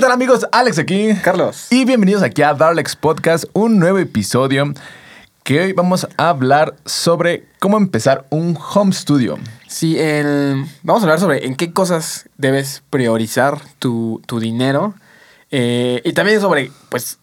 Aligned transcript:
¿qué 0.00 0.04
tal 0.06 0.12
amigos? 0.12 0.46
Alex 0.50 0.78
aquí. 0.78 1.10
Carlos. 1.22 1.66
Y 1.68 1.84
bienvenidos 1.84 2.22
aquí 2.22 2.40
a 2.40 2.54
Darlex 2.54 2.96
Podcast, 2.96 3.44
un 3.52 3.78
nuevo 3.78 3.98
episodio 3.98 4.72
que 5.42 5.60
hoy 5.60 5.72
vamos 5.74 6.08
a 6.16 6.30
hablar 6.30 6.74
sobre 6.86 7.44
cómo 7.58 7.76
empezar 7.76 8.24
un 8.30 8.56
home 8.56 8.94
studio. 8.94 9.38
Sí, 9.68 9.98
el- 9.98 10.64
vamos 10.82 11.02
a 11.02 11.04
hablar 11.04 11.20
sobre 11.20 11.44
en 11.46 11.54
qué 11.54 11.74
cosas 11.74 12.30
debes 12.38 12.82
priorizar 12.88 13.58
tu, 13.78 14.22
tu 14.24 14.40
dinero 14.40 14.94
eh, 15.50 16.00
y 16.02 16.14
también 16.14 16.40
sobre, 16.40 16.72
pues, 16.88 17.18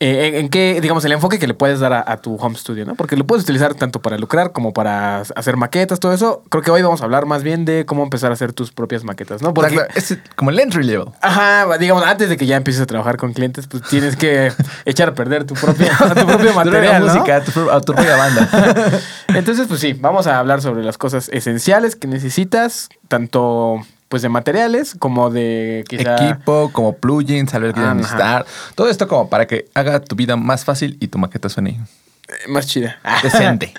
eh, 0.00 0.38
en, 0.40 0.48
qué, 0.48 0.80
digamos, 0.80 1.04
el 1.04 1.12
enfoque 1.12 1.38
que 1.38 1.46
le 1.46 1.52
puedes 1.52 1.78
dar 1.78 1.92
a, 1.92 2.02
a 2.04 2.16
tu 2.16 2.36
home 2.36 2.56
studio, 2.56 2.86
¿no? 2.86 2.94
Porque 2.94 3.16
lo 3.16 3.26
puedes 3.26 3.44
utilizar 3.44 3.74
tanto 3.74 4.00
para 4.00 4.16
lucrar 4.16 4.52
como 4.52 4.72
para 4.72 5.18
hacer 5.20 5.56
maquetas, 5.58 6.00
todo 6.00 6.12
eso. 6.14 6.42
Creo 6.48 6.62
que 6.62 6.70
hoy 6.70 6.80
vamos 6.80 7.02
a 7.02 7.04
hablar 7.04 7.26
más 7.26 7.42
bien 7.42 7.64
de 7.66 7.84
cómo 7.84 8.02
empezar 8.02 8.30
a 8.30 8.34
hacer 8.34 8.54
tus 8.54 8.72
propias 8.72 9.04
maquetas, 9.04 9.42
¿no? 9.42 9.52
Porque, 9.52 9.74
Exacto, 9.74 9.98
Es 9.98 10.18
como 10.36 10.50
el 10.50 10.58
entry 10.58 10.84
level. 10.84 11.08
ajá, 11.20 11.76
digamos, 11.78 12.02
antes 12.04 12.30
de 12.30 12.36
que 12.38 12.46
ya 12.46 12.56
empieces 12.56 12.82
a 12.82 12.86
trabajar 12.86 13.18
con 13.18 13.34
clientes, 13.34 13.66
pues 13.66 13.82
tienes 13.84 14.16
que 14.16 14.50
echar 14.86 15.10
a 15.10 15.14
perder 15.14 15.44
tu 15.44 15.54
propia, 15.54 15.90
tu 15.96 16.04
propio 16.04 16.22
Tu 16.22 16.26
propia 16.26 16.52
material, 16.54 17.06
¿no? 17.06 17.12
música, 17.12 17.44
tu, 17.44 17.50
tu 17.52 17.92
propia 17.92 18.16
banda. 18.16 18.48
Entonces, 19.28 19.66
pues 19.68 19.80
sí, 19.80 19.92
vamos 19.92 20.26
a 20.26 20.38
hablar 20.38 20.62
sobre 20.62 20.82
las 20.82 20.96
cosas 20.96 21.28
esenciales 21.30 21.94
que 21.94 22.08
necesitas, 22.08 22.88
tanto 23.08 23.80
pues 24.10 24.22
de 24.22 24.28
materiales 24.28 24.96
como 24.98 25.30
de 25.30 25.84
quizá... 25.88 26.16
Equipo, 26.16 26.70
como 26.72 26.96
plugins, 26.96 27.52
saber 27.52 27.72
qué 27.72 27.80
necesitar. 27.80 28.44
Todo 28.74 28.90
esto 28.90 29.06
como 29.06 29.30
para 29.30 29.46
que 29.46 29.66
haga 29.72 30.00
tu 30.00 30.16
vida 30.16 30.34
más 30.34 30.64
fácil 30.64 30.98
y 31.00 31.06
tu 31.06 31.18
maqueta 31.18 31.48
suene 31.48 31.80
eh, 32.28 32.48
más 32.48 32.66
chida. 32.66 32.98
decente. 33.22 33.72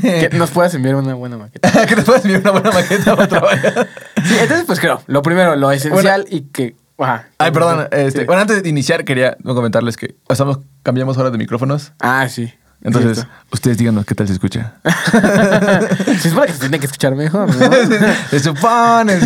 que 0.00 0.30
nos 0.32 0.50
puedas 0.50 0.74
enviar 0.74 0.94
una 0.94 1.12
buena 1.12 1.36
maqueta. 1.36 1.70
que 1.86 1.96
te 1.96 2.02
puedas 2.02 2.24
enviar 2.24 2.40
una 2.40 2.52
buena 2.52 2.70
maqueta 2.70 3.14
para 3.14 3.28
trabajar. 3.28 3.88
Sí, 4.24 4.36
entonces, 4.40 4.64
pues 4.66 4.80
creo, 4.80 5.02
lo 5.06 5.20
primero, 5.20 5.54
lo 5.54 5.70
esencial 5.70 6.24
y 6.30 6.42
que... 6.44 6.74
Ajá. 6.96 7.28
Ay, 7.36 7.50
perdón. 7.50 7.88
Este, 7.90 8.20
Sí. 8.20 8.24
Bueno, 8.24 8.40
antes 8.40 8.62
de 8.62 8.68
iniciar, 8.70 9.04
quería 9.04 9.36
comentarles 9.44 9.98
que 9.98 10.14
estamos, 10.30 10.60
cambiamos 10.82 11.18
ahora 11.18 11.30
de 11.30 11.36
micrófonos. 11.36 11.92
Ah, 12.00 12.26
sí. 12.30 12.54
Entonces, 12.84 13.16
Cierto. 13.16 13.32
ustedes 13.50 13.78
díganos 13.78 14.04
qué 14.04 14.14
tal 14.14 14.26
se 14.26 14.34
escucha. 14.34 14.74
Se 16.20 16.28
supone 16.28 16.46
que 16.48 16.52
se 16.52 16.58
tiene 16.60 16.78
que 16.78 16.86
escuchar 16.86 17.14
mejor, 17.14 17.48
¿no? 17.54 17.70
se 18.30 18.40
supone. 18.40 19.20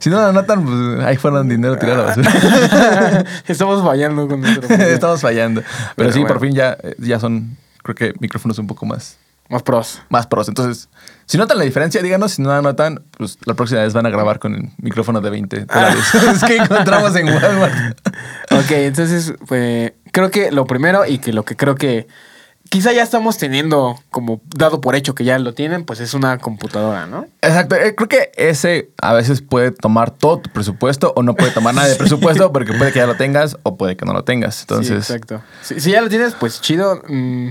Si 0.00 0.10
no 0.10 0.20
lo 0.20 0.32
notan, 0.32 0.64
pues 0.64 1.04
ahí 1.06 1.16
fueron 1.16 1.48
dinero 1.48 1.78
tirado 1.78 2.02
a 2.02 2.16
la 2.16 2.16
basura. 2.16 3.24
Estamos 3.46 3.82
fallando 3.84 4.26
con 4.26 4.40
nuestro... 4.40 4.68
Estamos 4.74 5.20
fallando. 5.20 5.60
Pero, 5.62 5.94
Pero 5.96 6.12
sí, 6.12 6.24
por 6.24 6.40
fin 6.40 6.52
ya, 6.52 6.76
eh, 6.82 6.94
ya 6.98 7.20
son, 7.20 7.56
creo 7.82 7.94
que 7.94 8.12
micrófonos 8.18 8.58
un 8.58 8.66
poco 8.66 8.86
más, 8.86 9.16
Más 9.48 9.62
pros. 9.62 10.02
más 10.08 10.26
pros. 10.26 10.48
Entonces, 10.48 10.88
si 11.26 11.38
notan 11.38 11.58
la 11.58 11.64
diferencia, 11.64 12.02
díganos. 12.02 12.32
Si 12.32 12.42
no 12.42 12.50
la 12.50 12.60
notan, 12.60 13.02
pues 13.16 13.38
la 13.44 13.54
próxima 13.54 13.82
vez 13.82 13.92
van 13.92 14.06
a 14.06 14.10
grabar 14.10 14.40
con 14.40 14.54
el 14.54 14.70
micrófono 14.78 15.20
de 15.20 15.30
20 15.30 15.64
dólares. 15.66 16.14
es 16.14 16.42
que 16.44 16.56
encontramos 16.56 17.14
en 17.14 17.28
Walmart. 17.28 17.98
Ok, 18.50 18.70
entonces, 18.72 19.32
pues, 19.46 19.92
creo 20.10 20.30
que 20.32 20.50
lo 20.50 20.66
primero 20.66 21.06
y 21.06 21.18
que 21.18 21.32
lo 21.32 21.44
que 21.44 21.54
creo 21.56 21.76
que 21.76 22.08
quizá 22.70 22.92
ya 22.92 23.02
estamos 23.02 23.38
teniendo 23.38 23.98
como 24.10 24.40
dado 24.56 24.80
por 24.80 24.94
hecho 24.94 25.14
que 25.14 25.24
ya 25.24 25.38
lo 25.38 25.54
tienen, 25.54 25.84
pues 25.84 26.00
es 26.00 26.14
una 26.14 26.38
computadora, 26.38 27.06
¿no? 27.06 27.26
Exacto. 27.42 27.74
Eh, 27.76 27.94
Creo 27.94 28.08
que 28.08 28.32
ese 28.36 28.90
a 29.00 29.12
veces 29.12 29.42
puede 29.42 29.70
tomar 29.70 30.10
todo 30.10 30.38
tu 30.38 30.50
presupuesto 30.50 31.12
o 31.16 31.22
no 31.22 31.34
puede 31.34 31.52
tomar 31.52 31.74
nada 31.74 31.88
de 31.88 31.96
presupuesto 31.96 32.52
porque 32.52 32.72
puede 32.72 32.92
que 32.92 32.98
ya 32.98 33.06
lo 33.06 33.16
tengas 33.16 33.56
o 33.62 33.76
puede 33.76 33.96
que 33.96 34.04
no 34.04 34.12
lo 34.12 34.24
tengas. 34.24 34.60
Entonces, 34.60 35.06
Sí, 35.06 35.12
exacto. 35.12 35.42
Si, 35.62 35.80
si 35.80 35.90
ya 35.92 36.00
lo 36.00 36.08
tienes, 36.08 36.34
pues 36.34 36.60
chido. 36.60 37.02
Mm, 37.08 37.50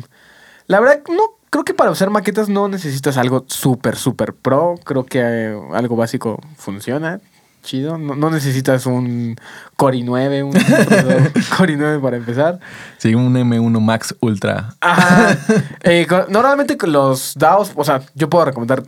la 0.67 0.79
verdad, 0.79 1.01
no, 1.09 1.23
creo 1.49 1.63
que 1.63 1.73
para 1.73 1.91
hacer 1.91 2.09
maquetas 2.09 2.49
no 2.49 2.67
necesitas 2.67 3.17
algo 3.17 3.45
súper, 3.47 3.95
súper 3.95 4.33
pro. 4.33 4.75
Creo 4.83 5.05
que 5.05 5.19
eh, 5.21 5.59
algo 5.73 5.95
básico 5.95 6.41
funciona. 6.57 7.21
Chido. 7.65 7.97
No, 7.97 8.15
no 8.15 8.29
necesitas 8.29 8.85
un 8.85 9.35
Core 9.75 9.97
i9, 9.97 10.43
un 10.45 10.51
Core 11.57 11.77
i9 11.77 12.01
para 12.01 12.17
empezar. 12.17 12.59
sí, 12.97 13.15
un 13.15 13.33
M1 13.33 13.81
Max 13.81 14.15
Ultra. 14.21 14.75
Ajá. 14.81 15.37
Eh, 15.83 16.05
con- 16.07 16.25
normalmente 16.29 16.77
con 16.77 16.91
los 16.91 17.33
DAOs, 17.35 17.71
o 17.75 17.83
sea, 17.83 18.01
yo 18.15 18.29
puedo 18.29 18.45
recomendar 18.45 18.83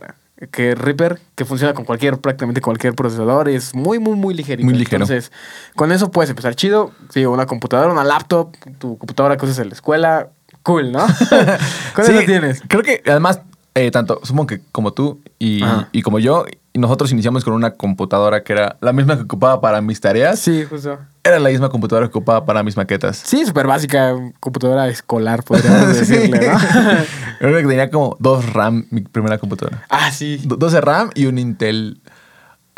que 0.52 0.74
Reaper, 0.76 1.20
que 1.34 1.44
funciona 1.44 1.74
con 1.74 1.84
cualquier, 1.84 2.18
prácticamente 2.18 2.60
cualquier 2.60 2.94
procesador, 2.94 3.48
es 3.48 3.74
muy, 3.74 3.98
muy, 3.98 4.14
muy 4.16 4.34
ligerito. 4.34 4.64
Muy 4.64 4.74
ligero. 4.78 5.02
Entonces, 5.04 5.32
con 5.74 5.90
eso 5.92 6.10
puedes 6.12 6.30
empezar 6.30 6.54
chido. 6.54 6.92
Sí, 7.10 7.24
una 7.26 7.46
computadora, 7.46 7.90
una 7.92 8.04
laptop, 8.04 8.54
tu 8.78 8.96
computadora 8.98 9.36
que 9.36 9.44
usas 9.46 9.58
en 9.58 9.68
la 9.68 9.74
escuela, 9.74 10.28
cool, 10.62 10.92
¿no? 10.92 11.00
con 11.94 12.04
Sí, 12.04 12.12
eso 12.12 12.22
tienes. 12.26 12.62
Creo 12.68 12.82
que 12.84 13.02
además, 13.06 13.40
eh, 13.74 13.90
tanto 13.90 14.20
supongo 14.22 14.46
que 14.46 14.60
como 14.70 14.92
tú 14.92 15.20
y 15.40 16.02
como 16.02 16.18
yo, 16.20 16.44
y 16.78 16.80
nosotros 16.80 17.10
iniciamos 17.12 17.44
con 17.44 17.54
una 17.54 17.72
computadora 17.72 18.42
que 18.44 18.52
era 18.52 18.76
la 18.80 18.92
misma 18.92 19.16
que 19.16 19.22
ocupaba 19.22 19.60
para 19.60 19.80
mis 19.80 20.00
tareas. 20.00 20.38
Sí, 20.38 20.64
justo. 20.64 20.98
Era 21.24 21.38
la 21.40 21.48
misma 21.50 21.68
computadora 21.68 22.06
que 22.06 22.10
ocupaba 22.16 22.46
para 22.46 22.62
mis 22.62 22.76
maquetas. 22.76 23.16
Sí, 23.24 23.44
súper 23.44 23.66
básica, 23.66 24.14
computadora 24.40 24.86
escolar, 24.88 25.42
podríamos 25.42 25.96
Sí. 25.96 25.98
decirle, 26.14 26.48
¿no? 26.48 27.48
Una 27.48 27.58
que 27.60 27.66
tenía 27.68 27.90
como 27.90 28.16
dos 28.20 28.52
RAM, 28.52 28.86
mi 28.90 29.00
primera 29.02 29.38
computadora. 29.38 29.84
ah, 29.90 30.10
sí. 30.12 30.40
Do- 30.44 30.56
12 30.56 30.80
RAM 30.80 31.10
y 31.14 31.26
un 31.26 31.38
Intel. 31.38 32.00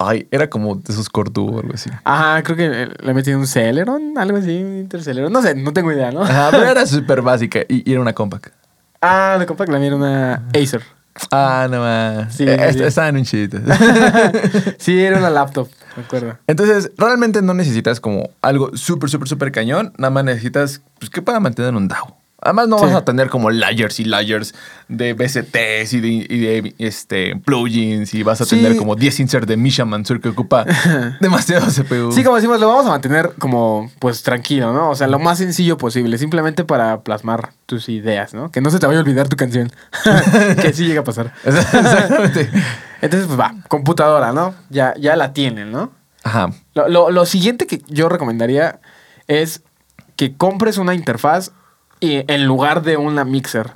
Ay, 0.03 0.27
era 0.31 0.49
como 0.49 0.77
de 0.77 0.93
esos 0.95 1.11
Core 1.11 1.31
Duo 1.31 1.57
o 1.57 1.61
algo 1.61 1.75
así. 1.75 1.91
Ajá, 2.05 2.43
creo 2.43 2.57
que 2.57 2.89
le 3.05 3.13
metí 3.15 3.35
un 3.35 3.47
Celeron, 3.47 4.17
algo 4.17 4.39
así, 4.39 4.63
un 4.63 4.79
Interceleron. 4.79 5.31
No 5.31 5.43
sé, 5.43 5.55
no 5.55 5.75
tengo 5.75 5.93
idea, 5.93 6.11
¿no? 6.11 6.23
Ajá, 6.23 6.49
pero 6.51 6.65
era 6.65 6.87
súper 6.87 7.21
básica 7.21 7.61
y, 7.69 7.89
y 7.89 7.93
era 7.93 8.01
una 8.01 8.15
compact. 8.15 8.55
Ah, 9.03 9.37
de 9.39 9.45
compact, 9.45 9.71
la 9.71 9.79
mía 9.79 9.89
era 9.89 9.97
una 9.97 10.35
Acer. 10.55 10.83
Ah, 11.31 11.69
no 11.71 11.81
más. 11.81 12.35
Sí, 12.35 12.45
Eh, 12.45 12.57
sí, 12.57 12.65
est- 12.65 12.79
sí. 12.79 12.85
Estaban 12.85 13.17
un 13.17 13.25
chidito. 13.25 13.59
sí, 14.79 14.99
era 15.01 15.19
una 15.19 15.31
laptop, 15.31 15.69
me 15.97 16.03
acuerdo. 16.03 16.39
Entonces, 16.47 16.91
realmente 16.97 17.43
no 17.43 17.55
necesitas 17.55 18.01
como 18.01 18.31
algo 18.43 18.71
súper, 18.77 19.11
súper, 19.11 19.29
súper 19.29 19.53
cañón. 19.53 19.93
Nada 19.99 20.11
más 20.11 20.25
necesitas, 20.25 20.81
pues, 20.99 21.11
que 21.11 21.23
para 21.23 21.41
mantener 21.41 21.75
un 21.75 21.89
DAO. 21.89 22.17
Además, 22.43 22.69
no 22.69 22.79
Sí. 22.79 22.87
vas 22.87 22.95
a 22.95 23.05
tener 23.05 23.29
como 23.29 23.51
layers 23.51 24.01
y 24.01 24.05
layers 24.05 24.55
de 24.89 25.13
BCTs 25.15 25.93
y 25.93 26.01
de, 26.01 26.09
y 26.09 26.39
de, 26.41 26.75
este, 26.79 27.37
plugins 27.37 28.15
y 28.15 28.23
vas 28.23 28.41
a 28.41 28.45
Sí. 28.45 28.57
tener 28.57 28.77
como 28.77 28.97
10 28.97 29.21
inserts 29.21 29.47
de 29.47 29.57
Misha 29.57 29.85
Mansur 29.85 30.21
que 30.21 30.29
ocupa 30.31 30.65
demasiado 31.21 31.67
CPU. 31.67 32.13
Sí, 32.13 32.25
como 32.25 32.37
decimos, 32.37 32.59
lo 32.61 32.69
vamos 32.69 32.87
a 32.87 32.91
mantener 32.91 33.33
como, 33.39 33.91
pues, 33.99 34.23
tranquilo, 34.23 34.73
¿no? 34.73 34.91
O 34.91 34.95
sea, 34.95 35.07
lo 35.07 35.19
más 35.19 35.39
sencillo 35.39 35.77
posible, 35.77 36.17
simplemente 36.19 36.65
para 36.65 37.01
plasmar 37.03 37.51
tus 37.67 37.89
ideas, 37.89 38.35
¿no? 38.35 38.51
Que 38.51 38.61
no 38.61 38.71
se 38.71 38.79
te 38.79 38.87
vaya 38.87 38.99
a 38.99 39.03
olvidar 39.03 39.29
tu 39.29 39.37
canción. 39.37 39.71
que 40.63 40.73
sí 40.73 40.87
llega 40.87 41.01
a 41.01 41.05
pasar. 41.05 41.33
Exactamente. 41.45 42.51
Entonces, 43.03 43.27
pues 43.27 43.39
va, 43.41 43.55
computadora, 43.69 44.33
¿no? 44.33 44.55
Ya, 44.69 44.95
ya 44.99 45.17
la 45.17 45.33
tienen, 45.33 45.71
¿no? 45.73 45.91
Ajá. 46.23 46.51
Lo, 46.75 46.89
lo- 46.89 47.11
lo 47.11 47.25
siguiente 47.27 47.67
que 47.67 47.83
yo 47.89 48.09
recomendaría 48.09 48.81
es 49.27 49.63
que 50.17 50.35
compres 50.37 50.77
una 50.77 50.95
interfaz 50.95 51.53
y, 52.01 52.25
en 52.33 52.47
lugar 52.47 52.83
de 52.83 52.97
una 52.97 53.25
mixer. 53.25 53.73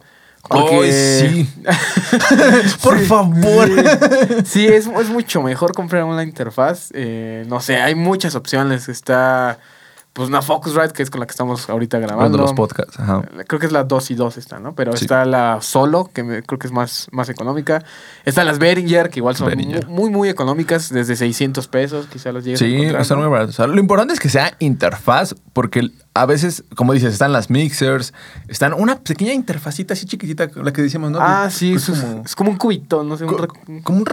Ay, 0.50 0.92
sí. 0.92 1.48
Por 2.82 2.98
Sí, 2.98 3.04
favor. 3.06 3.68
Sí, 3.68 4.34
Sí, 4.44 4.66
es, 4.66 4.86
es 4.86 5.08
mucho 5.08 5.42
mejor 5.42 5.72
comprar 5.72 6.04
una 6.04 6.22
interfaz. 6.22 6.90
eh, 6.92 7.44
no 7.48 7.60
sé, 7.60 7.76
hay 7.76 7.94
muchas 7.94 8.34
opciones. 8.34 8.88
Está 8.90 9.58
pues 10.14 10.28
una 10.28 10.40
Focusrite, 10.42 10.92
que 10.92 11.02
es 11.02 11.10
con 11.10 11.18
la 11.20 11.26
que 11.26 11.32
estamos 11.32 11.68
ahorita 11.68 11.98
grabando. 11.98 12.38
Los 12.38 12.52
podcasts. 12.54 12.98
Ajá. 12.98 13.22
Creo 13.48 13.58
que 13.60 13.66
es 13.66 13.72
la 13.72 13.82
2 13.84 14.12
y 14.12 14.14
2 14.14 14.36
esta, 14.38 14.60
¿no? 14.60 14.74
Pero 14.74 14.96
Sí. 14.96 15.04
está 15.04 15.24
la 15.24 15.58
Solo, 15.60 16.08
que 16.14 16.22
me- 16.22 16.42
creo 16.44 16.58
que 16.58 16.68
es 16.68 16.72
más, 16.72 17.08
más 17.10 17.28
económica. 17.28 17.84
Están 18.24 18.46
las 18.46 18.58
Behringer, 18.60 19.10
que 19.10 19.18
igual 19.18 19.34
son 19.34 19.48
Behringer. 19.48 19.88
muy, 19.88 20.10
muy 20.10 20.28
económicas, 20.28 20.88
desde 20.90 21.16
600 21.16 21.66
pesos, 21.68 22.06
quizá 22.06 22.30
las 22.32 22.44
llegues 22.44 22.60
Sí, 22.60 22.76
están 22.84 23.18
muy 23.18 23.26
baratos. 23.28 23.54
O 23.54 23.56
sea, 23.56 23.66
lo 23.66 23.78
importante 23.80 24.14
es 24.14 24.20
que 24.20 24.28
sea 24.28 24.54
interfaz, 24.60 25.34
porque 25.52 25.90
a 26.14 26.26
veces, 26.26 26.62
como 26.76 26.92
dices, 26.92 27.12
están 27.12 27.32
las 27.32 27.50
mixers, 27.50 28.14
están 28.46 28.72
una 28.72 29.00
pequeña 29.00 29.32
interfacita 29.32 29.94
así 29.94 30.06
chiquitita, 30.06 30.48
la 30.54 30.72
que 30.72 30.80
decíamos, 30.82 31.10
¿no? 31.10 31.18
Ah, 31.20 31.50
sí, 31.50 31.74
es, 31.74 31.86
como, 31.90 32.22
es 32.24 32.36
como 32.36 32.50
un 32.50 32.56
cubito, 32.56 33.02
no 33.02 33.16
sé. 33.16 33.24
un 33.24 33.30
co- 33.30 33.38
rec- 33.48 33.82
como 33.82 33.98
un 33.98 34.04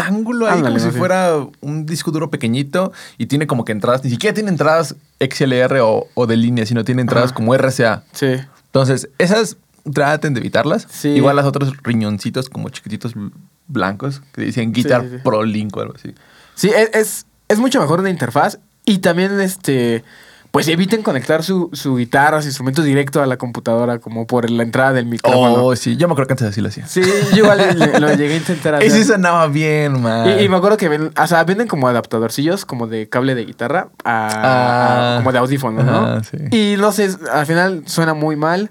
rectángulo 0.00 0.46
ahí, 0.46 0.58
Ándale, 0.58 0.78
como 0.78 0.92
si 0.92 0.98
fuera 0.98 1.34
un 1.60 1.86
disco 1.86 2.10
duro 2.10 2.30
pequeñito 2.30 2.92
y 3.18 3.26
tiene 3.26 3.46
como 3.46 3.64
que 3.64 3.72
entradas, 3.72 4.02
ni 4.04 4.10
siquiera 4.10 4.34
tiene 4.34 4.50
entradas 4.50 4.94
XLR 5.20 5.78
o, 5.80 6.08
o 6.14 6.26
de 6.26 6.36
línea, 6.36 6.66
sino 6.66 6.84
tiene 6.84 7.02
entradas 7.02 7.30
Ajá. 7.30 7.34
como 7.36 7.54
RCA. 7.54 8.02
Sí. 8.12 8.36
Entonces, 8.66 9.08
esas 9.18 9.56
traten 9.92 10.34
de 10.34 10.40
evitarlas. 10.40 10.86
Sí. 10.90 11.08
Igual 11.08 11.36
las 11.36 11.46
otros 11.46 11.72
riñoncitos 11.82 12.48
como 12.48 12.68
chiquititos 12.68 13.14
bl- 13.16 13.32
blancos 13.66 14.22
que 14.32 14.42
dicen 14.42 14.72
Guitar. 14.72 15.04
Pro 15.24 15.42
Link 15.44 15.76
o 15.76 15.80
algo 15.80 15.94
así. 15.94 16.14
Sí, 16.54 16.68
es, 16.74 16.90
es, 16.94 17.26
es 17.48 17.58
mucho 17.58 17.80
mejor 17.80 18.00
una 18.00 18.10
interfaz 18.10 18.58
y 18.84 18.98
también 18.98 19.40
este 19.40 20.04
pues 20.50 20.66
eviten 20.68 21.02
conectar 21.02 21.44
su, 21.44 21.70
su 21.72 21.96
guitarra, 21.96 22.42
su 22.42 22.48
instrumento 22.48 22.82
directo 22.82 23.22
a 23.22 23.26
la 23.26 23.36
computadora 23.36 23.98
como 24.00 24.26
por 24.26 24.50
la 24.50 24.62
entrada 24.64 24.92
del 24.94 25.06
micrófono. 25.06 25.54
Oh, 25.64 25.76
sí, 25.76 25.96
yo 25.96 26.08
me 26.08 26.12
acuerdo 26.12 26.26
que 26.28 26.32
antes 26.32 26.48
así 26.48 26.60
lo 26.60 26.68
hacía. 26.68 26.86
Sí, 26.86 27.02
yo 27.32 27.44
igual 27.44 27.76
lo 28.00 28.08
llegué 28.16 28.34
a 28.34 28.36
intentar 28.38 28.74
hacer. 28.74 28.88
Y 28.88 28.90
sí 28.90 29.04
sonaba 29.04 29.46
bien, 29.46 30.02
man. 30.02 30.28
Y, 30.28 30.42
y 30.44 30.48
me 30.48 30.56
acuerdo 30.56 30.76
que 30.76 30.88
ven, 30.88 31.12
o 31.16 31.26
sea, 31.28 31.44
venden 31.44 31.68
como 31.68 31.86
adaptadorcillos 31.86 32.64
como 32.64 32.88
de 32.88 33.08
cable 33.08 33.34
de 33.36 33.44
guitarra 33.44 33.88
a, 34.04 34.26
a- 34.26 34.30
Ah. 34.40 35.16
como 35.18 35.30
de 35.32 35.38
audífono, 35.38 35.82
¿no? 35.84 35.98
Ajá, 35.98 36.22
sí. 36.24 36.36
Y 36.50 36.76
no 36.78 36.90
sé, 36.92 37.10
al 37.32 37.46
final 37.46 37.82
suena 37.86 38.14
muy 38.14 38.34
mal. 38.36 38.70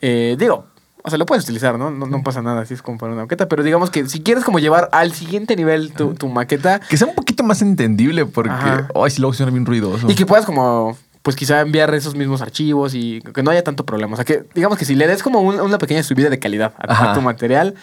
Eh, 0.00 0.34
digo, 0.38 0.66
o 1.04 1.08
sea, 1.10 1.18
lo 1.18 1.26
puedes 1.26 1.44
utilizar, 1.44 1.78
¿no? 1.78 1.90
No, 1.90 2.06
no 2.06 2.22
pasa 2.22 2.42
nada, 2.42 2.62
así 2.62 2.74
es 2.74 2.82
como 2.82 2.98
para 2.98 3.12
una 3.12 3.22
maqueta. 3.22 3.48
Pero 3.48 3.62
digamos 3.62 3.90
que 3.90 4.08
si 4.08 4.22
quieres 4.22 4.44
como 4.44 4.58
llevar 4.58 4.88
al 4.92 5.12
siguiente 5.12 5.54
nivel 5.56 5.92
tu, 5.92 6.14
tu 6.14 6.28
maqueta 6.28 6.80
Que 6.80 6.96
sea 6.96 7.06
un 7.08 7.14
poquito 7.14 7.42
más 7.44 7.62
entendible 7.62 8.26
porque, 8.26 8.52
ay, 8.52 9.10
si 9.10 9.20
luego 9.20 9.34
suena 9.34 9.50
bien 9.52 9.66
ruidoso. 9.66 10.08
y 10.10 10.14
que 10.14 10.26
puedas 10.26 10.46
como 10.46 10.96
pues 11.22 11.36
quizá 11.36 11.60
enviar 11.60 11.94
esos 11.94 12.14
mismos 12.14 12.42
archivos 12.42 12.94
y 12.94 13.20
que 13.34 13.42
no 13.42 13.50
haya 13.50 13.62
tanto 13.64 13.86
problema. 13.86 14.14
O 14.14 14.16
sea, 14.16 14.24
que 14.24 14.44
digamos 14.54 14.76
que 14.78 14.84
si 14.84 14.94
le 14.94 15.06
des 15.06 15.22
como 15.22 15.40
un- 15.40 15.60
una 15.60 15.78
pequeña 15.78 16.02
subida 16.02 16.28
de 16.30 16.38
calidad 16.38 16.74
a, 16.78 17.14
tu 17.14 17.20
material, 17.20 17.74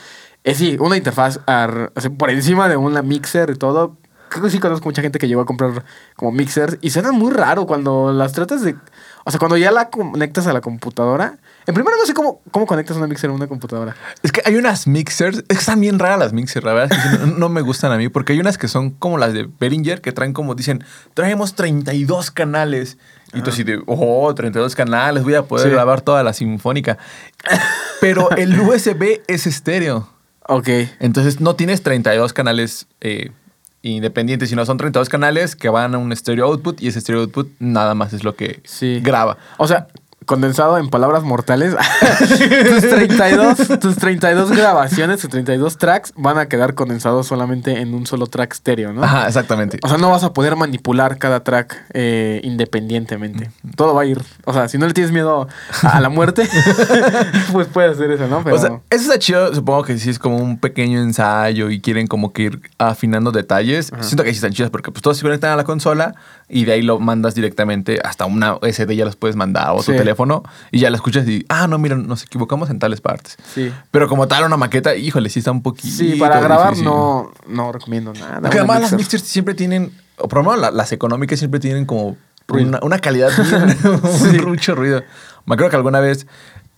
es 0.43 0.57
sí, 0.57 0.77
una 0.79 0.97
interfaz 0.97 1.39
ar- 1.45 1.91
o 1.95 2.01
sea, 2.01 2.11
por 2.11 2.29
encima 2.29 2.67
de 2.69 2.77
una 2.77 3.01
mixer 3.01 3.49
y 3.51 3.55
todo. 3.55 3.97
Creo 4.29 4.43
que 4.43 4.51
sí 4.51 4.59
conozco 4.59 4.85
mucha 4.85 5.01
gente 5.01 5.17
que 5.17 5.27
llegó 5.27 5.41
a 5.41 5.45
comprar 5.45 5.83
como 6.15 6.31
mixers 6.31 6.77
y 6.81 6.91
suenan 6.91 7.15
muy 7.15 7.31
raro 7.33 7.65
cuando 7.65 8.13
las 8.13 8.31
tratas 8.33 8.61
de... 8.61 8.75
O 9.25 9.31
sea, 9.31 9.39
cuando 9.39 9.57
ya 9.57 9.71
la 9.71 9.89
conectas 9.89 10.45
a 10.45 10.53
la 10.53 10.61
computadora. 10.61 11.39
En 11.69 11.75
primero 11.75 11.95
no 11.97 12.05
sé 12.07 12.15
cómo, 12.15 12.41
cómo 12.49 12.65
conectas 12.65 12.97
una 12.97 13.05
mixer 13.05 13.29
a 13.29 13.33
una 13.33 13.45
computadora. 13.47 13.95
Es 14.23 14.31
que 14.31 14.41
hay 14.43 14.55
unas 14.55 14.87
mixers, 14.87 15.37
es 15.37 15.43
que 15.47 15.53
están 15.53 15.79
bien 15.79 15.99
raras 15.99 16.17
las 16.17 16.33
mixers, 16.33 16.65
la 16.65 16.73
verdad 16.73 16.97
es 16.97 17.03
que 17.19 17.19
no, 17.27 17.37
no 17.37 17.49
me 17.49 17.61
gustan 17.61 17.91
a 17.91 17.97
mí, 17.97 18.09
porque 18.09 18.33
hay 18.33 18.39
unas 18.39 18.57
que 18.57 18.67
son 18.67 18.89
como 18.89 19.19
las 19.19 19.33
de 19.33 19.47
Behringer, 19.59 20.01
que 20.01 20.11
traen 20.11 20.33
como, 20.33 20.55
dicen, 20.55 20.83
traemos 21.13 21.53
32 21.53 22.31
canales. 22.31 22.97
Y 23.35 23.41
tú 23.43 23.51
así 23.51 23.63
de, 23.63 23.79
oh, 23.85 24.33
32 24.33 24.73
canales, 24.73 25.23
voy 25.23 25.35
a 25.35 25.43
poder 25.43 25.67
Sí. 25.67 25.71
grabar 25.71 26.01
toda 26.01 26.23
la 26.23 26.33
sinfónica. 26.33 26.97
Pero 28.01 28.31
el 28.31 28.59
USB 28.59 29.21
es 29.27 29.45
estéreo. 29.45 30.09
Ok. 30.47 30.67
Entonces 30.99 31.39
no 31.39 31.55
tienes 31.55 31.83
32 31.83 32.33
canales 32.33 32.87
eh, 33.01 33.29
independientes, 33.83 34.49
sino 34.49 34.65
son 34.65 34.77
32 34.77 35.07
canales 35.09 35.55
que 35.55 35.69
van 35.69 35.93
a 35.93 35.99
un 35.99 36.15
stereo 36.15 36.47
output 36.47 36.81
y 36.81 36.87
ese 36.87 36.99
stereo 37.01 37.21
output 37.21 37.49
nada 37.59 37.93
más 37.93 38.13
es 38.13 38.23
lo 38.23 38.35
que 38.35 38.61
Sí. 38.65 38.99
graba. 39.03 39.37
O 39.57 39.67
sea, 39.67 39.87
condensado 40.29 40.77
en 40.77 40.89
palabras 40.91 41.23
mortales, 41.23 41.75
tus, 42.19 42.81
32, 42.87 43.57
tus 43.79 43.95
32 43.95 44.51
grabaciones, 44.51 45.21
tus 45.21 45.31
32 45.31 45.79
tracks 45.79 46.13
van 46.15 46.37
a 46.37 46.45
quedar 46.45 46.75
condensados 46.75 47.25
solamente 47.25 47.81
en 47.81 47.95
un 47.95 48.05
solo 48.05 48.27
track 48.27 48.53
estéreo, 48.53 48.93
¿no? 48.93 49.03
Ajá, 49.03 49.25
exactamente. 49.25 49.79
O 49.81 49.87
sea, 49.87 49.97
no 49.97 50.11
vas 50.11 50.23
a 50.23 50.31
poder 50.31 50.55
manipular 50.55 51.17
cada 51.17 51.43
track 51.43 51.83
eh, 51.95 52.41
independientemente. 52.43 53.49
Todo 53.75 53.95
va 53.95 54.03
a 54.03 54.05
ir. 54.05 54.21
O 54.45 54.53
sea, 54.53 54.67
si 54.67 54.77
no 54.77 54.85
le 54.85 54.93
tienes 54.93 55.11
miedo 55.11 55.47
a 55.81 55.99
la 55.99 56.09
muerte, 56.09 56.47
pues 57.51 57.67
puedes 57.67 57.93
hacer 57.93 58.11
eso, 58.11 58.27
¿no? 58.27 58.43
Pero 58.43 58.55
O 58.55 58.59
sea, 58.59 58.81
eso 58.91 59.05
está 59.05 59.17
chido. 59.17 59.55
Supongo 59.55 59.81
que 59.81 59.97
sí 59.97 60.11
es 60.11 60.19
como 60.19 60.37
un 60.37 60.59
pequeño 60.59 61.01
ensayo 61.01 61.71
y 61.71 61.81
quieren 61.81 62.05
como 62.05 62.33
que 62.33 62.43
ir 62.43 62.61
afinando 62.77 63.31
detalles. 63.31 63.91
Siento 64.01 64.23
que 64.23 64.29
sí 64.29 64.35
están 64.35 64.53
chidas 64.53 64.69
porque 64.69 64.91
pues 64.91 65.01
todos 65.01 65.17
se 65.17 65.23
conectan 65.23 65.53
a 65.53 65.55
la 65.55 65.63
consola 65.63 66.13
y 66.49 66.65
de 66.65 66.73
ahí 66.73 66.81
lo 66.81 66.99
mandas 66.99 67.35
directamente 67.35 67.99
hasta 68.03 68.25
una 68.25 68.57
SD 68.61 68.95
ya 68.95 69.05
los 69.05 69.15
puedes 69.15 69.35
mandar 69.35 69.69
o 69.71 69.77
tu 69.77 69.91
Sí. 69.91 69.97
teléfono 69.97 70.43
y 70.71 70.79
ya 70.79 70.89
lo 70.89 70.95
escuchas 70.95 71.27
y, 71.27 71.45
ah, 71.47 71.67
no, 71.67 71.77
mira, 71.77 71.95
nos 71.95 72.23
equivocamos 72.23 72.69
en 72.69 72.79
tales 72.79 73.01
partes. 73.01 73.37
sí. 73.53 73.71
Pero 73.91 74.07
como 74.07 74.27
tal, 74.27 74.43
una 74.45 74.57
maqueta, 74.57 74.95
híjole, 74.95 75.29
sí 75.29 75.39
está 75.39 75.51
un 75.51 75.61
poquito. 75.61 75.87
Sí, 75.95 76.15
para 76.19 76.39
grabar 76.39 76.69
difícil. 76.69 76.85
no, 76.85 77.31
no 77.47 77.71
recomiendo 77.71 78.13
nada. 78.13 78.41
Porque 78.41 78.57
además 78.57 78.81
las 78.81 78.91
mixer. 78.93 78.97
mixers 78.99 79.23
siempre 79.23 79.53
tienen, 79.53 79.91
o 80.17 80.27
por 80.27 80.39
lo 80.39 80.43
menos 80.49 80.59
la- 80.59 80.71
las 80.71 80.91
económicas 80.91 81.37
siempre 81.39 81.59
tienen 81.59 81.85
como 81.85 82.17
una, 82.49 82.79
una 82.81 82.97
calidad 82.99 83.29
bien, 83.37 83.77
Sí. 84.39 84.39
mucho 84.45 84.73
ruido. 84.75 85.03
Me 85.45 85.53
acuerdo 85.53 85.69
que 85.69 85.75
alguna 85.75 85.99
vez 85.99 86.25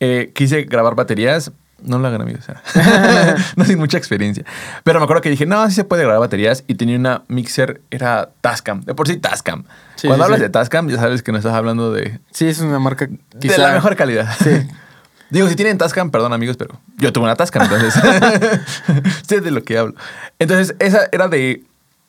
eh, 0.01 0.31
quise 0.35 0.63
grabar 0.63 0.95
baterías. 0.95 1.51
No 1.83 1.99
lo 1.99 2.07
hagan, 2.07 2.21
amigos. 2.21 2.45
no 3.55 3.65
sin 3.65 3.77
mucha 3.79 3.97
experiencia. 3.97 4.43
Pero 4.83 4.99
me 4.99 5.03
acuerdo 5.03 5.21
que 5.21 5.29
dije, 5.29 5.45
no, 5.45 5.67
sí 5.69 5.75
se 5.75 5.83
puede 5.83 6.03
grabar 6.03 6.19
baterías. 6.19 6.63
Y 6.67 6.75
tenía 6.75 6.97
una 6.97 7.23
mixer, 7.27 7.81
era 7.91 8.29
Tascam. 8.41 8.81
De 8.81 8.93
por 8.93 9.07
sí, 9.07 9.17
Tascam. 9.17 9.63
Sí, 9.95 10.07
Cuando 10.07 10.23
sí, 10.23 10.25
hablas 10.25 10.39
sí. 10.39 10.43
de 10.43 10.49
Tascam, 10.49 10.89
ya 10.89 10.97
sabes 10.97 11.23
que 11.23 11.31
no 11.31 11.37
estás 11.37 11.53
hablando 11.53 11.91
de, 11.91 12.19
Sí, 12.31 12.47
es 12.47 12.59
una 12.59 12.79
marca 12.79 13.07
de 13.35 13.57
la 13.57 13.71
mejor 13.73 13.95
calidad. 13.95 14.33
Sí. 14.43 14.49
Digo, 15.31 15.47
si 15.47 15.55
tienen 15.55 15.77
Tascam, 15.77 16.11
perdón 16.11 16.33
amigos, 16.33 16.57
pero 16.57 16.77
yo 16.97 17.13
tuve 17.13 17.23
una 17.23 17.35
Tascam, 17.35 17.63
entonces 17.63 17.93
sé 19.27 19.39
de 19.41 19.49
lo 19.51 19.63
que 19.63 19.77
hablo. 19.77 19.95
Entonces, 20.39 20.75
esa 20.79 21.07
era 21.13 21.27
de 21.29 21.63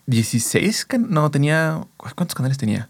16, 0.06 0.84
can- 0.86 1.06
no, 1.08 1.30
tenía, 1.30 1.80
¿cuántos 1.96 2.34
canales 2.34 2.58
tenía? 2.58 2.88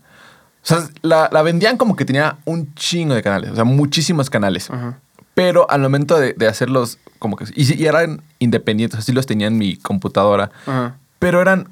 O 0.62 0.66
sea, 0.66 0.78
la, 1.02 1.28
la 1.32 1.42
vendían 1.42 1.76
como 1.76 1.96
que 1.96 2.04
tenía 2.06 2.38
un 2.46 2.72
chingo 2.74 3.14
de 3.14 3.22
canales, 3.22 3.50
o 3.50 3.54
sea, 3.56 3.64
muchísimos 3.64 4.30
canales. 4.30 4.70
Ajá. 4.70 4.98
Pero 5.34 5.70
al 5.70 5.80
momento 5.80 6.18
de, 6.18 6.34
de 6.34 6.46
hacerlos, 6.46 6.98
como 7.18 7.36
que, 7.36 7.46
y, 7.54 7.82
y 7.82 7.86
eran 7.86 8.22
independientes, 8.38 8.98
así 8.98 9.12
los 9.12 9.26
tenía 9.26 9.46
en 9.46 9.56
mi 9.56 9.76
computadora, 9.76 10.50
Ajá. 10.66 10.96
pero 11.18 11.40
eran, 11.40 11.68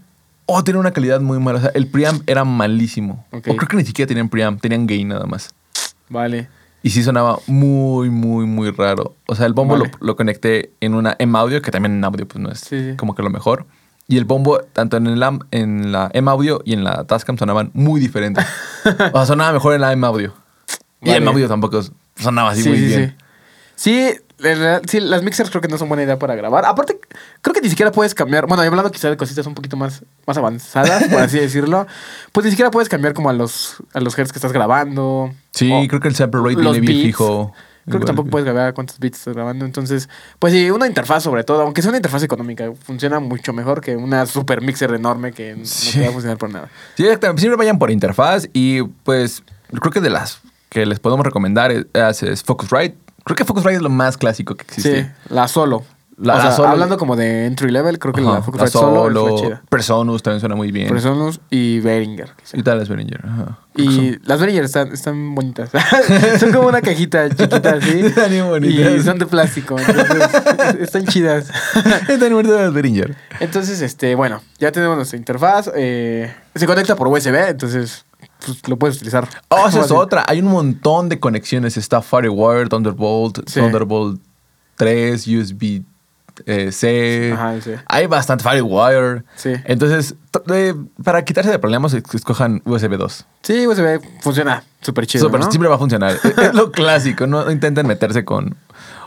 oh, 0.47 0.65
tenían 0.65 0.81
una 0.81 0.93
calidad 0.93 1.21
muy 1.21 1.39
mala, 1.39 1.59
o 1.59 1.62
sea, 1.62 1.71
el 1.75 1.87
preamp 1.87 2.23
era 2.29 2.45
malísimo. 2.45 3.27
O 3.33 3.41
creo 3.43 3.69
que 3.69 3.77
ni 3.77 3.85
siquiera 3.85 4.09
tenían 4.09 4.29
preamp, 4.31 4.61
tenían 4.61 4.87
gain 4.87 5.09
nada 5.09 5.27
más. 5.27 5.51
Vale. 6.09 6.49
Y 6.83 6.91
sí 6.91 7.03
sonaba 7.03 7.39
muy, 7.47 8.09
muy, 8.09 8.47
muy 8.47 8.71
raro. 8.71 9.15
O 9.27 9.35
sea, 9.35 9.45
el 9.45 9.53
bombo 9.53 9.75
Vale. 9.77 9.91
lo, 10.01 10.07
lo 10.07 10.17
conecté 10.17 10.73
en 10.81 10.95
una 10.95 11.15
M 11.19 11.39
audio, 11.39 11.61
que 11.61 11.71
también 11.71 11.93
en 11.95 12.03
audio 12.05 12.27
pues 12.27 12.43
no 12.43 12.51
es 12.51 12.61
Sí, 12.61 12.91
sí. 12.93 12.97
como 12.97 13.15
que 13.15 13.23
lo 13.23 13.29
mejor. 13.29 13.67
Y 14.09 14.17
el 14.17 14.25
bombo, 14.25 14.59
tanto 14.73 14.97
en, 14.97 15.07
el 15.07 15.23
en 15.51 15.93
la 15.93 16.11
M 16.15 16.29
audio 16.31 16.62
y 16.65 16.73
en 16.73 16.83
la 16.83 17.05
Tascam 17.05 17.37
sonaban 17.37 17.71
muy 17.75 18.01
diferentes. 18.01 18.45
o 19.12 19.17
sea, 19.19 19.27
sonaba 19.27 19.53
mejor 19.53 19.75
en 19.75 19.83
la 19.83 19.93
M 19.93 20.05
audio. 20.07 20.33
Y 21.03 21.07
Vale. 21.09 21.17
en 21.19 21.23
M 21.23 21.31
audio 21.33 21.49
tampoco 21.49 21.83
sonaba 22.17 22.51
así 22.53 22.62
sí, 22.62 22.69
muy 22.71 22.79
sí, 22.79 22.87
bien. 22.87 23.17
Sí. 23.81 23.91
Sí, 23.91 24.47
en 24.49 24.59
realidad, 24.59 24.82
sí, 24.88 25.00
las 25.00 25.23
mixers 25.23 25.50
creo 25.50 25.61
que 25.61 25.69
no 25.69 25.77
son 25.77 25.88
buena 25.88 26.03
idea 26.03 26.19
para 26.19 26.35
grabar. 26.35 26.65
Aparte, 26.65 26.99
creo 27.43 27.55
que 27.55 27.61
ni 27.61 27.69
siquiera 27.69 27.93
puedes 27.93 28.15
cambiar. 28.15 28.47
Bueno, 28.47 28.65
y 28.65 28.67
hablando 28.67 28.91
quizá 28.91 29.11
de 29.11 29.17
cositas 29.17 29.47
un 29.47 29.55
poquito 29.55 29.77
más, 29.77 30.03
más 30.27 30.37
avanzadas, 30.37 31.05
por 31.09 31.21
así 31.21 31.38
decirlo. 31.41 31.87
Pues 32.32 32.44
ni 32.44 32.50
siquiera 32.50 32.71
puedes 32.71 32.88
cambiar 32.88 33.12
como 33.12 33.29
a 33.29 33.32
los, 33.32 33.77
a 33.93 34.00
los 34.00 34.19
hertz 34.19 34.32
que 34.32 34.38
estás 34.38 34.53
grabando. 34.53 35.32
Sí, 35.50 35.71
O 35.73 35.87
creo 35.88 36.00
que 36.00 36.09
el 36.09 36.15
sample 36.17 36.41
rate 36.41 36.56
viene 36.56 36.81
bien 36.81 37.03
fijo. 37.03 37.53
Creo 37.87 38.00
que 38.00 38.06
tampoco 38.06 38.31
puedes 38.31 38.44
grabar 38.44 38.73
cuántos 38.73 38.99
bits 38.99 39.19
estás 39.19 39.35
grabando. 39.35 39.65
Entonces, 39.65 40.09
pues 40.38 40.53
sí, 40.53 40.71
una 40.71 40.87
interfaz 40.87 41.23
sobre 41.23 41.44
todo, 41.44 41.62
aunque 41.62 41.83
sea 41.83 41.91
una 41.91 41.99
interfaz 41.99 42.23
económica, 42.23 42.71
funciona 42.85 43.21
mucho 43.21 43.53
mejor 43.53 43.81
que 43.81 43.97
una 43.97 44.26
super 44.26 44.62
mixer 44.62 44.94
enorme 44.94 45.33
que 45.33 45.56
no 45.56 45.65
te 45.65 46.00
va 46.03 46.09
a 46.09 46.12
funcionar 46.12 46.38
por 46.38 46.50
nada. 46.50 46.69
Sí, 46.97 47.05
exactamente. 47.05 47.41
Siempre 47.41 47.56
vayan 47.56 47.79
por 47.79 47.91
interfaz 47.91 48.49
y 48.53 48.83
pues 48.83 49.43
creo 49.69 49.93
que 49.93 50.00
de 50.00 50.11
las 50.11 50.41
que 50.69 50.87
les 50.87 51.00
podemos 51.00 51.26
recomendar 51.26 51.73
es, 51.73 52.23
es 52.23 52.43
Focusrite. 52.44 52.97
Creo 53.25 53.37
que 53.37 53.45
Focusrite 53.45 53.77
es 53.77 53.83
lo 53.83 53.91
más 53.91 54.17
clásico 54.17 54.55
que 54.57 54.63
existe. 54.65 55.03
Sí, 55.05 55.11
la 55.35 55.49
solo. 55.49 55.85
La- 56.17 56.35
O 56.35 56.37
la 56.37 56.43
sea, 56.43 56.53
solo. 56.53 56.69
Hablando 56.69 56.99
como 56.99 57.17
de 57.17 57.47
entry 57.47 57.71
level, 57.71 57.99
creo 57.99 58.13
que 58.13 58.21
Ajá, 58.21 58.35
la 58.35 58.43
Focusrite 58.43 58.71
solo, 58.73 59.27
es 59.27 59.33
la 59.33 59.41
chida. 59.49 59.63
Presonus 59.71 60.23
también 60.23 60.41
suena 60.41 60.55
muy 60.55 60.71
bien. 60.71 60.89
Presonus 60.89 61.41
y 61.49 61.81
Behringer. 61.81 62.29
Y 62.53 62.63
tal 62.63 62.83
es 62.83 62.91
Behringer. 62.91 63.23
Ajá. 63.25 63.59
Y 63.75 64.19
las 64.29 64.39
Behringer 64.39 64.65
están, 64.65 64.93
están 64.93 65.35
bonitas. 65.35 65.71
son 66.41 66.53
como 66.53 66.69
una 66.69 66.83
cajita 66.83 67.27
chiquita 67.31 67.71
así. 67.71 68.01
Están 68.05 68.31
bien 68.31 68.47
bonitas. 68.49 68.93
Y 68.93 69.03
son 69.03 69.19
de 69.19 69.25
plástico. 69.25 69.77
Entonces, 69.79 70.29
están 70.81 71.07
chidas. 71.07 71.51
Están 72.07 72.33
muertos 72.35 72.61
las 72.61 72.73
Behringer. 72.75 73.17
Entonces, 73.39 73.81
este, 73.81 74.15
bueno, 74.15 74.43
ya 74.59 74.73
tenemos 74.73 74.97
nuestra 74.97 75.17
interfaz. 75.17 75.71
eh, 75.75 76.35
se 76.55 76.67
conecta 76.67 76.97
por 76.97 77.09
USB, 77.09 77.49
entonces 77.49 78.05
pues, 78.44 78.66
lo 78.68 78.76
puedes 78.76 78.97
utilizar. 78.97 79.28
Oh, 79.49 79.68
esa 79.68 79.80
es 79.85 79.90
otra. 79.90 80.25
Hay 80.26 80.40
un 80.40 80.49
montón 80.49 81.09
de 81.09 81.18
conexiones. 81.20 81.76
Está 81.76 82.02
Firewire, 82.02 82.68
Thunderbolt, 82.68 83.49
Sí. 83.49 83.61
Thunderbolt 83.61 84.20
3, 84.76 85.26
USB 85.26 85.82
eh, 86.47 86.73
C. 86.73 87.32
Ajá, 87.35 87.61
sí. 87.61 87.73
Hay 87.87 88.06
bastante 88.06 88.42
Firewire. 88.44 89.25
Sí. 89.37 89.52
Entonces, 89.64 90.14
para 91.04 91.25
quitarse 91.25 91.50
de 91.50 91.59
problemas, 91.59 91.92
es- 91.92 92.02
escojan 92.14 92.62
USB 92.64 92.97
2. 92.97 93.26
Sí, 93.42 93.66
USB 93.66 94.00
funciona 94.23 94.64
súper 94.80 95.06
chido. 95.06 95.25
Súper, 95.26 95.40
¿no? 95.40 95.50
Siempre 95.50 95.68
va 95.68 95.75
a 95.75 95.78
funcionar. 95.78 96.12
es, 96.25 96.25
es 96.38 96.54
lo 96.54 96.73
clásico. 96.73 97.26
No, 97.26 97.50
intenten 97.50 97.87
meterse 97.87 98.25
con. 98.25 98.56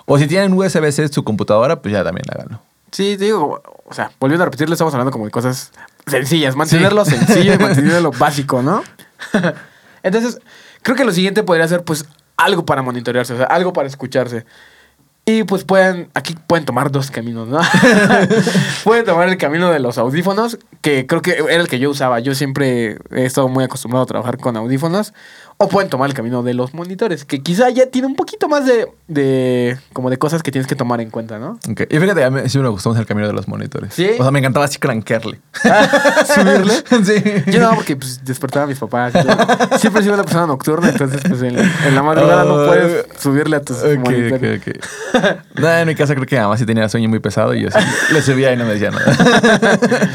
O 0.06 0.18
si 0.20 0.28
tienen 0.28 0.54
USB-C 0.54 1.04
en 1.04 1.12
su 1.14 1.24
computadora, 1.24 1.82
pues 1.82 1.94
ya 1.94 2.04
también 2.04 2.26
háganlo. 2.32 2.62
Sí, 2.92 3.16
digo, 3.16 3.64
o 3.86 3.94
sea, 3.94 4.12
volviendo 4.20 4.44
a 4.44 4.46
repetirlo, 4.46 4.74
estamos 4.74 4.94
hablando 4.94 5.12
como 5.12 5.26
de 5.26 5.32
cosas 5.32 5.72
sencillas, 6.06 6.56
mantenerlo 6.56 7.04
sencillo 7.06 7.54
y 7.54 7.58
mantenerlo 7.58 8.12
básico, 8.20 8.62
¿no? 8.62 8.84
Entonces, 10.04 10.40
creo 10.82 10.96
que 10.96 11.06
lo 11.06 11.12
siguiente 11.12 11.44
podría 11.44 11.68
ser, 11.68 11.84
pues, 11.84 12.06
algo 12.38 12.66
para 12.66 12.82
monitorearse, 12.82 13.34
o 13.34 13.38
sea, 13.38 13.46
algo 13.46 13.74
para 13.74 13.88
escucharse. 13.88 14.46
Y 15.26 15.46
pues 15.46 15.64
pueden, 15.64 16.10
aquí 16.16 16.36
pueden 16.48 16.66
tomar 16.66 16.92
dos 16.92 17.10
caminos, 17.10 17.48
¿no? 17.48 17.62
pueden 18.84 19.06
tomar 19.06 19.30
el 19.30 19.38
camino 19.38 19.72
de 19.72 19.80
los 19.80 19.98
audífonos, 19.98 20.58
que 20.82 21.08
creo 21.08 21.22
que 21.22 21.32
era 21.32 21.62
el 21.62 21.70
que 21.70 21.80
yo 21.80 21.90
usaba. 21.90 22.20
Yo 22.20 22.36
siempre 22.36 22.98
he 23.10 23.24
estado 23.24 23.48
muy 23.48 23.64
acostumbrado 23.64 24.04
a 24.04 24.06
trabajar 24.06 24.38
con 24.38 24.58
audífonos. 24.58 25.14
O 25.64 25.70
pueden 25.70 25.90
tomar 25.90 26.10
el 26.10 26.14
camino 26.16 26.44
de 26.44 26.54
los 26.54 26.74
monitores, 26.74 27.24
que 27.24 27.42
quizá 27.42 27.70
ya 27.70 27.86
tiene 27.86 28.08
un 28.08 28.16
poquito 28.16 28.50
más 28.50 28.66
de, 28.66 28.88
de 29.08 29.78
como 29.94 30.10
de 30.10 30.18
cosas 30.18 30.44
que 30.44 30.52
tienes 30.52 30.68
que 30.68 30.76
tomar 30.76 31.00
en 31.00 31.10
cuenta, 31.10 31.40
¿no? 31.40 31.58
Ok. 31.70 31.82
Y 31.90 32.00
fíjate, 32.00 32.24
a 32.24 32.30
mí 32.30 32.42
sí 32.50 32.60
me 32.60 32.68
gustó 32.68 32.90
más 32.90 33.00
el 33.00 33.06
camino 33.06 33.28
de 33.28 33.34
los 33.34 33.48
monitores. 33.48 33.94
¿Sí? 33.94 34.10
O 34.20 34.24
sea, 34.24 34.32
me 34.32 34.40
encantaba 34.40 34.66
así 34.66 34.78
cranquearle. 34.80 35.40
¿Subirle? 36.26 36.74
sí. 37.46 37.52
Yo 37.52 37.62
no, 37.62 37.76
porque 37.76 37.96
pues, 37.96 38.24
despertaba 38.26 38.66
a 38.66 38.68
mis 38.68 38.78
papás. 38.80 39.14
Yo 39.14 39.22
siempre 39.80 40.02
he 40.02 40.04
sido 40.04 40.16
una 40.16 40.24
persona 40.24 40.48
nocturna, 40.48 40.90
entonces 40.90 41.22
pues 41.28 41.42
en, 41.44 41.58
en 41.58 41.96
la 41.96 42.04
madrugada 42.04 42.44
no 42.44 42.66
puedes 42.66 43.06
subirle 43.20 43.56
a 43.58 43.62
tus 43.62 43.78
Ok, 43.78 44.00
monitores. 44.04 44.62
ok, 44.62 44.68
ok. 44.68 45.60
No, 45.60 45.70
en 45.70 45.88
mi 45.88 45.96
casa 45.96 46.14
creo 46.16 46.26
que 46.26 46.38
además 46.38 46.60
sí 46.60 46.66
tenía 46.66 46.90
sueño 46.90 47.08
muy 47.08 47.20
pesado 47.20 47.54
y 47.54 47.62
yo 47.62 47.70
sí 47.72 47.78
le 48.12 48.22
subía 48.22 48.52
y 48.52 48.58
no 48.58 48.66
me 48.66 48.74
decía 48.74 48.92
nada. 48.92 49.06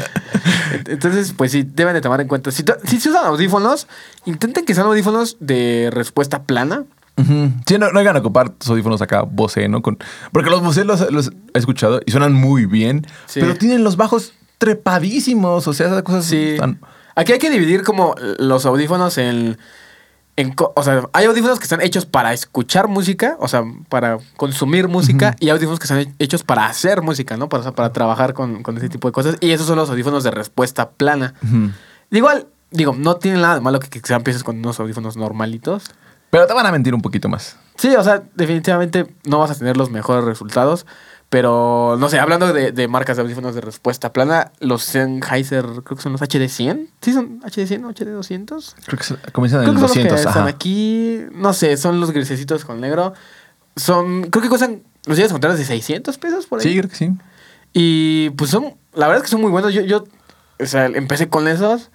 Entonces, 0.89 1.33
pues 1.35 1.51
sí, 1.51 1.63
deben 1.63 1.93
de 1.93 2.01
tomar 2.01 2.19
en 2.21 2.27
cuenta. 2.27 2.51
Si, 2.51 2.63
si 2.85 2.99
se 2.99 3.09
usan 3.09 3.25
audífonos, 3.25 3.87
intenten 4.25 4.65
que 4.65 4.73
sean 4.75 4.87
audífonos 4.87 5.37
de 5.39 5.89
respuesta 5.91 6.43
plana. 6.43 6.83
Sí, 7.65 7.77
no, 7.77 7.91
no 7.91 7.99
hagan 7.99 8.15
ocupar 8.15 8.49
tus 8.49 8.69
audífonos 8.69 9.01
acá 9.01 9.23
Bose, 9.23 9.67
¿no? 9.67 9.81
Con, 9.81 9.97
porque 10.31 10.49
los 10.49 10.61
Bose 10.61 10.85
los, 10.85 11.11
los 11.11 11.31
he 11.53 11.59
escuchado 11.59 11.99
y 12.05 12.11
suenan 12.11 12.31
muy 12.33 12.65
bien, 12.65 13.05
Sí. 13.25 13.41
pero 13.41 13.55
tienen 13.55 13.83
los 13.83 13.97
bajos 13.97 14.31
trepadísimos. 14.57 15.67
O 15.67 15.73
sea, 15.73 15.87
esas 15.87 16.03
cosas 16.03 16.25
Sí. 16.25 16.51
están... 16.51 16.79
Aquí 17.15 17.33
hay 17.33 17.39
que 17.39 17.49
dividir 17.49 17.83
como 17.83 18.15
los 18.37 18.65
audífonos 18.65 19.17
en, 19.17 19.57
en 20.39 20.55
o 20.57 20.83
sea, 20.83 21.09
hay 21.11 21.25
audífonos 21.25 21.59
que 21.59 21.63
están 21.63 21.81
hechos 21.81 22.05
para 22.05 22.31
escuchar 22.31 22.87
música, 22.87 23.35
o 23.39 23.49
sea, 23.49 23.63
para 23.89 24.19
consumir 24.37 24.87
música, 24.87 25.35
y 25.39 25.45
hay 25.45 25.51
audífonos 25.51 25.79
que 25.79 25.83
están 25.83 26.15
hechos 26.17 26.43
para 26.43 26.65
hacer 26.65 27.01
música, 27.01 27.35
¿no? 27.35 27.49
Para, 27.49 27.59
o 27.59 27.63
sea, 27.63 27.73
para 27.73 27.91
trabajar 27.91 28.33
con, 28.33 28.63
con 28.63 28.77
ese 28.77 28.87
tipo 28.87 29.09
de 29.09 29.11
cosas. 29.11 29.35
Y 29.41 29.51
esos 29.51 29.67
son 29.67 29.75
los 29.75 29.89
audífonos 29.89 30.23
de 30.23 30.31
respuesta 30.31 30.91
plana. 30.91 31.33
Igual, 32.09 32.47
digo, 32.71 32.95
no 32.97 33.17
tiene 33.17 33.39
nada 33.39 33.55
de 33.55 33.61
malo 33.61 33.81
que, 33.81 33.89
que 33.89 33.99
sean 33.99 34.23
piezas 34.23 34.43
con 34.45 34.57
unos 34.57 34.79
audífonos 34.79 35.17
normalitos. 35.17 35.83
Pero 36.29 36.47
te 36.47 36.53
van 36.53 36.65
a 36.65 36.71
mentir 36.71 36.95
un 36.95 37.01
poquito 37.01 37.27
más. 37.27 37.57
Sí, 37.75 37.93
o 37.95 38.03
sea, 38.03 38.23
definitivamente 38.35 39.07
no 39.25 39.39
vas 39.39 39.51
a 39.51 39.55
tener 39.55 39.75
los 39.75 39.89
mejores 39.89 40.23
resultados. 40.23 40.85
Pero, 41.29 41.95
no 41.99 42.09
sé, 42.09 42.17
hablando 42.19 42.51
de, 42.53 42.71
de 42.71 42.87
marcas 42.87 43.17
de 43.17 43.21
audífonos 43.21 43.53
de 43.53 43.61
respuesta 43.61 44.11
plana, 44.11 44.51
los 44.59 44.81
Sennheiser, 44.83 45.63
creo 45.83 45.95
que 45.95 46.01
son 46.01 46.11
los 46.13 46.21
HD100. 46.21 46.87
¿Sí 47.01 47.13
son 47.13 47.39
HD100 47.41 47.85
o 47.85 47.89
HD200? 47.93 48.73
Creo 48.85 48.97
que 48.97 49.03
se- 49.03 49.15
comienzan 49.31 49.59
en 49.63 49.65
Creo 49.65 49.75
el 49.75 49.81
que 49.81 49.87
son 49.87 49.87
200. 49.87 50.11
los 50.11 50.21
que 50.21 50.27
están 50.27 50.47
aquí. 50.47 51.19
No 51.33 51.53
sé, 51.53 51.77
son 51.77 51.99
los 51.99 52.09
grisecitos 52.11 52.65
con 52.65 52.81
negro. 52.81 53.13
Son, 53.75 54.23
creo 54.31 54.41
que 54.41 54.49
cuestan, 54.49 54.81
los 55.05 55.17
llegas 55.17 55.31
a 55.31 55.33
encontrar 55.33 55.55
de 55.55 55.63
600 55.65 56.17
pesos 56.17 56.47
por 56.47 56.59
ahí. 56.61 56.63
Sí, 56.63 56.77
creo 56.77 56.89
que 56.89 56.95
sí. 56.95 57.11
Y 57.73 58.31
pues 58.31 58.49
son, 58.49 58.73
la 58.93 59.05
verdad 59.07 59.17
es 59.17 59.23
que 59.23 59.29
son 59.31 59.41
muy 59.41 59.51
buenos. 59.51 59.71
Yo, 59.71 59.81
yo, 59.83 60.05
o 60.59 60.65
sea, 60.65 60.87
empecé 60.87 61.29
con 61.29 61.47
esos 61.47 61.91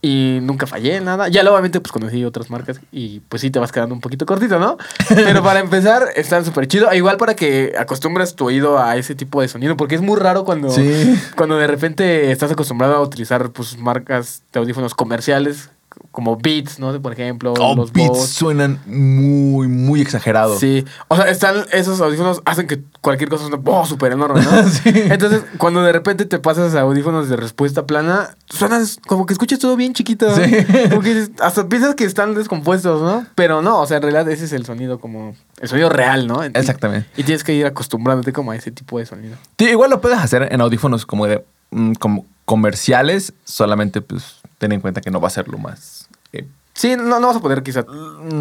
y 0.00 0.38
nunca 0.42 0.66
fallé 0.66 0.96
en 0.96 1.04
nada. 1.04 1.28
Ya 1.28 1.42
obviamente, 1.42 1.80
pues 1.80 1.90
conocí 1.92 2.24
otras 2.24 2.50
marcas 2.50 2.80
y 2.92 3.20
pues 3.28 3.42
sí 3.42 3.50
te 3.50 3.58
vas 3.58 3.72
quedando 3.72 3.94
un 3.94 4.00
poquito 4.00 4.26
cortito, 4.26 4.58
¿no? 4.58 4.76
Pero 5.08 5.42
para 5.42 5.60
empezar, 5.60 6.04
están 6.14 6.44
súper 6.44 6.68
chido. 6.68 6.92
Igual 6.94 7.16
para 7.16 7.34
que 7.34 7.74
acostumbres 7.78 8.34
tu 8.36 8.46
oído 8.46 8.78
a 8.78 8.96
ese 8.96 9.14
tipo 9.14 9.40
de 9.40 9.48
sonido, 9.48 9.76
porque 9.76 9.96
es 9.96 10.00
muy 10.00 10.16
raro 10.18 10.44
cuando, 10.44 10.70
Sí. 10.70 11.18
cuando 11.36 11.58
de 11.58 11.66
repente 11.66 12.30
estás 12.30 12.52
acostumbrado 12.52 12.94
a 12.94 13.00
utilizar 13.00 13.50
pues 13.50 13.76
marcas 13.78 14.42
de 14.52 14.60
audífonos 14.60 14.94
comerciales 14.94 15.70
como 16.18 16.36
Beats, 16.36 16.80
¿no? 16.80 17.00
Por 17.00 17.12
ejemplo, 17.12 17.54
Oh, 17.60 17.76
los 17.76 17.92
beats 17.92 18.26
suenan 18.30 18.80
muy, 18.86 19.68
muy 19.68 20.00
exagerados. 20.00 20.58
Sí, 20.58 20.84
o 21.06 21.14
sea, 21.14 21.28
están 21.28 21.64
esos 21.70 22.00
audífonos 22.00 22.42
hacen 22.44 22.66
que 22.66 22.82
cualquier 23.00 23.30
cosa 23.30 23.46
suene 23.46 23.62
oh, 23.64 23.86
súper 23.86 24.10
enorme, 24.10 24.42
¿no? 24.42 24.68
Sí. 24.68 24.90
Entonces, 24.92 25.44
cuando 25.58 25.80
de 25.82 25.92
repente 25.92 26.24
te 26.24 26.40
pasas 26.40 26.74
a 26.74 26.80
audífonos 26.80 27.28
de 27.28 27.36
respuesta 27.36 27.86
plana, 27.86 28.36
suenas 28.50 28.98
como 29.06 29.26
que 29.26 29.32
escuchas 29.32 29.60
todo 29.60 29.76
bien 29.76 29.94
chiquito. 29.94 30.26
Sí. 30.34 30.42
Como 30.90 31.02
que 31.02 31.28
hasta 31.40 31.68
piensas 31.68 31.94
que 31.94 32.02
están 32.02 32.34
descompuestos, 32.34 33.00
¿no? 33.00 33.24
Pero 33.36 33.62
no, 33.62 33.80
o 33.80 33.86
sea, 33.86 33.98
en 33.98 34.02
realidad 34.02 34.28
ese 34.28 34.46
es 34.46 34.52
el 34.52 34.66
sonido 34.66 34.98
como 34.98 35.36
el 35.60 35.68
sonido 35.68 35.88
real, 35.88 36.26
¿no? 36.26 36.44
Y- 36.44 36.50
Exactamente. 36.52 37.08
Y 37.16 37.22
tienes 37.22 37.44
que 37.44 37.54
ir 37.54 37.64
acostumbrándote 37.64 38.32
como 38.32 38.50
a 38.50 38.56
ese 38.56 38.72
tipo 38.72 38.98
de 38.98 39.06
sonido. 39.06 39.36
Sí, 39.56 39.66
igual 39.66 39.90
lo 39.90 40.00
puedes 40.00 40.18
hacer 40.18 40.48
en 40.50 40.60
audífonos 40.60 41.06
como 41.06 41.28
de 41.28 41.44
mm, 41.70 41.92
como 41.92 42.26
comerciales, 42.48 43.34
solamente 43.44 44.00
pues 44.00 44.36
ten 44.56 44.72
en 44.72 44.80
cuenta 44.80 45.02
que 45.02 45.10
no 45.10 45.20
va 45.20 45.28
a 45.28 45.30
ser 45.30 45.48
lo 45.48 45.58
más 45.58 46.08
eh, 46.32 46.48
Sí, 46.72 46.96
no, 46.96 47.20
no 47.20 47.26
vas 47.26 47.36
a 47.36 47.40
poder 47.40 47.62
quizá 47.62 47.84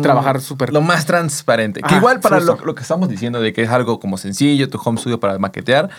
trabajar 0.02 0.40
súper... 0.40 0.72
lo 0.72 0.80
más 0.80 1.06
transparente. 1.06 1.82
Que 1.82 1.88
Ajá, 1.88 1.98
igual 1.98 2.22
para 2.22 2.40
lo, 2.40 2.56
lo 2.64 2.74
que 2.74 2.84
estamos 2.84 3.10
diciendo 3.10 3.42
de 3.42 3.52
que 3.52 3.64
es 3.64 3.70
algo 3.70 4.00
como 4.00 4.18
sencillo, 4.18 4.70
tu 4.70 4.80
home 4.82 4.98
studio 4.98 5.20
para 5.20 5.38
maquetear, 5.40 5.90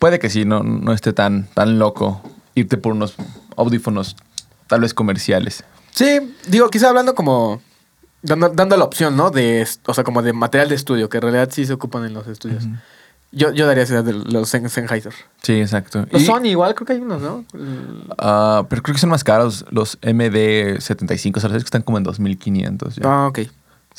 puede 0.00 0.18
que 0.18 0.28
sí, 0.28 0.44
no, 0.44 0.64
no 0.64 0.92
esté 0.92 1.12
tan, 1.12 1.46
tan 1.54 1.78
loco 1.78 2.20
irte 2.56 2.78
por 2.78 2.94
unos 2.94 3.14
audífonos 3.56 4.16
tal 4.66 4.80
vez 4.80 4.92
comerciales. 4.92 5.62
Sí, 5.92 6.34
digo, 6.48 6.68
quizá 6.68 6.88
hablando 6.88 7.14
como... 7.14 7.62
Dando, 8.22 8.48
dando 8.48 8.76
la 8.76 8.84
opción, 8.84 9.16
¿no? 9.16 9.30
De, 9.30 9.66
o 9.86 9.94
sea, 9.94 10.02
como 10.02 10.22
de 10.22 10.32
material 10.32 10.68
de 10.68 10.74
estudio, 10.74 11.08
que 11.08 11.18
en 11.18 11.22
realidad 11.22 11.50
sí 11.52 11.64
se 11.64 11.74
ocupan 11.74 12.04
en 12.04 12.14
los 12.14 12.26
estudios. 12.26 12.64
Yo, 13.32 13.50
yo 13.52 13.66
daría 13.66 13.82
esa 13.82 14.02
de 14.02 14.12
los 14.12 14.52
Sen- 14.54 14.68
Sennheiser. 14.68 15.12
Sí, 15.42 15.54
exacto. 15.60 16.06
Los 16.10 16.22
Y- 16.22 16.26
Sony 16.26 16.44
igual, 16.46 16.74
creo 16.74 16.86
que 16.86 16.92
hay 16.92 17.00
unos, 17.00 17.20
¿no? 17.20 17.44
Ah, 18.18 18.64
pero 18.68 18.82
creo 18.82 18.94
que 18.94 19.00
son 19.00 19.10
más 19.10 19.24
caros 19.24 19.64
los 19.70 19.98
MD75, 20.02 21.40
¿sabes? 21.40 21.62
Que 21.62 21.66
están 21.66 21.82
como 21.82 21.98
en 21.98 22.04
2500. 22.04 22.96
ya. 22.96 23.02
Ah, 23.04 23.26
ok. 23.28 23.40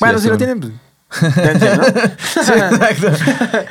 Bueno, 0.00 0.18
si 0.18 0.28
lo 0.28 0.36
tienen, 0.36 0.60
pues... 0.60 0.72
dense, 1.20 1.76
¿no? 1.76 1.84
Sí, 2.18 2.52
exacto. 2.52 3.08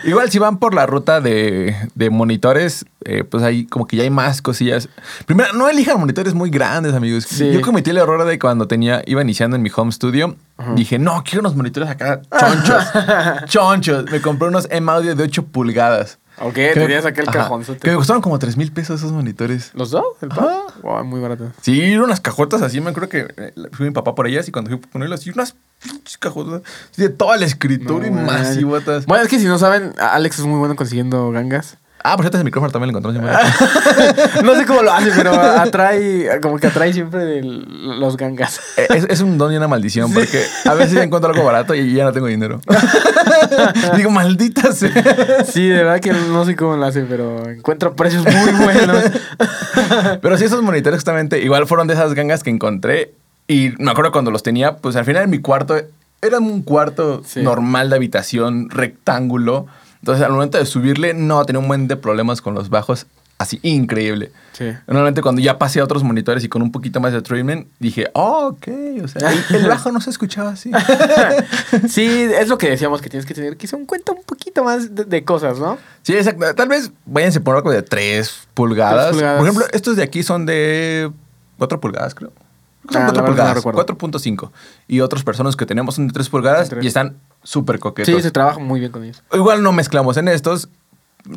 Igual 0.04 0.32
si 0.32 0.40
van 0.40 0.58
por 0.58 0.74
la 0.74 0.86
ruta 0.86 1.22
de, 1.22 1.76
de 1.96 2.10
monitores, 2.10 2.86
eh, 3.06 3.24
pues 3.24 3.44
ahí 3.44 3.66
como 3.66 3.86
que 3.88 3.98
ya 3.98 4.04
hay 4.04 4.10
más 4.10 4.42
cosillas. 4.42 4.90
Primero, 5.26 5.54
no 5.54 5.70
elijan 5.70 6.00
monitores 6.00 6.34
muy 6.34 6.50
grandes, 6.50 6.94
amigos. 6.94 7.26
Sí. 7.28 7.52
Yo 7.52 7.62
cometí 7.62 7.90
el 7.90 7.98
error 7.98 8.24
de 8.26 8.40
cuando 8.40 8.68
tenía, 8.68 9.02
iba 9.06 9.22
iniciando 9.22 9.56
en 9.56 9.62
mi 9.62 9.72
home 9.76 9.92
studio, 9.92 10.36
dije, 10.76 11.00
no, 11.00 11.24
quiero 11.24 11.42
unos 11.42 11.56
monitores 11.56 11.90
acá 11.90 12.22
chonchos. 12.40 12.84
chonchos. 13.46 14.12
Me 14.12 14.22
compré 14.22 14.48
unos 14.48 14.68
M-Audio 14.72 15.16
de 15.16 15.24
8 15.24 15.46
pulgadas. 15.48 16.20
Ok, 16.40 16.56
me- 16.56 16.74
tenías 16.74 17.06
aquel 17.06 17.28
ajá, 17.30 17.40
cajonzote. 17.40 17.80
Que 17.80 17.92
me 17.92 17.96
costaron 17.98 18.22
como 18.22 18.40
3 18.40 18.58
mil 18.58 18.72
pesos 18.72 19.00
esos 19.00 19.12
monitores. 19.12 19.72
¿Los 19.74 19.92
dos? 19.92 20.04
¿El 20.22 20.32
Ajá. 20.32 20.42
par? 20.42 20.82
Wow, 20.82 21.04
muy 21.06 21.20
barato. 21.20 21.52
Sí, 21.62 21.82
eran 21.82 22.04
unas 22.04 22.20
cajotas 22.22 22.62
así, 22.62 22.82
me 22.82 22.90
acuerdo 22.92 23.10
que 23.10 23.28
eh, 23.38 23.54
fui 23.72 23.86
mi 23.88 23.92
papá 23.94 24.16
por 24.16 24.28
ellas 24.28 24.48
y 24.48 24.52
cuando 24.52 24.70
fui 24.72 24.80
a 24.80 24.92
ponerlas 24.92 25.20
así, 25.22 25.30
unas 25.32 25.56
pinches 25.82 26.18
cajotas 26.18 26.62
así 26.92 27.02
de 27.02 27.10
todo 27.10 27.34
el 27.34 27.44
escritorio 27.44 28.10
No, 28.12 28.22
y 28.22 28.26
man. 28.26 28.26
masivotas. 28.26 29.06
Bueno, 29.06 29.24
es 29.24 29.30
que 29.30 29.40
si 29.40 29.46
no 29.46 29.58
saben, 29.58 29.94
Alex 30.00 30.40
es 30.40 30.46
muy 30.46 30.60
bueno 30.60 30.76
consiguiendo 30.76 31.32
gangas. 31.32 31.78
Ah, 32.06 32.16
por 32.18 32.26
cierto, 32.26 32.38
ese 32.38 32.44
micrófono 32.44 32.70
también 32.72 32.92
lo 32.94 33.00
encontramos 33.00 33.32
no 34.44 34.56
sé 34.56 34.66
cómo 34.66 34.82
lo 34.84 34.92
hace, 34.92 35.10
pero 35.16 35.32
atrae, 35.34 36.40
como 36.42 36.58
que 36.60 36.68
atrae 36.68 36.92
siempre 36.92 37.40
el- 37.40 38.00
los 38.00 38.18
gangas. 38.18 38.60
Eh, 38.78 38.88
es, 38.96 39.06
es 39.08 39.22
un 39.22 39.38
don 39.38 39.54
y 39.54 39.58
una 39.58 39.68
maldición 39.68 40.12
porque 40.14 40.44
a 40.66 40.74
veces 40.74 40.98
encuentro 40.98 41.32
algo 41.32 41.44
barato 41.46 41.76
y 41.76 41.94
ya 41.94 42.04
no 42.06 42.12
tengo 42.12 42.28
dinero. 42.28 42.60
Digo, 43.98 44.10
maldita 44.10 44.72
sea. 44.72 45.46
Sí, 45.46 45.68
de 45.68 45.84
verdad 45.84 46.00
que 46.00 46.12
no 46.12 46.44
sé 46.44 46.56
cómo 46.56 46.76
lo 46.76 46.86
hace, 46.86 47.02
pero 47.04 47.48
encuentra 47.50 47.92
precios 47.94 48.26
muy 48.26 48.52
buenos. 48.66 49.04
Pero 50.22 50.38
sí, 50.38 50.46
esos 50.46 50.62
monitores 50.64 50.98
justamente 50.98 51.40
igual 51.42 51.68
fueron 51.68 51.88
de 51.88 51.94
esas 51.94 52.14
gangas 52.16 52.42
que 52.44 52.50
encontré 52.50 53.14
y 53.48 53.74
me 53.78 53.92
acuerdo 53.92 54.12
cuando 54.12 54.32
los 54.32 54.42
tenía, 54.44 54.78
pues 54.78 54.96
al 54.96 55.06
final 55.06 55.24
en 55.24 55.30
mi 55.30 55.40
cuarto 55.40 55.76
era 56.22 56.40
un 56.40 56.64
cuarto 56.64 57.22
Sí. 57.26 57.42
normal 57.42 57.90
de 57.90 57.96
habitación, 57.98 58.70
rectángulo. 58.70 59.68
Entonces 60.04 60.26
al 60.26 60.34
momento 60.34 60.58
de 60.58 60.66
subirle 60.66 61.14
no 61.14 61.46
tenía 61.46 61.62
un 61.62 61.68
buen 61.70 61.88
de 61.88 61.96
problemas 61.96 62.42
con 62.42 62.54
los 62.54 62.70
bajos, 62.70 63.06
así 63.38 63.58
increíble. 63.64 64.34
Sí. 64.52 64.66
Normalmente 64.86 65.22
cuando 65.22 65.42
ya 65.42 65.58
pasé 65.58 65.80
a 65.80 65.86
otros 65.86 66.04
monitores 66.04 66.44
y 66.44 66.50
con 66.50 66.62
un 66.62 66.74
poquito 66.74 67.00
más 67.00 67.14
de 67.14 67.22
treatment, 67.22 67.68
dije, 67.80 68.10
oh, 68.14 68.48
ok, 68.48 68.68
o 69.02 69.08
sea, 69.08 69.32
el, 69.32 69.56
el 69.56 69.66
bajo 69.66 69.94
no 69.94 70.02
se 70.02 70.10
escuchaba 70.10 70.50
así. 70.50 70.72
Sí, 71.88 72.06
es 72.38 72.50
lo 72.50 72.58
que 72.58 72.70
decíamos 72.70 73.02
que 73.02 73.10
tienes 73.10 73.26
que 73.26 73.34
tener 73.34 73.56
quizá 73.56 73.78
en 73.78 73.86
cuenta 73.86 74.12
un 74.12 74.24
poquito 74.24 74.62
más 74.66 74.94
de, 74.94 75.06
de 75.06 75.24
cosas, 75.24 75.58
¿no? 75.58 75.78
Sí, 76.02 76.14
exacto. 76.18 76.54
Tal 76.54 76.68
vez 76.68 76.92
váyanse 77.06 77.40
por 77.40 77.56
algo 77.56 77.72
de 77.72 77.82
3 77.82 78.48
pulgadas. 78.54 79.06
Tres 79.06 79.14
pulgadas. 79.16 79.38
Por 79.40 79.48
ejemplo, 79.48 79.66
estos 79.72 79.96
de 79.96 80.04
aquí 80.04 80.22
son 80.22 80.46
de 80.46 81.10
4 81.60 81.80
pulgadas, 81.80 82.14
creo. 82.14 82.34
Son 82.92 83.02
Ah, 83.04 83.06
la 83.08 83.14
4 83.14 83.14
verdad 83.14 83.22
no 83.22 83.26
pulgadas, 83.28 83.56
recuerdo. 83.56 83.86
4.5. 84.20 84.52
Y 84.90 85.00
otras 85.00 85.24
personas 85.24 85.56
que 85.56 85.66
tenemos 85.66 85.96
son 85.96 86.08
de 86.08 86.14
3 86.14 86.28
pulgadas 86.28 86.70
y 86.82 86.88
están 86.88 87.16
súper 87.44 87.80
coquetos. 87.80 88.14
Sí, 88.14 88.22
se 88.22 88.32
trabaja 88.32 88.60
muy 88.60 88.80
bien 88.80 88.92
con 88.92 89.04
ellos. 89.04 89.22
Igual 89.34 89.62
no 89.64 89.72
mezclamos 89.72 90.18
en 90.18 90.28
estos. 90.28 90.70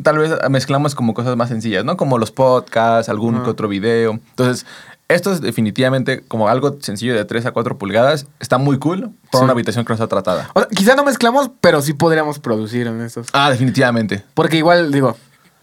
Tal 0.03 0.19
vez 0.19 0.33
mezclamos 0.51 0.95
como 0.97 1.15
cosas 1.15 1.37
más 1.37 1.49
sencillas, 1.49 1.85
¿no? 1.85 1.97
Como 1.97 2.19
los 2.19 2.33
podcasts, 2.33 3.09
algún 3.09 3.43
que 3.45 3.51
otro 3.51 3.69
video. 3.69 4.13
Entonces, 4.31 4.67
estos 5.09 5.41
definitivamente, 5.41 6.25
como 6.27 6.49
algo 6.49 6.79
sencillo 6.81 7.15
de 7.15 7.25
3 7.25 7.47
a 7.47 7.53
4 7.53 7.79
pulgadas, 7.79 8.27
está 8.41 8.59
muy 8.59 8.79
cool 8.81 9.11
Sí. 9.33 9.39
una 9.41 9.53
habitación 9.53 9.85
que 9.85 9.91
no 9.91 9.95
está 9.95 10.09
tratada. 10.09 10.51
O 10.55 10.61
sea, 10.61 10.69
quizá 10.71 10.97
no 10.97 11.05
mezclamos, 11.05 11.51
pero 11.61 11.81
sí 11.83 11.93
podríamos 11.93 12.41
producir 12.41 12.89
en 12.89 13.01
estos. 13.01 13.29
Ah, 13.33 13.49
definitivamente. 13.51 14.25
Porque 14.35 14.57
igual, 14.57 14.91
digo, 14.91 15.17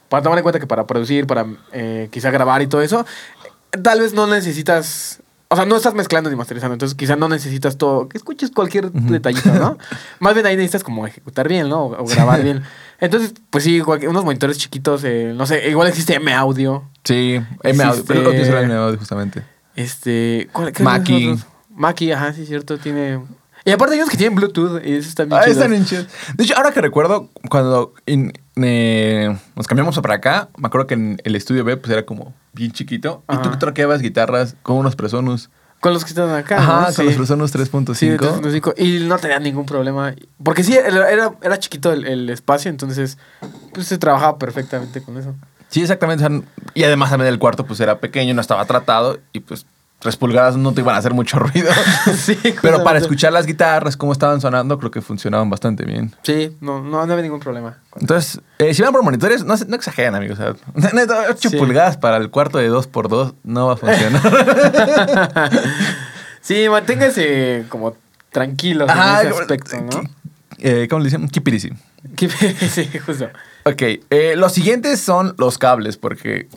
para 0.07 0.23
tomar 0.23 0.39
en 0.39 0.43
cuenta 0.43 0.59
que 0.59 0.67
para 0.67 0.87
producir, 0.87 1.27
para 1.27 1.45
eh, 1.73 2.07
quizá 2.09 2.31
grabar 2.31 2.61
y 2.61 2.67
todo 2.67 2.81
eso, 2.81 3.05
tal 3.83 3.99
vez 3.99 4.13
no 4.13 4.25
necesitas. 4.27 5.19
O 5.53 5.55
sea, 5.55 5.65
no 5.65 5.75
estás 5.75 5.93
mezclando 5.93 6.29
ni 6.31 6.35
masterizando, 6.35 6.73
entonces 6.73 6.97
quizá 6.97 7.15
no 7.15 7.29
necesitas 7.29 7.77
todo, 7.77 8.09
que 8.09 8.17
escuches 8.17 8.49
cualquier 8.49 8.91
detallito, 8.91 9.53
¿no? 9.53 9.77
Más 10.19 10.33
bien 10.33 10.45
ahí 10.47 10.55
necesitas 10.55 10.83
como 10.83 11.05
ejecutar 11.05 11.47
bien, 11.47 11.69
¿no? 11.69 11.83
O, 11.83 12.03
o 12.03 12.05
grabar 12.07 12.41
bien. 12.41 12.63
Entonces, 12.99 13.33
pues 13.51 13.63
sí, 13.63 13.79
unos 13.81 14.25
monitores 14.25 14.57
chiquitos, 14.57 15.03
eh, 15.03 15.33
no 15.35 15.45
sé, 15.45 15.69
igual 15.69 15.87
existe 15.89 16.15
M 16.15 16.33
Audio. 16.33 16.83
Sí, 17.03 17.39
M 17.63 17.83
audio. 17.83 18.01
Existe- 18.01 18.07
Pero 18.07 18.21
lo 18.23 18.31
que 18.31 18.45
será 18.45 18.61
M 18.63 18.73
audio, 18.73 18.97
justamente. 18.97 19.43
Este. 19.75 20.49
¿cuál, 20.51 20.71
qué 20.71 20.83
otros? 20.83 21.45
Mackie, 21.75 22.11
ajá, 22.11 22.33
sí, 22.33 22.45
cierto, 22.45 22.77
tiene. 22.77 23.19
Y 23.65 23.71
aparte 23.71 23.93
hay 23.95 23.99
unos 24.01 24.09
que 24.11 24.17
tienen 24.17 24.35
Bluetooth 24.35 24.81
y 24.85 24.93
eso 24.95 25.07
está 25.09 25.23
bien 25.25 25.37
Ah, 25.39 25.43
chido. 25.43 25.53
están 25.53 25.71
bien 25.71 25.85
chidos. 25.85 26.07
De 26.35 26.43
hecho, 26.43 26.55
ahora 26.57 26.71
que 26.71 26.81
recuerdo, 26.81 27.29
cuando 27.49 27.93
in- 28.05 28.33
eh, 28.57 29.35
nos 29.55 29.67
cambiamos 29.67 29.97
para 29.99 30.15
acá, 30.15 30.49
me 30.57 30.67
acuerdo 30.67 30.87
que 30.87 30.93
en 30.95 31.17
el 31.23 31.35
estudio 31.35 31.63
B 31.63 31.77
pues 31.77 31.91
era 31.91 32.05
como 32.05 32.33
bien 32.53 32.71
chiquito. 32.71 33.23
Y 33.31 33.37
tú 33.37 33.49
troqueabas 33.59 34.01
guitarras 34.01 34.55
con 34.63 34.77
unos 34.77 34.95
Presonus. 34.95 35.49
Con 35.79 35.93
los 35.93 36.05
que 36.05 36.09
están 36.11 36.29
acá. 36.29 36.59
Ajá, 36.59 36.79
¿no? 36.79 36.85
con 36.85 36.93
Sí. 36.93 37.03
los 37.03 37.15
Presonus 37.15 37.53
3.5. 37.53 37.93
Sí, 37.93 38.07
de 38.07 38.17
3.5. 38.17 38.73
Y 38.77 39.05
no 39.05 39.17
tenía 39.17 39.39
ningún 39.39 39.65
problema. 39.65 40.13
Porque 40.41 40.63
sí, 40.63 40.73
era, 40.75 41.09
era, 41.41 41.59
chiquito 41.59 41.91
el, 41.91 42.05
el 42.05 42.29
espacio, 42.29 42.69
entonces 42.69 43.17
pues 43.73 43.87
se 43.87 43.97
trabajaba 43.97 44.37
perfectamente 44.37 45.01
con 45.01 45.17
eso. 45.17 45.35
Sí, 45.67 45.81
exactamente. 45.81 46.23
y 46.75 46.83
además 46.83 47.09
también 47.09 47.33
el 47.33 47.39
cuarto 47.39 47.65
pues 47.65 47.79
era 47.79 47.99
pequeño, 47.99 48.33
no 48.33 48.41
estaba 48.41 48.63
tratado 48.65 49.19
y 49.33 49.39
pues 49.41 49.65
tres 50.03 50.17
pulgadas 50.17 50.57
no 50.57 50.73
te 50.73 50.81
iban 50.81 50.93
a 50.93 50.97
hacer 50.99 51.13
mucho 51.13 51.39
ruido. 51.39 51.71
sí, 52.15 52.37
Pero 52.61 52.83
para 52.83 52.99
escuchar 52.99 53.33
las 53.33 53.45
guitarras, 53.47 53.97
cómo 53.97 54.11
estaban 54.11 54.39
sonando, 54.41 54.77
creo 54.77 54.91
que 54.91 55.01
funcionaban 55.01 55.49
bastante 55.49 55.85
bien. 55.85 56.13
Sí, 56.21 56.55
no, 56.61 56.81
no, 56.83 57.05
no 57.05 57.13
había 57.13 57.23
ningún 57.23 57.39
problema. 57.39 57.77
Entonces, 57.99 58.39
eh, 58.59 58.73
si 58.73 58.81
van 58.83 58.91
por 58.91 59.01
monitores, 59.01 59.43
no, 59.43 59.55
no 59.67 59.75
exageren, 59.75 60.13
amigos. 60.13 60.37
O 60.39 60.43
sea, 60.81 60.91
neta, 60.93 61.25
8 61.31 61.49
Sí. 61.49 61.57
pulgadas 61.57 61.97
para 61.97 62.17
el 62.17 62.29
cuarto 62.29 62.57
de 62.59 62.69
2x2 62.69 63.33
no 63.43 63.67
va 63.67 63.73
a 63.73 63.77
funcionar. 63.77 64.21
Sí, 66.41 66.67
manténgase 66.69 67.65
como 67.69 67.95
tranquilos 68.31 68.89
Ajá, 68.89 69.21
en 69.21 69.29
ese 69.29 69.39
aspecto, 69.41 69.77
¿no? 69.81 70.01
eh, 70.59 70.87
¿Cómo 70.89 70.99
le 71.03 71.09
dicen? 71.09 71.29
Que- 72.15 72.29
sí, 72.29 72.89
justo. 73.05 73.29
Ok, 73.65 73.81
eh, 74.09 74.33
los 74.35 74.51
siguientes 74.51 74.99
son 74.99 75.35
los 75.37 75.57
cables, 75.57 75.95
porque 75.97 76.47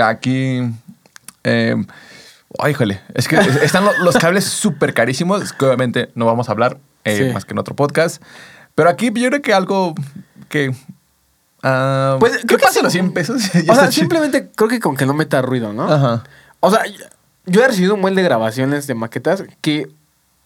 aquí... 0.00 0.62
Eh, 1.44 1.76
ay, 2.58 2.72
híjole, 2.72 3.00
es 3.14 3.28
que 3.28 3.36
es- 3.36 3.56
están 3.62 3.84
lo- 3.84 3.96
los 4.04 4.16
cables 4.16 4.44
súper 4.62 4.94
carísimos, 4.94 5.52
que 5.52 5.64
obviamente 5.64 6.10
no 6.14 6.24
vamos 6.26 6.48
a 6.48 6.52
hablar 6.52 6.78
eh, 7.04 7.26
Sí. 7.28 7.32
más 7.34 7.44
que 7.44 7.52
en 7.54 7.58
otro 7.58 7.74
podcast. 7.76 8.22
Pero 8.74 8.88
aquí 8.90 9.10
yo 9.14 9.28
creo 9.28 9.42
que 9.42 9.54
algo 9.54 9.94
que... 10.48 10.74
ah, 11.62 12.16
Pues, 12.20 12.38
¿Qué 12.38 12.46
creo 12.46 12.58
que 12.58 12.62
pasa 12.64 12.78
sí. 12.80 12.82
los 12.82 12.92
100 12.92 13.12
pesos? 13.12 13.42
O 13.68 13.74
sea, 13.74 13.90
simplemente 13.92 14.50
creo 14.54 14.68
que 14.68 14.80
con 14.80 14.96
que 14.96 15.06
no 15.06 15.14
meta 15.14 15.40
ruido, 15.42 15.72
¿no? 15.72 15.90
Ajá. 15.92 16.24
O 16.60 16.70
sea, 16.70 16.82
yo 17.46 17.62
he 17.62 17.66
recibido 17.68 17.94
un 17.94 18.02
buen 18.02 18.14
de 18.14 18.22
grabaciones 18.22 18.86
de 18.86 18.94
maquetas 18.94 19.44
que. 19.60 19.88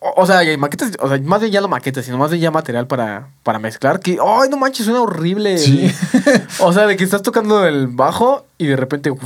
O, 0.02 0.23
o 0.23 0.26
sea, 0.26 0.42
y 0.42 0.57
maquetas, 0.57 0.92
o 0.99 1.09
sea, 1.09 1.19
más 1.23 1.40
bien 1.40 1.52
ya 1.52 1.61
no 1.61 1.69
maquetas, 1.69 2.07
sino 2.07 2.16
más 2.16 2.30
bien 2.30 2.42
ya 2.42 2.50
material 2.50 2.87
para, 2.87 3.28
para 3.42 3.59
mezclar. 3.59 4.00
Que, 4.00 4.12
ay, 4.12 4.49
no 4.49 4.57
manches, 4.57 4.87
suena 4.87 5.00
horrible. 5.02 5.59
Sí. 5.59 5.92
O 6.61 6.73
sea, 6.73 6.87
de 6.87 6.97
que 6.97 7.04
estás 7.04 7.23
tocando 7.23 7.64
el 7.66 7.87
bajo 7.87 8.47
y 8.59 8.66
de 8.66 8.76
repente, 8.76 9.11
uf, 9.11 9.23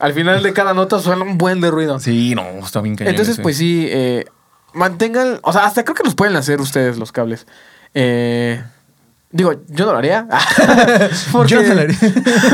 al 0.00 0.12
final 0.12 0.42
de 0.42 0.52
cada 0.52 0.72
nota 0.74 0.98
suena 0.98 1.22
un 1.22 1.36
buen 1.38 1.60
de 1.60 1.70
ruido. 1.70 1.98
Sí, 2.00 2.34
no, 2.34 2.42
está 2.64 2.80
bien 2.80 2.96
cañón 2.96 3.10
Entonces, 3.10 3.34
ese. 3.34 3.42
pues 3.42 3.56
sí, 3.56 3.86
eh, 3.90 4.24
mantengan. 4.72 5.38
O 5.42 5.52
sea, 5.52 5.64
hasta 5.66 5.84
creo 5.84 5.94
que 5.94 6.04
los 6.04 6.14
pueden 6.14 6.36
hacer 6.36 6.60
ustedes 6.60 6.98
los 6.98 7.12
cables. 7.12 7.46
Eh, 7.94 8.62
digo, 9.30 9.52
yo 9.68 9.86
no 9.86 9.92
lo 9.92 9.98
haría. 9.98 10.26
porque, 11.32 11.54
Yo 11.54 11.62
no 11.62 11.74
lo 11.74 11.80
haría. 11.82 11.98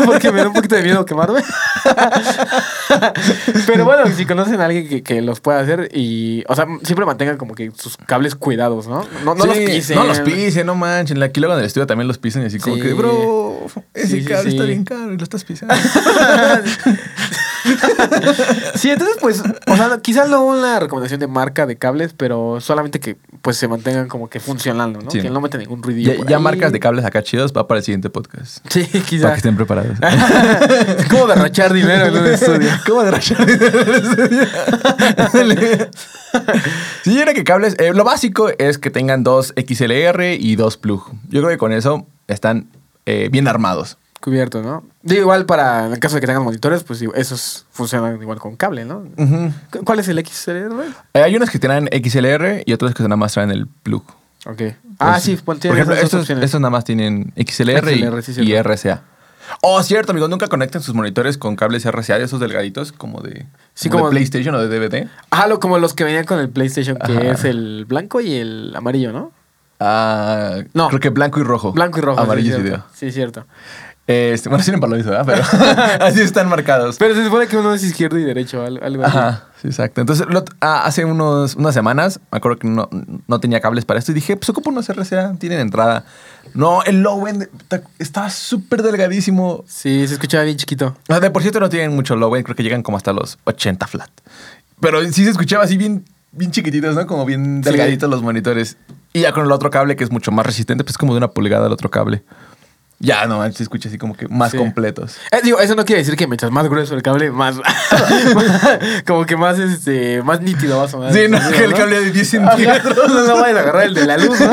porque 0.05 0.33
me 0.33 0.41
da 0.41 0.49
un 0.49 0.55
poquito 0.55 0.75
de 0.77 0.83
miedo 0.83 1.05
quemarme. 1.05 1.43
Pero 3.67 3.85
bueno, 3.85 4.05
si 4.17 4.25
conocen 4.27 4.61
a 4.61 4.67
alguien 4.67 4.89
que, 4.89 5.03
que 5.03 5.21
los 5.23 5.41
pueda 5.41 5.61
hacer 5.61 5.91
y. 5.93 6.45
O 6.49 6.55
sea, 6.55 6.67
siempre 6.83 7.05
mantengan 7.07 7.37
como 7.37 7.55
que 7.55 7.71
sus 7.75 7.97
cables 7.97 8.35
cuidados, 8.35 8.87
¿no? 8.87 9.05
No, 9.25 9.35
no 9.35 9.47
los 9.47 9.57
pisen. 9.59 9.97
No 9.97 10.05
los 10.05 10.21
pisen, 10.21 10.67
no 10.67 10.75
manchen. 10.75 11.23
Aquí 11.23 11.41
luego 11.41 11.55
en 11.55 11.61
el 11.61 11.67
estudio 11.67 11.87
también 11.87 12.09
los 12.09 12.19
pisan 12.19 12.43
y 12.43 12.47
así 12.47 12.59
como 12.59 12.77
Sí. 12.77 12.83
que, 12.83 12.93
bro, 12.95 13.67
ese 13.93 14.21
Sí, 14.21 14.25
cable 14.25 14.51
está 14.51 14.65
bien 14.65 14.85
caro 14.85 15.13
y 15.13 15.17
lo 15.17 15.25
estás 15.25 15.45
pisando. 15.45 15.75
Sí, 18.75 18.91
entonces, 18.91 19.17
pues, 19.21 19.43
o 19.67 19.77
sea, 19.77 19.99
quizás 20.03 20.29
no 20.29 20.45
una 20.45 20.79
recomendación 20.81 21.21
de 21.21 21.27
marca 21.27 21.67
de 21.67 21.77
cables, 21.77 22.13
pero 22.17 22.61
solamente 22.61 23.01
que 23.01 23.17
pues 23.43 23.57
se 23.57 23.69
mantengan 23.69 24.09
como 24.09 24.29
que 24.29 24.41
funcionando, 24.41 25.01
¿no? 25.01 25.11
Sí. 25.11 25.21
Que 25.21 25.31
no 25.31 25.41
meten 25.41 25.61
ningún 25.61 25.83
ruidillo. 25.83 26.13
ya 26.13 26.19
por 26.19 26.29
ya 26.29 26.37
ahí. 26.37 26.43
marcas 26.43 26.73
de 26.73 26.81
cables 26.81 27.05
acá 27.05 27.23
chidos 27.23 27.53
va 27.57 27.67
para 27.67 27.79
el 27.79 27.85
siguiente 27.85 28.11
podcast. 28.11 28.65
Sí, 28.69 28.85
Para 28.85 29.05
quizás. 29.05 29.31
que 29.33 29.37
estén 29.37 29.57
preparados. 29.57 29.97
¿Cómo 31.11 31.27
derrochar 31.27 31.73
dinero 31.73 32.07
en 32.07 32.17
un 32.17 32.27
estudio? 32.27 32.71
¿Cómo 32.87 33.03
derrochar 33.03 33.45
dinero 33.47 33.81
en 33.81 33.89
el 33.89 33.95
estudio? 33.95 35.89
Sí, 37.03 37.21
creo 37.23 37.35
que 37.35 37.45
cables, 37.45 37.77
eh, 37.79 37.93
lo 37.95 38.05
básico 38.05 38.51
es 38.59 38.79
que 38.79 38.91
tengan 38.91 39.23
dos 39.25 39.55
XLR 39.57 40.23
y 40.39 40.57
dos 40.57 40.77
plug. 40.77 41.05
Yo 41.29 41.41
creo 41.41 41.51
que 41.51 41.59
con 41.59 41.73
eso 41.73 42.07
están 42.29 42.69
eh, 43.07 43.29
bien 43.31 43.47
armados. 43.49 43.99
Cubierto, 44.25 44.63
¿no? 44.63 44.83
Digo, 45.03 45.21
igual 45.21 45.45
para 45.45 45.85
en 45.85 45.93
el 45.93 45.99
caso 45.99 46.15
de 46.15 46.23
que 46.23 46.27
tengan 46.27 46.43
monitores, 46.43 46.83
pues 46.83 47.05
esos 47.15 47.67
funcionan 47.71 48.19
igual 48.23 48.39
con 48.39 48.57
cable, 48.57 48.87
¿no? 48.87 49.05
Ujú. 49.19 49.53
¿Cu- 49.71 49.85
¿Cuál 49.85 50.01
es 50.01 50.09
el 50.09 50.19
XLR? 50.25 50.73
Eh, 51.13 51.23
hay 51.23 51.37
unos 51.37 51.51
que 51.51 51.59
tienen 51.59 51.91
XLR 51.93 52.63
y 52.65 52.73
otros 52.73 52.95
que 52.95 53.03
nada 53.03 53.17
más 53.17 53.35
traen 53.35 53.51
el 53.51 53.67
plug. 53.67 54.03
Ok. 54.47 54.63
Ah, 54.99 55.13
Pues, 55.13 55.23
sí, 55.25 55.33
bueno, 55.33 55.45
Por 55.45 55.59
tienen 55.59 55.77
ejemplo, 55.79 55.95
esas 55.97 56.11
dos 56.27 56.31
estos, 56.31 56.59
nada 56.63 56.71
más 56.71 56.85
tienen 56.85 57.35
XLR, 57.37 57.93
y- 57.93 58.23
sí. 58.23 58.55
RCA. 58.55 59.03
Oh, 59.61 59.83
cierto, 59.83 60.13
amigos, 60.13 60.31
nunca 60.31 60.47
conecten 60.49 60.81
sus 60.81 60.95
monitores 60.95 61.37
con 61.37 61.55
cables 61.55 61.85
RCA, 61.85 62.17
de 62.19 62.25
esos 62.25 62.41
delgaditos, 62.41 62.93
como 62.93 63.21
de, 63.21 63.45
Sí, 63.75 63.91
como 63.91 64.05
como- 64.05 64.11
de 64.11 64.15
PlayStation 64.17 64.55
o 64.55 64.59
de 64.67 64.69
DVD. 64.69 65.07
Ah, 65.33 65.47
lo, 65.49 65.61
como 65.61 65.79
los 65.79 65.93
que 65.93 66.05
venían 66.05 66.25
con 66.25 66.39
el 66.41 66.49
PlayStation, 66.49 66.97
que 66.97 67.13
Ajá. 67.13 67.31
es 67.33 67.45
el 67.45 67.85
blanco 67.87 68.23
y 68.23 68.33
el 68.37 68.73
amarillo, 68.75 69.13
¿no? 69.13 69.33
Ah, 69.81 70.61
No. 70.73 70.89
Creo 70.89 71.01
que 71.01 71.11
blanco 71.11 71.41
y 71.41 71.43
rojo. 71.43 71.73
Blanco 71.73 71.99
y 71.99 72.03
rojo. 72.03 72.21
Amarillo 72.21 72.57
sí, 72.57 72.63
cierto. 72.63 72.65
video. 72.65 72.85
Sí, 72.95 73.13
cierto. 73.13 73.45
Este, 74.07 74.51
bueno, 74.51 74.63
tienen 74.63 74.81
palomitas, 74.81 75.11
¿verdad? 75.11 75.25
Pero 75.27 76.05
así 76.05 76.21
están 76.21 76.49
marcados. 76.49 76.97
Pero 76.99 77.15
se 77.15 77.25
supone 77.25 77.47
que 77.47 77.57
uno 77.57 77.73
es 77.73 77.83
izquierdo 77.83 78.19
y 78.19 78.25
derecho, 78.25 78.63
al- 78.63 78.83
algo 78.83 79.03
así. 79.05 79.17
Ajá, 79.17 79.45
sí, 79.63 79.69
exacto. 79.69 80.03
Entonces, 80.03 80.27
lo- 80.29 80.45
ah, 80.61 80.85
hace 80.85 81.05
unos, 81.07 81.55
unas 81.57 81.73
semanas, 81.73 82.21
me 82.31 82.37
acuerdo 82.37 82.59
que 82.59 82.69
no, 82.69 82.89
no 83.27 83.41
tenía 83.41 83.61
cables 83.61 83.87
para 83.87 83.99
esto 83.99 84.13
y 84.13 84.15
dije, 84.15 84.37
pues 84.37 84.49
ocupo 84.51 84.69
unos 84.71 84.89
RCA, 84.91 85.35
tienen 85.39 85.61
entrada. 85.61 86.05
No, 86.53 86.83
el 86.85 87.01
low 87.03 87.27
end 87.27 87.49
ta- 87.69 87.83
estaba 87.99 88.29
súper 88.29 88.83
delgadísimo. 88.83 89.65
Sí, 89.67 90.07
se 90.07 90.15
escuchaba 90.15 90.45
bien 90.45 90.59
chiquito. 90.59 90.95
De 91.09 91.31
por 91.31 91.41
cierto 91.41 91.59
no 91.61 91.71
tienen 91.71 91.95
mucho 91.95 92.15
low 92.15 92.37
end, 92.37 92.45
creo 92.45 92.57
que 92.57 92.63
llegan 92.63 92.83
como 92.83 92.99
hasta 92.99 93.13
los 93.15 93.39
80 93.45 93.87
flat. 93.87 94.11
Pero 94.81 95.03
sí 95.05 95.25
se 95.25 95.31
escuchaba 95.31 95.65
así 95.65 95.79
bien, 95.79 96.05
bien 96.33 96.51
chiquititos, 96.51 96.95
¿no? 96.95 97.07
Como 97.07 97.25
bien 97.25 97.63
Sí. 97.65 97.71
delgaditos 97.71 98.11
los 98.11 98.23
monitores. 98.23 98.77
Y 99.15 99.21
ya 99.23 99.33
con 99.33 99.47
el 99.47 99.53
otro 99.53 99.71
cable 99.71 99.97
que 99.97 100.05
es 100.05 100.11
mucho 100.11 100.31
más 100.31 100.45
resistente, 100.45 100.85
pues 100.85 100.99
como 100.99 101.15
de 101.15 101.19
una 101.19 101.29
pulgada 101.29 101.69
el 101.69 101.73
otro 101.73 101.89
cable. 101.91 102.23
Ya, 103.05 103.27
no, 103.27 103.43
se 103.53 103.63
escucha 103.63 103.89
así 103.89 103.99
como 103.99 104.17
que 104.17 104.27
más 104.29 104.51
Sí. 104.53 104.57
completos. 104.59 105.17
Eh, 105.31 105.41
digo, 105.43 105.61
eso 105.61 105.75
no 105.75 105.85
quiere 105.85 106.01
decir 106.03 106.17
que 106.17 106.27
mientras 106.27 106.51
más 106.51 106.69
grueso 106.69 106.95
el 106.95 107.03
cable, 107.03 107.31
más. 107.31 107.57
como 109.07 109.27
que 109.27 109.37
más, 109.37 109.59
este, 109.59 110.23
más 110.23 110.41
nítido 110.41 110.79
va 110.79 110.85
a 110.85 110.89
sonar. 110.89 111.13
Sí, 111.13 111.27
no, 111.29 111.39
que 111.51 111.65
el 111.65 111.75
cable 111.75 112.01
de 112.01 112.11
10 112.11 112.29
centímetros. 112.29 112.97
No, 113.09 113.27
no 113.27 113.41
vayas 113.41 113.59
a 113.59 113.61
agarrar 113.61 113.83
el 113.85 113.95
de 113.95 114.07
la 114.07 114.17
luz, 114.17 114.41
¿no? 114.41 114.53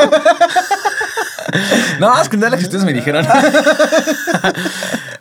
No, 1.99 2.21
es 2.21 2.29
que 2.29 2.37
nada 2.37 2.57
que 2.57 2.63
ustedes 2.63 2.83
me 2.85 2.93
dijeron. 2.93 3.25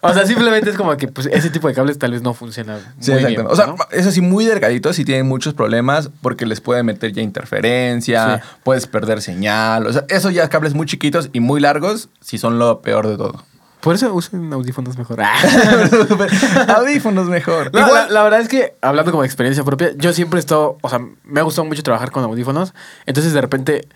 O 0.03 0.15
sea, 0.15 0.25
simplemente 0.27 0.71
es 0.71 0.77
como 0.79 0.97
que 0.97 1.09
pues, 1.09 1.29
ese 1.31 1.51
tipo 1.51 1.69
de 1.69 1.75
cables 1.75 1.99
tal 1.99 2.13
vez 2.13 2.23
no 2.23 2.33
funciona. 2.33 2.79
Sí, 3.01 3.13
muy 3.13 3.23
bien, 3.27 3.45
o 3.47 3.55
sea, 3.55 3.67
¿no? 3.67 3.77
eso 3.91 4.11
sí, 4.11 4.23
muy 4.23 4.47
delgaditos 4.47 4.99
y 4.99 5.05
tienen 5.05 5.27
muchos 5.29 5.53
problemas 5.53 6.09
porque 6.23 6.47
les 6.47 6.63
puede 6.63 6.83
meter 6.83 7.13
ya 7.13 7.21
interferencia, 7.21 8.39
Sí. 8.43 8.49
puedes 8.65 8.87
perder 8.87 9.21
señal. 9.21 9.87
O 9.87 9.93
sea, 9.93 10.07
eso 10.09 10.31
ya 10.31 10.49
cables 10.49 10.73
muy 10.73 10.87
chiquitos 10.87 11.29
y 11.35 11.41
muy 11.41 11.61
largos 11.61 12.09
si 12.23 12.39
son 12.39 12.59
lo 12.59 12.81
peor 12.81 13.09
de 13.09 13.19
todo. 13.19 13.45
Por 13.83 13.95
eso 13.95 14.13
usen 14.15 14.51
audífonos 14.53 14.97
mejor. 14.97 15.21
Ah. 15.23 16.77
Audífonos 16.79 17.27
mejor. 17.29 17.71
No, 17.75 17.81
Igual- 17.81 18.07
la, 18.09 18.11
la 18.11 18.23
verdad 18.23 18.41
es 18.41 18.49
que, 18.49 18.77
hablando 18.81 19.11
como 19.11 19.23
de 19.23 19.27
experiencia 19.27 19.65
propia, 19.65 19.91
yo 19.99 20.15
siempre 20.15 20.39
he 20.39 20.41
estado, 20.41 20.79
o 20.81 20.89
sea, 20.89 21.01
me 21.25 21.41
ha 21.41 21.43
gustado 21.43 21.67
mucho 21.67 21.83
trabajar 21.83 22.11
con 22.11 22.25
audífonos. 22.25 22.73
Entonces, 23.05 23.35
de 23.35 23.41
repente, 23.43 23.87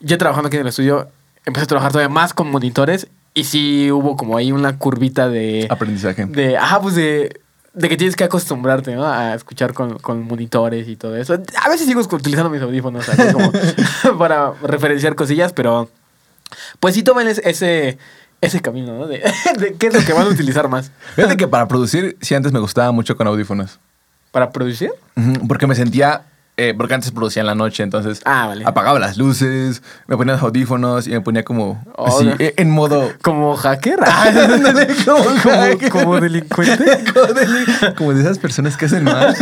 ya 0.00 0.18
trabajando 0.18 0.48
aquí 0.48 0.56
en 0.56 0.62
el 0.62 0.68
estudio, 0.68 1.08
empecé 1.44 1.64
a 1.64 1.66
trabajar 1.68 1.92
todavía 1.92 2.08
más 2.12 2.34
con 2.34 2.50
monitores. 2.50 3.08
Y 3.34 3.44
sí 3.44 3.90
hubo 3.90 4.16
como 4.16 4.36
ahí 4.36 4.52
una 4.52 4.76
curvita 4.78 5.28
de... 5.28 5.66
aprendizaje. 5.70 6.26
De, 6.26 6.58
ajá, 6.58 6.80
pues 6.82 6.94
de, 6.94 7.40
de 7.72 7.88
que 7.88 7.96
tienes 7.96 8.14
que 8.14 8.24
acostumbrarte, 8.24 8.94
¿no? 8.94 9.06
A 9.06 9.34
escuchar 9.34 9.72
con, 9.72 9.98
con 9.98 10.22
monitores 10.26 10.86
y 10.88 10.96
todo 10.96 11.16
eso. 11.16 11.34
A 11.62 11.68
veces 11.70 11.86
sigo 11.86 12.00
utilizando 12.00 12.50
mis 12.50 12.60
audífonos 12.60 13.06
como 13.32 13.50
para 14.18 14.52
referenciar 14.62 15.14
cosillas, 15.14 15.54
pero 15.54 15.88
pues 16.78 16.94
sí 16.94 17.02
tomen 17.02 17.26
es- 17.26 17.40
ese, 17.42 17.96
ese 18.42 18.60
camino, 18.60 18.98
¿no? 18.98 19.06
De, 19.06 19.22
de 19.58 19.74
qué 19.78 19.86
es 19.86 19.94
lo 19.94 20.04
que 20.04 20.12
van 20.12 20.26
a 20.26 20.30
utilizar 20.30 20.68
más. 20.68 20.90
Fíjate 21.16 21.38
que 21.38 21.48
para 21.48 21.66
producir, 21.68 22.18
sí, 22.20 22.34
antes 22.34 22.52
me 22.52 22.60
gustaba 22.60 22.92
mucho 22.92 23.16
con 23.16 23.26
audífonos. 23.26 23.80
¿Para 24.30 24.50
producir? 24.50 24.90
Porque 25.48 25.66
me 25.66 25.74
sentía. 25.74 26.22
Eh, 26.58 26.74
porque 26.76 26.94
antes 26.94 27.10
producía 27.12 27.40
en 27.40 27.46
la 27.46 27.54
noche, 27.54 27.82
entonces 27.82 28.20
Ah, 28.24 28.46
vale. 28.46 28.64
apagaba 28.66 28.98
las 28.98 29.16
luces, 29.16 29.82
me 30.06 30.16
ponía 30.16 30.34
los 30.34 30.42
audífonos 30.42 31.06
y 31.06 31.10
me 31.10 31.20
ponía 31.22 31.44
como 31.44 31.82
Oh, 31.96 32.06
así, 32.06 32.24
no. 32.26 32.34
eh, 32.38 32.54
en 32.56 32.70
modo. 32.70 33.10
¿Como 33.22 33.56
hacker? 33.56 33.98
Como, 35.04 35.24
¿Como, 35.24 35.38
hacker. 35.40 35.90
como 35.90 36.20
delincuente? 36.20 36.84
como, 37.14 37.26
de, 37.32 37.94
como 37.96 38.14
de 38.14 38.20
esas 38.20 38.38
personas 38.38 38.76
que 38.76 38.84
hacen 38.86 39.04
mal. 39.04 39.34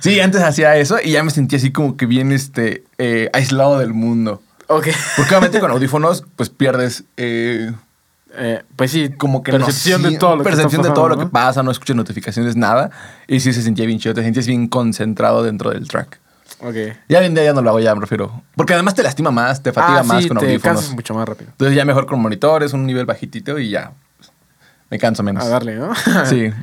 sí, 0.00 0.20
antes 0.20 0.42
hacía 0.42 0.76
eso 0.76 0.96
y 1.02 1.12
ya 1.12 1.22
me 1.22 1.30
sentía 1.30 1.58
así 1.58 1.70
como 1.72 1.96
que 1.96 2.06
bien 2.06 2.32
este, 2.32 2.84
eh, 2.98 3.30
aislado 3.32 3.78
del 3.78 3.94
mundo. 3.94 4.42
Ok. 4.68 4.88
Porque 5.16 5.30
obviamente 5.34 5.60
con 5.60 5.70
audífonos, 5.70 6.24
pues 6.36 6.48
pierdes 6.48 7.04
eh, 7.16 7.72
Eh, 8.34 8.62
pues 8.76 8.90
sí, 8.90 9.10
como 9.10 9.42
que 9.42 9.52
percepción 9.52 10.02
de 10.02 10.16
todo 10.16 10.36
lo 10.36 10.42
que 10.42 10.50
percepción 10.50 10.82
de 10.82 10.90
todo 10.90 11.08
lo 11.08 11.18
que 11.18 11.26
pasa, 11.26 11.62
no 11.62 11.70
escuchas 11.70 11.96
notificaciones, 11.96 12.56
nada. 12.56 12.90
Y 13.28 13.40
sí 13.40 13.52
se 13.52 13.62
sentía 13.62 13.86
bien 13.86 13.98
chido, 13.98 14.14
te 14.14 14.22
sentías 14.22 14.46
bien 14.46 14.68
concentrado 14.68 15.42
dentro 15.42 15.70
del 15.70 15.88
track. 15.88 16.18
¿no? 16.62 16.68
Ok. 16.68 16.76
Ya 17.08 17.18
hoy 17.18 17.26
en 17.26 17.34
día 17.34 17.44
ya 17.44 17.52
no 17.52 17.60
lo 17.60 17.70
hago, 17.70 17.80
ya 17.80 17.94
me 17.94 18.00
refiero. 18.00 18.42
Porque 18.56 18.74
además 18.74 18.94
te 18.94 19.02
lastima 19.02 19.30
más, 19.30 19.62
te 19.62 19.72
fatiga 19.72 20.00
Ah, 20.00 20.02
más 20.02 20.22
sí, 20.22 20.28
con 20.28 20.38
te 20.38 20.58
cansas 20.60 20.92
mucho 20.94 21.14
más 21.14 21.28
rápido. 21.28 21.50
Entonces 21.50 21.76
ya 21.76 21.84
mejor 21.84 22.06
con 22.06 22.20
monitores, 22.20 22.72
un 22.72 22.86
nivel 22.86 23.04
bajitito 23.04 23.58
y 23.58 23.70
ya. 23.70 23.92
Me 24.90 24.98
canso 24.98 25.22
menos. 25.22 25.44
A 25.44 25.48
darle, 25.48 25.76
¿no? 25.76 25.92
Sí. 26.26 26.50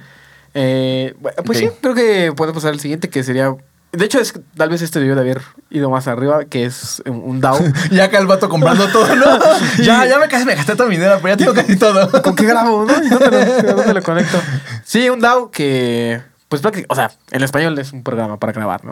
Eh, 0.55 1.15
pues 1.45 1.59
sí, 1.59 1.69
creo 1.79 1.93
que 1.93 2.33
podemos 2.35 2.55
pasar 2.55 2.73
al 2.73 2.79
siguiente, 2.79 3.07
que 3.07 3.23
sería... 3.23 3.55
De 3.91 4.05
hecho, 4.05 4.19
es 4.19 4.33
tal 4.55 4.69
vez 4.69 4.83
este 4.83 4.99
debió 4.99 5.15
de 5.15 5.21
haber 5.21 5.41
ido 5.71 5.89
más 5.89 6.07
arriba, 6.07 6.45
que 6.45 6.65
es 6.65 7.01
un, 7.07 7.41
DAO. 7.41 7.59
Ya 7.91 8.05
acá 8.05 8.19
el 8.19 8.27
vato 8.27 8.47
comprando 8.47 8.87
todo, 8.89 9.15
¿no? 9.15 9.39
ya, 9.83 10.05
ya 10.05 10.19
me 10.19 10.27
casi 10.27 10.45
me 10.45 10.53
gasté 10.53 10.75
toda 10.75 10.87
mi 10.87 10.95
dinero, 10.95 11.17
pero 11.21 11.35
ya 11.35 11.37
tengo 11.37 11.53
casi 11.53 11.75
todo. 11.75 12.21
¿Con 12.21 12.35
qué 12.35 12.45
grabo, 12.45 12.85
no? 12.85 13.03
¿Y 13.03 13.09
dónde 13.09 13.63
lo, 13.63 13.73
dónde 13.75 13.93
lo 13.95 14.03
conecto? 14.03 14.39
Sí, 14.83 15.09
un 15.09 15.19
DAO 15.19 15.49
que... 15.49 16.21
Pues 16.49 16.63
o 16.87 16.95
sea, 16.95 17.11
en 17.29 17.43
español 17.43 17.77
es 17.77 17.93
un 17.93 18.03
programa 18.03 18.37
para 18.37 18.51
grabar, 18.53 18.83
¿no? 18.83 18.91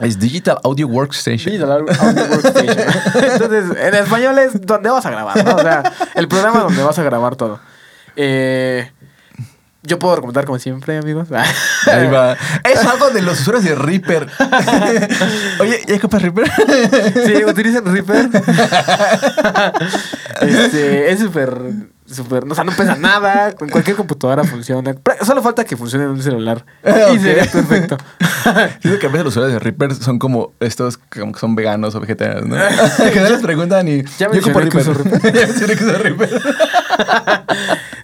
Es 0.00 0.20
Digital 0.20 0.58
Audio 0.62 0.86
Workstation. 0.86 1.52
Digital 1.52 1.72
Audio 1.72 2.24
Workstation. 2.30 2.78
Entonces, 3.32 3.64
en 3.76 3.94
español 3.96 4.38
es 4.38 4.60
donde 4.64 4.90
vas 4.90 5.04
a 5.04 5.10
grabar, 5.10 5.44
¿no? 5.44 5.56
O 5.56 5.62
sea, 5.62 5.82
el 6.14 6.28
programa 6.28 6.60
donde 6.60 6.84
vas 6.84 6.96
a 6.96 7.02
grabar 7.02 7.34
todo. 7.34 7.58
Eh, 8.14 8.90
Yo 9.86 9.98
puedo 9.98 10.16
recomendar 10.16 10.44
como 10.44 10.58
siempre, 10.58 10.98
amigos. 10.98 11.28
Ahí 11.32 12.06
va. 12.12 12.36
Es 12.64 12.84
algo 12.84 13.10
de 13.10 13.22
los 13.22 13.40
usuarios 13.40 13.64
de 13.64 13.74
Reaper. 13.74 14.26
Oye, 15.60 15.80
¿ya 15.86 16.00
copas 16.00 16.22
Reaper? 16.22 16.50
sí, 17.24 17.44
utilizan 17.44 17.84
Reaper. 17.84 18.30
este, 20.40 21.12
es 21.12 21.20
súper, 21.20 21.52
súper, 22.06 22.44
o 22.50 22.54
sea, 22.54 22.64
no 22.64 22.72
pesa 22.72 22.96
nada. 22.96 23.54
En 23.60 23.68
cualquier 23.70 23.96
computadora 23.96 24.44
funciona. 24.44 24.94
Solo 25.24 25.42
falta 25.42 25.64
que 25.64 25.76
funcione 25.76 26.04
en 26.04 26.10
un 26.10 26.22
celular. 26.22 26.64
Y 26.84 27.16
ok. 27.16 27.20
sería 27.20 27.44
perfecto. 27.44 27.96
Siento 28.80 28.98
que 29.00 29.06
a 29.06 29.10
veces 29.10 29.24
los 29.24 29.32
usuarios 29.36 29.52
de 29.54 29.58
Reaper 29.58 29.94
son 29.94 30.18
como 30.18 30.52
estos 30.60 30.98
que 30.98 31.20
como 31.20 31.32
que 31.32 31.38
son 31.40 31.54
veganos 31.56 31.94
o 31.94 32.00
vegetarianos, 32.00 32.46
¿no? 32.46 32.56
que 33.12 33.20
no 33.20 33.28
les 33.28 33.42
preguntan 33.42 33.88
y... 33.88 34.02
Ya 34.18 34.26
yo 34.26 34.30
mencioné 34.30 34.68
que 34.68 34.76
uso 34.78 34.94
Reaper. 34.94 35.32
ya 35.32 35.46
mencioné 35.46 35.76
que 35.76 35.84
uso 35.84 35.98
Reaper. 35.98 36.40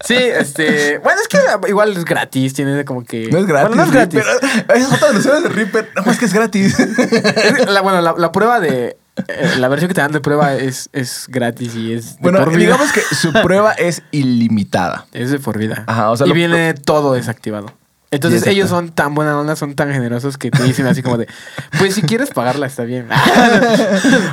Sí, 0.05 0.15
este. 0.17 0.99
Bueno, 0.99 1.21
es 1.21 1.29
que 1.29 1.39
igual 1.69 1.97
es 1.97 2.05
gratis, 2.05 2.55
tiene 2.55 2.85
como 2.85 3.05
que. 3.05 3.29
No 3.31 3.39
es 3.39 3.47
gratis. 3.47 3.69
Bueno, 3.69 3.77
no 3.77 3.89
es 3.89 3.93
gratis. 3.93 4.21
Pero 4.67 4.79
es 4.79 4.93
otra 4.93 5.09
de 5.09 5.15
los 5.15 5.21
usuarios 5.25 5.45
de 5.45 5.49
Reaper. 5.51 5.91
No, 6.05 6.11
es 6.11 6.19
que 6.19 6.25
es 6.25 6.35
gratis. 6.35 6.79
Es- 6.81 7.69
la, 7.71 7.81
bueno, 7.83 8.01
la, 8.01 8.15
la 8.17 8.33
prueba 8.33 8.59
de. 8.59 8.97
Eh, 9.29 9.55
la 9.59 9.69
versión 9.69 9.89
que 9.89 9.95
te 9.95 10.01
dan 10.01 10.13
de 10.13 10.21
prueba 10.21 10.55
es, 10.55 10.89
es 10.93 11.27
gratis 11.29 11.75
y 11.75 11.93
es 11.93 12.17
de 12.17 12.23
bueno, 12.23 12.39
por 12.39 12.49
vida. 12.51 12.59
digamos 12.61 12.93
que 12.93 13.01
su 13.03 13.33
prueba 13.33 13.73
es 13.73 14.03
ilimitada. 14.11 15.07
Es 15.13 15.31
de 15.31 15.39
por 15.39 15.59
vida. 15.59 15.85
Ajá, 15.87 16.11
o 16.11 16.17
sea, 16.17 16.27
y 16.27 16.31
lo- 16.31 16.35
viene 16.35 16.75
todo 16.75 17.13
desactivado. 17.15 17.67
Entonces 18.13 18.47
ellos 18.47 18.69
son 18.71 18.91
tan 18.91 19.15
buena 19.15 19.37
onda, 19.39 19.57
son 19.57 19.75
tan 19.75 19.91
generosos 19.93 20.39
que 20.39 20.51
te 20.53 20.63
dicen 20.63 20.87
así 20.87 21.03
como 21.03 21.17
de, 21.19 21.27
pues 21.79 21.95
si 21.95 22.03
quieres 22.03 22.31
pagarla 22.31 22.67
está 22.67 22.85
bien. 22.85 23.09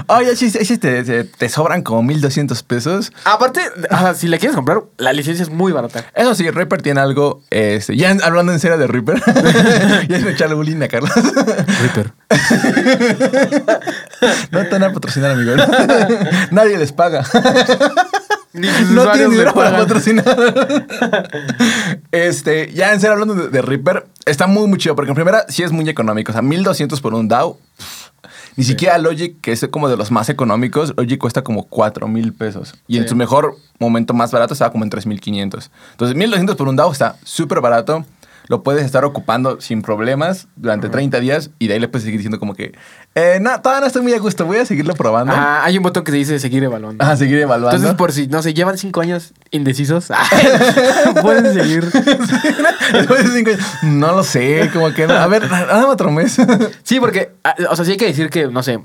Oye, 0.08 0.36
si, 0.36 0.52
si 0.52 0.78
te, 0.78 1.04
te- 1.04 1.24
te 1.24 1.50
sobran 1.50 1.82
como 1.82 2.04
1200 2.04 2.62
pesos. 2.64 3.12
Aparte, 3.24 3.62
o 3.90 3.98
sea, 3.98 4.14
si 4.14 4.28
la 4.28 4.38
quieres 4.38 4.56
comprar, 4.56 4.84
la 4.98 5.14
licencia 5.14 5.42
es 5.44 5.50
muy 5.50 5.72
barata. 5.72 6.04
Eso 6.14 6.36
sí, 6.36 6.50
Reaper 6.50 6.82
tiene 6.82 7.00
algo. 7.00 7.42
Este, 7.50 7.96
ya 7.96 8.16
hablando 8.24 8.52
en 8.52 8.60
serio 8.60 8.78
de 8.78 8.86
Reaper. 8.88 9.24
ya 10.10 10.18
es 10.18 10.26
echarle 10.26 10.56
bullying 10.56 10.82
a 10.84 10.88
Carlos. 10.88 11.12
Reaper. 11.82 12.14
no 14.52 14.60
te 14.64 14.70
van 14.70 14.84
a 14.84 14.94
patrocinar, 14.94 15.32
amigo. 15.32 15.54
Nadie 16.52 16.78
les 16.78 16.92
paga. 16.92 17.24
Ni 18.54 18.68
no 18.92 19.14
le 19.14 19.30
dinero 19.30 19.54
para 19.54 19.78
patrocinar. 19.78 20.26
este, 22.12 22.72
ya 22.74 22.94
en 22.94 23.00
serio 23.00 23.14
hablando 23.14 23.36
de, 23.36 23.50
de 23.50 23.62
Reaper, 23.62 24.08
está 24.26 24.48
muy, 24.48 24.68
muy 24.68 24.78
chido. 24.78 24.96
Porque 24.96 25.12
en 25.12 25.16
primera, 25.16 25.46
sí 25.50 25.64
es 25.64 25.72
muy 25.72 25.88
económico. 25.90 26.32
O 26.32 26.34
sea, 26.34 26.42
1200 26.42 27.00
por 27.02 27.14
un 27.14 27.28
DAO. 27.28 27.58
pff, 27.78 28.10
Ni 28.56 28.64
siquiera 28.64 28.98
Logic, 28.98 29.40
que 29.42 29.52
es 29.52 29.68
como 29.70 29.88
de 29.88 29.98
los 29.98 30.12
más 30.12 30.30
económicos, 30.30 30.94
Logic 30.98 31.20
cuesta 31.20 31.44
como 31.44 31.64
4000 31.68 32.34
pesos. 32.34 32.76
Y 32.88 32.98
en 32.98 33.08
su 33.08 33.16
mejor 33.16 33.56
momento 33.80 34.14
más 34.14 34.32
barato 34.32 34.54
estaba 34.54 34.72
como 34.72 34.84
en 34.84 34.90
3500. 34.90 35.72
Entonces, 35.92 36.18
1200 36.18 36.56
por 36.56 36.68
un 36.68 36.76
DAO 36.76 36.92
está 36.92 37.18
súper 37.24 37.62
barato. 37.62 38.06
Lo 38.48 38.64
puedes 38.64 38.84
estar 38.84 39.06
ocupando 39.06 39.62
sin 39.62 39.84
problemas 39.84 40.48
durante 40.56 40.90
30 40.90 41.20
días 41.20 41.52
y 41.60 41.68
de 41.68 41.76
ahí 41.76 41.80
le 41.80 41.88
puedes 41.88 42.04
seguir 42.04 42.18
diciendo 42.18 42.40
como 42.40 42.56
que, 42.56 42.74
eh, 43.16 43.40
no, 43.42 43.60
todavía 43.62 43.82
no 43.82 43.88
estoy 43.88 44.04
muy 44.04 44.14
a 44.14 44.20
gusto, 44.20 44.46
voy 44.46 44.58
a 44.58 44.66
seguirlo 44.66 44.94
probando. 44.94 45.34
Ajá, 45.34 45.66
hay 45.66 45.78
un 45.78 45.84
botón 45.84 46.04
que 46.04 46.12
se 46.12 46.18
dice 46.18 46.40
seguir 46.40 46.64
evaluando. 46.64 47.04
A 47.04 47.18
seguir 47.18 47.40
evaluando. 47.40 47.76
Entonces, 47.76 47.98
por 47.98 48.12
si, 48.12 48.28
no 48.28 48.42
sé, 48.42 48.54
llevan 48.54 48.78
cinco 48.78 49.02
años 49.02 49.34
indecisos, 49.52 50.10
pueden 51.22 51.54
seguir. 51.54 51.86
Después 52.94 53.26
de 53.26 53.38
cinco 53.38 53.50
años, 53.52 53.66
no 53.84 54.16
lo 54.16 54.24
sé, 54.24 54.70
como 54.72 54.94
que 54.94 55.08
no. 55.08 55.16
A 55.16 55.28
ver, 55.28 55.50
dame 55.50 55.86
otro 55.86 56.12
mes. 56.12 56.38
Sí, 56.84 57.00
porque, 57.00 57.34
ah, 57.44 57.56
o 57.70 57.76
sea, 57.76 57.86
sí 57.86 57.92
hay 57.92 57.98
que 57.98 58.06
decir 58.06 58.30
que, 58.30 58.48
no 58.48 58.64
sé, 58.64 58.80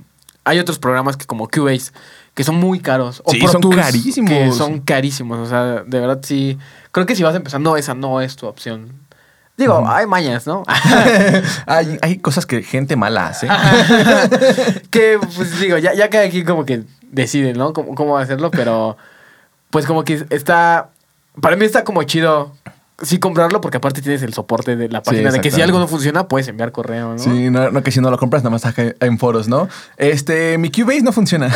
hay 0.45 0.59
otros 0.59 0.79
programas 0.79 1.17
que 1.17 1.27
como 1.27 1.49
Cubase 1.49 1.93
que 2.35 2.43
son 2.43 2.57
muy 2.57 2.81
caros. 2.81 3.23
O 3.25 3.31
Sí, 3.31 3.39
Pro 3.39 3.53
son 3.53 3.61
Tools, 3.61 3.77
carísimos. 3.77 4.31
Que 4.31 4.53
son 4.53 4.81
carísimos. 4.81 5.39
O 5.39 5.47
sea, 5.47 5.85
de 5.87 6.01
verdad 6.01 6.19
sí. 6.23 6.59
Creo 6.91 7.07
que 7.07 7.15
si 7.15 7.23
vas 7.23 7.35
empezando, 7.35 7.77
esa 7.77 7.95
no 7.95 8.21
es 8.21 8.37
tu 8.37 8.47
opción. 8.47 9.04
Digo, 9.57 9.85
hay 9.87 10.07
mañas, 10.07 10.47
¿no? 10.47 10.65
hay, 11.67 11.99
hay 12.03 12.19
cosas 12.19 12.45
que 12.45 12.63
gente 12.63 12.97
mala 12.97 13.29
hace. 13.29 13.47
que, 14.91 15.19
pues 15.37 15.61
digo, 15.61 15.79
ya, 15.79 15.95
ya 15.95 16.11
cada 16.11 16.29
quien 16.29 16.45
como 16.45 16.65
que 16.65 16.83
decide, 17.13 17.53
¿no? 17.53 17.73
Cómo, 17.73 17.95
cómo 17.95 18.19
hacerlo, 18.19 18.51
pero 18.51 18.97
pues 19.71 19.87
como 19.87 20.05
que 20.05 20.25
está. 20.31 20.91
Para 21.41 21.57
mí 21.57 21.65
está 21.65 21.85
como 21.85 22.03
chido. 22.03 22.53
Sí, 23.03 23.19
comprarlo 23.19 23.61
porque 23.61 23.79
aparte 23.79 24.01
tienes 24.03 24.23
el 24.23 24.33
soporte 24.33 24.77
de 24.77 24.89
la 24.89 25.01
Sí, 25.01 25.11
página 25.11 25.33
de 25.33 25.41
que 25.41 25.51
si 25.51 25.61
algo 25.61 25.81
no 25.81 25.89
funciona, 25.89 26.29
puedes 26.29 26.47
enviar 26.47 26.71
correo, 26.71 27.15
¿no? 27.15 27.19
Sí, 27.19 27.51
no, 27.51 27.73
no 27.73 27.83
que 27.83 27.91
si 27.91 28.01
no 28.01 28.09
lo 28.09 28.19
compras, 28.19 28.45
nada 28.45 28.53
más 28.53 28.65
acá 28.67 28.95
en 29.01 29.19
foros, 29.19 29.49
¿no? 29.49 29.69
Este, 29.97 30.59
mi 30.59 30.71
Cubase 30.71 31.03
no 31.03 31.11
funciona. 31.13 31.51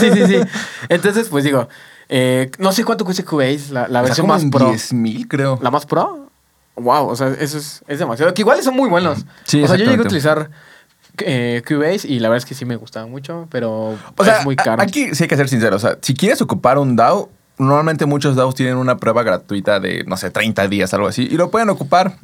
sí, 0.00 0.10
sí, 0.10 0.26
sí. 0.26 0.36
Entonces, 0.88 1.28
pues 1.28 1.44
digo, 1.44 1.68
eh, 2.08 2.50
no 2.58 2.72
sé 2.72 2.82
cuánto 2.82 3.04
cuesta 3.04 3.22
Cubase, 3.24 3.72
la, 3.72 3.88
la 3.88 4.00
versión 4.00 4.26
más 4.26 4.42
pro. 4.50 4.70
10 4.70 4.94
mil, 4.94 5.28
creo. 5.28 5.58
¿La 5.62 5.70
más 5.70 5.84
pro? 5.84 6.23
Wow, 6.76 7.08
o 7.08 7.16
sea, 7.16 7.28
eso 7.38 7.58
es, 7.58 7.82
es 7.86 7.98
demasiado. 7.98 8.32
Que 8.34 8.42
igual 8.42 8.62
son 8.62 8.74
muy 8.74 8.88
buenos. 8.88 9.24
Sí, 9.44 9.62
o 9.62 9.66
sea, 9.68 9.76
yo 9.76 9.84
llegué 9.84 9.98
a 10.02 10.06
utilizar 10.06 10.50
eh, 11.18 11.62
Cubase 11.66 12.08
y 12.08 12.18
la 12.18 12.28
verdad 12.28 12.38
es 12.38 12.46
que 12.48 12.54
sí 12.54 12.64
me 12.64 12.76
gustaba 12.76 13.06
mucho, 13.06 13.46
pero 13.50 13.96
O 14.16 14.24
sea, 14.24 14.38
es 14.38 14.44
muy 14.44 14.56
caro. 14.56 14.82
aquí 14.82 15.14
sí 15.14 15.24
hay 15.24 15.28
que 15.28 15.36
ser 15.36 15.48
sincero. 15.48 15.76
O 15.76 15.78
sea, 15.78 15.98
si 16.02 16.14
quieres 16.14 16.42
ocupar 16.42 16.78
un 16.78 16.96
DAO, 16.96 17.30
normalmente 17.56 18.06
muchos 18.06 18.34
DAOs 18.36 18.54
tienen 18.54 18.76
una 18.76 18.96
prueba 18.96 19.22
gratuita 19.22 19.78
de, 19.80 20.04
no 20.06 20.16
sé, 20.16 20.30
30 20.30 20.66
días, 20.68 20.92
algo 20.94 21.06
así, 21.06 21.28
y 21.30 21.36
lo 21.36 21.50
pueden 21.50 21.68
ocupar. 21.70 22.16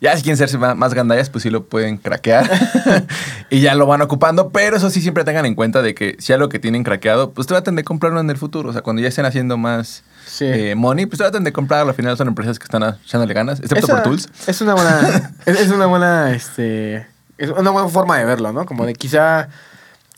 Ya 0.00 0.16
si 0.16 0.22
quieren 0.22 0.36
ser 0.36 0.58
más 0.58 0.94
gandallas, 0.94 1.30
pues 1.30 1.42
sí 1.42 1.50
lo 1.50 1.64
pueden 1.64 1.96
craquear 1.98 2.50
y 3.50 3.60
ya 3.60 3.74
lo 3.74 3.86
van 3.86 4.02
ocupando. 4.02 4.50
Pero 4.50 4.76
eso 4.76 4.90
sí, 4.90 5.00
siempre 5.00 5.24
tengan 5.24 5.46
en 5.46 5.54
cuenta 5.54 5.82
de 5.82 5.94
que 5.94 6.16
si 6.18 6.32
algo 6.32 6.48
que 6.48 6.58
tienen 6.58 6.82
craqueado, 6.82 7.30
pues 7.30 7.46
traten 7.46 7.76
de 7.76 7.84
comprarlo 7.84 8.20
en 8.20 8.28
el 8.30 8.36
futuro. 8.36 8.70
O 8.70 8.72
sea, 8.72 8.82
cuando 8.82 9.02
ya 9.02 9.08
estén 9.08 9.24
haciendo 9.24 9.56
más 9.56 10.02
Sí. 10.26 10.44
eh, 10.46 10.74
money, 10.74 11.06
pues 11.06 11.18
traten 11.18 11.44
de 11.44 11.52
comprarlo. 11.52 11.90
Al 11.90 11.96
final 11.96 12.16
son 12.16 12.28
empresas 12.28 12.58
que 12.58 12.64
están 12.64 12.82
echándole 13.04 13.34
ganas, 13.34 13.60
excepto 13.60 13.86
Esa 13.86 13.94
por 13.94 14.02
Tools. 14.02 14.28
Es 14.46 14.60
una 14.60 14.74
buena. 14.74 15.32
es, 15.46 15.60
es 15.60 15.70
una 15.70 15.86
buena. 15.86 16.32
Este. 16.34 17.06
Es 17.38 17.50
una 17.50 17.70
buena 17.70 17.88
forma 17.88 18.18
de 18.18 18.24
verlo, 18.24 18.52
¿no? 18.52 18.66
Como 18.66 18.86
de 18.86 18.94
quizá. 18.94 19.48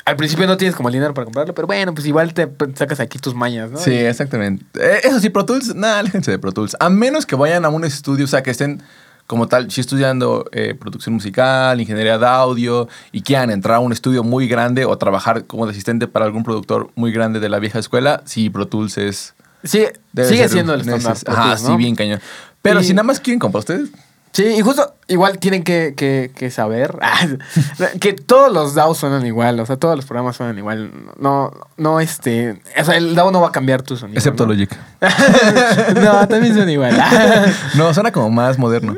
Al 0.07 0.17
principio 0.17 0.47
no 0.47 0.57
tienes 0.59 0.77
como 0.77 0.89
el 0.91 0.93
dinero 0.93 1.15
para 1.15 1.25
comprarlo, 1.25 1.55
pero 1.55 1.67
bueno, 1.67 1.95
pues 1.95 2.07
igual 2.07 2.35
te 2.35 2.47
sacas 2.75 3.01
aquí 3.01 3.19
tus 3.19 3.35
mañas, 3.35 3.71
¿no? 3.71 3.79
Sí, 3.79 3.93
exactamente. 3.95 4.65
Eh, 4.79 5.01
eso 5.05 5.19
sí, 5.19 5.31
Pro 5.31 5.47
Tools, 5.47 5.75
nada, 5.75 6.01
aléjense 6.01 6.31
de 6.31 6.39
Pro 6.39 6.53
Tools. 6.53 6.77
A 6.79 6.91
menos 6.91 7.25
que 7.25 7.37
vayan 7.37 7.65
a 7.65 7.71
un 7.71 7.85
estudio, 7.85 8.27
o 8.27 8.29
sea, 8.29 8.43
que 8.43 8.51
estén 8.51 8.83
como 9.27 9.49
tal, 9.49 9.71
si 9.71 9.81
estudiando 9.81 10.45
eh, 10.53 10.75
producción 10.79 11.15
musical, 11.15 11.81
ingeniería 11.81 12.19
de 12.19 12.27
audio, 12.27 12.87
y 13.13 13.23
quieran 13.23 13.51
entrar 13.51 13.77
a 13.77 13.81
un 13.81 13.93
estudio 13.93 14.23
muy 14.23 14.47
grande 14.47 14.85
o 14.85 14.99
trabajar 14.99 15.47
como 15.47 15.65
de 15.65 15.73
asistente 15.73 16.07
para 16.07 16.27
algún 16.27 16.45
productor 16.45 16.91
muy 16.95 17.11
grande 17.11 17.41
de 17.41 17.49
la 17.49 17.59
vieja 17.59 17.79
escuela, 17.79 18.23
sí, 18.27 18.51
Pro 18.51 18.67
Tools 18.69 18.99
es... 18.99 19.35
Sí, 19.63 19.87
sigue 20.15 20.47
siendo 20.51 20.75
el 20.75 20.81
estándar. 20.83 21.17
Ajá, 21.27 21.57
Tools, 21.57 21.61
sí, 21.63 21.77
bien 21.79 21.97
cañón. 21.97 22.21
Pero 22.61 22.83
Y- 22.83 22.85
si 22.85 22.93
nada 22.93 23.05
más 23.05 23.19
quieren 23.21 23.39
comprar 23.39 23.61
ustedes, 23.61 23.89
Sí, 24.35 24.45
y 24.47 24.61
justo 24.63 24.97
igual 25.07 25.39
tienen 25.39 25.63
que, 25.63 25.95
que, 25.97 26.33
que 26.35 26.51
saber 26.51 26.99
que 28.01 28.15
todos 28.15 28.53
los 28.53 28.75
DAOs 28.75 28.99
suenan 28.99 29.25
igual, 29.25 29.61
o 29.61 29.65
sea, 29.67 29.77
todos 29.77 29.95
los 29.95 30.07
programas 30.07 30.35
suenan 30.35 30.59
igual. 30.59 30.91
No, 31.21 31.53
no, 31.77 32.01
este. 32.01 32.61
O 32.77 32.85
sea, 32.85 32.97
el 32.97 33.15
DAO 33.15 33.31
no 33.31 33.41
va 33.41 33.49
a 33.49 33.53
cambiar 33.53 33.83
tu 33.83 33.97
sonido. 33.97 34.19
excepto 34.19 34.45
¿no? 34.45 34.53
Logic. 34.53 34.77
no, 36.03 36.27
también 36.27 36.53
suena 36.53 36.73
igual. 36.73 37.01
No, 37.77 37.95
suena 37.95 38.11
como 38.11 38.29
más 38.29 38.59
moderno. 38.59 38.97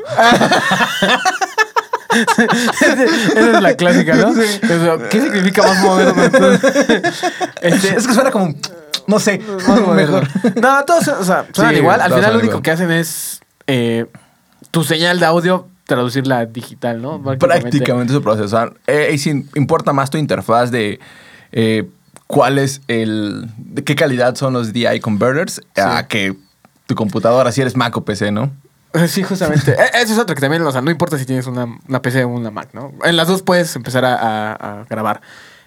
Esa 2.81 3.57
es 3.57 3.61
la 3.61 3.75
clásica, 3.75 4.15
¿no? 4.15 4.29
Eso, 4.41 4.99
¿Qué 5.09 5.21
significa 5.21 5.61
más 5.63 5.83
moderno? 5.83 6.23
Este, 7.61 7.95
Es 7.95 8.07
que 8.07 8.13
suena 8.13 8.31
como, 8.31 8.55
no 9.05 9.19
sé, 9.19 9.39
más 9.67 9.81
moderno. 9.81 9.93
mejor. 9.93 10.27
No, 10.61 10.83
todos, 10.85 11.07
o 11.09 11.23
sea, 11.23 11.45
suenan 11.53 11.73
Sí, 11.75 11.79
igual. 11.79 12.01
Al 12.01 12.11
final 12.13 12.33
lo 12.33 12.39
único 12.39 12.51
igual. 12.53 12.63
que 12.63 12.71
hacen 12.71 12.91
es 12.91 13.39
eh, 13.67 14.05
tu 14.77 14.83
señal 14.83 15.19
de 15.19 15.25
audio 15.25 15.67
traducirla 15.85 16.37
a 16.39 16.45
digital, 16.45 17.01
¿no? 17.01 17.19
Prácticamente 17.39 18.13
su 18.13 18.21
proceso. 18.21 18.45
O 18.45 18.47
sea, 18.47 18.71
eh, 18.85 19.07
ahí 19.09 19.17
sí 19.17 19.43
importa 19.55 19.91
más 19.91 20.11
tu 20.11 20.19
interfaz 20.19 20.69
de 20.69 20.99
eh, 21.51 21.89
cuál 22.27 22.59
es 22.59 22.81
el. 22.87 23.47
de 23.57 23.83
qué 23.83 23.95
calidad 23.95 24.35
son 24.35 24.53
los 24.53 24.73
DI 24.73 24.99
converters 24.99 25.61
a 25.75 26.07
que 26.07 26.35
tu 26.85 26.93
computadora, 26.93 27.51
si 27.51 27.61
eres 27.61 27.75
Mac 27.75 27.97
o 27.97 28.05
PC, 28.05 28.31
¿no? 28.31 28.51
Sí, 29.07 29.23
justamente. 29.23 29.71
E- 29.71 30.01
Eso 30.03 30.13
es 30.13 30.19
otro 30.19 30.35
que 30.35 30.41
también, 30.41 30.61
o 30.61 30.71
sea, 30.71 30.81
no 30.81 30.91
importa 30.91 31.17
si 31.17 31.25
tienes 31.25 31.47
una, 31.47 31.65
una 31.87 32.01
PC 32.03 32.23
o 32.23 32.27
una 32.29 32.51
Mac, 32.51 32.69
¿no? 32.73 32.91
En 33.03 33.15
las 33.17 33.27
dos 33.27 33.41
puedes 33.41 33.75
empezar 33.75 34.05
a, 34.05 34.13
a- 34.15 34.53
a 34.81 34.85
grabar. 34.89 35.21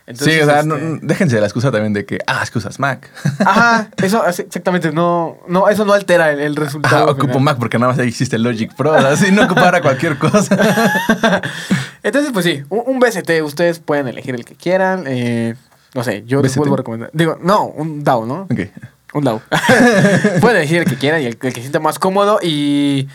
Entonces, 0.06 0.34
sí, 0.34 0.40
o 0.40 0.44
sea, 0.46 0.60
este, 0.60 0.66
no- 0.68 0.98
déjense 1.02 1.36
de 1.36 1.40
la 1.40 1.46
excusa 1.46 1.70
también 1.70 1.92
de 1.92 2.04
que, 2.04 2.18
ah, 2.26 2.40
es 2.42 2.50
que 2.50 2.58
usas 2.58 2.78
Mac. 2.80 3.08
Ajá, 3.44 3.88
eso 4.02 4.26
exactamente, 4.26 4.90
no, 4.92 5.38
no, 5.46 5.68
eso 5.68 5.84
no 5.84 5.92
altera 5.92 6.32
el, 6.32 6.40
el 6.40 6.56
resultado. 6.56 7.08
Ah, 7.08 7.10
ocupo. 7.12 7.38
Mac 7.38 7.58
porque 7.58 7.78
nada 7.78 7.92
más 7.92 7.98
ahí 8.00 8.08
existe 8.08 8.38
Logic 8.38 8.74
Pro, 8.74 8.92
así 8.94 9.30
no 9.30 9.44
ocupara 9.44 9.80
cualquier 9.82 10.18
cosa. 10.18 10.56
Entonces, 12.02 12.32
pues 12.32 12.44
sí, 12.44 12.62
un, 12.70 12.82
un 12.86 12.98
BST, 13.00 13.30
ustedes 13.44 13.78
pueden 13.78 14.08
elegir 14.08 14.34
el 14.34 14.44
que 14.44 14.54
quieran. 14.54 15.04
eh, 15.06 15.54
no 15.94 16.04
sé, 16.04 16.22
yo 16.26 16.40
les 16.42 16.56
vuelvo 16.56 16.74
a 16.74 16.78
recomendar. 16.78 17.10
Digo, 17.12 17.38
no, 17.42 17.64
un 17.66 18.02
DAO, 18.04 18.24
¿no? 18.26 18.42
ok. 18.50 18.60
Un 19.12 19.24
DAO. 19.24 19.42
pueden 20.40 20.58
elegir 20.58 20.78
el 20.78 20.84
que 20.84 20.96
quieran 20.96 21.20
y 21.20 21.26
el, 21.26 21.36
el 21.42 21.52
que 21.52 21.60
sienta 21.60 21.80
más 21.80 21.98
cómodo. 21.98 22.38
Y 22.42 23.08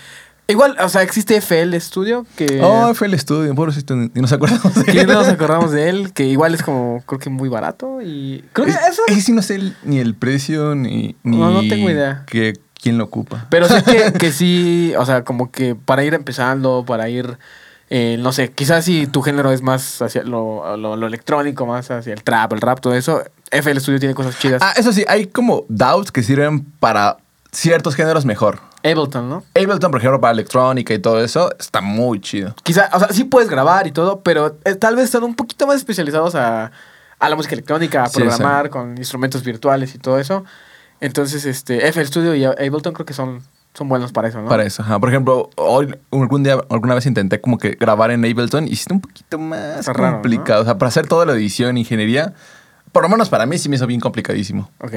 igual, 0.47 0.75
o 0.79 0.89
sea, 0.89 1.01
existe 1.01 1.35
FL 1.41 1.75
Studio 1.79 2.25
que. 2.35 2.61
Oh, 2.63 2.93
fue 2.93 3.07
el 3.07 3.13
estudio, 3.13 3.53
pobrecito, 3.55 3.95
ni 3.95 4.09
nos 4.15 4.31
acordamos 4.31 4.73
de 4.75 4.83
que 4.91 5.05
no 5.05 5.13
nos 5.13 5.27
acordamos 5.27 5.71
de 5.71 5.89
él, 5.89 6.13
que 6.13 6.25
igual 6.25 6.53
es 6.53 6.61
como, 6.63 7.01
creo 7.05 7.19
que 7.19 7.29
muy 7.29 7.49
barato 7.49 8.01
y... 8.01 8.43
Creo 8.53 8.65
que 8.65 8.71
Es- 8.73 8.87
eso... 8.91 9.01
ese 9.07 9.21
sí 9.21 9.31
no 9.31 9.41
sé 9.41 9.55
el- 9.55 9.75
ni 9.83 9.99
el 9.99 10.15
precio, 10.15 10.75
ni, 10.75 11.15
ni 11.23 11.37
No, 11.37 11.51
no 11.51 11.61
tengo 11.67 11.89
idea. 11.89 12.23
que 12.27 12.53
¿quién 12.81 12.97
lo 12.97 13.05
ocupa? 13.05 13.47
Pero 13.49 13.67
sé 13.67 13.83
que, 13.83 14.13
que 14.19 14.31
sí, 14.31 14.93
o 14.97 15.05
sea, 15.05 15.23
como 15.23 15.49
que 15.51 15.75
para 15.75 16.03
ir 16.03 16.13
empezando, 16.13 16.83
para 16.85 17.09
ir, 17.09 17.37
eh, 17.89 18.17
no 18.19 18.31
sé, 18.31 18.51
quizás 18.51 18.85
si 18.85 19.07
tu 19.07 19.21
género 19.23 19.51
es 19.51 19.61
más 19.63 20.01
hacia 20.01 20.23
lo, 20.23 20.77
lo- 20.77 20.95
lo 20.95 21.07
electrónico, 21.07 21.65
más 21.65 21.89
hacia 21.89 22.13
el 22.13 22.23
trap, 22.23 22.53
el 22.53 22.61
rap, 22.61 22.79
todo 22.79 22.93
eso, 22.93 23.23
FL 23.51 23.79
Studio 23.79 23.99
tiene 23.99 24.13
cosas 24.15 24.37
chidas. 24.37 24.61
Ah, 24.63 24.73
eso 24.77 24.91
sí, 24.91 25.03
hay 25.07 25.25
como 25.27 25.65
DAWs 25.69 26.11
que 26.11 26.21
sirven 26.23 26.63
para 26.79 27.17
ciertos 27.55 27.95
géneros 27.95 28.25
mejor. 28.25 28.59
Ableton, 28.83 29.29
¿no? 29.29 29.43
Ableton, 29.55 29.89
por 29.89 29.99
ejemplo, 29.99 30.21
para 30.21 30.33
electrónica 30.33 30.93
y 30.93 30.99
todo 30.99 31.23
eso, 31.23 31.49
está 31.57 31.81
muy 31.81 32.19
chido. 32.21 32.53
Quizá, 32.63 32.89
o 32.93 32.99
sea, 32.99 33.07
sí 33.09 33.23
puedes 33.23 33.49
grabar 33.49 33.87
y 33.87 33.91
todo, 33.91 34.19
pero 34.21 34.57
eh, 34.65 34.75
tal 34.75 34.95
vez 34.95 35.05
están 35.05 35.23
un 35.23 35.35
poquito 35.35 35.65
más 35.65 35.77
especializados 35.77 36.35
a, 36.35 36.71
a 37.17 37.29
la 37.29 37.35
música 37.35 37.55
electrónica, 37.55 38.03
a 38.03 38.07
Sí, 38.09 38.19
programar 38.19 38.69
con 38.69 38.97
instrumentos 38.97 39.43
virtuales 39.43 39.95
y 39.95 39.97
todo 39.97 40.19
eso. 40.19 40.43
Entonces, 41.01 41.45
este, 41.45 41.87
FL 41.87 42.05
Studio 42.05 42.35
y 42.35 42.45
Ableton 42.45 42.93
creo 42.93 43.05
que 43.05 43.13
son, 43.13 43.41
son 43.73 43.89
buenos 43.89 44.11
para 44.11 44.27
eso, 44.27 44.41
¿no? 44.41 44.47
Para 44.49 44.63
eso, 44.63 44.83
ajá. 44.83 44.99
Por 44.99 45.09
ejemplo, 45.09 45.49
hoy, 45.55 45.93
algún 46.11 46.43
día, 46.43 46.57
alguna 46.69 46.93
vez 46.95 47.05
intenté 47.05 47.41
como 47.41 47.57
que 47.57 47.71
grabar 47.71 48.11
en 48.11 48.23
Ableton 48.23 48.67
y 48.67 48.73
está 48.73 48.93
un 48.93 49.01
poquito 49.01 49.39
más 49.39 49.85
raro, 49.87 50.13
complicado. 50.13 50.61
O 50.61 50.65
sea, 50.65 50.77
para 50.77 50.89
hacer 50.89 51.07
toda 51.07 51.25
la 51.25 51.33
edición, 51.33 51.77
ingeniería, 51.77 52.33
por 52.91 53.03
lo 53.03 53.09
menos 53.09 53.29
para 53.29 53.45
mí 53.45 53.57
sí 53.57 53.67
me 53.67 53.75
hizo 53.75 53.87
bien 53.87 53.99
complicadísimo. 53.99 54.69
Ok. 54.79 54.93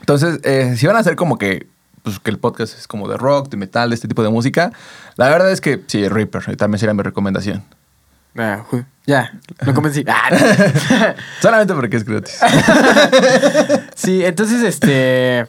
Entonces, 0.00 0.40
eh, 0.42 0.74
si 0.76 0.86
van 0.86 0.96
a 0.96 1.00
hacer 1.00 1.16
como 1.16 1.38
que, 1.38 1.66
pues, 2.02 2.18
que 2.18 2.30
el 2.30 2.38
podcast 2.38 2.76
es 2.78 2.86
como 2.88 3.08
de 3.08 3.16
rock, 3.16 3.48
de 3.50 3.56
metal, 3.56 3.90
de 3.90 3.94
este 3.94 4.08
tipo 4.08 4.22
de 4.22 4.30
música, 4.30 4.72
la 5.16 5.28
verdad 5.28 5.50
es 5.52 5.60
que 5.60 5.80
sí, 5.86 6.08
Reaper 6.08 6.56
también 6.56 6.78
sería 6.78 6.94
mi 6.94 7.02
recomendación. 7.02 7.62
Ah, 8.36 8.62
ya, 9.06 9.32
me 9.66 9.74
convencí. 9.74 10.04
Ah, 10.08 11.14
Solamente 11.40 11.74
porque 11.74 11.96
es 11.96 12.04
gratis. 12.04 12.38
sí, 13.94 14.24
entonces, 14.24 14.62
este. 14.62 15.46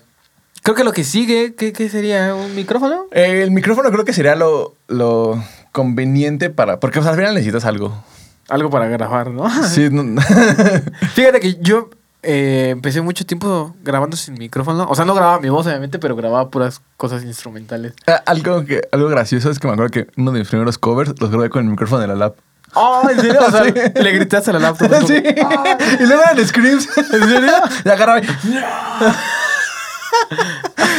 Creo 0.64 0.76
que 0.76 0.84
lo 0.84 0.92
que 0.92 1.04
sigue, 1.04 1.56
¿qué, 1.56 1.74
qué 1.74 1.90
sería? 1.90 2.36
¿Un 2.36 2.54
micrófono? 2.56 3.06
Eh, 3.12 3.42
el 3.42 3.50
micrófono 3.52 3.90
creo 3.92 4.06
que 4.06 4.14
sería 4.14 4.36
lo, 4.36 4.76
lo 4.88 5.44
conveniente 5.72 6.52
para... 6.52 6.80
Porque 6.80 7.00
al 7.00 7.16
final 7.16 7.34
necesitas 7.34 7.66
algo. 7.66 8.04
Algo 8.48 8.70
para 8.70 8.86
grabar, 8.88 9.32
¿no? 9.32 9.50
Sí, 9.64 9.90
no- 9.92 10.22
Fíjate 11.16 11.40
que 11.40 11.56
yo 11.62 11.90
eh, 12.24 12.70
empecé 12.72 13.02
mucho 13.02 13.26
tiempo 13.26 13.76
grabando 13.84 14.16
sin 14.18 14.36
micrófono. 14.36 14.86
O 14.90 14.96
sea, 14.96 15.06
no 15.06 15.14
grababa 15.16 15.40
mi 15.40 15.50
voz, 15.50 15.66
obviamente, 15.68 15.98
pero 16.00 16.16
grababa 16.16 16.50
puras 16.50 16.82
cosas 16.98 17.24
instrumentales. 17.24 17.94
Ah, 18.08 18.22
algo, 18.26 18.64
que, 18.66 18.82
algo 18.92 19.10
gracioso 19.10 19.50
es 19.50 19.60
que 19.60 19.68
me 19.68 19.74
acuerdo 19.74 19.92
que 19.92 20.08
uno 20.18 20.32
de 20.32 20.40
mis 20.40 20.48
primeros 20.50 20.78
covers 20.78 21.20
los 21.20 21.32
grabé 21.32 21.50
con 21.50 21.64
el 21.66 21.70
micrófono 21.72 22.02
de 22.02 22.08
la 22.08 22.16
lap. 22.16 22.36
Oh, 22.74 23.08
¿en 23.10 23.20
serio? 23.20 23.40
O 23.46 23.52
sea, 23.52 23.64
Sí. 23.66 23.72
le 23.96 24.12
gritaste 24.14 24.52
a 24.52 24.54
la 24.54 24.60
laptop. 24.60 24.92
sí. 25.08 25.16
Y 25.16 26.06
luego 26.06 26.22
eran 26.24 26.48
screams. 26.48 26.88
¿En 26.98 27.06
serio? 27.30 27.54
Y 27.86 27.90
agarraba 27.90 28.20
y... 28.20 28.28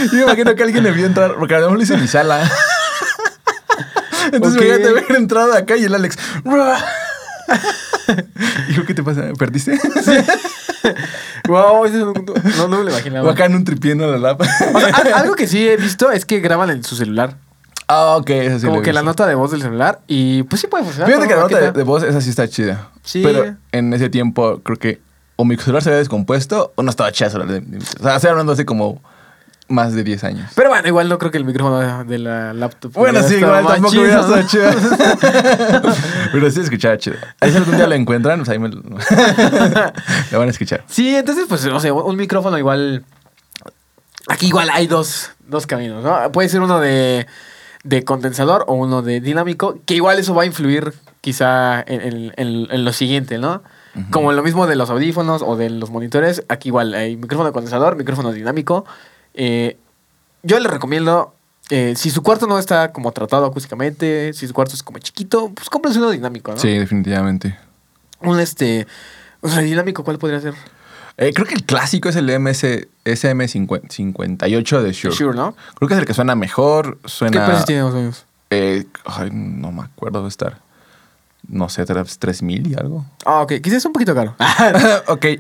Yo 0.06 0.12
me 0.12 0.22
imagino 0.22 0.54
que 0.54 0.62
alguien 0.62 0.84
le 0.84 0.90
vio 0.90 1.06
entrar, 1.06 1.34
porque 1.38 1.54
a 1.54 1.60
lo 1.60 1.80
hice 1.80 1.94
en 1.94 2.00
mi 2.02 2.08
sala. 2.08 2.50
Entonces 4.32 4.60
Ok. 4.60 4.60
me 4.60 4.66
imagínate 4.68 4.88
haber 4.88 5.16
entrado 5.16 5.54
acá 5.54 5.76
y 5.76 5.84
el 5.84 5.94
Alex... 5.94 6.18
Hijo, 8.70 8.84
¿qué 8.86 8.94
te 8.94 9.02
pasa? 9.02 9.28
¿Perdiste? 9.38 9.78
Wow, 11.48 11.84
eso 11.86 11.98
no, 11.98 12.12
no, 12.12 12.68
no 12.68 12.68
me 12.68 12.76
lo 12.76 12.82
O 12.84 12.90
imaginaba. 12.90 13.32
acá 13.32 13.46
en 13.46 13.54
un 13.56 13.64
tripiendo 13.64 14.06
la 14.10 14.18
lap. 14.18 14.40
O 14.40 14.80
sea, 14.80 14.88
al- 14.94 15.12
algo 15.14 15.34
que 15.34 15.46
sí 15.46 15.68
he 15.68 15.76
visto 15.76 16.10
es 16.10 16.24
que 16.24 16.40
graban 16.40 16.70
en 16.70 16.84
su 16.84 16.96
celular. 16.96 17.36
Ah, 17.88 18.16
ok, 18.16 18.30
eso 18.30 18.58
sí 18.60 18.66
como 18.66 18.80
que 18.82 18.92
la 18.92 19.02
nota 19.02 19.26
de 19.26 19.34
voz 19.34 19.50
del 19.50 19.60
celular. 19.62 20.00
Y 20.06 20.44
pues 20.44 20.60
sí 20.60 20.66
puede 20.66 20.84
funcionar. 20.84 21.08
Fíjate 21.08 21.28
que 21.28 21.34
la 21.34 21.46
¿Qué 21.48 21.54
nota 21.54 21.66
de, 21.66 21.72
de 21.78 21.82
voz, 21.84 22.02
esa 22.04 22.20
sí 22.20 22.30
está 22.30 22.48
chida. 22.48 22.88
Sí. 23.02 23.22
Pero 23.24 23.56
en 23.72 23.92
ese 23.92 24.08
tiempo 24.08 24.60
creo 24.62 24.78
que 24.78 25.00
o 25.36 25.44
mi 25.44 25.56
celular 25.56 25.82
se 25.82 25.90
había 25.90 25.98
descompuesto 25.98 26.72
o 26.76 26.82
no 26.82 26.90
estaba 26.90 27.10
chida. 27.12 27.28
O 27.28 27.30
sea, 28.02 28.16
estoy 28.16 28.30
hablando 28.30 28.52
hace 28.52 28.64
como 28.64 29.02
más 29.68 29.94
de 29.94 30.04
10 30.04 30.24
años. 30.24 30.50
Pero 30.54 30.68
bueno, 30.68 30.86
igual 30.88 31.08
no 31.08 31.18
creo 31.18 31.30
que 31.30 31.38
el 31.38 31.44
micrófono 31.44 32.04
de 32.04 32.18
la 32.18 32.52
laptop. 32.52 32.92
Bueno, 32.92 33.22
sí, 33.22 33.36
igual 33.36 33.66
tampoco 33.66 33.94
hubiera 34.00 34.20
estado 34.20 34.42
chido. 34.46 34.70
Pero 36.32 36.50
sí 36.50 36.60
escuchaba 36.60 36.98
chido. 36.98 37.16
Ahí 37.40 37.50
si 37.50 37.56
algún 37.56 37.76
día 37.76 37.86
lo 37.86 37.94
encuentran, 37.94 38.38
pues 38.40 38.48
ahí 38.50 38.58
me 38.58 38.68
lo, 38.68 38.80
lo 40.32 40.38
van 40.38 40.48
a 40.48 40.50
escuchar. 40.50 40.84
Sí, 40.88 41.14
entonces, 41.14 41.46
pues, 41.48 41.64
no 41.66 41.80
sé, 41.80 41.90
un 41.92 42.16
micrófono 42.16 42.58
igual. 42.58 43.04
Aquí 44.28 44.46
igual 44.48 44.70
hay 44.70 44.86
dos, 44.86 45.30
dos 45.48 45.66
caminos, 45.66 46.04
¿no? 46.04 46.30
Puede 46.32 46.48
ser 46.48 46.60
uno 46.60 46.78
de, 46.80 47.26
de 47.82 48.04
condensador 48.04 48.64
o 48.68 48.74
uno 48.74 49.02
de 49.02 49.20
dinámico, 49.20 49.78
que 49.84 49.94
igual 49.94 50.18
eso 50.18 50.34
va 50.34 50.42
a 50.42 50.46
influir 50.46 50.92
quizá 51.20 51.80
en, 51.80 52.00
en- 52.00 52.32
en- 52.36 52.68
en 52.70 52.84
lo 52.84 52.92
siguiente, 52.92 53.38
¿no? 53.38 53.62
Como 54.10 54.32
lo 54.32 54.42
mismo 54.42 54.66
de 54.66 54.74
los 54.74 54.88
audífonos 54.88 55.42
o 55.44 55.54
de 55.56 55.68
los 55.68 55.90
monitores, 55.90 56.44
aquí 56.48 56.70
igual 56.70 56.94
hay 56.94 57.16
micrófono 57.16 57.48
de 57.50 57.52
condensador, 57.52 57.94
micrófono 57.96 58.32
dinámico. 58.32 58.86
Eh, 59.34 59.76
yo 60.42 60.58
les 60.58 60.70
recomiendo, 60.70 61.34
eh, 61.70 61.94
si 61.96 62.10
su 62.10 62.22
cuarto 62.22 62.46
no 62.46 62.58
está 62.58 62.92
como 62.92 63.12
tratado 63.12 63.46
acústicamente, 63.46 64.32
si 64.32 64.46
su 64.46 64.54
cuarto 64.54 64.74
es 64.74 64.82
como 64.82 64.98
chiquito, 64.98 65.50
pues 65.54 65.68
cómprense 65.70 65.98
uno 65.98 66.10
dinámico, 66.10 66.52
¿no? 66.52 66.58
Sí, 66.58 66.68
definitivamente. 66.70 67.58
Un 68.20 68.40
este... 68.40 68.86
O 69.40 69.48
sea, 69.48 69.60
dinámico, 69.60 70.04
¿cuál 70.04 70.18
podría 70.18 70.40
ser? 70.40 70.54
Eh, 71.16 71.32
creo 71.34 71.46
que 71.46 71.54
el 71.54 71.64
clásico 71.64 72.08
es 72.08 72.16
el 72.16 72.26
MS, 72.40 72.86
SM58 73.04 74.80
de 74.82 74.92
Shure. 74.92 75.14
Sure, 75.14 75.36
¿no? 75.36 75.54
Creo 75.74 75.88
que 75.88 75.94
es 75.94 76.00
el 76.00 76.06
que 76.06 76.14
suena 76.14 76.34
mejor. 76.34 76.98
¿Qué 77.02 77.08
Suena. 77.08 77.46
precio 77.46 77.64
tiene 77.64 77.82
más 77.82 77.92
o 77.92 77.96
menos? 77.96 78.24
Eh, 78.50 78.86
ay, 79.04 79.30
no 79.32 79.72
me 79.72 79.82
acuerdo 79.82 80.22
de 80.22 80.28
estar. 80.28 80.60
No 81.48 81.68
sé, 81.68 81.84
tres- 81.84 82.18
3000 82.18 82.68
y 82.70 82.74
algo. 82.74 83.04
Ah, 83.26 83.42
ok. 83.42 83.54
Quizás 83.62 83.78
es 83.78 83.84
un 83.84 83.92
poquito 83.92 84.14
caro. 84.14 84.34
ok, 85.08 85.20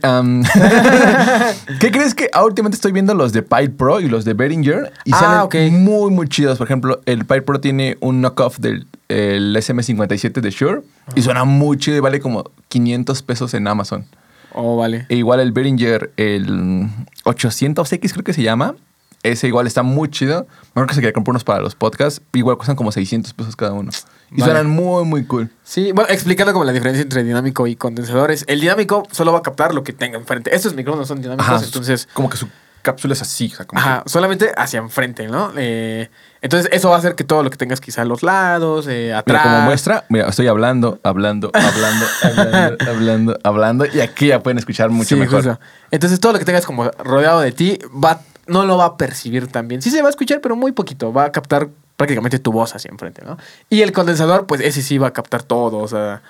¿qué 1.80 1.90
crees 1.90 2.14
que 2.14 2.28
ah, 2.32 2.44
últimamente 2.44 2.76
estoy 2.76 2.92
viendo 2.92 3.14
los 3.14 3.32
de 3.32 3.42
Pipe 3.42 3.70
Pro 3.70 4.00
y 4.00 4.08
los 4.08 4.24
de 4.24 4.34
Behringer? 4.34 4.92
Y 5.04 5.12
Ah, 5.14 5.46
salen 5.50 5.82
muy, 5.82 6.10
muy 6.10 6.28
chidos. 6.28 6.58
Por 6.58 6.66
ejemplo, 6.66 7.00
el 7.06 7.20
Pipe 7.20 7.42
Pro 7.42 7.60
tiene 7.60 7.96
un 8.00 8.20
knockoff 8.20 8.58
del 8.58 8.86
el 9.08 9.54
SM57 9.54 10.40
de 10.40 10.50
Shure 10.50 10.82
y 11.14 11.22
suena 11.22 11.44
muy 11.44 11.76
chido 11.76 11.98
y 11.98 12.00
vale 12.00 12.18
como 12.20 12.44
500 12.68 13.22
pesos 13.22 13.52
en 13.54 13.68
Amazon. 13.68 14.06
Oh, 14.54 14.76
vale. 14.76 15.06
E 15.08 15.16
igual 15.16 15.40
el 15.40 15.52
Behringer, 15.52 16.12
el 16.16 16.88
800X 17.24 18.12
creo 18.12 18.24
que 18.24 18.32
se 18.32 18.42
llama. 18.42 18.74
Ese 19.22 19.46
igual 19.46 19.66
está 19.66 19.82
muy 19.82 20.10
chido. 20.10 20.46
Mejor 20.74 20.88
que 20.88 20.94
se 20.94 21.00
quería 21.00 21.12
comprar 21.12 21.32
unos 21.32 21.44
para 21.44 21.60
los 21.60 21.74
podcasts. 21.74 22.22
Igual 22.32 22.56
cuestan 22.56 22.74
como 22.74 22.90
600 22.90 23.32
pesos 23.34 23.54
cada 23.54 23.72
uno. 23.72 23.90
Y 24.34 24.40
Vale. 24.40 24.52
suenan 24.52 24.70
muy, 24.70 25.04
muy 25.04 25.24
cool. 25.26 25.50
Sí, 25.62 25.92
bueno, 25.92 26.08
explicando 26.10 26.52
como 26.54 26.64
la 26.64 26.72
diferencia 26.72 27.02
entre 27.02 27.22
dinámico 27.22 27.66
y 27.66 27.76
condensadores. 27.76 28.44
El 28.48 28.60
dinámico 28.60 29.02
solo 29.10 29.32
va 29.32 29.38
a 29.40 29.42
captar 29.42 29.74
lo 29.74 29.84
que 29.84 29.92
tenga 29.92 30.16
enfrente. 30.18 30.54
Estos 30.54 30.74
micrófonos 30.74 31.06
son 31.08 31.20
dinámicos, 31.20 31.46
Ajá, 31.48 31.64
entonces... 31.64 32.08
Como 32.14 32.30
que 32.30 32.36
su 32.38 32.48
cápsula 32.80 33.12
es 33.12 33.22
así. 33.22 33.50
o 33.52 33.56
sea, 33.56 33.66
como 33.66 33.80
que- 33.80 33.86
Ajá, 33.88 34.02
solamente 34.06 34.50
hacia 34.56 34.78
enfrente, 34.80 35.28
¿no? 35.28 35.52
Eh, 35.56 36.08
entonces 36.40 36.68
eso 36.72 36.88
va 36.88 36.96
a 36.96 36.98
hacer 36.98 37.14
que 37.14 37.24
todo 37.24 37.42
lo 37.42 37.50
que 37.50 37.56
tengas 37.58 37.80
quizá 37.80 38.02
a 38.02 38.04
los 38.06 38.22
lados, 38.22 38.86
eh, 38.88 39.04
Mira, 39.08 39.18
atrás... 39.18 39.42
como 39.42 39.60
muestra, 39.60 40.04
mira, 40.08 40.28
estoy 40.28 40.48
hablando, 40.48 40.98
hablando, 41.04 41.50
hablando, 41.54 42.06
hablando, 42.22 42.76
hablando, 42.90 43.38
hablando, 43.44 43.86
y 43.92 44.00
aquí 44.00 44.28
ya 44.28 44.42
pueden 44.42 44.58
escuchar 44.58 44.90
mucho 44.90 45.10
Sí, 45.10 45.16
mejor. 45.16 45.44
justo. 45.44 45.60
Entonces 45.90 46.18
todo 46.18 46.32
lo 46.32 46.38
que 46.38 46.44
tengas 46.44 46.64
como 46.66 46.90
rodeado 47.04 47.40
de 47.40 47.52
ti 47.52 47.78
va, 48.02 48.20
no 48.46 48.64
lo 48.64 48.76
va 48.78 48.86
a 48.86 48.96
percibir 48.96 49.46
tan 49.46 49.68
bien. 49.68 49.80
Sí 49.82 49.90
se 49.90 50.00
va 50.02 50.08
a 50.08 50.10
escuchar, 50.10 50.40
pero 50.40 50.56
muy 50.56 50.72
poquito. 50.72 51.12
Va 51.12 51.26
a 51.26 51.32
captar 51.32 51.68
prácticamente 52.02 52.38
tu 52.38 52.52
voz 52.52 52.74
hacia 52.74 52.90
enfrente, 52.90 53.22
¿no? 53.24 53.38
Y 53.70 53.82
el 53.82 53.92
condensador, 53.92 54.46
pues 54.46 54.60
ese 54.60 54.82
sí 54.82 54.98
va 54.98 55.08
a 55.08 55.12
captar 55.12 55.42
todo, 55.42 55.78
o 55.78 55.88
sea... 55.88 56.22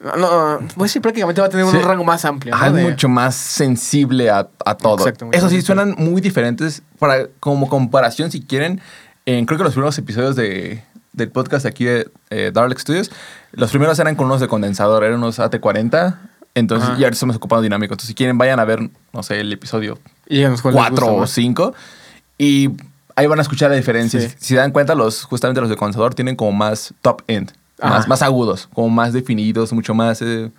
no- 0.00 0.16
no, 0.60 0.68
pues 0.76 0.92
sí, 0.92 1.00
prácticamente 1.00 1.40
va 1.40 1.48
a 1.48 1.50
tener 1.50 1.64
un 1.66 1.82
rango 1.82 2.04
más 2.04 2.24
amplio. 2.24 2.54
¿no? 2.56 2.72
De- 2.72 2.82
mucho 2.84 3.08
más 3.08 3.34
sensible 3.34 4.30
a, 4.30 4.48
a 4.64 4.74
todo. 4.76 4.98
Exacto, 4.98 5.28
Eso 5.32 5.48
sí, 5.48 5.60
suenan 5.62 5.94
muy 5.98 6.20
diferentes. 6.20 6.82
Para, 6.98 7.26
como 7.40 7.68
comparación, 7.68 8.30
si 8.30 8.40
quieren, 8.40 8.80
en, 9.26 9.44
creo 9.46 9.58
que 9.58 9.64
los 9.64 9.72
primeros 9.72 9.98
episodios 9.98 10.36
de, 10.36 10.82
del 11.12 11.30
podcast 11.30 11.66
aquí 11.66 11.84
de 11.84 12.08
eh, 12.30 12.50
Dark 12.54 12.78
Studios, 12.78 13.10
los 13.52 13.70
primeros 13.70 13.98
eran 13.98 14.14
con 14.14 14.26
unos 14.26 14.40
de 14.40 14.46
condensador, 14.48 15.02
eran 15.04 15.18
unos 15.18 15.38
AT40. 15.40 16.16
Entonces, 16.54 16.88
Ajá. 16.90 16.98
y 16.98 17.04
ahora 17.04 17.12
estamos 17.14 17.36
ocupando 17.36 17.62
dinámico. 17.62 17.94
Entonces, 17.94 18.08
si 18.08 18.14
quieren, 18.14 18.38
vayan 18.38 18.58
a 18.60 18.64
ver, 18.64 18.88
no 19.12 19.22
sé, 19.22 19.40
el 19.40 19.52
episodio 19.52 19.98
Y 20.28 20.36
díganos 20.36 20.62
cuál 20.62 20.74
les 20.74 20.80
4 20.82 20.96
gusta 21.06 21.12
o 21.12 21.20
más. 21.20 21.30
5 21.30 21.74
y 22.38 22.70
ahí 23.18 23.26
van 23.26 23.38
a 23.40 23.42
escuchar 23.42 23.70
la 23.70 23.76
diferencia. 23.76 24.20
Sí. 24.20 24.28
Si, 24.38 24.46
si 24.46 24.54
dan 24.54 24.70
cuenta, 24.70 24.94
los, 24.94 25.24
justamente 25.24 25.60
los 25.60 25.68
de 25.68 25.76
condensador 25.76 26.14
tienen 26.14 26.36
como 26.36 26.52
más 26.52 26.94
top 27.02 27.22
end, 27.26 27.52
más, 27.82 28.06
más 28.06 28.22
agudos, 28.22 28.68
como 28.72 28.88
más 28.90 29.12
definidos, 29.12 29.72
mucho 29.72 29.92
más 29.92 30.22
eh, 30.22 30.50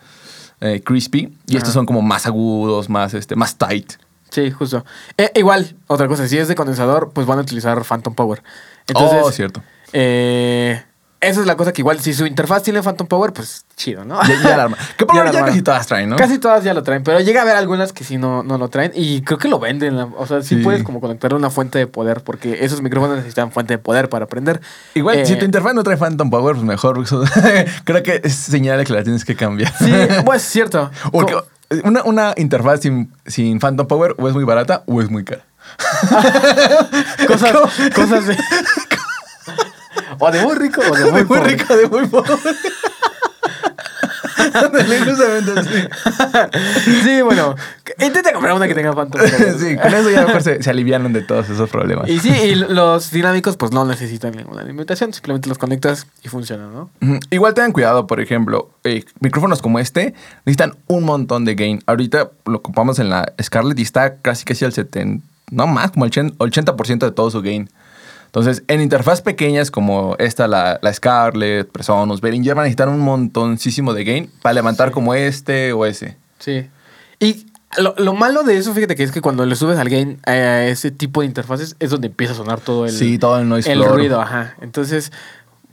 eh, 0.59 0.81
crispy. 0.83 1.33
Y 1.47 1.55
estos 1.55 1.73
son 1.73 1.85
como 1.85 2.01
más 2.01 2.25
agudos, 2.25 2.89
más, 2.89 3.13
este, 3.13 3.35
más 3.35 3.57
tight. 3.57 3.93
Sí, 4.29 4.51
justo. 4.51 4.85
Eh, 5.17 5.31
igual, 5.35 5.73
otra 5.87 6.07
cosa, 6.07 6.27
si 6.27 6.37
es 6.37 6.47
de 6.49 6.55
condensador, 6.55 7.11
pues 7.13 7.25
van 7.25 7.39
a 7.39 7.41
utilizar 7.41 7.81
Phantom 7.83 8.13
Power. 8.13 8.43
Entonces, 8.87 9.21
oh, 9.23 9.31
cierto. 9.31 9.63
eh, 9.93 10.83
esa 11.21 11.41
es 11.41 11.45
la 11.47 11.57
cosa 11.57 11.73
que 11.73 11.81
igual, 11.81 11.99
si 11.99 12.13
su 12.13 12.25
interfaz 12.25 12.63
tiene 12.63 12.81
Phantom 12.81 13.05
Power, 13.07 13.33
pues 13.33 13.65
chido, 13.75 14.05
¿no? 14.05 14.21
Ya, 14.23 14.41
ya 14.41 14.57
la 14.57 14.63
arma. 14.63 14.77
Que 14.97 15.05
por 15.05 15.15
Ya 15.15 15.31
ya 15.31 15.45
casi 15.45 15.61
todas 15.61 15.85
traen, 15.87 16.09
¿no? 16.09 16.15
Casi 16.15 16.37
todas 16.39 16.63
ya 16.63 16.73
lo 16.73 16.81
traen, 16.83 17.03
pero 17.03 17.19
llega 17.19 17.41
a 17.41 17.43
haber 17.43 17.55
algunas 17.57 17.91
que 17.93 18.03
sí 18.03 18.17
no, 18.17 18.41
no 18.43 18.57
lo 18.57 18.69
traen 18.69 18.91
y 18.95 19.21
creo 19.21 19.37
que 19.37 19.47
lo 19.47 19.59
venden. 19.59 19.97
O 19.97 20.25
sea, 20.27 20.41
sí, 20.41 20.55
Sí. 20.57 20.63
puedes 20.63 20.83
como 20.83 21.01
conectarle 21.01 21.37
una 21.37 21.49
fuente 21.49 21.77
de 21.79 21.87
poder 21.87 22.21
porque 22.23 22.63
esos 22.63 22.81
micrófonos 22.81 23.17
necesitan 23.17 23.51
fuente 23.51 23.73
de 23.73 23.77
poder 23.79 24.07
para 24.09 24.27
prender. 24.27 24.61
Igual, 24.95 25.17
Eh, 25.19 25.25
si 25.25 25.35
tu 25.35 25.45
interfaz 25.45 25.73
no 25.73 25.83
trae 25.83 25.97
Phantom 25.97 26.29
Power, 26.29 26.55
pues 26.55 26.65
mejor. 26.65 27.03
Creo 27.83 28.03
que 28.03 28.21
es 28.23 28.33
señal 28.35 28.77
de 28.77 28.85
que 28.85 28.93
la 28.93 29.03
tienes 29.03 29.25
que 29.25 29.35
cambiar. 29.35 29.73
Sí, 29.77 29.93
pues 30.25 30.43
es 30.43 30.49
cierto. 30.49 30.89
Porque 31.11 31.35
una, 31.83 32.01
una 32.03 32.33
interfaz 32.37 32.79
sin, 32.81 33.11
sin 33.25 33.59
Phantom 33.59 33.87
Power 33.87 34.15
o 34.17 34.27
es 34.27 34.33
muy 34.33 34.43
barata 34.45 34.83
o 34.87 35.01
es 35.01 35.09
muy 35.09 35.23
cara. 35.23 35.43
cosas, 37.27 37.51
cosas 37.93 38.25
de. 38.27 38.37
O 40.19 40.31
de 40.31 40.41
muy 40.43 40.55
rico 40.55 40.81
o 40.81 40.83
de 40.83 40.89
muy, 40.89 40.99
de 41.05 41.11
muy 41.11 41.23
pobre. 41.23 41.55
rico, 41.55 41.75
de 41.75 41.87
muy 41.87 42.07
pobre. 42.07 42.33
Sí, 47.03 47.21
bueno. 47.21 47.55
Intenta 47.99 48.31
comprar 48.31 48.53
una 48.53 48.67
que 48.67 48.75
tenga 48.75 48.93
Phantom. 48.93 49.21
Sí, 49.59 49.75
con 49.75 49.93
eso 49.93 50.09
ya 50.09 50.25
mejor 50.25 50.41
se, 50.41 50.63
se 50.63 50.69
alivianan 50.69 51.11
de 51.13 51.21
todos 51.21 51.49
esos 51.49 51.69
problemas. 51.69 52.09
Y 52.09 52.19
sí, 52.19 52.29
y 52.29 52.55
los 52.55 53.11
dinámicos 53.11 53.57
pues 53.57 53.71
no 53.71 53.85
necesitan 53.85 54.31
ninguna 54.31 54.61
alimentación, 54.61 55.13
simplemente 55.13 55.49
los 55.49 55.57
conectas 55.57 56.07
y 56.23 56.29
funcionan, 56.29 56.73
¿no? 56.73 56.89
Igual 57.29 57.53
tengan 57.53 57.71
cuidado, 57.71 58.07
por 58.07 58.19
ejemplo, 58.21 58.71
eh, 58.83 59.03
micrófonos 59.19 59.61
como 59.61 59.79
este 59.79 60.13
necesitan 60.45 60.75
un 60.87 61.03
montón 61.03 61.45
de 61.45 61.55
gain. 61.55 61.83
Ahorita 61.85 62.29
lo 62.45 62.57
ocupamos 62.57 62.99
en 62.99 63.09
la 63.09 63.33
Scarlett 63.41 63.79
y 63.79 63.83
está 63.83 64.17
casi 64.17 64.45
casi 64.45 64.65
al 64.65 64.73
70, 64.73 65.25
no 65.51 65.67
más, 65.67 65.91
como 65.91 66.05
el 66.05 66.11
80% 66.11 66.99
de 66.99 67.11
todo 67.11 67.29
su 67.31 67.41
gain. 67.41 67.69
Entonces, 68.29 68.63
en 68.67 68.81
interfaz 68.81 69.21
pequeñas 69.21 69.71
como 69.71 70.15
esta, 70.19 70.47
la, 70.47 70.79
la 70.83 70.93
Scarlett, 70.93 71.69
Presonus, 71.71 72.21
Behringer, 72.21 72.53
van 72.55 72.61
a 72.61 72.65
necesitar 72.65 72.87
un 72.87 72.99
montoncísimo 72.99 73.93
de 73.93 74.03
gain 74.03 74.31
para 74.41 74.53
levantar 74.53 74.89
Sí. 74.89 74.93
como 74.93 75.13
este 75.15 75.73
o 75.73 75.85
ese. 75.85 76.15
Sí. 76.37 76.67
Y 77.19 77.47
lo, 77.79 77.95
lo 77.97 78.13
malo 78.13 78.43
de 78.43 78.57
eso, 78.57 78.73
fíjate 78.73 78.95
que 78.95 79.03
es 79.03 79.11
que 79.11 79.21
cuando 79.21 79.45
le 79.45 79.55
subes 79.55 79.77
al 79.79 79.89
gain 79.89 80.19
a 80.25 80.63
ese 80.65 80.91
tipo 80.91 81.21
de 81.21 81.27
interfaces 81.27 81.75
es 81.79 81.89
donde 81.89 82.07
empieza 82.07 82.33
a 82.33 82.35
sonar 82.35 82.59
todo 82.59 82.85
el, 82.85 82.91
sí, 82.91 83.17
todo 83.17 83.39
el 83.39 83.49
noise 83.49 83.71
el 83.71 83.83
ruido, 83.83 84.21
ajá. 84.21 84.55
Entonces, 84.61 85.11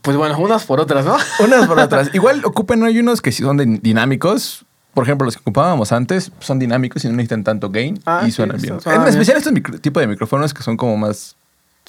pues 0.01 0.17
bueno, 0.17 0.37
unas 0.39 0.63
por 0.65 0.79
otras, 0.79 1.05
¿no? 1.05 1.15
Unas 1.43 1.67
por 1.67 1.79
otras. 1.79 2.09
Igual 2.13 2.41
ocupen, 2.43 2.83
hay 2.83 2.99
unos 2.99 3.21
que 3.21 3.31
sí 3.31 3.43
son 3.43 3.57
de- 3.57 3.79
dinámicos. 3.81 4.65
Por 4.93 5.03
ejemplo, 5.03 5.25
los 5.25 5.35
que 5.35 5.41
ocupábamos 5.41 5.91
antes 5.91 6.31
son 6.39 6.57
dinámicos 6.57 7.03
y 7.05 7.07
no 7.07 7.13
necesitan 7.13 7.43
tanto 7.43 7.69
gain 7.69 7.99
Ah, 8.05 8.23
y 8.25 8.31
suenan 8.31 8.59
bien. 8.59 8.79
suena 8.81 8.95
en 8.97 9.03
bien. 9.03 9.13
especial 9.13 9.37
estos 9.37 9.53
micro- 9.53 9.79
tipo 9.79 9.99
de 9.99 10.07
micrófonos 10.07 10.53
que 10.55 10.63
son 10.63 10.75
como 10.75 10.97
más, 10.97 11.35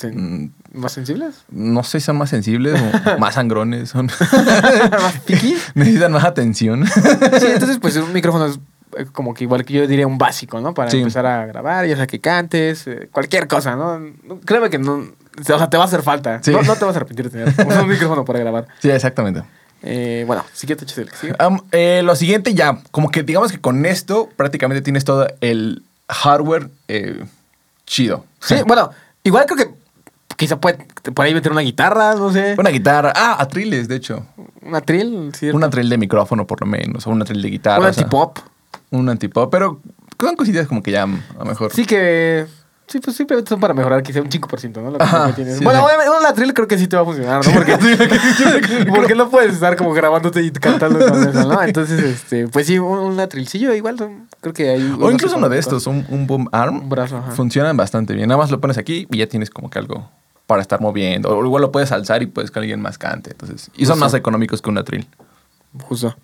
Mm, 0.06 0.50
¿Más 0.74 0.92
sensibles? 0.92 1.44
no 1.50 1.82
sé, 1.82 2.00
son 2.00 2.16
más 2.18 2.30
sensibles 2.30 2.80
o 2.80 3.18
más 3.18 3.34
sangrones, 3.34 3.88
son 3.90 4.06
¿Más 4.90 5.14
necesitan 5.74 6.12
más 6.12 6.24
atención. 6.24 6.86
Sí, 6.86 7.46
entonces 7.52 7.78
pues 7.80 7.96
un 7.96 8.12
micrófono 8.12 8.46
es 8.46 8.58
eh, 8.96 9.04
como 9.12 9.34
que 9.34 9.44
igual 9.44 9.64
que 9.64 9.74
yo 9.74 9.86
diría 9.86 10.06
un 10.06 10.16
básico, 10.18 10.60
¿no? 10.60 10.72
Para 10.74 10.90
Sí. 10.90 10.98
empezar 10.98 11.26
a 11.26 11.44
grabar, 11.46 11.86
ya 11.86 11.96
sea 11.96 12.06
que 12.06 12.20
cantes, 12.20 12.86
eh, 12.86 13.08
cualquier 13.12 13.46
cosa, 13.48 13.76
¿no? 13.76 14.00
Créeme 14.44 14.70
que 14.70 14.78
no... 14.78 14.94
O 15.40 15.44
sea, 15.44 15.68
te 15.70 15.76
va 15.76 15.84
a 15.84 15.86
hacer 15.86 16.02
falta. 16.02 16.40
Sí. 16.42 16.50
No, 16.50 16.62
no 16.62 16.74
te 16.74 16.84
vas 16.84 16.94
a 16.94 16.98
arrepentir 16.98 17.30
de 17.30 17.52
tener 17.52 17.78
un 17.82 17.88
micrófono 17.88 18.24
para 18.24 18.38
grabar. 18.38 18.66
sí, 18.80 18.90
exactamente. 18.90 19.42
Eh, 19.82 20.24
bueno, 20.26 20.44
siguiente 20.52 20.84
hecho 20.84 21.00
el 21.00 21.08
que 21.10 21.16
sigue. 21.16 21.34
Am, 21.38 21.60
eh, 21.70 22.00
lo 22.02 22.16
siguiente 22.16 22.52
ya, 22.54 22.78
como 22.90 23.10
que 23.10 23.22
digamos 23.22 23.52
que 23.52 23.60
con 23.60 23.86
esto 23.86 24.28
prácticamente 24.36 24.82
tienes 24.82 25.04
todo 25.04 25.28
el 25.40 25.84
hardware 26.08 26.68
chido. 27.86 28.24
Sí, 28.40 28.56
bueno, 28.66 28.90
igual 29.22 29.46
creo 29.46 29.56
que 29.58 29.74
quizá 30.38 30.58
puede 30.58 30.78
por 31.14 31.26
ahí 31.26 31.34
meter 31.34 31.52
una 31.52 31.60
guitarra, 31.60 32.14
no 32.14 32.32
sé. 32.32 32.54
Una 32.56 32.70
guitarra. 32.70 33.12
Ah, 33.14 33.36
atriles, 33.38 33.88
de 33.88 33.96
hecho. 33.96 34.24
Una 34.62 34.80
trill, 34.80 35.32
¿cierto? 35.34 35.56
Un 35.56 35.64
atril 35.64 35.88
de 35.90 35.98
micrófono, 35.98 36.46
por 36.46 36.60
lo 36.60 36.66
menos. 36.66 37.06
O 37.06 37.10
un 37.10 37.20
atril 37.20 37.42
de 37.42 37.50
guitarra. 37.50 37.80
Un 37.80 37.86
o 37.86 37.92
sea, 37.92 38.04
antipop. 38.04 38.38
Un 38.90 39.08
antipop. 39.08 39.50
Pero 39.50 39.80
son 40.18 40.36
cosillas 40.36 40.66
como 40.68 40.82
que 40.82 40.92
ya 40.92 41.02
a 41.02 41.08
lo 41.38 41.44
mejor. 41.44 41.72
Sí 41.72 41.84
que... 41.84 42.46
Sí, 42.86 43.00
pues 43.00 43.16
simplemente 43.16 43.50
son 43.50 43.60
para 43.60 43.74
mejorar 43.74 44.02
quizá 44.02 44.22
un 44.22 44.30
5%, 44.30 44.80
¿no? 44.80 44.92
Lo 44.92 44.96
que, 44.96 45.04
Ajá, 45.04 45.18
lo 45.18 45.26
que 45.26 45.32
tienes. 45.34 45.58
sí, 45.58 45.64
bueno, 45.64 45.80
sí. 45.80 45.84
obviamente 45.84 46.16
un 46.16 46.22
latril 46.22 46.54
creo 46.54 46.66
que 46.66 46.78
sí 46.78 46.88
te 46.88 46.96
va 46.96 47.02
a 47.02 47.04
funcionar, 47.04 47.44
¿no? 47.44 47.52
Porque, 47.52 47.76
porque 48.88 49.14
no 49.14 49.28
puedes 49.28 49.52
estar 49.52 49.76
como 49.76 49.92
grabándote 49.92 50.40
y 50.40 50.50
cantando 50.52 50.98
con 51.06 51.28
eso, 51.28 51.46
¿no? 51.46 51.62
Entonces, 51.62 52.02
este, 52.02 52.48
pues 52.48 52.66
sí, 52.66 52.78
un, 52.78 52.98
un 52.98 53.16
latrilcillo 53.18 53.74
igual, 53.74 53.96
creo 54.40 54.54
que 54.54 54.70
hay... 54.70 54.96
O 54.98 55.10
incluso 55.10 55.36
uno 55.36 55.50
de 55.50 55.58
estos, 55.58 55.86
un, 55.86 56.06
un 56.08 56.26
boom 56.26 56.48
arm. 56.50 56.78
Un 56.78 56.88
brazo, 56.88 57.18
ajá. 57.18 57.32
Funcionan 57.32 57.76
bastante 57.76 58.14
bien. 58.14 58.26
Nada 58.26 58.38
más 58.38 58.50
lo 58.50 58.58
pones 58.58 58.78
aquí 58.78 59.06
y 59.10 59.18
ya 59.18 59.26
tienes 59.26 59.50
como 59.50 59.68
que 59.68 59.78
algo 59.78 60.08
para 60.48 60.62
estar 60.62 60.80
moviendo. 60.80 61.28
O 61.36 61.44
igual 61.44 61.60
lo 61.60 61.70
puedes 61.70 61.92
alzar 61.92 62.22
y 62.22 62.26
puedes 62.26 62.50
que 62.50 62.58
alguien 62.58 62.80
más 62.80 62.96
cante. 62.98 63.30
Entonces, 63.32 63.70
y 63.76 63.84
son 63.86 63.98
más 64.00 64.14
económicos 64.14 64.60
que 64.62 64.70
un 64.70 64.78
atril. 64.78 65.06
Justo. 65.82 66.16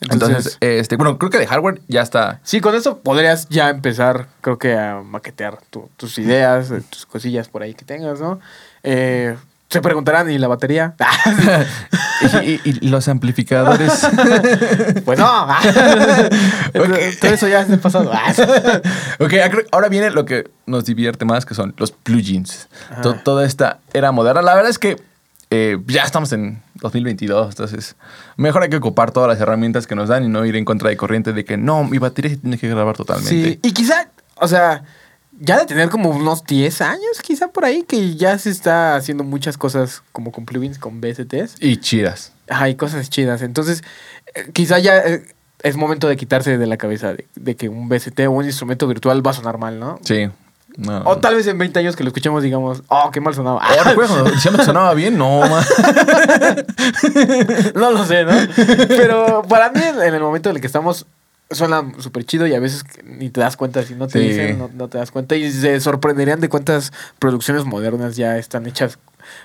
Entonces, 0.00 0.30
Entonces, 0.30 0.58
este, 0.60 0.96
bueno, 0.96 1.18
creo 1.18 1.30
que 1.30 1.38
de 1.38 1.46
hardware 1.46 1.80
ya 1.88 2.00
está. 2.02 2.40
sí, 2.44 2.60
con 2.60 2.74
eso 2.76 2.98
podrías 3.00 3.48
ya 3.50 3.70
empezar, 3.70 4.28
creo 4.40 4.56
que 4.58 4.76
a 4.76 5.00
maquetear 5.02 5.58
tu- 5.70 5.88
tus 5.96 6.18
ideas, 6.18 6.70
eh, 6.70 6.80
tus 6.88 7.06
cosillas 7.06 7.48
por 7.48 7.62
ahí 7.62 7.74
que 7.74 7.84
tengas, 7.84 8.20
¿no? 8.20 8.40
Eh, 8.84 9.36
se 9.72 9.80
preguntarán, 9.80 10.30
¿y 10.30 10.36
la 10.38 10.48
batería? 10.48 10.94
y, 12.44 12.50
y- 12.52 12.60
y 12.82 12.88
los 12.88 13.08
amplificadores. 13.08 14.06
pues 15.04 15.18
no. 15.18 15.46
Todo 16.72 17.32
eso 17.32 17.48
ya 17.48 17.62
es 17.62 17.68
del 17.68 17.78
pasado. 17.80 18.10
ok, 19.18 19.32
ahora 19.72 19.88
viene 19.88 20.10
lo 20.10 20.24
que 20.26 20.50
nos 20.66 20.84
divierte 20.84 21.24
más, 21.24 21.46
que 21.46 21.54
son 21.54 21.74
los 21.78 21.90
plugins. 21.90 22.68
Ajá. 22.90 23.22
Toda 23.24 23.46
esta 23.46 23.78
era 23.94 24.12
moderna. 24.12 24.42
La 24.42 24.54
verdad 24.54 24.70
es 24.70 24.78
que 24.78 25.00
eh, 25.50 25.78
ya 25.86 26.02
estamos 26.02 26.32
en 26.32 26.60
2022, 26.74 27.50
entonces 27.50 27.96
mejor 28.36 28.62
hay 28.62 28.68
que 28.70 28.76
ocupar 28.76 29.10
todas 29.10 29.28
las 29.28 29.40
herramientas 29.40 29.86
que 29.86 29.94
nos 29.94 30.08
dan 30.08 30.24
y 30.24 30.28
no 30.28 30.44
ir 30.44 30.56
en 30.56 30.64
contra 30.64 30.88
de 30.90 30.96
corriente 30.96 31.32
de 31.32 31.44
que 31.44 31.56
no, 31.56 31.84
mi 31.84 31.98
batería 31.98 32.30
se 32.32 32.36
tiene 32.38 32.58
que 32.58 32.68
grabar 32.68 32.96
totalmente. 32.96 33.30
Sí, 33.30 33.58
y 33.62 33.72
quizá, 33.72 34.08
o 34.36 34.48
sea, 34.48 34.82
ya 35.44 35.58
de 35.58 35.66
tener 35.66 35.88
como 35.88 36.10
unos 36.10 36.44
10 36.44 36.80
años, 36.82 37.20
quizá 37.20 37.48
por 37.48 37.64
ahí, 37.64 37.82
que 37.82 38.14
ya 38.14 38.38
se 38.38 38.48
está 38.48 38.94
haciendo 38.94 39.24
muchas 39.24 39.58
cosas 39.58 40.04
como 40.12 40.30
con 40.30 40.46
plugins, 40.46 40.78
con 40.78 41.00
VSTs. 41.00 41.56
Y 41.58 41.78
chidas. 41.78 42.32
Ajá, 42.48 42.68
y 42.68 42.76
cosas 42.76 43.10
chidas. 43.10 43.42
Entonces, 43.42 43.82
eh, 44.36 44.50
quizá 44.52 44.78
ya 44.78 44.98
eh, 44.98 45.24
es 45.64 45.76
momento 45.76 46.06
de 46.06 46.16
quitarse 46.16 46.58
de 46.58 46.66
la 46.68 46.76
cabeza 46.76 47.12
de, 47.12 47.26
de 47.34 47.56
que 47.56 47.68
un 47.68 47.88
VST 47.88 48.20
o 48.20 48.30
un 48.30 48.44
instrumento 48.44 48.86
virtual 48.86 49.26
va 49.26 49.32
a 49.32 49.34
sonar 49.34 49.58
mal, 49.58 49.80
¿no? 49.80 49.98
Sí. 50.04 50.30
No. 50.76 51.02
O 51.06 51.18
tal 51.18 51.34
vez 51.34 51.46
en 51.48 51.58
20 51.58 51.80
años 51.80 51.96
que 51.96 52.04
lo 52.04 52.08
escuchemos 52.08 52.42
digamos, 52.42 52.84
oh, 52.86 53.10
qué 53.12 53.20
mal 53.20 53.34
sonaba. 53.34 53.60
Oh, 53.60 53.84
¿recuerdas 53.84 54.12
cuando 54.12 54.30
decíamos 54.30 54.60
que 54.60 54.66
sonaba 54.66 54.94
bien? 54.94 55.18
No, 55.18 55.40
ma. 55.40 55.60
no 57.74 57.90
lo 57.90 58.06
sé, 58.06 58.24
¿no? 58.24 58.32
Pero 58.88 59.42
para 59.48 59.70
mí, 59.70 59.80
en 59.82 60.14
el 60.14 60.20
momento 60.20 60.50
en 60.50 60.56
el 60.56 60.60
que 60.60 60.68
estamos, 60.68 61.06
suena 61.54 61.82
súper 61.98 62.24
chido 62.24 62.46
y 62.46 62.54
a 62.54 62.60
veces 62.60 62.84
ni 63.04 63.30
te 63.30 63.40
das 63.40 63.56
cuenta, 63.56 63.82
si 63.82 63.94
no 63.94 64.06
te 64.08 64.18
Sí. 64.20 64.28
dicen, 64.28 64.58
no, 64.58 64.70
no 64.74 64.88
te 64.88 64.98
das 64.98 65.10
cuenta. 65.10 65.36
Y 65.36 65.50
se 65.50 65.80
sorprenderían 65.80 66.40
de 66.40 66.48
cuántas 66.48 66.92
producciones 67.18 67.64
modernas 67.64 68.16
ya 68.16 68.38
están 68.38 68.66
hechas. 68.66 68.98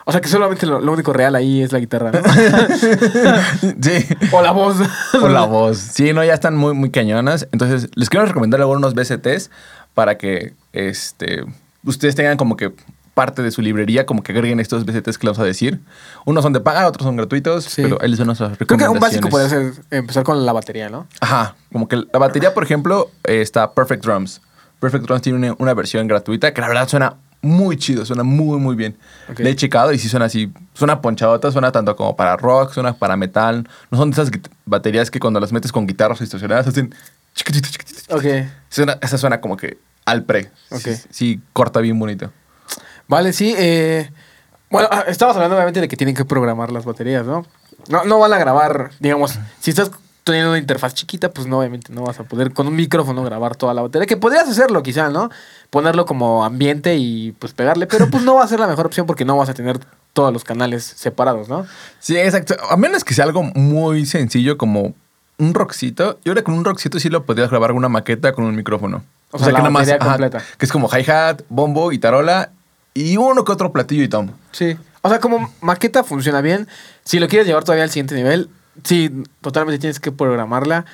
O 0.06 0.12
sea, 0.12 0.22
que 0.22 0.28
solamente 0.28 0.66
lo, 0.66 0.80
lo 0.82 0.92
único 0.92 1.14
real 1.14 1.36
ahí 1.36 1.62
es 1.62 1.72
la 1.72 1.80
guitarra, 1.80 2.12
¿no? 2.12 2.20
Sí. 3.82 4.06
o 4.32 4.42
la 4.42 4.52
voz. 4.52 4.78
O 5.22 5.28
la 5.28 5.46
voz. 5.46 5.78
Sí, 5.78 6.14
no, 6.14 6.24
ya 6.24 6.34
están 6.34 6.56
muy, 6.56 6.74
muy 6.74 6.90
cañonas. 6.90 7.48
Entonces, 7.52 7.90
les 7.96 8.10
quiero 8.10 8.26
recomendar 8.26 8.60
algunos 8.62 8.94
BCTs 8.96 9.50
para 9.94 10.18
que 10.18 10.54
este, 10.74 11.44
ustedes 11.84 12.16
tengan 12.16 12.38
como 12.38 12.58
que 12.58 12.74
parte 13.18 13.42
de 13.42 13.50
su 13.50 13.64
librería, 13.64 14.06
como 14.06 14.22
que 14.22 14.32
agreguen 14.32 14.60
estos 14.60 14.86
BCTs 14.86 15.18
que 15.18 15.26
vamos 15.26 15.40
a 15.40 15.44
decir. 15.44 15.80
Unos 16.26 16.44
son 16.44 16.54
de 16.54 16.60
paga, 16.60 16.86
otros 16.88 17.04
son 17.04 17.16
gratuitos, 17.16 17.64
Sí. 17.66 17.82
pero 17.82 17.98
ahí 18.00 18.10
les 18.10 18.20
van 18.20 18.28
nuestras 18.28 18.56
Creo 18.58 18.68
que 18.68 18.74
un 18.76 18.80
recomendaciones. 18.80 19.22
básico 19.22 19.30
puede 19.30 19.50
ser 19.50 19.84
empezar 19.90 20.24
con 20.24 20.46
la 20.46 20.54
batería, 20.54 20.88
¿no? 20.90 21.08
Ajá, 21.20 21.56
como 21.72 21.88
que 21.88 21.96
la 21.96 22.20
batería, 22.20 22.54
por 22.54 22.64
ejemplo, 22.64 23.10
eh, 23.24 23.42
está 23.42 23.72
Perfect 23.72 24.06
Drums. 24.06 24.42
Perfect 24.80 25.06
Drums 25.06 25.24
tiene 25.24 25.40
una, 25.40 25.56
una 25.58 25.74
versión 25.74 26.08
gratuita 26.08 26.54
que 26.54 26.62
la 26.62 26.68
verdad 26.68 26.88
suena 26.88 27.16
muy 27.42 27.78
chido, 27.78 28.06
suena 28.06 28.22
muy, 28.22 28.60
muy 28.60 28.76
bien. 28.76 28.96
Ok. 29.32 29.40
Le 29.40 29.50
he 29.50 29.56
checado 29.56 29.92
y 29.94 29.98
sí 29.98 30.08
suena 30.10 30.26
así, 30.28 30.52
suena 30.76 31.02
ponchadota, 31.02 31.52
suena 31.52 31.72
tanto 31.72 31.96
como 31.96 32.16
para 32.16 32.38
rock, 32.38 32.74
suena 32.74 32.94
para 32.94 33.18
metal. 33.18 33.68
No 33.90 33.98
son 33.98 34.12
de 34.12 34.14
esas 34.22 34.30
baterías 34.66 35.10
que 35.10 35.20
cuando 35.20 35.40
las 35.40 35.52
metes 35.52 35.72
con 35.72 35.88
guitarras 35.88 36.20
distorsionadas 36.20 36.68
hacen. 36.68 36.94
Ok. 38.10 38.24
Suena- 38.70 38.98
esa 39.02 39.18
suena 39.18 39.42
como 39.42 39.58
que 39.58 39.78
al 40.06 40.24
pre. 40.24 40.50
Ok. 40.70 40.80
Sí, 40.80 40.92
sí, 41.10 41.42
corta 41.54 41.80
bien 41.80 41.98
bonito. 42.00 42.32
Vale, 43.08 43.34
sí. 43.34 43.54
eh, 43.58 44.10
bueno, 44.70 44.90
ah, 44.92 45.06
estamos 45.08 45.36
hablando 45.36 45.56
obviamente 45.56 45.82
de 45.82 45.88
que 45.88 45.96
tienen 45.96 46.16
que 46.16 46.26
programar 46.26 46.72
las 46.72 46.86
baterías, 46.86 47.26
¿no? 47.26 47.46
No, 47.88 48.04
no 48.04 48.20
van 48.20 48.34
a 48.34 48.38
grabar, 48.38 48.92
digamos, 49.00 49.40
si 49.62 49.70
estás 49.70 49.92
teniendo 50.26 50.52
una 50.52 50.60
interfaz 50.60 50.94
chiquita, 50.94 51.32
pues 51.32 51.48
no, 51.48 51.60
obviamente 51.60 51.94
no 51.94 52.04
vas 52.04 52.20
a 52.20 52.24
poder 52.24 52.52
con 52.52 52.68
un 52.68 52.76
micrófono 52.76 53.24
grabar 53.24 53.56
toda 53.56 53.74
la 53.74 53.82
batería, 53.82 54.06
que 54.06 54.18
podrías 54.18 54.48
hacerlo 54.48 54.84
quizá, 54.84 55.10
¿no? 55.10 55.30
Ponerlo 55.70 56.06
como 56.06 56.44
ambiente 56.44 56.98
y 56.98 57.32
pues 57.40 57.54
pegarle, 57.54 57.88
pero 57.88 58.10
pues 58.10 58.24
no 58.24 58.36
va 58.36 58.44
a 58.44 58.48
ser 58.48 58.60
la 58.60 58.68
mejor 58.68 58.88
opción 58.88 59.08
porque 59.08 59.24
no 59.24 59.38
vas 59.38 59.48
a 59.48 59.54
tener 59.54 59.80
todos 60.12 60.34
los 60.34 60.44
canales 60.44 60.84
separados, 60.84 61.48
¿no? 61.48 61.66
Sí, 62.00 62.18
exacto. 62.18 62.56
A 62.70 62.76
menos 62.76 63.06
que 63.06 63.14
sea 63.14 63.24
algo 63.24 63.44
muy 63.44 64.06
sencillo 64.06 64.58
como 64.58 64.94
un 65.38 65.54
rockcito. 65.54 66.20
Yo 66.26 66.34
creo 66.34 66.36
que 66.36 66.44
con 66.44 66.56
un 66.56 66.66
rockcito 66.66 67.00
sí 67.00 67.10
lo 67.10 67.26
podrías 67.26 67.50
grabar 67.50 67.72
una 67.72 67.88
maqueta 67.88 68.34
con 68.34 68.44
un 68.44 68.56
micrófono. 68.56 69.04
O 69.32 69.40
sea, 69.40 69.54
que 69.54 69.62
batería 69.62 69.96
ajá, 69.96 70.10
completa. 70.10 70.44
que 70.58 70.66
es 70.66 70.72
como 70.72 70.90
hi-hat, 70.90 71.44
bombo, 71.50 71.90
guitarola 71.90 72.52
y 73.02 73.18
uno 73.18 73.44
que 73.44 73.52
otro 73.52 73.72
platillo 73.72 74.04
y 74.04 74.08
tom. 74.08 74.32
Sí. 74.52 74.78
O 75.02 75.10
sea, 75.10 75.20
como 75.20 75.54
maqueta 75.62 76.04
funciona 76.04 76.42
bien. 76.42 76.68
Si 77.04 77.20
lo 77.20 77.28
quieres 77.28 77.48
llevar 77.48 77.64
todavía 77.64 77.84
al 77.84 77.90
siguiente 77.90 78.16
nivel, 78.16 78.50
sí, 78.84 79.12
totalmente 79.42 79.80
tienes 79.80 80.00
que 80.00 80.12
programarla. 80.12 80.86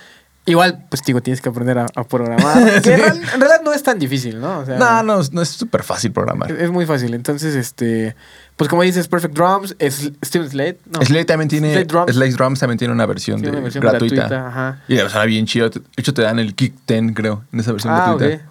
Igual, 0.46 0.84
pues 0.90 1.02
digo, 1.04 1.22
tienes 1.22 1.40
que 1.40 1.48
aprender 1.48 1.78
a, 1.80 1.86
a 1.96 2.04
programar. 2.04 2.82
Que 2.82 2.96
en, 2.96 3.00
real- 3.00 3.16
en 3.18 3.40
realidad 3.40 3.62
no 3.64 3.72
es 3.72 3.82
tan 3.82 3.98
difícil, 3.98 4.42
¿no? 4.42 4.60
O 4.60 4.66
sea, 4.66 4.78
No, 4.78 5.02
no, 5.02 5.22
no 5.32 5.42
es 5.42 5.48
súper 5.50 5.84
fácil 5.84 6.12
programar. 6.12 6.52
Es, 6.52 6.64
es 6.64 6.70
muy 6.70 6.86
fácil. 6.86 7.14
Entonces, 7.14 7.56
este, 7.56 8.14
pues 8.58 8.70
como 8.70 8.82
dices, 8.84 9.08
Perfect 9.08 9.34
Drums, 9.36 9.74
es 9.80 10.12
Steven 10.24 10.50
Slade. 10.50 10.80
No, 10.92 11.02
Slade 11.02 11.24
también 11.26 11.48
tiene. 11.48 11.72
Slade 11.72 11.86
Drums. 11.86 12.14
Slade 12.14 12.32
Drums 12.34 12.60
también 12.60 12.78
tiene 12.78 12.94
una 12.94 13.06
versión, 13.06 13.40
tiene 13.40 13.56
una 13.56 13.64
versión 13.64 13.82
gratuita. 13.84 14.16
gratuita. 14.28 14.48
ajá. 14.50 14.82
Y 14.90 14.96
la 14.98 15.08
suena 15.10 15.26
bien 15.26 15.46
chido. 15.46 15.70
De 15.70 15.82
hecho, 15.96 16.14
te 16.14 16.22
dan 16.24 16.38
el 16.40 16.56
Kick 16.56 16.74
10, 16.88 17.14
creo, 17.16 17.46
en 17.54 17.60
esa 17.62 17.72
versión 17.72 17.94
Ah, 17.94 18.14
gratuita. 18.18 18.46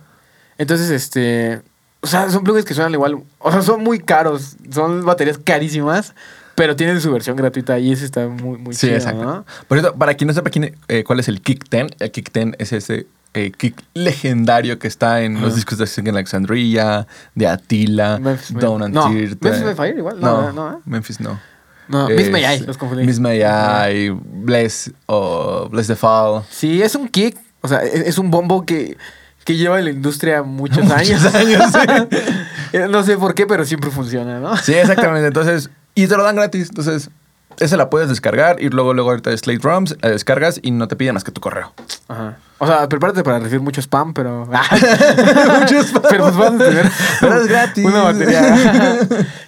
Entonces, 0.57 0.89
este, 0.91 1.61
O 2.03 2.07
sea, 2.07 2.29
son 2.31 2.43
plugins 2.45 2.65
que 2.67 2.75
suenan 2.75 2.93
igual. 2.93 3.23
O 3.39 3.53
sea, 3.53 3.63
son 3.63 3.83
muy 3.83 3.99
caros. 4.01 4.57
Son 4.71 5.05
baterías 5.05 5.39
carísimas. 5.39 6.15
Pero 6.55 6.77
tienen 6.77 7.01
su 7.01 7.11
versión 7.11 7.35
gratuita 7.37 7.79
y 7.79 7.93
eso 7.93 8.05
está 8.05 8.29
muy, 8.29 8.59
muy 8.59 8.75
Sí, 8.75 8.87
chido, 8.89 8.97
exacto. 8.99 9.25
¿no? 9.25 9.47
Por 9.69 9.79
cierto, 9.81 9.97
para 9.97 10.13
quien 10.15 10.29
no 10.29 10.35
sepa 10.35 10.51
quién, 10.51 10.77
eh, 10.89 11.03
cuál 11.03 11.19
es 11.21 11.29
el 11.29 11.41
Kick 11.41 11.71
10, 11.71 11.87
el 11.99 12.11
Kick 12.11 12.31
10 12.31 12.57
es 12.59 12.73
ese 12.75 13.07
eh, 13.33 13.51
kick 13.57 13.83
legendario 13.95 14.79
que 14.79 14.87
está 14.87 15.23
en 15.23 15.41
los 15.41 15.55
discos 15.55 15.79
de 15.79 15.87
Sing 15.87 16.07
Alexandria, 16.11 17.07
de 17.35 17.47
Attila, 17.47 18.19
Memphis- 18.19 18.51
and 18.63 18.93
no, 18.95 19.09
Tirta. 19.11 19.49
Memphis 19.49 19.75
Fire 19.77 19.97
igual, 19.97 20.21
no, 20.21 20.53
no, 20.53 20.73
¿eh? 20.73 20.77
Memphis 20.85 21.21
no. 21.21 21.41
No, 21.89 22.09
Es 22.11 22.17
Miss 22.19 22.31
May 22.31 22.45
I, 22.45 22.61
los 22.67 22.77
confundí. 22.77 23.05
Miss 23.07 23.19
May 23.19 23.41
I, 23.43 24.11
Bless 24.11 24.93
o 25.07 25.69
Bless 25.71 25.87
the 25.87 25.97
Fall. 25.97 26.43
Sí, 26.51 26.83
es 26.83 26.95
un 26.95 27.09
kick. 27.09 27.39
O 27.63 27.69
sea, 27.69 27.79
es, 27.83 27.95
es 28.09 28.19
un 28.19 28.31
bombo 28.31 28.67
que, 28.67 28.99
que 29.45 29.57
lleva 29.57 29.79
en 29.79 29.85
la 29.87 29.91
industria 29.91 30.43
muchos, 30.43 30.79
Muchos 30.85 31.35
años. 31.35 31.35
años, 31.35 31.73
Eh, 32.73 32.87
no 32.89 33.03
sé 33.03 33.19
por 33.19 33.35
qué, 33.35 33.47
pero 33.47 33.67
siempre 33.67 33.91
funciona, 33.91 34.41
¿no? 34.41 34.57
Sí, 34.57 34.73
exactamente. 34.73 35.27
Entonces, 35.27 35.69
y 35.95 36.07
te 36.07 36.17
lo 36.17 36.23
dan 36.23 36.37
gratis. 36.37 36.71
Entonces, 36.71 37.11
esa 37.59 37.77
la 37.77 37.91
puedes 37.91 38.09
descargar 38.09 38.63
y 38.63 38.71
luego, 38.71 38.95
luego 38.95 39.11
ahorita 39.11 39.37
Slate 39.37 39.59
Drums, 39.59 39.97
la 40.01 40.09
descargas 40.09 40.59
y 40.63 40.71
no 40.71 40.89
te 40.89 40.97
piden 40.97 41.13
más 41.13 41.23
que 41.23 41.33
tu 41.33 41.43
correo. 41.43 41.75
Ajá. 42.09 42.39
O 42.59 42.67
sea, 42.67 42.89
prepárate 42.89 43.23
para 43.25 43.41
recibir 43.41 43.61
mucho 43.61 43.83
spam, 43.83 44.15
pero. 44.15 44.47
Mucho 45.61 45.81
spam. 45.83 46.03
Pero 46.09 46.25
pues 46.25 46.37
vas 46.37 46.55
a 46.55 46.59
tener. 46.59 46.91
Pero 47.21 47.41
es 47.43 47.49
gratis. 47.49 47.85
Una 47.85 48.03
batería. 48.05 48.99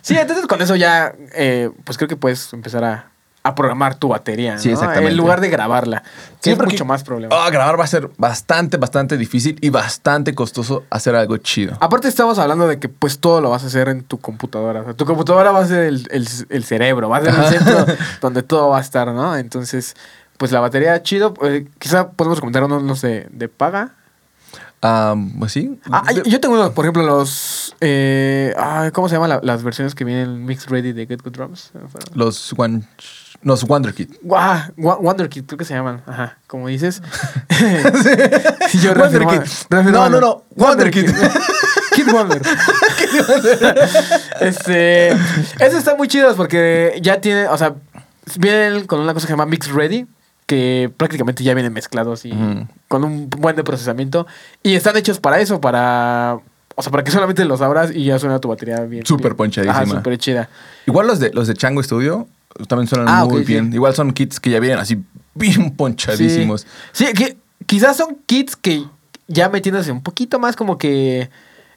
sí, 0.03 0.19
entonces 0.19 0.47
con 0.47 0.61
eso 0.61 0.77
ya, 0.77 1.15
eh, 1.33 1.71
pues 1.85 1.97
creo 1.97 2.09
que 2.09 2.17
puedes 2.17 2.53
empezar 2.53 2.85
a, 2.85 3.07
a 3.47 3.55
programar 3.55 3.95
tu 3.97 4.09
batería. 4.09 4.57
Sí, 4.59 4.69
¿no? 4.69 4.75
exactamente. 4.75 5.11
En 5.11 5.17
lugar 5.19 5.41
de 5.43 5.51
grabarla. 5.51 6.03
Que 6.03 6.09
Sí, 6.41 6.51
es 6.53 6.59
mucho 6.59 6.87
más 6.87 7.05
problema. 7.05 7.35
Ah, 7.39 7.51
grabar 7.51 7.79
va 7.79 7.85
a 7.85 7.87
ser 7.87 8.11
bastante, 8.17 8.79
bastante 8.79 9.19
difícil 9.19 9.59
y 9.61 9.69
bastante 9.69 10.35
costoso 10.35 10.85
hacer 10.89 11.15
algo 11.15 11.37
chido. 11.37 11.77
Aparte 11.81 12.09
estamos 12.09 12.39
hablando 12.39 12.67
de 12.67 12.79
que 12.81 12.89
pues 12.89 13.19
todo 13.19 13.43
lo 13.43 13.51
vas 13.51 13.63
a 13.63 13.67
hacer 13.67 13.89
en 13.91 14.03
tu 14.03 14.19
computadora. 14.19 14.81
O 14.81 14.85
sea, 14.85 14.95
tu 14.95 15.05
computadora 15.05 15.53
va 15.53 15.61
a 15.61 15.67
ser 15.67 15.85
el, 15.85 16.09
el- 16.11 16.27
el 16.49 16.65
cerebro, 16.65 17.11
va 17.11 17.19
a 17.19 17.21
ser 17.23 17.35
el 17.35 17.45
centro 17.59 17.85
donde 18.23 18.43
todo 18.43 18.71
va 18.71 18.79
a 18.79 18.81
estar, 18.81 19.09
¿no? 19.13 19.37
Entonces, 19.37 19.95
pues 20.39 20.51
la 20.51 20.61
batería 20.61 21.03
chido. 21.03 21.35
eh, 21.43 21.69
quizá 21.79 22.13
podemos 22.13 22.41
comentar 22.41 22.65
unos, 22.65 22.83
no 22.83 22.97
sé, 22.97 23.27
de 23.31 23.49
paga. 23.49 23.93
Ah, 24.87 25.15
pues 25.39 25.53
sí. 25.53 25.79
Ah, 25.91 26.13
yo 26.13 26.41
tengo, 26.41 26.73
por 26.73 26.85
ejemplo, 26.85 27.03
los... 27.05 27.75
eh, 27.81 28.55
ah, 28.59 28.91
¿Cómo 28.93 29.09
se 29.09 29.15
llaman 29.15 29.31
la- 29.31 29.41
las 29.43 29.63
versiones 29.63 29.95
que 29.95 30.05
vienen 30.05 30.29
en 30.31 30.45
Mixed 30.45 30.69
Ready 30.71 30.93
de 30.93 31.07
Get 31.07 31.23
Good 31.23 31.33
Drums? 31.33 31.73
los 32.15 32.53
One, 32.57 32.83
los 33.45 33.65
Wonder 33.65 33.95
Kid. 33.95 34.11
Guau, 34.23 34.59
Wa- 34.77 34.97
Wonder 34.97 35.29
Kid, 35.29 35.45
creo 35.47 35.59
que 35.59 35.65
se 35.65 35.75
llaman. 35.75 36.03
Ajá, 36.07 36.39
como 36.47 36.69
dices. 36.69 37.01
Yo 38.83 38.95
Wonder 38.95 39.27
Kid. 39.27 39.41
reafirmando. 39.71 39.93
No, 39.93 40.09
no, 40.09 40.21
no, 40.21 40.43
Wonder 40.57 40.91
Kid. 40.91 41.11
Kid 41.95 42.07
Wonder. 42.13 42.43
este, 44.41 45.09
eso 45.11 45.79
está 45.79 45.95
muy 45.97 46.09
chido 46.09 46.35
porque 46.37 46.99
ya 47.03 47.21
tiene, 47.21 47.47
o 47.49 47.57
sea, 47.59 47.75
vienen 48.39 48.87
con 48.87 49.01
una 49.01 49.15
cosa 49.15 49.27
que 49.27 49.33
se 49.33 49.33
llama 49.35 49.47
Mix 49.47 49.71
Ready, 49.71 50.07
que 50.47 50.93
prácticamente 50.97 51.45
ya 51.45 51.55
vienen 51.55 51.73
mezclados 51.73 52.25
y 52.25 52.33
con 52.89 53.05
un 53.05 53.31
buen 53.31 53.57
de 53.57 53.65
procesamiento 53.65 54.27
y 54.63 54.75
están 54.75 54.97
hechos 54.97 55.21
para 55.21 55.41
eso, 55.41 55.61
para 55.61 56.39
o 56.77 56.83
sea, 56.83 56.91
para 56.91 57.05
que 57.05 57.11
solamente 57.13 57.45
los 57.45 57.61
abras 57.61 57.91
y 57.95 58.05
ya 58.05 58.19
suena 58.19 58.41
tu 58.41 58.49
batería 58.49 58.81
bien. 58.81 59.07
Súper 59.07 59.37
ponchadísima. 59.37 59.81
Ajá, 59.83 59.87
súper 59.87 60.19
chida. 60.19 60.49
Igual 60.87 61.07
los 61.07 61.21
de, 61.21 61.31
los 61.33 61.47
de 61.47 61.55
Chango 61.55 61.83
Studio 61.83 62.27
también 62.69 62.89
suenan 62.89 63.09
Ah, 63.09 63.25
muy 63.25 63.41
sí. 63.45 63.53
bien. 63.53 63.73
Igual 63.73 63.95
son 63.95 64.13
kits 64.13 64.41
que 64.41 64.51
ya 64.51 64.61
vienen 64.61 64.79
así 64.79 65.03
bien 65.35 65.71
ponchadísimos. 65.77 66.67
Sí, 66.93 67.07
Sí, 67.07 67.13
que 67.13 67.37
quizás 67.67 67.97
son 67.97 68.17
kits 68.27 68.57
que 68.57 68.85
ya 69.27 69.49
metiéndose 69.49 69.91
un 69.93 70.03
poquito 70.03 70.39
más 70.39 70.55
como 70.57 70.77
que 70.79 71.31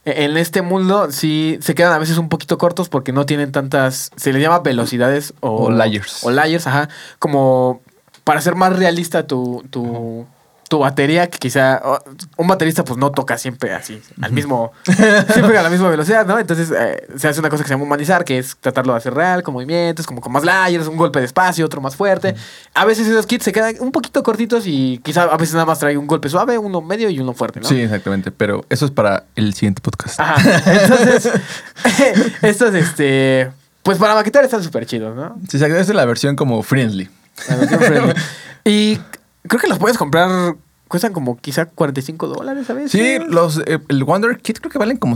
en 0.05 0.37
este 0.37 0.61
mundo 0.61 1.11
sí 1.11 1.57
se 1.61 1.75
quedan 1.75 1.91
a 1.93 1.97
veces 1.97 2.17
un 2.17 2.29
poquito 2.29 2.57
cortos 2.57 2.87
porque 2.89 3.11
no 3.11 3.25
tienen 3.25 3.51
tantas, 3.51 4.11
se 4.15 4.31
les 4.31 4.41
llama 4.41 4.59
velocidades 4.59 5.33
o, 5.41 5.65
O 5.65 5.71
layers. 5.71 6.23
O 6.23 6.31
layers, 6.31 6.65
ajá, 6.67 6.87
como 7.19 7.81
para 8.23 8.39
hacer 8.39 8.55
más 8.55 8.77
realista 8.77 9.27
tu, 9.27 9.63
tu, 9.69 10.25
tu 10.67 10.79
batería, 10.79 11.29
que 11.29 11.37
quizá 11.37 11.81
un 12.35 12.47
baterista 12.47 12.83
pues 12.83 12.97
no 12.97 13.11
toca 13.11 13.37
siempre 13.37 13.73
así, 13.73 14.01
al 14.21 14.31
mismo, 14.31 14.73
siempre 15.33 15.57
a 15.57 15.63
la 15.63 15.69
misma 15.69 15.89
velocidad, 15.89 16.25
¿no? 16.25 16.37
Entonces 16.39 16.71
eh, 16.77 17.07
se 17.17 17.27
hace 17.27 17.39
una 17.39 17.49
cosa 17.49 17.63
que 17.63 17.69
se 17.69 17.73
llama 17.73 17.85
humanizar, 17.85 18.25
que 18.25 18.37
es 18.37 18.57
tratarlo 18.59 18.93
de 18.93 18.97
hacer 18.97 19.13
real, 19.13 19.43
con 19.43 19.53
movimientos, 19.53 20.05
como 20.05 20.19
con 20.19 20.31
más 20.31 20.43
layers, 20.43 20.87
un 20.87 20.97
golpe 20.97 21.19
de 21.19 21.25
espacio, 21.25 21.65
otro 21.65 21.79
más 21.79 21.95
fuerte. 21.95 22.35
A 22.73 22.85
veces 22.85 23.07
esos 23.07 23.25
kits 23.25 23.45
se 23.45 23.53
quedan 23.53 23.75
un 23.79 23.91
poquito 23.91 24.23
cortitos 24.23 24.63
y 24.67 24.99
quizá 25.03 25.23
a 25.23 25.37
veces 25.37 25.53
nada 25.53 25.65
más 25.65 25.79
trae 25.79 25.97
un 25.97 26.07
golpe 26.07 26.29
suave, 26.29 26.57
uno 26.57 26.81
medio 26.81 27.09
y 27.09 27.19
uno 27.19 27.33
fuerte, 27.33 27.61
¿no? 27.61 27.67
Sí, 27.67 27.81
exactamente. 27.81 28.31
Pero 28.31 28.65
eso 28.69 28.85
es 28.85 28.91
para 28.91 29.23
el 29.35 29.53
siguiente 29.53 29.81
podcast. 29.81 30.19
Ajá. 30.19 30.35
Entonces, 30.65 31.31
estos, 32.41 32.73
este, 32.73 33.51
pues 33.83 33.97
para 33.97 34.15
maquetar 34.15 34.43
están 34.43 34.63
súper 34.63 34.85
chidos, 34.85 35.15
¿no? 35.15 35.37
Sí. 35.49 35.57
Esta 35.57 35.79
es 35.79 35.89
la 35.89 36.05
versión 36.05 36.35
como 36.35 36.61
friendly. 36.61 37.09
La 37.47 37.55
versión 37.55 37.79
friendly. 37.79 38.13
Y 38.67 38.99
creo 39.47 39.61
que 39.61 39.67
los 39.67 39.79
puedes 39.79 39.97
comprar, 39.97 40.55
cuestan 40.87 41.13
como 41.13 41.37
quizá 41.37 41.65
45 41.65 42.27
dólares 42.27 42.69
a 42.69 42.73
veces. 42.73 42.91
Sí, 42.91 43.17
los, 43.29 43.59
eh, 43.65 43.79
el 43.87 44.03
Wonder 44.03 44.37
Kit 44.37 44.59
creo 44.59 44.71
que 44.71 44.79
valen 44.79 44.97
como 44.97 45.15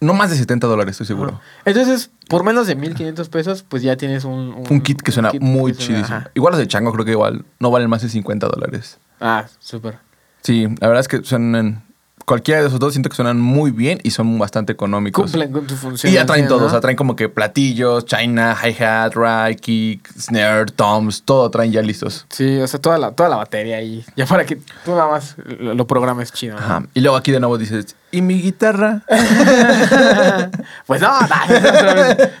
no 0.00 0.14
más 0.14 0.30
de 0.30 0.36
70 0.36 0.66
dólares, 0.66 0.92
estoy 0.92 1.06
seguro. 1.06 1.32
Ajá. 1.32 1.42
Entonces, 1.66 2.10
por 2.28 2.42
menos 2.42 2.66
de 2.66 2.74
1500 2.74 3.28
pesos, 3.28 3.64
pues 3.68 3.82
ya 3.82 3.96
tienes 3.96 4.24
un, 4.24 4.64
Un 4.68 4.80
kit 4.80 5.02
que 5.02 5.12
suena 5.12 5.30
kit 5.30 5.42
muy 5.42 5.72
que 5.72 5.78
chidísimo. 5.78 6.22
Igual 6.34 6.52
los 6.52 6.58
de 6.58 6.68
Chango 6.68 6.92
creo 6.92 7.04
que 7.04 7.10
igual 7.12 7.44
no 7.58 7.70
valen 7.70 7.90
más 7.90 8.02
de 8.02 8.08
50 8.08 8.48
dólares. 8.48 8.98
Ah, 9.20 9.44
súper. 9.58 9.98
Sí, 10.42 10.66
la 10.80 10.88
verdad 10.88 11.00
es 11.00 11.08
que 11.08 11.22
suenan... 11.22 11.84
Cualquiera 12.30 12.60
de 12.60 12.68
esos 12.68 12.78
dos 12.78 12.92
siento 12.92 13.10
que 13.10 13.16
suenan 13.16 13.40
muy 13.40 13.72
bien 13.72 13.98
y 14.04 14.12
son 14.12 14.38
bastante 14.38 14.72
económicos. 14.72 15.24
Cumplen 15.24 15.50
con 15.50 15.66
tu 15.66 15.74
función. 15.74 16.12
Y 16.12 16.14
ya 16.14 16.26
traen 16.26 16.44
¿no? 16.44 16.50
todo, 16.50 16.66
o 16.66 16.70
sea, 16.70 16.80
traen 16.80 16.96
como 16.96 17.16
que 17.16 17.28
platillos, 17.28 18.06
china, 18.06 18.56
hi-hat, 18.56 19.14
ride, 19.16 19.56
kick, 19.56 20.08
snare, 20.16 20.66
toms, 20.66 21.24
todo 21.24 21.50
traen 21.50 21.72
ya 21.72 21.82
listos. 21.82 22.26
Sí, 22.30 22.60
o 22.60 22.68
sea, 22.68 22.80
toda 22.80 22.98
la, 22.98 23.10
toda 23.10 23.28
la 23.30 23.34
batería 23.34 23.78
ahí. 23.78 24.04
Ya 24.14 24.26
para 24.26 24.46
que 24.46 24.54
tú 24.84 24.92
nada 24.92 25.08
más 25.08 25.34
lo, 25.44 25.74
lo 25.74 25.88
programes 25.88 26.32
chido. 26.32 26.54
¿no? 26.54 26.60
Ajá. 26.60 26.84
Y 26.94 27.00
luego 27.00 27.16
aquí 27.16 27.32
de 27.32 27.40
nuevo 27.40 27.58
dices, 27.58 27.96
¿y 28.12 28.22
mi 28.22 28.40
guitarra? 28.40 29.02
pues 30.86 31.00
no, 31.00 31.20
no, 31.20 31.26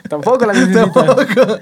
tampoco 0.08 0.46
la 0.46 0.52
necesitas. 0.52 0.92
Tampoco. 0.92 1.58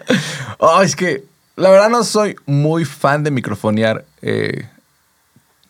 Oh, 0.59 0.83
es 0.83 0.95
que 0.95 1.25
la 1.57 1.71
verdad 1.71 1.89
no 1.89 2.05
soy 2.05 2.37
muy 2.45 2.85
fan 2.85 3.25
de 3.25 3.31
microfonear 3.31 4.05
eh, 4.21 4.69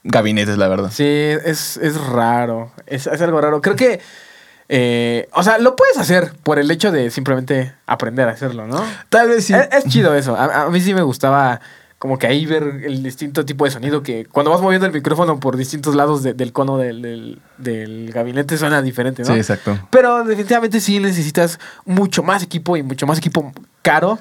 gabinetes, 0.09 0.59
la 0.59 0.69
verdad. 0.69 0.91
Sí, 0.93 1.05
es, 1.07 1.77
es 1.79 2.01
raro. 2.07 2.73
Es, 2.87 3.07
es 3.07 3.21
algo 3.23 3.41
raro. 3.41 3.61
Creo 3.61 3.77
que. 3.77 4.01
eh, 4.69 5.29
o 5.33 5.43
sea, 5.43 5.59
lo 5.59 5.77
puedes 5.77 5.97
hacer 5.99 6.33
por 6.43 6.59
el 6.59 6.71
hecho 6.71 6.93
de 6.93 7.11
simplemente 7.11 7.73
aprender 7.87 8.29
a 8.29 8.33
hacerlo, 8.33 8.67
¿no? 8.67 8.85
Tal 9.09 9.29
vez 9.29 9.45
sí. 9.45 9.55
Es, 9.55 9.69
es 9.73 9.85
chido 9.93 10.15
eso. 10.15 10.37
A, 10.37 10.63
a 10.65 10.71
mí 10.71 10.81
sí 10.81 10.93
me 10.95 11.03
gustaba 11.03 11.61
como 11.99 12.17
que 12.19 12.29
ahí 12.29 12.47
ver 12.47 12.63
el 12.85 13.03
distinto 13.03 13.45
tipo 13.45 13.65
de 13.65 13.73
sonido 13.73 14.05
que 14.05 14.25
cuando 14.27 14.53
vas 14.53 14.61
moviendo 14.61 14.87
el 14.87 14.93
micrófono 14.93 15.41
por 15.41 15.57
distintos 15.57 15.97
lados 15.97 16.23
de- 16.23 16.33
del 16.33 16.53
cono 16.53 16.79
del, 16.79 17.03
del- 17.03 17.41
del 17.57 18.13
gabinete 18.13 18.57
suena 18.57 18.83
diferente, 18.83 19.23
¿no? 19.25 19.33
Sí, 19.33 19.39
exacto. 19.41 19.77
Pero 19.91 20.23
definitivamente 20.23 20.79
sí 20.81 21.01
necesitas 21.01 21.59
mucho 21.87 22.23
más 22.23 22.45
equipo 22.45 22.77
y 22.77 22.85
mucho 22.85 23.05
más 23.09 23.19
equipo 23.19 23.53
caro 23.83 24.21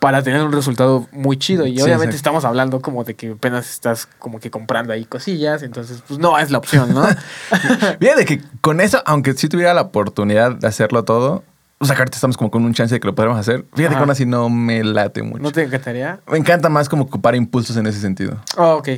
para 0.00 0.22
tener 0.22 0.42
un 0.42 0.50
resultado 0.50 1.06
muy 1.12 1.36
chido. 1.38 1.66
Y 1.66 1.76
Sí, 1.76 1.82
obviamente 1.82 2.06
exacto. 2.06 2.16
estamos 2.16 2.44
hablando 2.44 2.80
como 2.80 3.04
de 3.04 3.14
que 3.14 3.32
apenas 3.32 3.70
estás 3.70 4.06
como 4.18 4.40
que 4.40 4.50
comprando 4.50 4.92
ahí 4.92 5.04
cosillas, 5.04 5.62
entonces 5.62 6.02
pues 6.08 6.18
no 6.18 6.38
es 6.38 6.50
la 6.50 6.58
opción, 6.58 6.92
¿no? 6.94 7.04
Fíjate 8.00 8.24
que 8.24 8.40
con 8.60 8.80
eso, 8.80 9.02
aunque 9.06 9.34
sí 9.34 9.48
tuviera 9.48 9.74
la 9.74 9.82
oportunidad 9.82 10.52
de 10.56 10.66
hacerlo 10.66 11.04
todo, 11.04 11.44
o 11.78 11.84
sea, 11.86 11.96
ahorita 11.96 12.16
estamos 12.16 12.36
como 12.36 12.50
con 12.50 12.64
un 12.64 12.74
chance 12.74 12.94
de 12.94 13.00
que 13.00 13.06
lo 13.06 13.14
podamos 13.14 13.38
hacer. 13.38 13.64
Fíjate 13.74 13.94
que 13.94 14.00
aún 14.00 14.10
así 14.10 14.26
no 14.26 14.50
me 14.50 14.84
late 14.84 15.22
mucho. 15.22 15.42
¿No 15.42 15.50
te 15.52 15.62
encantaría? 15.62 16.20
Me 16.30 16.38
encanta 16.38 16.68
más 16.68 16.88
como 16.88 17.04
ocupar 17.04 17.34
impulsos 17.34 17.76
en 17.76 17.86
ese 17.86 18.00
sentido. 18.00 18.36
Oh, 18.56 18.74
ok. 18.76 18.88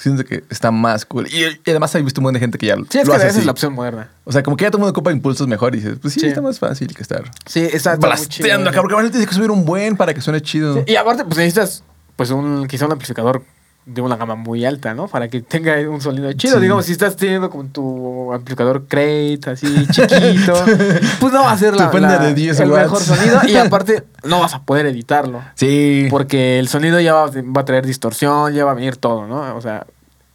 Siento 0.00 0.24
que 0.24 0.42
está 0.48 0.70
más 0.70 1.04
cool. 1.04 1.26
Y, 1.28 1.44
y 1.44 1.60
además 1.70 1.94
he 1.94 2.00
visto 2.02 2.20
un 2.20 2.24
montón 2.24 2.34
de 2.34 2.40
gente 2.40 2.56
que 2.56 2.66
ya 2.66 2.76
Sí, 2.88 2.98
es 3.00 3.06
lo 3.06 3.12
que 3.12 3.18
hace 3.18 3.28
esa 3.28 3.38
es 3.40 3.44
la 3.44 3.52
opción 3.52 3.74
moderna. 3.74 4.08
O 4.24 4.32
sea, 4.32 4.42
como 4.42 4.56
que 4.56 4.64
ya 4.64 4.70
todo 4.70 4.78
el 4.78 4.80
mundo 4.80 4.92
ocupa 4.92 5.12
impulsos 5.12 5.46
mejor 5.46 5.74
y 5.74 5.78
dices, 5.80 5.98
pues 6.00 6.14
sí, 6.14 6.20
Sí. 6.20 6.26
está 6.26 6.40
más 6.40 6.58
fácil 6.58 6.94
que 6.94 7.02
estar 7.02 7.30
Sí, 7.46 7.60
está, 7.70 7.96
blasteando 7.96 8.70
acá, 8.70 8.80
porque 8.80 8.94
ahora 8.94 9.10
tienes 9.10 9.28
que 9.28 9.34
subir 9.34 9.50
un 9.50 9.64
buen 9.66 9.96
para 9.96 10.14
que 10.14 10.20
suene 10.22 10.40
chido. 10.40 10.76
Sí, 10.76 10.92
y 10.92 10.96
aparte, 10.96 11.24
pues 11.24 11.36
necesitas 11.36 11.84
pues 12.16 12.30
un, 12.30 12.66
quizá 12.66 12.86
un 12.86 12.92
amplificador 12.92 13.42
de 13.86 14.02
una 14.02 14.16
gama 14.16 14.34
muy 14.34 14.64
alta, 14.64 14.94
¿no? 14.94 15.08
Para 15.08 15.28
que 15.28 15.40
tenga 15.40 15.76
un 15.88 16.00
sonido 16.00 16.32
chido. 16.34 16.56
Sí. 16.56 16.62
Digamos, 16.62 16.84
si 16.86 16.92
estás 16.92 17.16
teniendo 17.16 17.50
como 17.50 17.64
tu 17.64 18.32
amplificador 18.32 18.86
Crate, 18.86 19.40
así 19.46 19.86
chiquito, 19.88 20.52
pues 21.20 21.32
no 21.32 21.42
va 21.42 21.52
a 21.52 21.58
ser 21.58 21.74
la, 21.74 21.88
de 22.18 22.34
10 22.34 22.60
el 22.60 22.70
watts. 22.70 22.82
mejor 22.82 23.00
sonido. 23.00 23.40
Y 23.48 23.56
aparte, 23.56 24.04
no 24.24 24.40
vas 24.40 24.54
a 24.54 24.62
poder 24.62 24.86
editarlo. 24.86 25.42
Sí. 25.54 26.06
Porque 26.10 26.58
el 26.58 26.68
sonido 26.68 27.00
ya 27.00 27.14
va, 27.14 27.26
va 27.30 27.60
a 27.62 27.64
traer 27.64 27.86
distorsión, 27.86 28.52
ya 28.52 28.64
va 28.64 28.72
a 28.72 28.74
venir 28.74 28.96
todo, 28.96 29.26
¿no? 29.26 29.56
O 29.56 29.60
sea, 29.60 29.86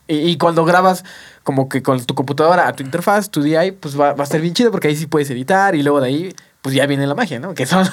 y, 0.07 0.17
y 0.17 0.37
cuando 0.37 0.65
grabas 0.65 1.03
como 1.43 1.69
que 1.69 1.83
con 1.83 2.03
tu 2.03 2.15
computadora 2.15 2.67
a 2.67 2.73
tu 2.73 2.83
interfaz, 2.83 3.29
tu 3.29 3.41
DI, 3.41 3.71
pues 3.79 3.99
va, 3.99 4.13
va 4.13 4.21
a 4.21 4.23
estar 4.23 4.41
bien 4.41 4.53
chido 4.53 4.71
porque 4.71 4.87
ahí 4.87 4.95
sí 4.95 5.05
puedes 5.05 5.29
editar 5.29 5.75
y 5.75 5.83
luego 5.83 6.01
de 6.01 6.07
ahí, 6.07 6.35
pues 6.61 6.73
ya 6.73 6.87
viene 6.87 7.05
la 7.05 7.13
magia, 7.13 7.39
¿no? 7.39 7.53
Que 7.53 7.67
son, 7.67 7.87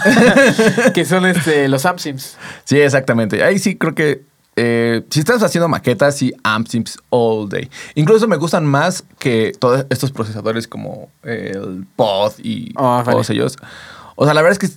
que 0.94 1.04
son 1.04 1.26
este, 1.26 1.68
los 1.68 1.84
AppSims. 1.84 2.38
Sí, 2.64 2.80
exactamente. 2.80 3.44
Ahí 3.44 3.58
sí 3.58 3.76
creo 3.76 3.94
que 3.94 4.22
eh, 4.56 5.02
si 5.10 5.20
estás 5.20 5.42
haciendo 5.42 5.68
maquetas, 5.68 6.16
sí, 6.16 6.32
amp 6.42 6.66
sims 6.68 6.98
all 7.10 7.48
day. 7.48 7.70
Incluso 7.94 8.28
me 8.28 8.36
gustan 8.36 8.66
más 8.66 9.04
que 9.18 9.52
todos 9.58 9.86
estos 9.90 10.10
procesadores 10.12 10.68
como 10.68 11.08
el 11.22 11.86
pod 11.96 12.32
y 12.42 12.72
Ah, 12.76 13.02
vale. 13.04 13.12
todos 13.12 13.30
ellos. 13.30 13.56
O 14.16 14.24
sea, 14.24 14.34
la 14.34 14.42
verdad 14.42 14.58
es 14.62 14.70
que 14.70 14.76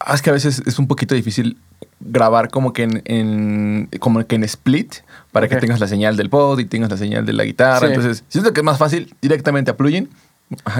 ah, 0.00 0.14
es 0.14 0.22
que 0.22 0.30
a 0.30 0.32
veces 0.32 0.62
es 0.66 0.78
un 0.78 0.86
poquito 0.86 1.14
difícil 1.14 1.58
grabar 2.00 2.48
como 2.50 2.72
que 2.72 2.82
en, 2.84 3.02
en- 3.04 3.88
como 4.00 4.24
que 4.26 4.36
en 4.36 4.44
split 4.44 4.94
para 5.32 5.48
que 5.48 5.56
tengas 5.56 5.80
la 5.80 5.86
señal 5.88 6.16
del 6.16 6.30
pod 6.30 6.58
y 6.58 6.64
tengas 6.64 6.90
la 6.90 6.96
señal 6.96 7.24
de 7.26 7.32
la 7.32 7.44
guitarra. 7.44 7.80
Sí. 7.88 7.94
Entonces, 7.94 8.24
siento 8.28 8.52
que 8.52 8.60
es 8.60 8.64
más 8.64 8.78
fácil 8.78 9.14
directamente 9.20 9.70
a 9.70 9.76
plugin 9.76 10.08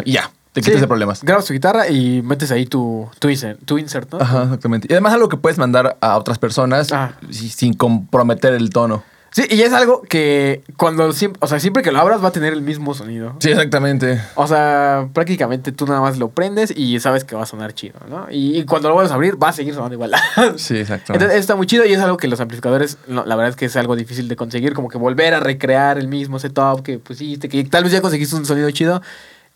y 0.04 0.12
ya, 0.12 0.30
te 0.52 0.60
quitas 0.60 0.74
Sí, 0.76 0.80
de 0.82 0.86
problemas. 0.88 1.22
Grabas 1.22 1.44
tu 1.46 1.52
guitarra 1.54 1.88
y 1.88 2.22
metes 2.22 2.50
ahí 2.50 2.66
tu, 2.66 3.08
tu, 3.18 3.28
insert, 3.28 3.58
tu 3.64 3.78
insert, 3.78 4.10
¿no? 4.12 4.20
Ajá, 4.20 4.44
exactamente. 4.44 4.86
Y 4.90 4.92
además 4.92 5.14
algo 5.14 5.28
que 5.28 5.36
puedes 5.36 5.58
mandar 5.58 5.96
a 6.00 6.16
otras 6.18 6.38
personas 6.38 6.92
Ah. 6.92 7.12
si- 7.30 7.48
sin 7.48 7.74
comprometer 7.74 8.52
el 8.54 8.70
tono. 8.70 9.02
Sí, 9.34 9.44
y 9.48 9.62
es 9.62 9.72
algo 9.72 10.02
que 10.02 10.62
cuando 10.76 11.10
siempre, 11.14 11.38
o 11.42 11.46
sea, 11.46 11.58
siempre 11.58 11.82
que 11.82 11.90
lo 11.90 11.98
abras 12.00 12.22
va 12.22 12.28
a 12.28 12.32
tener 12.32 12.52
el 12.52 12.60
mismo 12.60 12.92
sonido. 12.92 13.34
Sí, 13.38 13.48
exactamente. 13.48 14.20
O 14.34 14.46
sea, 14.46 15.08
prácticamente 15.14 15.72
tú 15.72 15.86
nada 15.86 16.02
más 16.02 16.18
lo 16.18 16.28
prendes 16.28 16.70
y 16.76 17.00
sabes 17.00 17.24
que 17.24 17.34
va 17.34 17.44
a 17.44 17.46
sonar 17.46 17.72
chido, 17.72 17.98
¿no? 18.10 18.26
Y, 18.30 18.58
y 18.58 18.64
cuando 18.66 18.88
lo 18.90 18.94
vuelves 18.94 19.10
a 19.10 19.14
abrir 19.14 19.42
va 19.42 19.48
a 19.48 19.52
seguir 19.54 19.72
sonando 19.72 19.94
igual. 19.94 20.12
Sí, 20.56 20.76
exacto. 20.76 21.14
Entonces 21.14 21.38
está 21.38 21.56
muy 21.56 21.66
chido 21.66 21.86
y 21.86 21.94
es 21.94 22.00
algo 22.00 22.18
que 22.18 22.28
los 22.28 22.40
amplificadores, 22.40 22.98
no, 23.08 23.24
la 23.24 23.34
verdad 23.34 23.48
es 23.48 23.56
que 23.56 23.64
es 23.64 23.76
algo 23.76 23.96
difícil 23.96 24.28
de 24.28 24.36
conseguir, 24.36 24.74
como 24.74 24.88
que 24.90 24.98
volver 24.98 25.32
a 25.32 25.40
recrear 25.40 25.96
el 25.96 26.08
mismo 26.08 26.38
setup 26.38 26.82
que 26.82 26.98
pusiste, 26.98 27.48
que 27.48 27.64
tal 27.64 27.84
vez 27.84 27.92
ya 27.94 28.02
conseguiste 28.02 28.36
un 28.36 28.44
sonido 28.44 28.70
chido 28.70 29.00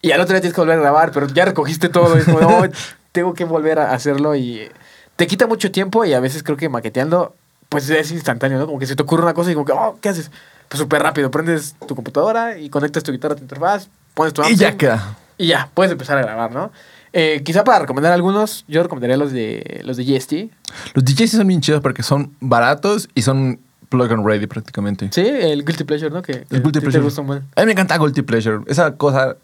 y 0.07 0.13
al 0.13 0.21
otro 0.21 0.35
día 0.35 0.41
tienes 0.41 0.55
que 0.55 0.61
volver 0.61 0.79
a 0.79 0.81
grabar, 0.81 1.11
pero 1.13 1.27
ya 1.29 1.45
recogiste 1.45 1.89
todo 1.89 2.17
y 2.17 2.21
es 2.21 2.25
como, 2.25 2.39
"Oh, 2.39 2.65
tengo 3.13 3.35
que 3.35 3.45
volver 3.45 3.79
a 3.79 3.93
hacerlo 3.93 4.35
y 4.37 4.69
te 5.17 5.27
quita 5.27 5.47
mucho 5.47 5.71
tiempo 5.73 6.05
y 6.05 6.13
a 6.15 6.21
veces 6.21 6.43
creo 6.43 6.57
que 6.57 6.69
maqueteando, 6.69 7.35
pues 7.69 7.89
es 7.91 8.11
instantáneo, 8.13 8.59
¿no? 8.59 8.67
Como 8.67 8.79
que 8.79 8.87
se 8.87 8.95
te 8.97 9.03
ocurre 9.03 9.23
una 9.23 9.35
cosa 9.35 9.51
y 9.51 9.55
como 9.55 9.67
que, 9.67 9.73
oh, 9.73 9.99
¿qué 10.01 10.09
haces? 10.11 10.31
Pues 10.69 10.79
súper 10.81 11.03
rápido, 11.03 11.31
prendes 11.31 11.77
tu 11.87 11.95
computadora 11.95 12.59
y 12.59 12.69
conectas 12.71 13.03
tu 13.03 13.13
guitarra 13.13 13.35
a 13.35 13.37
tu 13.37 13.43
interfaz, 13.43 13.89
pones 14.15 14.33
tu 14.35 14.43
y 14.45 14.57
ya 14.57 14.77
queda. 14.77 15.17
y 15.39 15.47
ya, 15.49 15.71
puedes 15.75 15.93
empezar 15.93 16.19
a 16.19 16.23
grabar, 16.23 16.53
¿no? 16.53 16.71
Eh, 17.13 17.43
quizá 17.45 17.65
para 17.65 17.79
recomendar 17.79 18.13
algunos, 18.13 18.65
yo 18.69 18.83
recomendaría 18.83 19.17
los 19.17 19.33
de 19.33 19.81
los 19.85 19.97
de 19.97 20.05
GST. 20.05 20.33
Los 20.95 21.05
DJs 21.05 21.31
sí 21.31 21.37
son 21.39 21.47
bien 21.47 21.61
chidos 21.63 21.81
porque 21.81 22.03
son 22.03 22.35
baratos 22.41 23.09
y 23.15 23.23
son 23.23 23.59
plug 23.89 24.13
and 24.13 24.27
ready 24.27 24.47
prácticamente. 24.47 25.09
Sí, 25.13 25.23
el 25.27 25.65
Guilty 25.65 25.85
Pleasure, 25.85 26.11
¿no? 26.11 26.21
Que, 26.21 26.45
El 26.51 26.63
Guilty 26.63 26.73
te 26.73 26.81
Pleasure. 26.83 27.05
gusta 27.05 27.21
un 27.23 27.27
buen. 27.29 27.45
A 27.55 27.61
mí 27.61 27.67
me 27.67 27.73
encanta 27.73 27.97
Guilty 27.97 28.21
Pleasure. 28.23 28.59
Esa 28.67 28.97
cosa. 28.97 29.37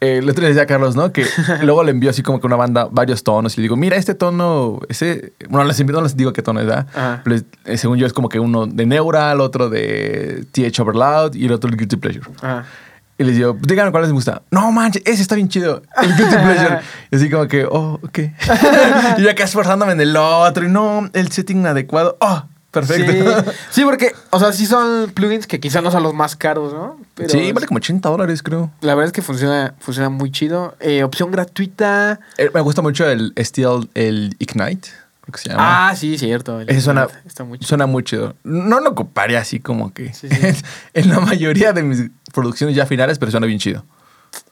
Eh, 0.00 0.18
el 0.18 0.28
otro 0.28 0.40
día 0.40 0.48
le 0.48 0.54
decía 0.54 0.62
a 0.62 0.66
Carlos, 0.66 0.96
¿no? 0.96 1.12
Que 1.12 1.24
luego 1.62 1.82
le 1.82 1.90
envió 1.90 2.10
así 2.10 2.22
como 2.22 2.40
que 2.40 2.46
una 2.46 2.56
banda 2.56 2.88
varios 2.90 3.22
tonos 3.22 3.56
y 3.56 3.60
le 3.60 3.62
digo, 3.62 3.76
mira, 3.76 3.96
este 3.96 4.14
tono, 4.14 4.80
ese. 4.88 5.32
Bueno, 5.48 5.66
les 5.66 5.78
envío, 5.80 5.96
no 5.96 6.02
les 6.02 6.16
digo 6.16 6.32
qué 6.32 6.42
tono 6.42 6.60
es, 6.60 6.66
¿verdad? 6.66 7.20
Pero 7.24 7.36
eh, 7.64 7.78
según 7.78 7.98
yo 7.98 8.06
es 8.06 8.12
como 8.12 8.28
que 8.28 8.38
uno 8.38 8.66
de 8.66 8.86
Neural, 8.86 9.40
otro 9.40 9.70
de 9.70 10.44
TH 10.52 10.80
Overloud 10.80 11.34
y 11.34 11.46
el 11.46 11.52
otro 11.52 11.70
de 11.70 11.76
Guilty 11.76 11.96
Pleasure. 11.96 12.26
Ajá. 12.42 12.64
Y 13.16 13.22
les 13.22 13.36
digo, 13.36 13.56
díganme 13.60 13.92
cuál 13.92 14.02
les 14.02 14.12
gusta. 14.12 14.42
No 14.50 14.72
manches, 14.72 15.02
ese 15.06 15.22
está 15.22 15.36
bien 15.36 15.48
chido. 15.48 15.82
El 16.02 16.16
Guilty 16.16 16.34
Pleasure. 16.42 16.80
y 17.12 17.16
así 17.16 17.30
como 17.30 17.46
que, 17.46 17.64
oh, 17.64 18.00
ok. 18.02 18.18
y 19.18 19.22
yo 19.22 19.30
acá 19.30 19.44
esforzándome 19.44 19.92
en 19.92 20.00
el 20.00 20.16
otro. 20.16 20.64
Y 20.64 20.68
no, 20.68 21.08
el 21.12 21.30
setting 21.30 21.64
adecuado. 21.66 22.16
Oh, 22.20 22.44
perfecto. 22.74 23.12
Sí. 23.12 23.56
sí, 23.70 23.84
porque, 23.84 24.12
o 24.30 24.38
sea, 24.38 24.52
sí 24.52 24.66
son 24.66 25.10
plugins 25.14 25.46
que 25.46 25.58
quizá 25.60 25.80
no 25.80 25.90
son 25.90 26.02
los 26.02 26.12
más 26.12 26.36
caros, 26.36 26.72
¿no? 26.74 26.98
Pero 27.14 27.30
Sí, 27.30 27.52
vale 27.52 27.66
como 27.66 27.78
80 27.78 28.08
dólares, 28.08 28.42
creo. 28.42 28.70
La 28.82 28.94
verdad 28.94 29.06
es 29.06 29.12
que 29.12 29.22
funciona, 29.22 29.74
funciona 29.78 30.10
muy 30.10 30.30
chido. 30.30 30.76
Eh, 30.80 31.02
opción 31.04 31.30
gratuita. 31.30 32.20
Eh, 32.36 32.50
me 32.52 32.60
gusta 32.60 32.82
mucho 32.82 33.08
el 33.08 33.32
Steel, 33.38 33.88
el 33.94 34.36
Ignite, 34.38 34.88
creo 35.22 35.32
que 35.32 35.38
se 35.38 35.48
llama. 35.48 35.88
Ah, 35.88 35.96
sí, 35.96 36.18
cierto. 36.18 36.60
Ese 36.60 36.80
suena, 36.82 37.06
Está 37.24 37.44
muy 37.44 37.58
chido. 37.58 37.68
suena 37.68 37.86
muy 37.86 38.02
chido. 38.04 38.34
No 38.44 38.80
lo 38.80 38.90
ocuparía 38.90 39.38
así 39.40 39.60
como 39.60 39.94
que 39.94 40.12
Sí, 40.12 40.28
sí. 40.28 40.62
en 40.94 41.08
la 41.08 41.20
mayoría 41.20 41.72
de 41.72 41.82
mis 41.82 42.10
producciones 42.32 42.76
ya 42.76 42.84
finales, 42.84 43.18
pero 43.18 43.30
suena 43.30 43.46
bien 43.46 43.58
chido. 43.58 43.84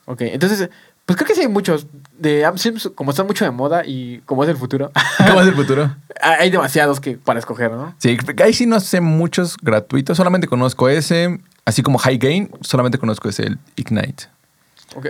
Ok, 0.04 0.22
entonces, 0.22 0.68
pues 1.06 1.16
creo 1.16 1.26
que 1.26 1.34
sí 1.34 1.40
hay 1.42 1.48
muchos. 1.48 1.86
De 2.18 2.44
AppSims, 2.44 2.90
como 2.94 3.10
están 3.10 3.26
mucho 3.26 3.44
de 3.44 3.50
moda 3.50 3.82
y 3.84 4.18
como 4.26 4.44
es 4.44 4.50
el 4.50 4.56
futuro, 4.56 4.92
¿Cómo 5.26 5.40
es 5.40 5.48
el 5.48 5.54
futuro? 5.54 5.94
hay 6.22 6.50
demasiados 6.50 7.00
que 7.00 7.16
para 7.18 7.40
escoger, 7.40 7.72
¿no? 7.72 7.94
Sí, 7.98 8.16
ahí 8.44 8.52
sí 8.52 8.66
no 8.66 8.78
sé 8.78 9.00
muchos 9.00 9.56
gratuitos, 9.60 10.16
solamente 10.16 10.46
conozco 10.46 10.88
ese, 10.88 11.40
así 11.64 11.82
como 11.82 11.98
High 11.98 12.18
Gain, 12.18 12.50
solamente 12.60 12.98
conozco 12.98 13.28
ese, 13.28 13.44
el 13.46 13.58
Ignite. 13.76 14.24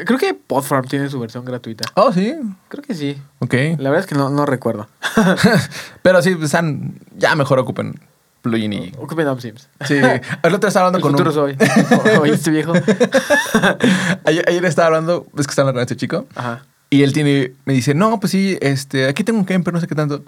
Creo 0.06 0.16
que 0.18 0.32
Podfarm 0.32 0.86
tiene 0.86 1.08
su 1.10 1.18
versión 1.18 1.44
gratuita. 1.44 1.84
Oh, 1.94 2.12
sí, 2.12 2.34
Creo 2.68 2.82
que 2.84 2.94
sí. 2.94 3.20
ok. 3.40 3.52
La 3.78 3.90
verdad 3.90 3.98
es 4.00 4.06
que 4.06 4.14
no, 4.14 4.30
no 4.30 4.46
recuerdo. 4.46 4.88
pero 6.02 6.22
sí, 6.22 6.34
pues, 6.36 6.54
han- 6.54 7.00
ya 7.16 7.34
mejor 7.34 7.58
ocupen 7.58 8.00
plugin 8.42 8.72
y... 8.72 8.92
Ocupen 8.98 9.26
AppSims. 9.28 9.68
Sí, 9.86 9.94
el 9.94 10.54
otro 10.54 10.68
estaba 10.68 10.88
El 10.88 10.94
hablando 10.96 11.00
con 11.00 11.12
futuro 11.12 11.30
un... 11.30 11.56
soy. 11.56 11.56
¿Oíste, 12.20 12.50
viejo? 12.50 12.72
ayer, 14.24 14.44
ayer 14.46 14.64
estaba 14.64 14.88
hablando, 14.88 15.26
es 15.38 15.46
que 15.46 15.52
estaba 15.52 15.70
hablando 15.70 15.78
con 15.78 15.82
este 15.82 15.96
chico, 15.96 16.26
Ajá. 16.34 16.64
Y 16.90 17.04
él 17.04 17.14
tiene, 17.14 17.54
me 17.64 17.72
dice, 17.72 17.94
no, 17.94 18.20
pues 18.20 18.32
sí, 18.32 18.58
este, 18.60 19.08
aquí 19.08 19.24
tengo 19.24 19.38
un 19.38 19.46
Kemper, 19.46 19.72
no 19.72 19.80
sé 19.80 19.86
qué 19.86 19.94
tanto. 19.94 20.24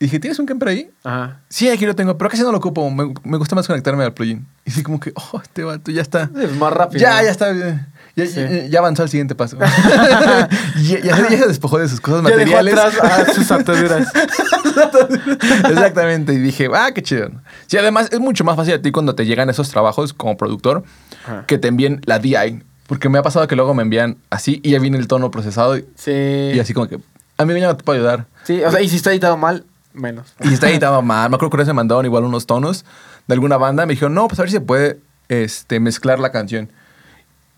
Y 0.00 0.04
dije, 0.04 0.20
¿tienes 0.20 0.38
un 0.38 0.46
Kemper 0.46 0.68
ahí? 0.68 0.90
Ajá. 1.02 1.40
Sí, 1.48 1.68
aquí 1.68 1.84
lo 1.84 1.96
tengo, 1.96 2.16
pero 2.16 2.30
casi 2.30 2.42
no 2.44 2.52
lo 2.52 2.58
ocupo. 2.58 2.88
Me, 2.88 3.12
me 3.24 3.36
gusta 3.36 3.56
más 3.56 3.66
conectarme 3.66 4.04
al 4.04 4.14
plugin. 4.14 4.46
Y 4.64 4.70
así 4.70 4.82
como 4.84 5.00
que, 5.00 5.12
oh, 5.16 5.40
este 5.42 5.64
vato 5.64 5.90
ya 5.90 6.02
está. 6.02 6.30
Es 6.40 6.52
más 6.56 6.72
rápido. 6.72 7.00
Ya, 7.00 7.20
ya 7.22 7.30
está. 7.32 7.52
Ya, 7.52 7.88
ya- 8.14 8.26
Sí. 8.26 8.40
ya- 8.40 8.66
ya 8.66 8.78
avanzó 8.78 9.02
al 9.02 9.08
siguiente 9.08 9.34
paso. 9.34 9.56
ya, 10.82 11.00
ya- 11.02 11.16
se 11.28 11.46
despojó 11.48 11.78
de 11.78 11.88
sus 11.88 12.00
cosas 12.00 12.22
Ya 12.30 12.36
dejó 12.36 12.38
materiales. 12.56 12.74
atrás 12.78 13.28
a 13.28 13.32
sus 13.34 13.50
ataduras. 13.50 14.08
Exactamente. 15.70 16.32
Y 16.34 16.38
dije, 16.38 16.68
ah, 16.74 16.90
qué 16.94 17.02
chido. 17.02 17.30
Sí, 17.66 17.76
además 17.76 18.08
es 18.12 18.20
mucho 18.20 18.44
más 18.44 18.56
fácil 18.56 18.74
a 18.74 18.82
ti 18.82 18.92
cuando 18.92 19.14
te 19.14 19.26
llegan 19.26 19.50
esos 19.50 19.68
trabajos 19.70 20.12
como 20.12 20.36
productor 20.36 20.84
Ajá. 21.26 21.44
que 21.46 21.58
te 21.58 21.68
envíen 21.68 22.00
la 22.06 22.18
DI. 22.18 22.62
Porque 22.86 23.08
me 23.08 23.18
ha 23.18 23.22
pasado 23.22 23.46
que 23.48 23.56
luego 23.56 23.74
me 23.74 23.82
envían 23.82 24.16
así 24.30 24.60
y 24.62 24.70
ya 24.70 24.78
viene 24.78 24.96
el 24.96 25.08
tono 25.08 25.30
procesado 25.30 25.76
y, 25.76 25.84
Sí. 25.94 26.10
y 26.54 26.58
así 26.58 26.72
como 26.72 26.88
que, 26.88 26.98
a 27.36 27.44
mí 27.44 27.60
ya 27.60 27.66
no 27.66 27.76
te 27.76 27.84
puedo 27.84 27.98
ayudar. 27.98 28.26
Sí, 28.44 28.62
o 28.64 28.70
sea, 28.70 28.80
y 28.80 28.88
si 28.88 28.96
está 28.96 29.10
editado 29.10 29.36
mal, 29.36 29.64
menos. 29.98 30.34
Y 30.42 30.52
está 30.52 30.70
editado 30.70 31.02
mal. 31.02 31.30
Me 31.30 31.36
acuerdo 31.36 31.56
que 31.56 31.64
me 31.64 31.72
mandaron 31.72 32.04
igual 32.06 32.24
unos 32.24 32.46
tonos 32.46 32.84
de 33.26 33.34
alguna 33.34 33.56
banda. 33.56 33.86
Me 33.86 33.92
dijeron, 33.92 34.14
no, 34.14 34.28
pues 34.28 34.38
a 34.38 34.42
ver 34.42 34.50
si 34.50 34.56
se 34.56 34.60
puede 34.60 35.00
este, 35.28 35.80
mezclar 35.80 36.18
la 36.18 36.32
canción. 36.32 36.70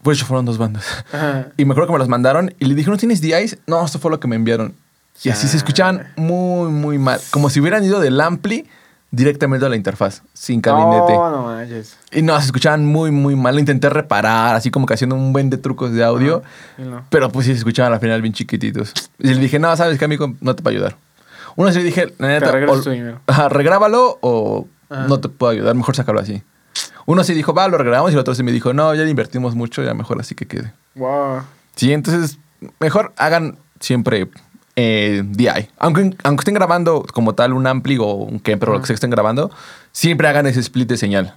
Pues 0.03 0.19
hecho 0.19 0.27
fueron 0.27 0.47
dos 0.47 0.59
bandas. 0.59 0.85
Ajá. 1.13 1.49
Y 1.57 1.65
me 1.65 1.73
acuerdo 1.73 1.89
que 1.89 1.93
me 1.93 1.99
los 1.99 2.09
mandaron 2.09 2.55
y 2.59 2.65
le 2.65 2.75
dije, 2.75 2.91
¿no 2.91 2.97
tienes 2.97 3.21
DIs? 3.21 3.59
No, 3.67 3.85
esto 3.85 3.99
fue 3.99 4.11
lo 4.11 4.19
que 4.19 4.29
me 4.29 4.37
enviaron. 4.37 4.75
Y 5.23 5.29
así 5.29 5.49
se 5.49 5.57
escuchaban 5.57 6.09
muy, 6.17 6.71
muy 6.71 6.99
mal. 6.99 7.21
Como 7.31 7.51
si 7.51 7.61
hubieran 7.61 7.85
ido 7.85 8.01
del 8.01 8.21
ampli 8.21 8.67
directamente 9.11 9.67
a 9.67 9.69
la 9.69 9.77
interfaz, 9.77 10.23
sin 10.33 10.63
gabinete. 10.63 11.13
No, 11.13 11.31
no 11.31 11.43
manches. 11.43 11.97
Y 12.13 12.23
no, 12.23 12.39
se 12.39 12.47
escuchaban 12.47 12.87
muy, 12.87 13.11
muy 13.11 13.37
mal. 13.37 13.55
Lo 13.55 13.61
intenté 13.61 13.91
reparar, 13.91 14.55
así 14.55 14.71
como 14.71 14.87
que 14.87 14.95
haciendo 14.95 15.17
un 15.17 15.33
buen 15.33 15.51
de 15.51 15.59
trucos 15.59 15.93
de 15.93 16.05
audio. 16.05 16.43
No. 16.79 17.05
Pero 17.11 17.31
pues 17.31 17.47
sí 17.47 17.53
se 17.53 17.59
escuchaban 17.59 17.93
al 17.93 18.01
final 18.01 18.23
bien 18.23 18.33
chiquititos. 18.33 18.93
Y 19.19 19.35
le 19.35 19.41
dije, 19.41 19.59
no, 19.59 19.77
sabes 19.77 19.99
que 19.99 20.05
amigo, 20.05 20.35
no 20.41 20.55
te 20.55 20.63
puedo 20.63 20.77
ayudar. 20.77 20.97
Uno 21.61 21.73
sí 21.73 21.79
le 21.79 21.85
dije, 21.85 22.15
la 22.19 22.29
neta, 22.29 22.53
regreso 22.53 22.81
o- 22.81 22.83
tu 22.83 22.91
dinero. 22.91 23.21
ajá, 23.27 23.49
regrábalo 23.51 24.19
o 24.23 24.67
Ajá. 24.89 25.07
no 25.09 25.21
te 25.21 25.29
puedo 25.29 25.53
ayudar, 25.53 25.75
mejor 25.75 25.95
sácalo 25.95 26.21
así. 26.21 26.43
Uno 27.07 27.23
sí 27.25 27.35
dijo, 27.35 27.53
va, 27.53 27.69
lo 27.69 27.77
regrabamos 27.77 28.13
y 28.13 28.15
el 28.15 28.21
otro 28.21 28.35
sí 28.35 28.43
me 28.43 28.53
dijo, 28.53 28.73
no, 28.73 28.95
ya 28.95 29.03
le 29.03 29.11
invertimos 29.11 29.55
mucho, 29.55 29.83
ya 29.83 29.93
mejor 29.93 30.19
así 30.21 30.35
que 30.35 30.47
quede. 30.47 30.73
Wow. 30.95 31.43
Sí, 31.77 31.93
entonces 31.93 32.39
mejor 32.79 33.13
hagan 33.17 33.59
siempre 33.81 34.31
eh, 34.77 35.23
DI. 35.27 35.69
Aunque, 35.79 36.17
aunque 36.23 36.41
estén 36.43 36.55
grabando 36.55 37.05
como 37.13 37.35
tal 37.35 37.53
un 37.53 37.67
ampli 37.67 37.99
o 37.99 38.07
un 38.15 38.41
Kemper 38.41 38.71
o 38.71 38.73
lo 38.75 38.81
que 38.81 38.87
sea 38.87 38.95
que 38.95 38.99
estén 38.99 39.11
grabando, 39.11 39.51
siempre 39.93 40.29
hagan 40.29 40.47
ese 40.47 40.61
split 40.61 40.89
de 40.89 40.97
señal. 40.97 41.35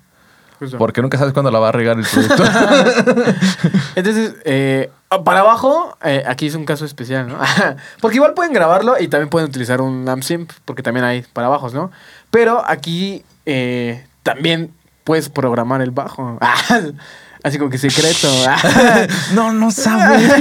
Justo. 0.63 0.77
Porque 0.77 1.01
nunca 1.01 1.17
sabes 1.17 1.33
cuándo 1.33 1.51
la 1.51 1.59
va 1.59 1.69
a 1.69 1.71
regar 1.71 1.97
el 1.99 2.05
producto. 2.05 2.43
Entonces, 3.95 4.35
eh, 4.45 4.89
para 5.23 5.41
abajo, 5.41 5.97
eh, 6.03 6.23
aquí 6.27 6.47
es 6.47 6.55
un 6.55 6.65
caso 6.65 6.85
especial, 6.85 7.27
¿no? 7.27 7.37
porque 8.01 8.15
igual 8.17 8.33
pueden 8.33 8.53
grabarlo 8.53 8.95
y 8.99 9.07
también 9.07 9.29
pueden 9.29 9.49
utilizar 9.49 9.81
un 9.81 10.07
AmpSimp, 10.07 10.51
porque 10.65 10.83
también 10.83 11.05
hay 11.05 11.23
para 11.33 11.47
bajos, 11.47 11.73
¿no? 11.73 11.91
Pero 12.31 12.63
aquí 12.65 13.23
eh, 13.45 14.05
también 14.23 14.71
puedes 15.03 15.29
programar 15.29 15.81
el 15.81 15.91
bajo. 15.91 16.39
Así 17.43 17.57
como 17.57 17.69
que 17.69 17.77
secreto. 17.77 18.29
no, 19.33 19.51
no 19.51 19.69
sabes. 19.69 20.31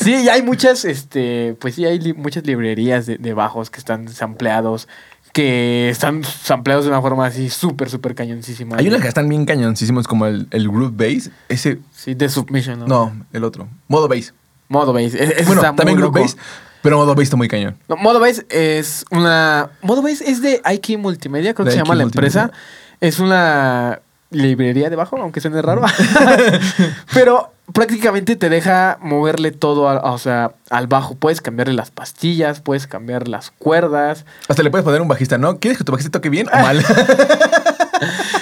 sí, 0.00 0.12
y 0.24 0.28
hay 0.28 0.42
muchas, 0.42 0.84
este, 0.84 1.56
pues 1.60 1.76
sí, 1.76 1.84
hay 1.86 2.00
li- 2.00 2.12
muchas 2.12 2.44
librerías 2.44 3.06
de, 3.06 3.18
de 3.18 3.34
bajos 3.34 3.70
que 3.70 3.78
están 3.78 4.08
sampleados, 4.08 4.88
que 5.32 5.88
están 5.88 6.22
sampleados 6.24 6.84
de 6.84 6.90
una 6.90 7.00
forma 7.00 7.26
así 7.26 7.48
súper, 7.48 7.88
súper 7.90 8.14
cañoncísima. 8.14 8.76
Hay 8.76 8.88
unas 8.88 9.00
que 9.00 9.08
están 9.08 9.28
bien 9.28 9.46
cañoncísimos 9.46 10.06
como 10.06 10.26
el, 10.26 10.46
el 10.50 10.68
Groove 10.68 10.92
Bass. 10.94 11.30
Ese, 11.48 11.78
Sí, 11.92 12.14
de 12.14 12.28
Submission, 12.28 12.80
¿no? 12.80 12.86
no, 12.86 13.12
el 13.32 13.44
otro. 13.44 13.68
Modo 13.88 14.08
Bass. 14.08 14.34
Modo 14.68 14.92
Bass. 14.92 15.14
E- 15.14 15.24
ese 15.24 15.44
Bueno, 15.44 15.62
está 15.62 15.74
también 15.74 15.96
muy 15.98 16.02
Groove 16.02 16.20
loco. 16.20 16.20
Bass, 16.20 16.36
pero 16.82 16.98
Modo 16.98 17.14
Bass 17.14 17.24
está 17.24 17.36
muy 17.36 17.48
cañón. 17.48 17.76
No, 17.88 17.96
Modo 17.96 18.20
Base 18.20 18.44
es 18.50 19.04
una. 19.10 19.70
Modo 19.82 20.02
Base 20.02 20.30
es 20.30 20.42
de 20.42 20.60
IK 20.70 20.98
Multimedia, 20.98 21.54
creo 21.54 21.64
que 21.64 21.72
se 21.72 21.78
llama 21.78 21.94
la 21.94 22.04
Multimedia. 22.04 22.42
empresa. 22.42 22.50
Es 23.00 23.18
una 23.18 24.00
librería 24.30 24.90
de 24.90 24.96
bajo, 24.96 25.16
aunque 25.16 25.40
suene 25.40 25.60
raro. 25.62 25.82
Pero 27.14 27.51
prácticamente 27.72 28.36
te 28.36 28.48
deja 28.48 28.98
moverle 29.00 29.50
todo, 29.52 29.88
a- 29.88 30.12
o 30.12 30.18
sea, 30.18 30.52
al 30.70 30.86
bajo. 30.86 31.14
Puedes 31.14 31.40
cambiarle 31.40 31.74
las 31.74 31.90
pastillas, 31.90 32.60
puedes 32.60 32.86
cambiar 32.86 33.28
las 33.28 33.50
cuerdas. 33.50 34.24
Hasta 34.48 34.62
le 34.62 34.70
puedes 34.70 34.84
poner 34.84 35.00
un 35.02 35.08
bajista, 35.08 35.38
¿no? 35.38 35.58
¿Quieres 35.58 35.78
que 35.78 35.84
tu 35.84 35.92
bajista 35.92 36.10
toque 36.12 36.28
bien 36.28 36.48
o 36.52 36.56
mal? 36.58 36.84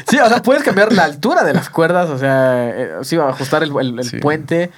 Sí, 0.09 0.19
o 0.19 0.29
sea, 0.29 0.43
puedes 0.43 0.63
cambiar 0.65 0.93
la 0.93 1.05
altura 1.05 1.45
de 1.45 1.53
las 1.55 1.69
cuerdas, 1.71 2.09
o 2.11 2.19
sea, 2.19 2.69
eh, 2.71 2.91
sí, 3.03 3.17
ajustar 3.17 3.63
el, 3.63 3.71
el- 3.79 3.99
el 3.99 4.05
Sí. 4.05 4.19
puente. 4.19 4.71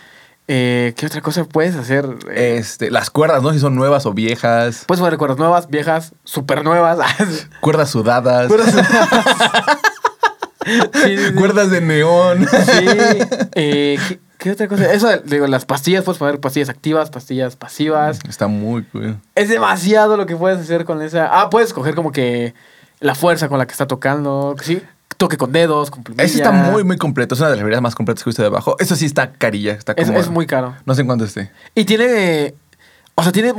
Eh, 0.48 0.92
¿Qué 0.96 1.06
otra 1.06 1.20
cosa 1.22 1.44
puedes 1.44 1.76
hacer? 1.76 2.04
Eh, 2.30 2.56
este, 2.58 2.90
las 2.90 3.08
cuerdas, 3.08 3.42
¿no? 3.42 3.52
Si 3.52 3.60
son 3.60 3.74
nuevas 3.76 4.04
o 4.06 4.12
viejas. 4.12 4.84
puedes 4.86 5.00
poner 5.00 5.16
cuerdas 5.18 5.38
nuevas, 5.38 5.68
viejas, 5.68 6.12
súper 6.24 6.64
nuevas. 6.64 6.98
Cuerdas 7.60 7.90
sudadas. 7.90 8.48
Cuerdas- 8.48 8.74
sí, 10.94 11.16
sí. 11.16 11.32
Cuerdas 11.34 11.70
de 11.70 11.80
neón. 11.80 12.46
Sí. 12.48 12.86
Eh, 13.54 13.98
¿qué, 14.42 14.50
otra 14.50 14.68
cosa? 14.68 14.92
Eso, 14.92 15.08
digo, 15.24 15.46
las 15.46 15.64
pastillas, 15.64 16.04
puedes 16.04 16.18
poner 16.18 16.40
pastillas 16.40 16.68
activas, 16.68 17.10
pastillas 17.10 17.56
pasivas. 17.56 18.18
Está 18.28 18.48
muy 18.48 18.82
cool. 18.84 19.16
Es 19.34 19.48
demasiado 19.48 20.16
lo 20.16 20.26
que 20.26 20.36
puedes 20.36 20.58
hacer 20.58 20.84
con 20.84 21.00
esa. 21.02 21.40
Ah, 21.40 21.48
puedes 21.50 21.68
escoger 21.68 21.94
como 21.94 22.12
que 22.12 22.54
la 23.00 23.14
fuerza 23.14 23.48
con 23.48 23.58
la 23.58 23.66
que 23.66 23.72
está 23.72 23.86
tocando. 23.86 24.56
Sí, 24.62 24.82
toque 25.16 25.36
con 25.36 25.52
dedos, 25.52 25.90
con 25.90 26.02
plumilla. 26.02 26.24
Ese 26.24 26.38
está 26.38 26.50
muy, 26.50 26.84
muy 26.84 26.96
completo. 26.96 27.34
Es 27.34 27.40
una 27.40 27.48
de 27.48 27.52
las 27.52 27.58
librerías 27.58 27.82
más 27.82 27.94
completas 27.94 28.24
que 28.24 28.30
he 28.30 28.32
visto 28.32 28.42
debajo. 28.42 28.76
Eso 28.78 28.96
sí 28.96 29.06
está 29.06 29.32
carilla. 29.32 29.72
Está 29.72 29.92
Es, 29.92 30.08
es 30.08 30.28
muy 30.28 30.46
caro. 30.46 30.74
No 30.84 30.94
sé 30.94 31.02
en 31.02 31.06
cuánto 31.06 31.24
esté. 31.24 31.50
Y 31.74 31.84
tiene. 31.84 32.54
O 33.14 33.22
sea, 33.22 33.30
tiene 33.30 33.52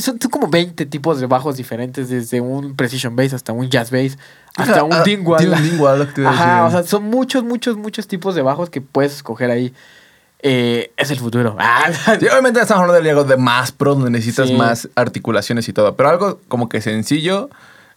son, 0.00 0.18
como 0.30 0.48
20 0.48 0.86
tipos 0.86 1.20
de 1.20 1.26
bajos 1.26 1.58
diferentes, 1.58 2.08
desde 2.08 2.40
un 2.40 2.74
Precision 2.74 3.14
Bass 3.14 3.34
hasta 3.34 3.52
un 3.52 3.68
Jazz 3.68 3.90
Bass, 3.90 4.16
hasta 4.56 4.82
un 4.82 4.94
Ah, 4.94 5.02
Dingwall. 5.02 5.38
tiene 5.38 5.56
un 5.56 5.62
Dingwall, 5.62 5.98
lo 5.98 6.06
que 6.06 6.12
te 6.14 6.20
iba 6.22 6.30
a 6.30 6.32
Ajá, 6.32 6.64
o 6.64 6.70
sea, 6.70 6.82
son 6.84 7.04
muchos, 7.04 7.44
muchos, 7.44 7.76
muchos 7.76 8.08
tipos 8.08 8.34
de 8.34 8.40
bajos 8.40 8.70
que 8.70 8.80
puedes 8.80 9.14
escoger 9.14 9.50
ahí. 9.50 9.74
Eh, 10.40 10.92
es 10.96 11.10
el 11.10 11.18
futuro. 11.18 11.56
Ah, 11.60 11.90
Sí, 11.92 12.26
obviamente 12.26 12.60
estamos 12.60 12.82
hablando 12.82 13.02
de 13.02 13.10
algo 13.10 13.24
de 13.24 13.36
más 13.36 13.72
pro, 13.72 13.94
donde 13.94 14.10
necesitas 14.10 14.48
Sí. 14.48 14.54
más 14.54 14.88
articulaciones 14.94 15.68
y 15.68 15.72
todo. 15.72 15.96
Pero 15.96 16.08
algo 16.10 16.40
como 16.48 16.68
que 16.68 16.80
sencillo, 16.80 17.50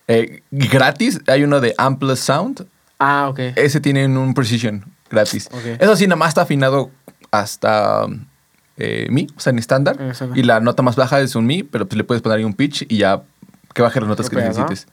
eh, 0.08 0.42
gratis. 0.52 1.22
Hay 1.28 1.44
uno 1.44 1.60
de 1.62 1.74
Amplus 1.78 2.20
Sound. 2.20 2.66
ah, 3.00 3.28
ok. 3.30 3.40
Ese 3.56 3.80
tiene 3.80 4.06
un 4.08 4.34
Precision 4.34 4.86
gratis. 5.10 5.50
Eso 5.80 5.96
sí, 5.96 6.08
nada 6.08 6.16
más 6.18 6.30
está 6.30 6.42
afinado 6.44 6.90
hasta 7.32 8.06
eh, 8.78 9.08
Mi, 9.10 9.28
o 9.36 9.40
sea, 9.40 9.52
en 9.52 9.60
estándar. 9.60 9.98
Y 10.36 10.44
la 10.44 10.60
nota 10.60 10.82
más 10.84 10.96
baja 10.96 11.20
es 11.20 11.36
un 11.36 11.46
Mi, 11.46 11.64
pero 11.64 11.86
pues 11.88 11.98
le 11.98 12.04
puedes 12.04 12.22
poner 12.22 12.40
ahí 12.40 12.44
un 12.44 12.54
pitch 12.54 12.86
y 12.90 12.98
ya 12.98 13.22
que 13.74 13.82
baje 13.82 14.00
las 14.00 14.10
notas 14.10 14.30
que 14.30 14.36
necesites. 14.38 14.88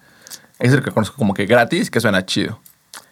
Es 0.59 0.73
el 0.73 0.83
que 0.83 0.91
conozco 0.91 1.17
como 1.17 1.35
que 1.35 1.47
gratis, 1.47 1.91
que 1.91 2.01
suena 2.01 2.27
chido. 2.27 2.61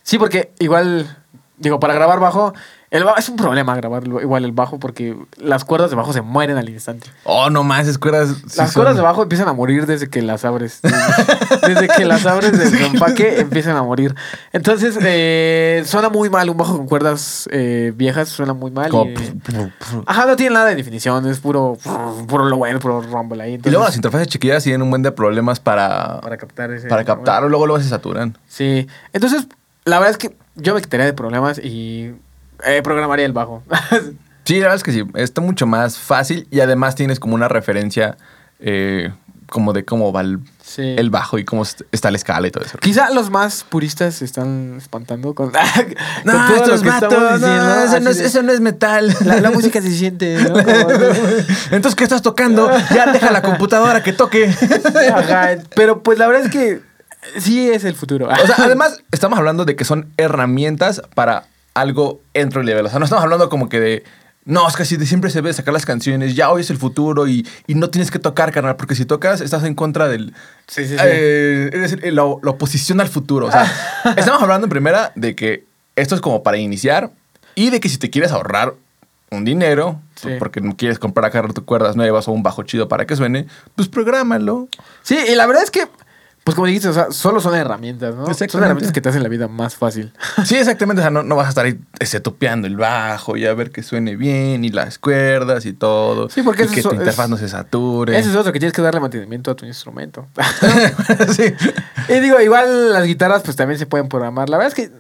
Sí, 0.02 0.18
porque 0.18 0.52
igual, 0.58 1.16
digo, 1.58 1.78
para 1.80 1.94
grabar 1.94 2.20
bajo, 2.20 2.52
el 2.96 3.04
es 3.16 3.28
un 3.28 3.36
problema 3.36 3.74
grabar 3.76 4.06
igual 4.06 4.44
el 4.44 4.52
bajo 4.52 4.78
porque 4.78 5.16
las 5.38 5.64
cuerdas 5.64 5.90
de 5.90 5.96
bajo 5.96 6.12
se 6.12 6.20
mueren 6.22 6.56
al 6.56 6.68
instante. 6.68 7.08
Oh, 7.24 7.50
no 7.50 7.62
más, 7.64 7.82
esas 7.82 7.98
cuerdas. 7.98 8.28
sí 8.46 8.58
las 8.58 8.72
son- 8.72 8.82
cuerdas 8.82 8.96
de 8.96 9.02
bajo 9.02 9.22
empiezan 9.22 9.48
a 9.48 9.52
morir 9.52 9.86
desde 9.86 10.08
que 10.08 10.22
las 10.22 10.44
abres. 10.44 10.80
Desde 11.66 11.88
que 11.88 12.04
las 12.04 12.26
abres 12.26 12.58
de 12.58 12.68
su 12.70 12.76
empaque 12.84 13.40
empiezan 13.40 13.76
a 13.76 13.82
morir. 13.82 14.14
Entonces, 14.52 14.98
eh, 15.02 15.82
suena 15.86 16.08
muy 16.08 16.30
mal 16.30 16.48
un 16.50 16.56
bajo 16.56 16.76
con 16.76 16.86
cuerdas 16.86 17.48
eh, 17.52 17.92
viejas, 17.96 18.28
suena 18.28 18.52
muy 18.52 18.70
mal. 18.70 18.90
Ajá, 20.06 20.26
no 20.26 20.36
tiene 20.36 20.54
nada 20.54 20.66
de 20.66 20.76
definición, 20.76 21.26
es 21.28 21.40
puro, 21.40 21.76
puro 22.28 22.44
lo 22.44 22.56
bueno, 22.56 22.78
puro 22.78 23.00
rumble 23.02 23.42
ahí. 23.42 23.60
Y 23.64 23.70
luego 23.70 23.84
las 23.84 23.96
interfaces 23.96 24.28
chiquillas 24.28 24.62
tienen 24.64 24.82
un 24.82 24.90
buen 24.90 25.02
de 25.02 25.12
problemas 25.12 25.60
para, 25.60 26.20
para 26.20 26.36
captar 26.36 26.70
ese. 26.72 26.88
para 26.88 27.04
captar, 27.04 27.42
luego 27.44 27.66
luego 27.66 27.82
se 27.82 27.88
saturan. 27.88 28.36
Sí. 28.48 28.86
Entonces, 29.12 29.46
la 29.84 29.98
verdad 29.98 30.12
es 30.12 30.18
que 30.18 30.36
yo 30.56 30.74
me 30.74 30.80
quitaría 30.80 31.06
de 31.06 31.12
problemas 31.12 31.58
y 31.58 32.14
eh, 32.64 32.80
programaría 32.82 33.26
el 33.26 33.32
bajo. 33.32 33.62
Sí, 34.44 34.54
la 34.60 34.66
verdad 34.66 34.76
es 34.76 34.82
que 34.84 34.92
sí, 34.92 35.02
está 35.14 35.40
mucho 35.40 35.66
más 35.66 35.98
fácil 35.98 36.46
y 36.52 36.60
además 36.60 36.94
tienes 36.94 37.18
como 37.18 37.34
una 37.34 37.48
referencia 37.48 38.16
eh, 38.60 39.12
como 39.48 39.72
de 39.72 39.84
cómo 39.84 40.12
va 40.12 40.20
el, 40.20 40.38
sí. 40.62 40.82
el 40.96 41.10
bajo 41.10 41.36
y 41.38 41.44
cómo 41.44 41.64
est- 41.64 41.80
está 41.90 42.12
la 42.12 42.16
escala 42.16 42.46
y 42.46 42.52
todo 42.52 42.64
eso. 42.64 42.78
Quizá 42.78 43.10
los 43.10 43.28
más 43.28 43.64
puristas 43.64 44.14
se 44.14 44.24
están 44.24 44.74
espantando 44.78 45.34
con, 45.34 45.50
con 45.50 45.60
No, 46.24 46.32
todo 46.46 46.56
lo 46.58 46.62
estos 46.62 46.82
que 46.82 46.88
vatos, 46.88 47.12
estamos 47.12 47.40
no, 47.40 47.46
diciendo. 47.48 47.74
eso, 47.86 48.00
no 48.00 48.10
es, 48.10 48.16
así 48.16 48.20
de- 48.20 48.26
eso 48.28 48.42
no 48.44 48.52
es 48.52 48.60
metal. 48.60 49.16
la, 49.24 49.40
la 49.40 49.50
música 49.50 49.82
se 49.82 49.90
siente, 49.90 50.36
¿no? 50.40 50.50
Como- 50.50 50.62
Entonces, 51.72 51.96
¿qué 51.96 52.04
estás 52.04 52.22
tocando? 52.22 52.70
Ya 52.94 53.10
deja 53.12 53.32
la 53.32 53.42
computadora 53.42 54.04
que 54.04 54.12
toque. 54.12 54.48
Ajá, 55.12 55.56
pero 55.74 56.04
pues 56.04 56.20
la 56.20 56.28
verdad 56.28 56.44
es 56.44 56.52
que 56.52 56.82
sí 57.40 57.68
es 57.68 57.82
el 57.82 57.96
futuro. 57.96 58.28
O 58.28 58.46
sea, 58.46 58.54
además, 58.64 59.02
estamos 59.10 59.36
hablando 59.40 59.64
de 59.64 59.74
que 59.74 59.84
son 59.84 60.12
herramientas 60.18 61.02
para 61.16 61.46
algo 61.80 62.20
entry 62.34 62.64
level. 62.64 62.86
O 62.86 62.88
sea, 62.88 62.98
no 62.98 63.04
estamos 63.04 63.22
hablando 63.24 63.48
como 63.48 63.68
que 63.68 63.80
de. 63.80 64.04
No, 64.44 64.68
es 64.68 64.76
que 64.76 64.84
si 64.84 64.96
de 64.96 65.06
siempre 65.06 65.28
se 65.30 65.40
ve 65.40 65.52
sacar 65.52 65.74
las 65.74 65.84
canciones, 65.84 66.36
ya 66.36 66.50
hoy 66.50 66.60
es 66.60 66.70
el 66.70 66.76
futuro 66.76 67.26
y, 67.26 67.44
y 67.66 67.74
no 67.74 67.90
tienes 67.90 68.12
que 68.12 68.20
tocar, 68.20 68.52
carnal, 68.52 68.76
porque 68.76 68.94
si 68.94 69.04
tocas 69.04 69.40
estás 69.40 69.64
en 69.64 69.74
contra 69.74 70.06
del. 70.08 70.34
Sí, 70.68 70.86
sí, 70.86 70.90
sí. 70.96 71.04
eh, 71.04 71.70
eres 71.72 71.96
la, 72.14 72.22
la 72.42 72.50
oposición 72.50 73.00
al 73.00 73.08
futuro. 73.08 73.46
O 73.46 73.50
sea, 73.52 73.70
estamos 74.16 74.40
hablando 74.42 74.66
en 74.66 74.70
primera 74.70 75.12
de 75.16 75.34
que 75.34 75.64
esto 75.96 76.14
es 76.14 76.20
como 76.20 76.42
para 76.44 76.58
iniciar 76.58 77.10
y 77.56 77.70
de 77.70 77.80
que 77.80 77.88
si 77.88 77.98
te 77.98 78.08
quieres 78.10 78.30
ahorrar 78.32 78.74
un 79.30 79.44
dinero, 79.44 80.00
Sí. 80.14 80.28
porque 80.38 80.60
no 80.62 80.76
quieres 80.76 80.98
comprar 80.98 81.26
acá 81.26 81.42
tus 81.48 81.64
cuerdas 81.64 81.94
nuevas 81.96 82.26
o 82.28 82.32
un 82.32 82.42
bajo 82.42 82.62
chido 82.62 82.88
para 82.88 83.04
que 83.04 83.16
suene, 83.16 83.46
pues 83.74 83.88
prográmalo. 83.88 84.68
Sí, 85.02 85.18
y 85.28 85.34
la 85.34 85.44
verdad 85.46 85.62
es 85.64 85.70
que, 85.70 85.88
pues 86.46 86.54
como 86.54 86.68
dijiste, 86.68 86.86
o 86.86 86.92
sea, 86.92 87.10
solo 87.10 87.40
son 87.40 87.56
herramientas, 87.56 88.14
¿no? 88.14 88.32
Son 88.32 88.62
herramientas 88.62 88.92
que 88.92 89.00
te 89.00 89.08
hacen 89.08 89.20
la 89.24 89.28
vida 89.28 89.48
más 89.48 89.74
fácil. 89.74 90.12
Sí, 90.44 90.54
exactamente. 90.54 91.00
O 91.00 91.02
sea, 91.02 91.10
no, 91.10 91.24
no 91.24 91.34
vas 91.34 91.46
a 91.46 91.48
estar 91.48 91.66
ahí 91.66 91.76
ese, 91.98 92.20
tupeando 92.20 92.68
el 92.68 92.76
bajo 92.76 93.36
y 93.36 93.44
a 93.46 93.52
ver 93.52 93.72
que 93.72 93.82
suene 93.82 94.14
bien 94.14 94.64
y 94.64 94.68
las 94.68 95.00
cuerdas 95.00 95.66
y 95.66 95.72
todo. 95.72 96.30
Sí, 96.30 96.42
porque 96.42 96.62
y 96.62 96.66
eso 96.66 96.74
que 96.74 96.80
es- 96.82 96.88
tu 96.88 96.94
interfaz 96.94 97.28
no 97.28 97.36
se 97.36 97.48
sature. 97.48 98.16
Eso 98.16 98.30
es 98.30 98.36
otro, 98.36 98.52
que 98.52 98.60
tienes 98.60 98.72
que 98.72 98.80
darle 98.80 99.00
mantenimiento 99.00 99.50
a 99.50 99.56
tu 99.56 99.66
instrumento. 99.66 100.28
sí. 101.34 101.52
y 102.08 102.20
digo, 102.20 102.40
igual 102.40 102.92
las 102.92 103.04
guitarras 103.06 103.42
pues 103.42 103.56
también 103.56 103.80
se 103.80 103.86
pueden 103.86 104.08
programar. 104.08 104.48
La 104.48 104.56
verdad 104.56 104.72
es 104.78 104.88
que, 104.88 104.94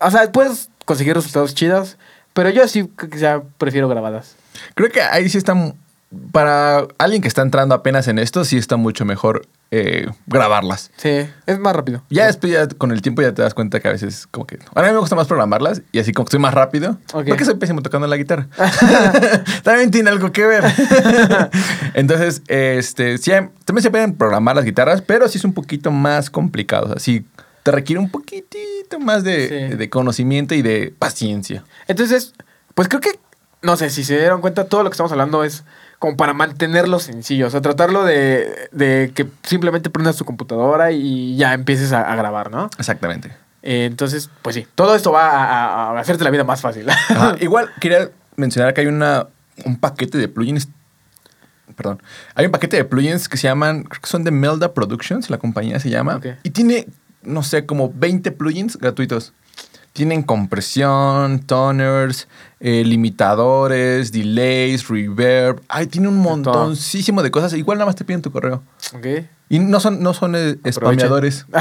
o 0.00 0.10
sea, 0.10 0.30
puedes 0.32 0.68
conseguir 0.84 1.14
resultados 1.14 1.54
chidos, 1.54 1.96
pero 2.34 2.50
yo 2.50 2.68
sí 2.68 2.90
quizá 3.10 3.40
prefiero 3.56 3.88
grabadas. 3.88 4.36
Creo 4.74 4.90
que 4.90 5.00
ahí 5.00 5.30
sí 5.30 5.38
está. 5.38 5.54
Para 6.30 6.86
alguien 6.98 7.22
que 7.22 7.28
está 7.28 7.40
entrando 7.40 7.74
apenas 7.74 8.06
en 8.06 8.18
esto, 8.18 8.44
sí 8.44 8.58
está 8.58 8.76
mucho 8.76 9.06
mejor 9.06 9.48
eh, 9.70 10.06
grabarlas. 10.26 10.90
Sí, 10.96 11.26
es 11.46 11.58
más 11.58 11.74
rápido. 11.74 12.02
Ya 12.10 12.26
después, 12.26 12.52
ya 12.52 12.68
con 12.68 12.92
el 12.92 13.02
tiempo, 13.02 13.22
ya 13.22 13.32
te 13.34 13.42
das 13.42 13.54
cuenta 13.54 13.80
que 13.80 13.88
a 13.88 13.92
veces, 13.92 14.26
como 14.30 14.46
que. 14.46 14.58
Ahora 14.74 14.88
a 14.88 14.90
mí 14.90 14.94
me 14.94 15.00
gusta 15.00 15.16
más 15.16 15.26
programarlas 15.26 15.82
y 15.90 15.98
así 15.98 16.12
como 16.12 16.24
que 16.26 16.28
estoy 16.28 16.40
más 16.40 16.54
rápido. 16.54 16.98
Ok. 17.12 17.26
Porque 17.28 17.44
soy 17.44 17.54
pésimo 17.56 17.82
tocando 17.82 18.06
la 18.06 18.16
guitarra. 18.16 18.46
también 19.64 19.90
tiene 19.90 20.10
algo 20.10 20.30
que 20.32 20.46
ver. 20.46 20.64
Entonces, 21.94 22.42
este, 22.48 23.18
sí, 23.18 23.30
también 23.64 23.82
se 23.82 23.90
pueden 23.90 24.14
programar 24.14 24.56
las 24.56 24.64
guitarras, 24.64 25.02
pero 25.02 25.28
sí 25.28 25.38
es 25.38 25.44
un 25.44 25.52
poquito 25.54 25.90
más 25.90 26.30
complicado. 26.30 26.86
O 26.86 26.88
sea, 26.90 26.98
sí 26.98 27.26
te 27.62 27.70
requiere 27.70 27.98
un 28.00 28.10
poquitito 28.10 29.00
más 29.00 29.24
de, 29.24 29.68
Sí. 29.70 29.76
de 29.76 29.90
conocimiento 29.90 30.54
y 30.54 30.62
de 30.62 30.94
paciencia. 30.98 31.64
Entonces, 31.88 32.34
pues 32.74 32.88
creo 32.88 33.00
que, 33.00 33.18
no 33.62 33.76
sé, 33.76 33.88
si 33.90 34.04
se 34.04 34.18
dieron 34.18 34.40
cuenta, 34.40 34.66
todo 34.66 34.82
lo 34.82 34.90
que 34.90 34.94
estamos 34.94 35.12
hablando 35.12 35.44
es 35.44 35.64
como 36.04 36.18
para 36.18 36.34
mantenerlo 36.34 36.98
sencillo. 36.98 37.46
O 37.46 37.50
sea, 37.50 37.62
tratarlo 37.62 38.04
de, 38.04 38.68
de 38.72 39.10
que 39.14 39.26
simplemente 39.42 39.88
prendas 39.88 40.16
tu 40.16 40.26
computadora 40.26 40.92
y 40.92 41.34
ya 41.36 41.54
empieces 41.54 41.92
a, 41.92 42.12
a 42.12 42.14
grabar, 42.14 42.50
¿no? 42.50 42.68
Exactamente. 42.78 43.30
Eh, 43.62 43.86
entonces, 43.86 44.28
pues 44.42 44.54
sí, 44.54 44.66
todo 44.74 44.94
esto 44.94 45.12
va 45.12 45.30
a, 45.30 45.98
hacerte 45.98 46.22
la 46.22 46.28
vida 46.28 46.44
más 46.44 46.60
fácil. 46.60 46.90
Ajá, 46.90 47.36
Igual 47.40 47.70
quería 47.80 48.10
mencionar 48.36 48.74
que 48.74 48.82
hay 48.82 48.86
una, 48.86 49.28
un 49.64 49.78
paquete 49.78 50.18
de 50.18 50.28
plugins. 50.28 50.68
Perdón. 51.74 52.02
Hay 52.34 52.44
un 52.44 52.52
paquete 52.52 52.76
de 52.76 52.84
plugins 52.84 53.26
que 53.26 53.38
se 53.38 53.48
llaman, 53.48 53.84
creo 53.84 54.02
que 54.02 54.08
son 54.08 54.24
de 54.24 54.30
Melda 54.30 54.74
Productions, 54.74 55.30
la 55.30 55.38
compañía 55.38 55.80
se 55.80 55.88
llama. 55.88 56.20
Y 56.42 56.50
tiene, 56.50 56.86
no 57.22 57.42
sé, 57.42 57.64
como 57.64 57.90
20 57.94 58.30
plugins 58.32 58.76
gratuitos. 58.76 59.32
Tienen 59.94 60.22
compresión, 60.24 61.38
toners, 61.46 62.28
eh, 62.58 62.82
limitadores, 62.84 64.10
delays, 64.12 64.88
reverb. 64.88 65.62
Ay, 65.68 65.86
tiene 65.86 66.08
un 66.08 66.18
montoncísimo 66.18 67.22
de 67.22 67.30
cosas. 67.30 67.54
Igual 67.54 67.78
nada 67.78 67.86
más 67.86 67.96
te 67.96 68.04
piden 68.04 68.20
tu 68.20 68.30
correo. 68.30 68.62
ok. 68.94 69.06
Y 69.48 69.60
no 69.60 69.78
son, 69.78 70.02
no 70.02 70.12
son 70.12 70.34
eh, 70.36 70.56
spameadores. 70.70 71.46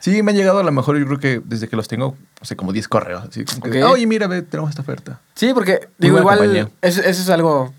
Sí, 0.00 0.22
me 0.22 0.32
han 0.32 0.36
llegado 0.36 0.58
a 0.58 0.62
lo 0.62 0.70
mejor, 0.70 0.98
yo 0.98 1.06
creo 1.06 1.18
que 1.18 1.40
desde 1.42 1.66
que 1.66 1.76
los 1.76 1.88
tengo, 1.88 2.14
no 2.38 2.44
sé, 2.44 2.56
como 2.56 2.74
10 2.74 2.88
correos. 2.88 3.24
Así, 3.26 3.42
como 3.46 3.62
que, 3.72 3.82
Ok. 3.82 3.92
Oye, 3.92 4.06
mira, 4.06 4.26
ve, 4.26 4.42
tenemos 4.42 4.68
esta 4.68 4.82
oferta. 4.82 5.18
sí, 5.34 5.52
porque 5.54 5.88
digo, 5.96 6.18
igual, 6.18 6.70
eso, 6.82 7.00
eso 7.00 7.22
es 7.22 7.30
algo 7.30 7.72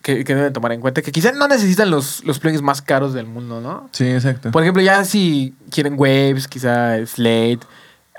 que, 0.00 0.22
que 0.22 0.36
deben 0.36 0.52
tomar 0.52 0.70
en 0.70 0.80
cuenta, 0.80 1.02
que 1.02 1.10
quizás 1.10 1.34
no 1.34 1.48
necesitan 1.48 1.90
los, 1.90 2.22
los 2.24 2.38
plugins 2.38 2.62
más 2.62 2.82
caros 2.82 3.14
del 3.14 3.26
mundo, 3.26 3.60
¿no? 3.60 3.88
Sí, 3.90 4.08
exacto. 4.08 4.52
Por 4.52 4.62
ejemplo, 4.62 4.80
ya 4.80 5.04
si 5.04 5.56
quieren 5.72 5.94
Waves, 5.98 6.46
quizá 6.46 7.04
Slate, 7.04 7.66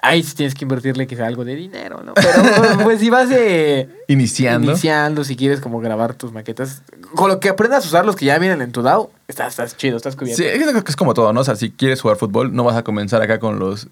ahí 0.03 0.21
sí 0.21 0.35
tienes 0.35 0.53
que 0.53 0.65
invertirle 0.65 1.07
quizá 1.07 1.25
algo 1.25 1.43
de 1.45 1.55
dinero, 1.55 2.03
¿no? 2.03 2.13
Pero 2.13 2.29
pues 2.83 2.99
si 2.99 3.09
vas 3.09 3.29
eh, 3.31 3.89
Iniciando. 4.07 4.69
iniciando, 4.71 5.23
si 5.23 5.35
quieres 5.35 5.59
como 5.61 5.79
grabar 5.79 6.13
tus 6.13 6.31
maquetas, 6.31 6.83
con 7.15 7.29
lo 7.29 7.39
que 7.39 7.49
aprendas 7.49 7.85
a 7.85 7.87
usar 7.87 8.05
los 8.05 8.15
que 8.15 8.25
ya 8.25 8.37
vienen 8.37 8.61
en 8.61 8.71
tu 8.71 8.81
DAO, 8.83 9.09
estás, 9.27 9.47
estás 9.53 9.75
chido, 9.77 9.97
estás 9.97 10.15
cubierto. 10.15 10.43
Sí, 10.43 10.47
es 10.47 10.83
que 10.83 10.91
es 10.91 10.95
como 10.95 11.13
todo, 11.13 11.33
¿no? 11.33 11.41
O 11.41 11.43
sea, 11.43 11.55
si 11.55 11.71
quieres 11.71 12.01
jugar 12.01 12.17
fútbol, 12.17 12.53
no 12.53 12.63
vas 12.63 12.75
a 12.75 12.83
comenzar 12.83 13.21
acá 13.21 13.39
con 13.39 13.57
los 13.59 13.87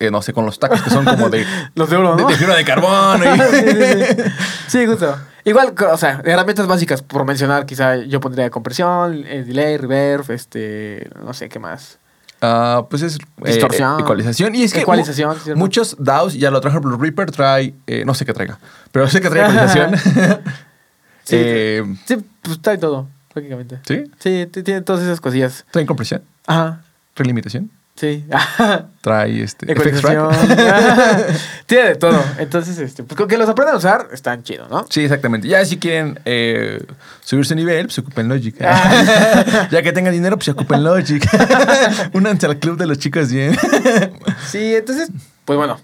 eh, 0.00 0.10
no 0.10 0.22
sé, 0.22 0.32
con 0.32 0.44
los 0.44 0.58
tacos 0.58 0.82
que 0.82 0.90
son 0.90 1.04
como 1.04 1.30
de, 1.30 1.46
Los 1.74 1.88
de 1.88 1.96
oro, 1.96 2.16
de, 2.16 2.22
¿no? 2.22 2.28
de 2.28 2.34
fibra 2.36 2.56
de 2.56 2.64
carbono. 2.64 3.24
y- 3.24 3.38
sí, 3.50 3.56
sí, 3.70 4.04
sí. 4.16 4.22
Sí, 4.68 4.86
justo. 4.86 5.16
Igual, 5.44 5.74
o 5.90 5.96
sea, 5.96 6.20
herramientas 6.24 6.66
básicas, 6.66 7.02
por 7.02 7.24
mencionar, 7.24 7.66
quizá 7.66 7.96
yo 7.96 8.18
pondría 8.20 8.50
compresión, 8.50 9.24
eh, 9.26 9.44
delay, 9.44 9.76
reverb, 9.76 10.30
este, 10.30 11.08
no 11.22 11.34
sé 11.34 11.48
qué 11.48 11.58
más. 11.58 11.98
Ah, 12.46 12.86
pues 12.90 13.02
es 13.02 13.16
eh, 13.16 13.18
Distorsión. 13.46 14.00
ecualización. 14.00 14.54
Y 14.54 14.62
es 14.64 14.72
que 14.72 14.80
Ecualización, 14.80 15.30
mu- 15.30 15.34
¿cierto? 15.42 15.58
muchos 15.58 15.96
DAOs 15.98 16.34
ya 16.34 16.50
lo 16.50 16.60
trajeron, 16.60 16.82
pero 16.82 16.96
Reaper 16.98 17.30
trae, 17.30 17.74
eh, 17.86 18.04
no 18.04 18.12
sé 18.14 18.24
qué 18.26 18.32
traiga, 18.34 18.58
pero 18.92 19.08
sé 19.08 19.20
que 19.20 19.30
trae 19.30 19.42
ecualización. 19.50 19.94
Sí. 21.24 21.36
Eh, 21.38 21.82
Sí, 22.04 22.16
pues 22.42 22.60
trae 22.60 22.76
todo, 22.76 23.08
prácticamente. 23.32 23.78
¿Sí? 23.88 24.04
Sí, 24.18 24.46
tiene 24.62 24.82
todas 24.82 25.02
esas 25.02 25.20
cosillas. 25.22 25.64
Trae 25.70 25.86
compresión, 25.86 26.22
Ajá, 26.46 26.82
trae 27.14 27.26
limitación, 27.26 27.70
sí. 27.96 28.24
trae 29.00 29.42
este, 29.42 29.66
tiene 31.66 31.88
de 31.88 31.94
todo. 31.96 32.22
Entonces, 32.38 32.78
este, 32.78 33.02
pues 33.02 33.16
con 33.16 33.28
que 33.28 33.36
los 33.36 33.48
aprendan 33.48 33.74
a 33.74 33.78
usar, 33.78 34.08
están 34.12 34.42
chidos, 34.42 34.70
¿no? 34.70 34.86
Sí, 34.88 35.02
exactamente. 35.02 35.48
Ya 35.48 35.64
si 35.64 35.78
quieren 35.78 36.18
eh, 36.24 36.84
subir 37.22 37.46
su 37.46 37.54
nivel, 37.54 37.86
pues 37.86 37.98
ocupen 37.98 38.28
Logic. 38.28 38.56
Ah. 38.62 39.68
ya 39.70 39.82
que 39.82 39.92
tengan 39.92 40.12
dinero, 40.12 40.36
pues 40.36 40.48
ocupen 40.48 40.84
Logic. 40.84 41.24
Únanse 42.12 42.46
al 42.46 42.58
club 42.58 42.78
de 42.78 42.86
los 42.86 42.98
chicos 42.98 43.30
bien. 43.30 43.56
Sí, 44.46 44.74
entonces, 44.74 45.10
pues 45.44 45.56
bueno. 45.56 45.80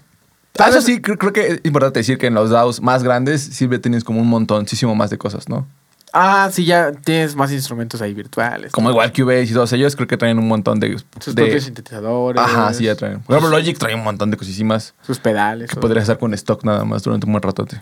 Ah, 0.59 0.69
Eso 0.69 0.81
sí, 0.81 1.01
creo, 1.01 1.17
creo 1.17 1.33
que 1.33 1.47
es 1.47 1.59
importante 1.63 1.99
decir 1.99 2.17
que 2.17 2.27
en 2.27 2.33
los 2.33 2.49
DAOs 2.49 2.81
más 2.81 3.03
grandes 3.03 3.41
siempre 3.41 3.79
tienes 3.79 4.03
como 4.03 4.21
un 4.21 4.27
montoncísimo 4.27 4.95
más 4.95 5.09
de 5.09 5.17
cosas, 5.17 5.47
¿no? 5.47 5.65
Ah, 6.13 6.49
sí, 6.51 6.65
ya 6.65 6.91
tienes 6.91 7.35
más 7.35 7.51
instrumentos 7.51 8.01
ahí 8.01 8.13
virtuales. 8.13 8.71
Como 8.73 8.89
igual 8.89 9.13
Cubase 9.13 9.43
y 9.45 9.53
todos 9.53 9.71
ellos, 9.73 9.95
creo 9.95 10.07
que 10.07 10.17
traen 10.17 10.37
un 10.39 10.47
montón 10.47 10.79
de... 10.79 10.97
sus 11.19 11.33
de- 11.35 11.43
propios 11.43 11.63
sintetizadores. 11.63 12.41
Ajá, 12.41 12.73
sí, 12.73 12.83
ya 12.85 12.95
traen. 12.95 13.21
Por 13.21 13.37
ejemplo, 13.37 13.57
Logic 13.57 13.77
trae 13.77 13.95
un 13.95 14.03
montón 14.03 14.29
de 14.31 14.37
cosísimas 14.37 14.93
Sus 15.03 15.19
pedales. 15.19 15.69
que 15.71 15.77
podrías 15.79 16.03
hacer 16.03 16.17
con 16.17 16.33
stock 16.33 16.63
nada 16.65 16.83
más 16.83 17.03
durante 17.03 17.25
un 17.25 17.31
buen 17.33 17.41
ratote. 17.41 17.79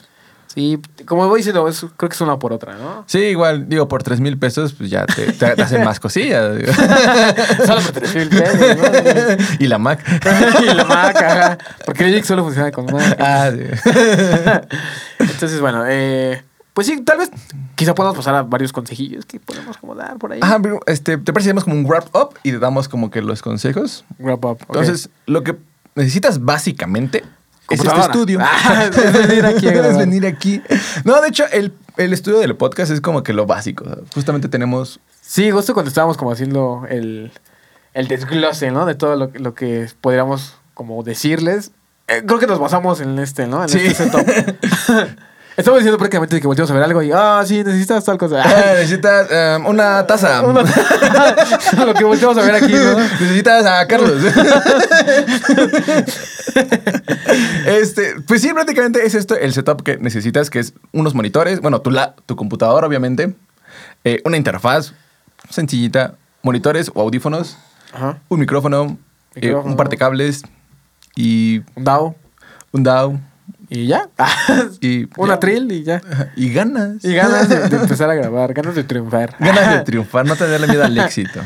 Sí, 0.53 0.79
como 1.05 1.27
voy 1.27 1.39
diciendo, 1.39 1.67
es- 1.67 1.85
creo 1.95 2.09
que 2.09 2.13
es 2.15 2.21
una 2.21 2.37
por 2.39 2.53
otra, 2.53 2.73
¿no? 2.75 3.03
Sí, 3.07 3.19
igual, 3.19 3.69
digo, 3.69 3.87
por 3.87 4.01
3 4.03 4.19
mil 4.19 4.37
pesos, 4.37 4.73
pues 4.73 4.89
ya 4.89 5.05
te, 5.05 5.31
te- 5.31 5.55
te 5.55 5.61
hacen 5.61 5.83
más 5.83 5.99
cosillas. 5.99 6.55
digo. 6.57 6.71
Solo 7.67 7.81
por 7.81 7.91
3 7.91 8.15
mil 8.15 8.29
pesos, 8.29 8.59
¿no? 8.77 9.45
y 9.59 9.67
la 9.67 9.77
Mac. 9.77 10.03
y 10.61 10.65
la 10.73 10.85
Mac, 10.85 11.15
ajá. 11.21 11.57
Porque 11.85 12.03
Logic 12.07 12.23
solo 12.25 12.43
funciona 12.43 12.71
con 12.71 12.85
Mac. 12.87 13.15
Ah, 13.19 13.51
sí. 13.51 13.63
Entonces, 15.19 15.61
bueno, 15.61 15.83
eh, 15.87 16.43
pues 16.79 16.87
sí, 16.87 17.01
tal 17.01 17.17
vez 17.17 17.29
quizá 17.75 17.93
podamos 17.93 18.15
pasar 18.15 18.35
a 18.35 18.43
varios 18.43 18.71
consejillos 18.71 19.25
que 19.25 19.37
podemos 19.37 19.75
como 19.77 19.95
dar 19.95 20.17
por 20.17 20.31
ahí. 20.31 20.39
Ajá, 20.41 20.59
pero, 20.61 20.79
este, 20.85 21.17
¿te 21.17 21.33
parece 21.33 21.47
que 21.47 21.49
hacemos 21.49 21.65
como 21.65 21.75
un 21.75 21.83
wrap 21.85 22.15
up 22.15 22.35
y 22.41 22.53
le 22.53 22.59
damos 22.59 22.87
como 22.87 23.11
que 23.11 23.21
los 23.21 23.41
consejos? 23.41 24.05
Wrap 24.17 24.45
up. 24.45 24.57
Entonces, 24.67 25.09
lo 25.25 25.43
que 25.43 25.57
necesitas 25.95 26.41
básicamente 26.45 27.25
es 27.69 27.83
este 27.83 27.99
estudio. 27.99 28.39
Ah, 28.41 28.85
es 28.95 29.27
venir 29.27 29.45
aquí 29.45 29.67
a 29.67 29.71
grabar. 29.73 29.91
Es 29.91 29.97
venir 29.97 30.25
aquí. 30.25 30.61
No, 31.03 31.21
de 31.21 31.27
hecho, 31.27 31.43
el, 31.51 31.73
el 31.97 32.13
estudio 32.13 32.39
del 32.39 32.55
podcast 32.55 32.93
es 32.93 33.01
como 33.01 33.23
que 33.23 33.33
lo 33.33 33.45
básico. 33.45 33.83
o 33.83 33.87
sea, 33.87 33.97
justamente 34.13 34.47
tenemos... 34.47 35.01
Sí, 35.19 35.51
justo 35.51 35.73
cuando 35.73 35.89
estábamos 35.89 36.15
como 36.15 36.31
haciendo 36.31 36.85
el, 36.89 37.33
el 37.93 38.07
desglose, 38.07 38.71
¿no? 38.71 38.85
De 38.85 38.95
todo 38.95 39.17
lo, 39.17 39.31
lo 39.33 39.53
que 39.53 39.89
podríamos 39.99 40.55
como 40.73 41.03
decirles. 41.03 41.71
Eh, 42.07 42.23
creo 42.25 42.39
que 42.39 42.47
nos 42.47 42.57
basamos 42.59 43.01
en 43.01 43.19
este, 43.19 43.47
¿no? 43.47 43.61
En 43.63 43.67
Sí. 43.69 43.79
este 43.79 44.05
setup. 44.05 44.25
Estamos 45.59 45.79
diciendo 45.81 45.97
prácticamente 45.97 46.39
que 46.39 46.47
volteamos 46.47 46.71
a 46.71 46.73
ver 46.73 46.83
algo 46.83 47.03
y, 47.03 47.11
ah, 47.13 47.43
sí, 47.45 47.63
necesitas 47.65 48.05
tal 48.05 48.17
cosa. 48.17 48.41
Ah, 48.45 48.73
necesitas 48.75 49.27
um, 49.59 49.65
una 49.65 50.07
taza. 50.07 50.41
Una- 50.47 50.61
lo 51.85 51.93
que 51.93 52.03
volteamos 52.05 52.37
a 52.37 52.41
ver 52.43 52.55
aquí, 52.55 52.71
¿no? 52.71 52.97
Necesitas 52.97 53.65
a 53.65 53.85
Carlos. 53.85 54.21
este, 57.65 58.15
pues 58.25 58.41
sí, 58.41 58.53
prácticamente 58.53 59.05
es 59.05 59.15
esto 59.15 59.35
el 59.35 59.53
setup 59.53 59.83
que 59.83 59.97
necesitas, 59.97 60.49
que 60.49 60.59
es 60.59 60.73
unos 60.93 61.13
monitores, 61.13 61.59
bueno, 61.59 61.81
tu, 61.81 61.91
la, 61.91 62.15
tu 62.25 62.37
computadora, 62.37 62.87
obviamente, 62.87 63.35
eh, 64.05 64.21
una 64.23 64.37
interfaz 64.37 64.93
sencillita, 65.49 66.15
monitores 66.41 66.89
o 66.93 67.01
audífonos, 67.01 67.57
Ajá. 67.93 68.19
un 68.29 68.39
micrófono, 68.39 68.97
eh, 69.35 69.41
Micrófono. 69.47 69.71
un 69.71 69.77
par 69.77 69.89
de 69.89 69.97
cables 69.97 70.43
y 71.17 71.59
Un 71.75 71.83
DAO. 71.83 72.15
un 72.71 72.83
DAW 72.83 73.19
Y 73.69 73.85
ya. 73.87 74.09
y, 74.81 75.07
Una 75.17 75.35
ya. 75.35 75.39
trill 75.39 75.71
y 75.71 75.83
ya. 75.83 76.01
y 76.35 76.51
ganas. 76.51 77.03
Y 77.03 77.13
ganas 77.13 77.47
de, 77.49 77.69
de 77.69 77.77
empezar 77.81 78.09
a 78.09 78.15
grabar, 78.15 78.53
ganas 78.53 78.75
de 78.75 78.83
triunfar. 78.83 79.35
Ganas 79.39 79.69
de 79.75 79.79
triunfar, 79.85 80.25
no 80.25 80.35
tenerle 80.35 80.67
miedo 80.67 80.83
al 80.83 80.97
éxito. 80.97 81.39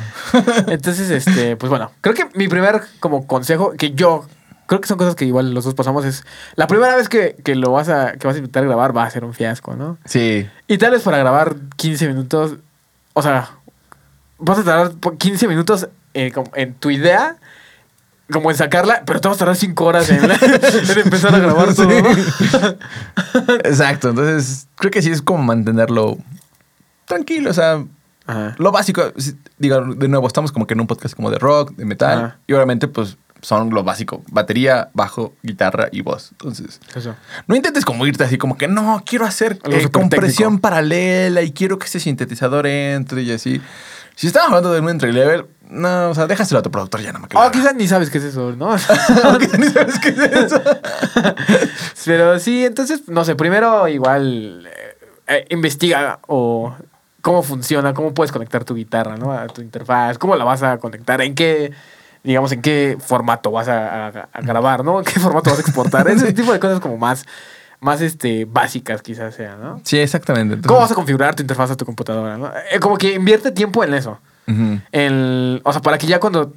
Entonces, 0.67 1.09
este, 1.09 1.55
pues 1.57 1.69
bueno, 1.69 1.91
creo 2.01 2.15
que 2.15 2.26
mi 2.36 2.47
primer 2.47 2.82
como 2.99 3.28
consejo, 3.28 3.74
que 3.78 3.91
yo 3.91 4.26
creo 4.67 4.80
que 4.82 4.88
son 4.88 4.97
cosas 4.97 5.15
que 5.15 5.26
igual 5.26 5.53
los 5.53 5.65
dos 5.65 5.74
pasamos, 5.76 6.05
es 6.05 6.24
la 6.55 6.67
primera 6.67 6.95
vez 6.95 7.09
que, 7.09 7.36
que 7.43 7.55
lo 7.55 7.71
vas 7.71 7.89
a, 7.89 8.13
que 8.13 8.26
vas 8.26 8.36
a 8.36 8.39
intentar 8.39 8.63
grabar 8.65 8.95
va 8.95 9.03
a 9.03 9.09
ser 9.11 9.26
un 9.26 9.34
fiasco, 9.34 9.76
¿no? 9.76 9.97
Sí. 10.05 10.47
Y 10.67 10.78
tal 10.78 10.91
vez 10.91 11.01
para 11.03 11.17
grabar 11.17 11.55
15 11.76 12.07
minutos, 12.07 12.55
o 13.13 13.21
sea, 13.21 13.49
vas 14.39 14.59
a 14.59 14.63
tardar 14.63 14.91
po- 14.93 15.17
15 15.17 15.47
minutos 15.49 15.89
eh, 16.13 16.32
en 16.55 16.74
tu 16.76 16.89
idea, 16.89 17.36
como 18.32 18.51
en 18.51 18.57
sacarla, 18.57 19.03
pero 19.05 19.19
te 19.21 19.28
vas 19.28 19.38
a 19.38 19.39
tardar 19.39 19.55
5 19.55 19.84
horas 19.86 20.09
en, 20.09 20.24
en 20.24 20.99
empezar 20.99 21.36
a 21.36 21.39
grabar 21.39 21.74
todo. 21.74 21.89
Exacto, 23.63 24.09
entonces 24.09 24.67
creo 24.76 24.91
que 24.91 25.01
sí 25.01 25.11
es 25.11 25.21
como 25.21 25.43
mantenerlo 25.43 26.17
tranquilo, 27.05 27.49
o 27.49 27.53
sea, 27.53 27.84
Ajá. 28.26 28.55
lo 28.57 28.71
básico, 28.71 29.11
digo, 29.57 29.82
de 29.82 30.07
nuevo, 30.07 30.28
estamos 30.28 30.51
como 30.51 30.67
que 30.67 30.74
en 30.74 30.82
un 30.82 30.88
podcast 30.88 31.15
como 31.15 31.30
de 31.30 31.39
rock, 31.39 31.76
de 31.76 31.86
metal, 31.86 32.17
Ajá. 32.17 32.38
y 32.47 32.53
obviamente 32.53 32.88
pues 32.88 33.17
son 33.43 33.71
lo 33.71 33.84
básico, 33.84 34.24
batería, 34.32 34.89
bajo, 34.93 35.34
guitarra 35.43 35.89
y 35.91 36.01
voz. 36.01 36.30
Entonces, 36.32 36.80
Eso. 36.95 37.15
no 37.45 37.55
intentes 37.55 37.84
como 37.84 38.07
irte 38.07 38.24
así 38.24 38.38
como 38.38 38.57
que 38.57 38.67
no, 38.67 39.03
quiero 39.05 39.26
hacer 39.26 39.59
eh, 39.65 39.89
compresión 39.91 40.53
técnico. 40.53 40.61
paralela 40.61 41.41
y 41.41 41.51
quiero 41.51 41.78
que 41.78 41.86
ese 41.88 41.99
sintetizador 41.99 42.65
entre 42.67 43.21
y 43.24 43.32
así. 43.32 43.61
Si 44.15 44.28
estamos 44.28 44.49
hablando 44.49 44.71
de 44.71 44.80
un 44.80 44.89
entry 44.89 45.11
level, 45.11 45.45
no, 45.74 46.09
o 46.11 46.15
sea, 46.15 46.28
déjaselo 46.28 46.59
a 46.59 46.61
tu 46.63 46.71
productor 46.71 47.01
ya, 47.01 47.11
no 47.11 47.19
me 47.19 47.28
Oh, 47.34 47.51
quizás 47.51 47.76
ni 47.76 47.88
sabes 47.88 48.09
qué 48.09 48.19
es 48.19 48.24
eso, 48.26 48.51
¿no? 48.55 48.76
Aunque 49.24 49.57
ni 49.57 49.67
sabes 49.67 49.99
qué 49.99 50.09
es 50.09 50.17
eso. 50.19 50.61
Pero 52.05 52.39
sí, 52.39 52.65
entonces, 52.65 53.07
no 53.07 53.24
sé, 53.26 53.36
primero 53.36 53.88
igual 53.88 54.65
eh, 54.67 54.97
eh, 55.28 55.45
investiga 55.49 56.19
o 56.28 56.74
cómo 57.21 57.41
funciona, 57.43 57.93
cómo 57.93 58.13
puedes 58.13 58.32
conectar 58.32 58.63
tu 58.65 58.76
guitarra, 58.76 59.15
¿no? 59.17 59.32
A 59.32 59.47
tu 59.47 59.61
interfaz, 59.61 60.17
cómo 60.17 60.36
la 60.36 60.43
vas 60.43 60.61
a 60.63 60.78
conectar, 60.78 61.21
en 61.21 61.36
qué, 61.36 61.71
digamos, 62.24 62.51
en 62.51 62.61
qué 62.61 62.97
formato 62.99 63.51
vas 63.51 63.67
a, 63.69 64.07
a- 64.07 64.30
a 64.32 64.41
grabar, 64.41 64.84
¿no? 64.84 64.99
En 64.99 65.05
qué 65.05 65.19
formato 65.19 65.49
vas 65.49 65.59
a 65.59 65.61
exportar, 65.61 66.07
ese 66.09 66.34
tipo 66.34 66.51
de 66.51 66.59
cosas 66.59 66.80
como 66.82 66.97
más, 66.97 67.24
más 67.80 68.01
este, 68.01 68.45
básicas 68.45 69.01
quizás 69.01 69.34
sean, 69.36 69.61
¿no? 69.61 69.82
Sí, 69.84 69.97
exactamente. 69.99 70.67
¿Cómo 70.67 70.82
vas 70.82 70.91
a 70.91 70.95
configurar 70.95 71.34
tu 71.36 71.41
interfaz 71.43 71.71
a 71.71 71.78
tu 71.78 71.86
computadora, 71.86 72.38
¿no? 72.38 72.51
Eh, 72.71 72.80
como 72.80 72.97
que 72.97 73.13
invierte 73.13 73.51
tiempo 73.51 73.84
en 73.84 73.93
eso. 73.93 74.19
El, 74.91 75.61
o 75.63 75.71
sea, 75.71 75.81
para 75.81 75.97
que 75.97 76.07
ya 76.07 76.19
cuando 76.19 76.53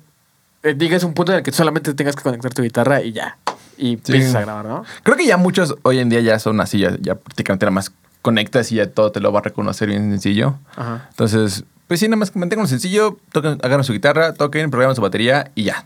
eh, 0.62 0.74
llegues 0.78 1.02
a 1.02 1.06
un 1.06 1.14
punto 1.14 1.32
en 1.32 1.38
el 1.38 1.44
que 1.44 1.52
solamente 1.52 1.94
tengas 1.94 2.16
que 2.16 2.22
conectar 2.22 2.52
tu 2.52 2.62
guitarra 2.62 3.02
y 3.02 3.12
ya. 3.12 3.38
Y 3.78 3.88
Sí. 3.88 3.92
empieces 4.12 4.34
a 4.34 4.40
grabar, 4.40 4.64
¿no? 4.64 4.84
Creo 5.02 5.16
que 5.16 5.26
ya 5.26 5.36
muchos 5.36 5.74
hoy 5.82 5.98
en 5.98 6.08
día 6.08 6.20
ya 6.20 6.38
son 6.38 6.60
así, 6.60 6.78
ya, 6.78 6.96
ya 7.00 7.14
prácticamente 7.14 7.66
nada 7.66 7.72
más 7.74 7.92
conectas 8.22 8.72
y 8.72 8.76
ya 8.76 8.90
todo 8.90 9.12
te 9.12 9.20
lo 9.20 9.30
va 9.32 9.40
a 9.40 9.42
reconocer 9.42 9.88
bien 9.88 10.10
sencillo. 10.10 10.58
Ajá. 10.76 11.06
Entonces, 11.10 11.64
pues 11.86 12.00
sí, 12.00 12.06
nada 12.08 12.16
más 12.16 12.34
manténganlo 12.34 12.68
sencillo, 12.68 13.18
toquen, 13.32 13.58
agarren 13.62 13.84
su 13.84 13.92
guitarra, 13.92 14.32
toquen, 14.34 14.70
programen 14.70 14.96
su 14.96 15.02
batería 15.02 15.50
y 15.54 15.64
ya. 15.64 15.84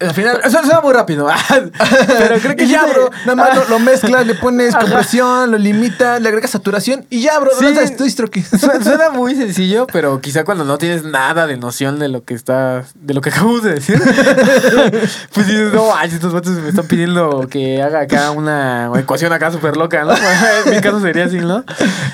Al 0.00 0.14
final, 0.14 0.40
Eso 0.42 0.62
suena 0.62 0.80
muy 0.80 0.94
rápido. 0.94 1.28
Pero 2.18 2.38
creo 2.40 2.56
que 2.56 2.64
y 2.64 2.68
ya, 2.68 2.86
bro. 2.86 3.10
Nada 3.26 3.34
más 3.36 3.56
lo, 3.56 3.68
lo 3.68 3.78
mezclas, 3.78 4.26
le 4.26 4.34
pones 4.34 4.74
Ajá. 4.74 4.84
compresión, 4.84 5.50
lo 5.50 5.58
limitas, 5.58 6.20
le 6.22 6.28
agregas 6.28 6.50
saturación 6.50 7.04
y 7.10 7.20
ya, 7.22 7.38
bro. 7.38 7.50
Sí. 7.58 7.64
Lanzas 7.64 7.96
tu 7.96 8.04
Suena 8.82 9.10
muy 9.10 9.34
sencillo, 9.34 9.86
pero 9.92 10.20
quizá 10.20 10.44
cuando 10.44 10.64
no 10.64 10.78
tienes 10.78 11.04
nada 11.04 11.46
de 11.46 11.56
noción 11.56 11.98
de 11.98 12.08
lo 12.08 12.24
que 12.24 12.34
está, 12.34 12.84
de 12.94 13.14
lo 13.14 13.20
que 13.20 13.30
acabamos 13.30 13.62
de 13.62 13.74
decir, 13.74 14.00
pues 15.34 15.46
dices, 15.46 15.72
no, 15.72 15.94
ay, 15.94 16.08
estos 16.10 16.32
vatos 16.32 16.52
me 16.52 16.68
están 16.68 16.86
pidiendo 16.86 17.46
que 17.48 17.82
haga 17.82 18.00
acá 18.00 18.30
una 18.30 18.90
ecuación 18.98 19.32
acá 19.32 19.50
súper 19.50 19.76
loca, 19.76 20.04
¿no? 20.04 20.14
En 20.14 20.74
mi 20.74 20.80
caso 20.80 21.00
sería 21.00 21.26
así, 21.26 21.38
¿no? 21.38 21.64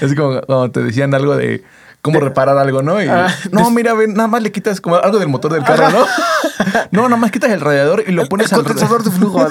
Es 0.00 0.14
como 0.14 0.40
cuando 0.42 0.70
te 0.70 0.82
decían 0.82 1.14
algo 1.14 1.36
de 1.36 1.64
cómo 2.02 2.20
reparar 2.20 2.56
algo, 2.58 2.82
¿no? 2.82 3.02
Y, 3.02 3.08
Ah, 3.08 3.28
no, 3.50 3.64
des- 3.64 3.70
mira, 3.72 3.94
ven, 3.94 4.14
nada 4.14 4.28
más 4.28 4.42
le 4.42 4.52
quitas 4.52 4.80
como 4.80 4.96
algo 4.96 5.18
del 5.18 5.28
motor 5.28 5.52
del 5.52 5.64
carro, 5.64 5.90
¿no? 5.90 6.06
no, 6.92 7.02
nada 7.08 7.16
más 7.16 7.30
quitas 7.32 7.50
el 7.50 7.60
radiador 7.60 8.04
y 8.06 8.12
lo 8.12 8.26
pones 8.28 8.52
el 8.52 8.58
al 8.58 8.64
condensador 8.64 9.02
de 9.02 9.10
flujo. 9.10 9.44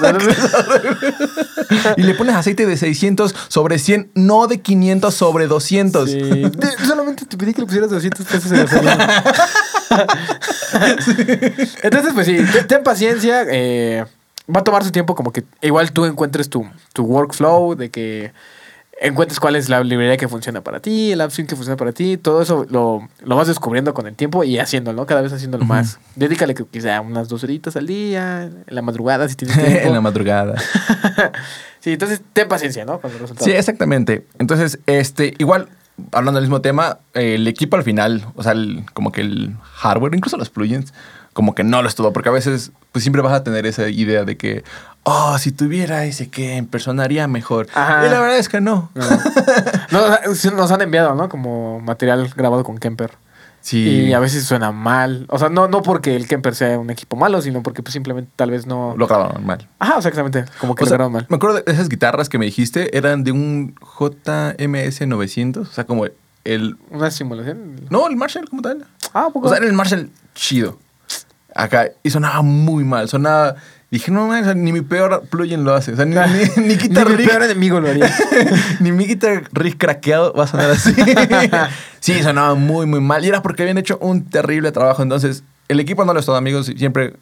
Y 1.96 2.02
le 2.02 2.14
pones 2.14 2.34
aceite 2.34 2.64
de 2.66 2.76
600 2.76 3.34
sobre 3.48 3.78
100, 3.78 4.10
no 4.14 4.46
de 4.46 4.60
500 4.60 5.14
sobre 5.14 5.46
200. 5.46 6.10
Sí. 6.10 6.18
De- 6.18 6.86
solamente 6.86 7.26
te 7.26 7.36
pedí 7.36 7.52
que 7.54 7.60
le 7.60 7.66
pusieras 7.66 7.90
200 7.90 8.24
pesos 8.26 8.50
en 8.52 8.58
gasolina. 8.64 9.24
Entonces, 11.82 12.12
pues 12.14 12.26
sí, 12.26 12.38
te- 12.52 12.64
ten 12.64 12.82
paciencia. 12.82 13.42
eh, 13.48 14.04
va 14.54 14.60
a 14.60 14.64
tomar 14.64 14.84
su 14.84 14.92
tiempo 14.92 15.14
como 15.14 15.32
que 15.32 15.42
igual 15.60 15.90
tú 15.92 16.04
encuentres 16.04 16.48
tu, 16.48 16.64
tu 16.92 17.02
workflow 17.04 17.74
de 17.74 17.90
que 17.90 18.32
encuentres 19.00 19.38
cuál 19.40 19.56
es 19.56 19.68
la 19.68 19.82
librería 19.84 20.16
que 20.16 20.26
funciona 20.28 20.62
para 20.62 20.80
ti, 20.80 21.12
el 21.12 21.20
upstream 21.20 21.46
que 21.46 21.54
funciona 21.54 21.76
para 21.76 21.92
ti, 21.92 22.16
todo 22.16 22.40
eso 22.42 22.66
lo, 22.70 23.06
lo 23.24 23.36
vas 23.36 23.46
descubriendo 23.46 23.92
con 23.94 24.06
el 24.06 24.14
tiempo 24.14 24.42
y 24.44 24.58
haciéndolo, 24.58 24.96
¿no? 25.02 25.06
Cada 25.06 25.20
vez 25.20 25.32
haciéndolo 25.32 25.64
Ujú. 25.64 25.72
más. 25.74 25.98
Dedícale 26.14 26.54
que 26.54 26.64
quizá 26.64 27.00
unas 27.02 27.28
dos 27.28 27.44
horitas 27.44 27.76
al 27.76 27.86
día, 27.86 28.44
en 28.44 28.64
la 28.66 28.82
madrugada 28.82 29.28
si 29.28 29.34
tienes 29.36 29.56
tiempo. 29.62 29.86
en 29.88 29.92
la 29.92 30.00
madrugada. 30.00 30.54
sí, 31.80 31.92
entonces 31.92 32.20
ten 32.32 32.48
paciencia, 32.48 32.84
¿no? 32.84 33.00
Con 33.00 33.10
los 33.12 33.20
resultados. 33.20 33.50
Sí, 33.50 33.56
exactamente. 33.56 34.26
Entonces, 34.38 34.78
este, 34.86 35.34
igual, 35.38 35.68
hablando 36.12 36.40
del 36.40 36.48
mismo 36.48 36.60
tema, 36.62 36.98
el 37.14 37.46
equipo 37.48 37.76
al 37.76 37.82
final, 37.82 38.24
o 38.34 38.42
sea, 38.42 38.52
el- 38.52 38.84
como 38.94 39.12
que 39.12 39.20
el 39.20 39.54
hardware, 39.62 40.14
incluso 40.14 40.36
los 40.36 40.50
plugins, 40.50 40.92
como 41.36 41.54
que 41.54 41.64
no 41.64 41.82
lo 41.82 41.88
es 41.88 41.94
todo, 41.94 42.14
porque 42.14 42.30
a 42.30 42.32
veces, 42.32 42.72
pues 42.92 43.02
siempre 43.04 43.20
vas 43.20 43.34
a 43.34 43.44
tener 43.44 43.66
esa 43.66 43.90
idea 43.90 44.24
de 44.24 44.38
que, 44.38 44.64
oh, 45.02 45.36
si 45.36 45.52
tuviera 45.52 46.06
ese 46.06 46.30
que 46.30 46.56
en 46.56 46.64
persona 46.64 47.02
haría 47.02 47.28
mejor. 47.28 47.66
Ajá. 47.74 48.06
Y 48.06 48.08
la 48.08 48.20
verdad 48.20 48.38
es 48.38 48.48
que 48.48 48.62
no. 48.62 48.90
Nos 49.90 50.72
han 50.72 50.80
enviado, 50.80 51.14
¿no? 51.14 51.28
Como 51.28 51.78
material 51.80 52.32
grabado 52.34 52.64
con 52.64 52.78
Kemper. 52.78 53.10
Sí. 53.60 53.80
Y 53.80 54.12
a 54.14 54.18
veces 54.18 54.44
suena 54.44 54.72
mal. 54.72 55.26
O 55.28 55.38
sea, 55.38 55.50
no, 55.50 55.68
no 55.68 55.82
porque 55.82 56.16
el 56.16 56.26
Kemper 56.26 56.54
sea 56.54 56.78
un 56.78 56.88
equipo 56.88 57.16
malo, 57.16 57.42
sino 57.42 57.62
porque 57.62 57.82
pues, 57.82 57.92
simplemente 57.92 58.30
tal 58.34 58.50
vez 58.50 58.66
no. 58.66 58.94
Lo 58.96 59.06
grabaron 59.06 59.44
mal. 59.44 59.68
Ajá, 59.78 59.98
exactamente. 59.98 60.46
Como 60.58 60.74
que 60.74 60.84
O 60.84 60.86
lo 60.86 60.88
sea, 60.88 60.96
grabaron 60.96 61.12
mal. 61.12 61.26
me 61.28 61.36
acuerdo 61.36 61.60
de 61.60 61.70
esas 61.70 61.90
guitarras 61.90 62.30
que 62.30 62.38
me 62.38 62.46
dijiste, 62.46 62.96
eran 62.96 63.24
de 63.24 63.32
un 63.32 63.74
JMS 64.00 65.06
900, 65.06 65.68
o 65.68 65.70
sea, 65.70 65.84
como 65.84 66.06
el... 66.44 66.78
Una 66.90 67.10
simulación. 67.10 67.82
No, 67.90 68.08
el 68.08 68.16
Marshall 68.16 68.48
como 68.48 68.62
tal. 68.62 68.86
Ah, 69.12 69.26
¿a 69.26 69.30
poco. 69.30 69.48
O 69.48 69.50
sea, 69.50 69.58
era 69.58 69.66
el 69.66 69.74
Marshall 69.74 70.08
chido. 70.34 70.78
Acá. 71.56 71.88
Y 72.02 72.10
sonaba 72.10 72.42
muy 72.42 72.84
mal. 72.84 73.08
Sonaba. 73.08 73.56
Dije, 73.90 74.10
no, 74.10 74.26
man, 74.26 74.42
o 74.42 74.44
sea, 74.44 74.54
ni 74.54 74.72
mi 74.72 74.80
peor 74.80 75.22
plugin 75.30 75.62
lo 75.64 75.72
hace. 75.72 75.92
O 75.92 75.96
sea, 75.96 76.04
ni, 76.04 76.14
ni, 76.16 76.44
ni 76.56 76.62
Ni 76.68 76.76
Guitar 76.76 77.08
mi 77.08 77.24
peor 77.24 77.42
enemigo 77.44 77.80
lo 77.80 77.88
haría. 77.88 78.12
ni 78.80 78.90
mi 78.92 79.06
Guitar 79.06 79.44
Rig 79.52 79.78
craqueado 79.78 80.32
va 80.34 80.44
a 80.44 80.46
sonar 80.48 80.70
así. 80.70 80.92
sí, 82.00 82.22
sonaba 82.22 82.54
muy, 82.54 82.86
muy 82.86 83.00
mal. 83.00 83.24
Y 83.24 83.28
era 83.28 83.42
porque 83.42 83.62
habían 83.62 83.78
hecho 83.78 83.96
un 84.00 84.24
terrible 84.24 84.72
trabajo. 84.72 85.02
Entonces, 85.02 85.44
el 85.68 85.80
equipo 85.80 86.04
no 86.04 86.12
lo 86.12 86.20
es 86.20 86.26
todo, 86.26 86.36
amigos. 86.36 86.68
y 86.68 86.76
Siempre, 86.78 87.14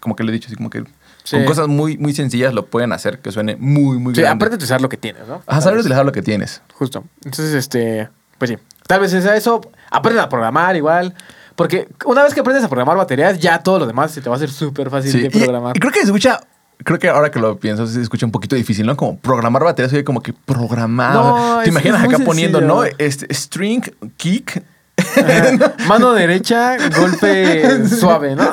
como 0.00 0.14
que 0.16 0.22
le 0.24 0.30
he 0.30 0.32
dicho, 0.32 0.46
así 0.46 0.56
como 0.56 0.70
que 0.70 0.84
Sí. 1.24 1.34
con 1.38 1.44
cosas 1.44 1.66
muy, 1.66 1.98
muy 1.98 2.14
sencillas 2.14 2.54
lo 2.54 2.66
pueden 2.66 2.92
hacer 2.92 3.18
que 3.18 3.32
suene 3.32 3.56
muy, 3.58 3.98
muy 3.98 4.14
Sí, 4.14 4.20
grande. 4.20 4.44
aprende 4.44 4.62
a 4.62 4.64
usar 4.64 4.80
lo 4.80 4.88
que 4.88 4.96
tienes, 4.96 5.26
¿no? 5.26 5.42
A 5.48 5.60
saber 5.60 5.80
utilizar 5.80 6.06
lo 6.06 6.12
que 6.12 6.22
tienes. 6.22 6.62
Justo. 6.74 7.02
Entonces, 7.24 7.52
este, 7.52 8.08
pues 8.38 8.50
sí. 8.52 8.58
Tal 8.86 9.00
vez 9.00 9.10
sea 9.10 9.34
eso. 9.34 9.60
Aprende 9.90 10.20
a 10.22 10.28
programar 10.28 10.76
igual. 10.76 11.14
Porque 11.56 11.88
una 12.04 12.22
vez 12.22 12.34
que 12.34 12.40
aprendes 12.40 12.64
a 12.64 12.68
programar 12.68 12.96
baterías, 12.96 13.38
ya 13.38 13.58
todo 13.62 13.78
lo 13.80 13.86
demás 13.86 14.12
se 14.12 14.20
te 14.20 14.28
va 14.28 14.34
a 14.34 14.38
hacer 14.38 14.50
súper 14.50 14.90
fácil 14.90 15.10
Sí, 15.10 15.20
de 15.20 15.26
y- 15.26 15.30
programar. 15.30 15.76
Y, 15.76 15.80
creo 15.80 15.92
que 15.92 16.00
se 16.00 16.06
escucha. 16.06 16.40
Creo 16.84 16.98
que 16.98 17.08
ahora 17.08 17.30
que 17.30 17.40
lo 17.40 17.58
pienso, 17.58 17.86
se 17.86 18.02
escucha 18.02 18.26
un 18.26 18.32
poquito 18.32 18.54
difícil, 18.54 18.84
¿no? 18.86 18.96
Como 18.98 19.16
programar 19.18 19.64
baterías, 19.64 19.92
oye, 19.94 20.04
como 20.04 20.22
que 20.22 20.34
programar. 20.34 21.14
No, 21.14 21.60
¿Te 21.64 21.70
imaginas 21.70 22.04
acá 22.04 22.18
poniendo, 22.18 22.60
no? 22.60 22.84
Este, 22.84 23.32
string, 23.34 23.82
kick. 24.18 24.62
Mano 25.88 26.12
derecha, 26.12 26.76
golpe 26.98 27.86
suave, 28.00 28.34
¿no? 28.36 28.50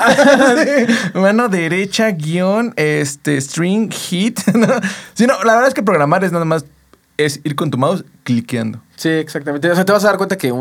Mano 1.14 1.50
derecha, 1.50 2.12
guion, 2.12 2.74
este, 2.76 3.40
string, 3.42 3.92
hit. 3.92 4.40
¿no? 4.54 4.68
Sí, 5.14 5.26
no, 5.28 5.42
la 5.44 5.54
verdad 5.54 5.68
es 5.70 5.74
que 5.74 5.84
programar 5.84 6.24
es 6.24 6.32
nada 6.32 6.46
más. 6.46 6.66
Es 7.18 7.40
ir 7.44 7.56
con 7.56 7.70
tu 7.72 7.78
mouse 7.78 8.04
cliqueando. 8.24 8.82
Sí, 8.96 9.10
exactamente. 9.10 9.70
O 9.70 9.76
sea, 9.76 9.86
te 9.86 9.92
vas 9.92 10.04
a 10.04 10.08
dar 10.08 10.18
cuenta 10.18 10.38
que, 10.38 10.54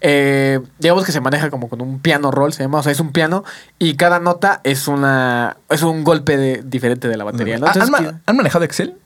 eh, 0.00 0.60
digamos 0.78 1.04
que 1.04 1.12
se 1.12 1.20
maneja 1.20 1.50
como 1.50 1.68
con 1.68 1.80
un 1.82 2.00
piano 2.00 2.30
roll, 2.30 2.52
se 2.52 2.62
llama. 2.62 2.78
O 2.78 2.82
sea, 2.82 2.92
es 2.92 3.00
un 3.00 3.12
piano 3.12 3.44
y 3.78 3.94
cada 3.96 4.18
nota 4.18 4.60
es 4.64 4.88
una 4.88 5.56
es 5.68 5.82
un 5.82 6.02
golpe 6.04 6.36
de- 6.36 6.62
diferente 6.64 7.08
de 7.08 7.16
la 7.16 7.24
batería, 7.24 7.58
¿no? 7.58 7.66
¿Han, 7.66 7.72
Entonces, 7.80 8.14
han 8.26 8.36
manejado 8.36 8.64
Excel? 8.64 8.96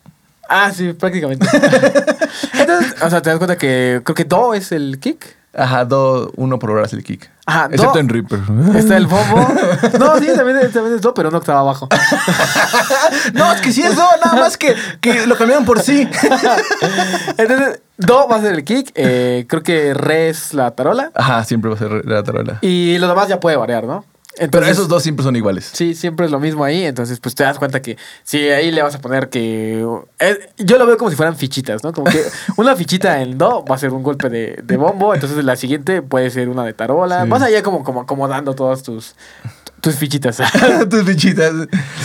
ah, 0.48 0.70
sí, 0.72 0.92
prácticamente. 0.92 1.46
Entonces, 2.58 2.94
o 3.02 3.10
sea, 3.10 3.20
te 3.22 3.30
das 3.30 3.38
cuenta 3.38 3.56
que 3.58 4.00
creo 4.04 4.14
que 4.14 4.24
Do 4.24 4.54
es 4.54 4.72
el 4.72 4.98
kick. 5.00 5.36
Ajá, 5.54 5.84
do, 5.84 6.30
uno 6.36 6.58
por 6.58 6.70
hora 6.70 6.86
es 6.86 6.92
el 6.92 7.02
kick. 7.02 7.30
Ajá, 7.48 7.66
Excepto 7.70 7.92
do. 7.94 7.98
en 8.00 8.08
Reaper. 8.08 8.40
Está 8.76 8.96
el 8.96 9.06
bombo. 9.06 9.36
No, 9.98 10.18
sí, 10.18 10.26
también, 10.34 10.70
también 10.72 10.96
es 10.96 11.00
Do, 11.00 11.14
pero 11.14 11.30
no 11.30 11.38
octava 11.38 11.60
abajo. 11.60 11.88
no, 13.34 13.52
es 13.52 13.60
que 13.60 13.72
sí 13.72 13.82
es 13.82 13.94
do, 13.94 14.02
nada 14.24 14.40
más 14.40 14.56
que, 14.56 14.74
que 15.00 15.26
lo 15.26 15.36
cambiaron 15.36 15.64
por 15.64 15.80
sí. 15.80 16.08
Entonces, 17.38 17.80
Do 17.98 18.28
va 18.28 18.36
a 18.36 18.40
ser 18.40 18.52
el 18.54 18.64
kick. 18.64 18.90
eh, 18.94 19.46
creo 19.48 19.62
que 19.62 19.94
Re 19.94 20.28
es 20.28 20.52
la 20.54 20.72
tarola. 20.72 21.10
Ajá, 21.14 21.44
siempre 21.44 21.70
va 21.70 21.76
a 21.76 21.78
ser 21.78 22.04
la 22.04 22.22
tarola. 22.22 22.58
Y 22.62 22.98
lo 22.98 23.08
demás 23.08 23.28
ya 23.28 23.40
puede 23.40 23.56
variar, 23.56 23.84
¿no? 23.84 24.04
Pero 24.38 24.66
esos 24.66 24.88
dos 24.88 25.02
siempre 25.02 25.22
son 25.24 25.34
iguales. 25.36 25.70
Sí, 25.72 25.94
siempre 25.94 26.26
es 26.26 26.32
lo 26.32 26.38
mismo 26.38 26.64
ahí. 26.64 26.84
Entonces, 26.84 27.20
pues 27.20 27.34
te 27.34 27.44
das 27.44 27.58
cuenta 27.58 27.80
que 27.80 27.96
si 28.22 28.38
ahí 28.50 28.70
le 28.70 28.82
vas 28.82 28.94
a 28.94 29.00
poner 29.00 29.28
que. 29.28 29.86
eh, 30.18 30.38
yo 30.58 30.78
lo 30.78 30.86
veo 30.86 30.96
como 30.96 31.10
si 31.10 31.16
fueran 31.16 31.36
fichitas, 31.36 31.82
¿no? 31.82 31.92
Como 31.92 32.10
que 32.10 32.22
una 32.56 32.76
fichita 32.76 33.22
en 33.22 33.38
Do 33.38 33.64
va 33.64 33.76
a 33.76 33.78
ser 33.78 33.92
un 33.92 34.02
golpe 34.02 34.28
de, 34.28 34.60
de 34.62 34.76
bombo. 34.76 35.14
Entonces, 35.14 35.42
la 35.44 35.56
siguiente 35.56 36.02
puede 36.02 36.30
ser 36.30 36.48
una 36.48 36.64
de 36.64 36.74
tarola. 36.74 37.24
Sí. 37.24 37.30
Vas 37.30 37.42
allá 37.42 37.62
como, 37.62 37.82
como 37.82 38.02
acomodando 38.02 38.54
todas 38.54 38.82
tus, 38.82 39.14
tus 39.80 39.96
fichitas. 39.96 40.36
Tus 40.90 41.04
fichitas. 41.04 41.52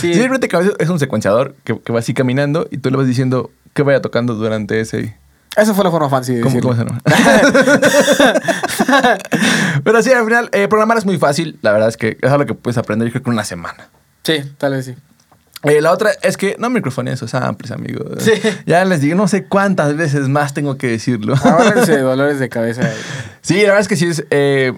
Sí. 0.00 0.14
Simplemente 0.14 0.48
que 0.48 0.56
a 0.56 0.60
veces 0.60 0.74
es 0.78 0.88
un 0.88 0.98
secuenciador 0.98 1.54
que, 1.64 1.78
que 1.78 1.92
va 1.92 1.98
así 1.98 2.14
caminando 2.14 2.66
y 2.70 2.78
tú 2.78 2.90
le 2.90 2.96
vas 2.96 3.06
diciendo 3.06 3.50
qué 3.74 3.82
vaya 3.82 4.00
tocando 4.00 4.34
durante 4.34 4.80
ese. 4.80 5.16
Esa 5.56 5.74
fue 5.74 5.84
la 5.84 5.90
forma 5.90 6.08
fancy 6.08 6.36
de 6.36 6.40
¿Cómo, 6.40 6.60
cómo 6.60 6.74
se 6.74 6.84
llama? 6.84 7.00
Pero 9.84 10.02
sí, 10.02 10.12
al 10.12 10.24
final, 10.24 10.48
eh, 10.52 10.68
programar 10.68 10.98
es 10.98 11.04
muy 11.04 11.18
fácil. 11.18 11.58
La 11.62 11.72
verdad 11.72 11.88
es 11.88 11.96
que 11.96 12.18
es 12.20 12.30
algo 12.30 12.46
que 12.46 12.54
puedes 12.54 12.78
aprender, 12.78 13.08
yo 13.08 13.12
creo 13.12 13.22
que 13.22 13.30
en 13.30 13.34
una 13.34 13.44
semana. 13.44 13.88
Sí, 14.22 14.42
tal 14.58 14.72
vez 14.72 14.86
sí. 14.86 14.94
Eh, 15.64 15.80
la 15.80 15.92
otra 15.92 16.10
es 16.22 16.36
que 16.36 16.56
no 16.58 16.70
microfoneen 16.70 17.14
esos 17.14 17.34
amplis, 17.34 17.70
amigos. 17.70 18.22
Sí. 18.22 18.32
Ya 18.66 18.84
les 18.84 19.00
digo, 19.00 19.14
no 19.14 19.28
sé 19.28 19.44
cuántas 19.44 19.96
veces 19.96 20.28
más 20.28 20.54
tengo 20.54 20.76
que 20.76 20.88
decirlo. 20.88 21.34
Ahórrense 21.36 21.98
dolores 21.98 22.38
de 22.38 22.48
cabeza. 22.48 22.90
Sí, 23.42 23.56
la 23.56 23.62
verdad 23.68 23.80
es 23.80 23.88
que 23.88 23.96
sí 23.96 24.06
es. 24.06 24.24
eh, 24.30 24.72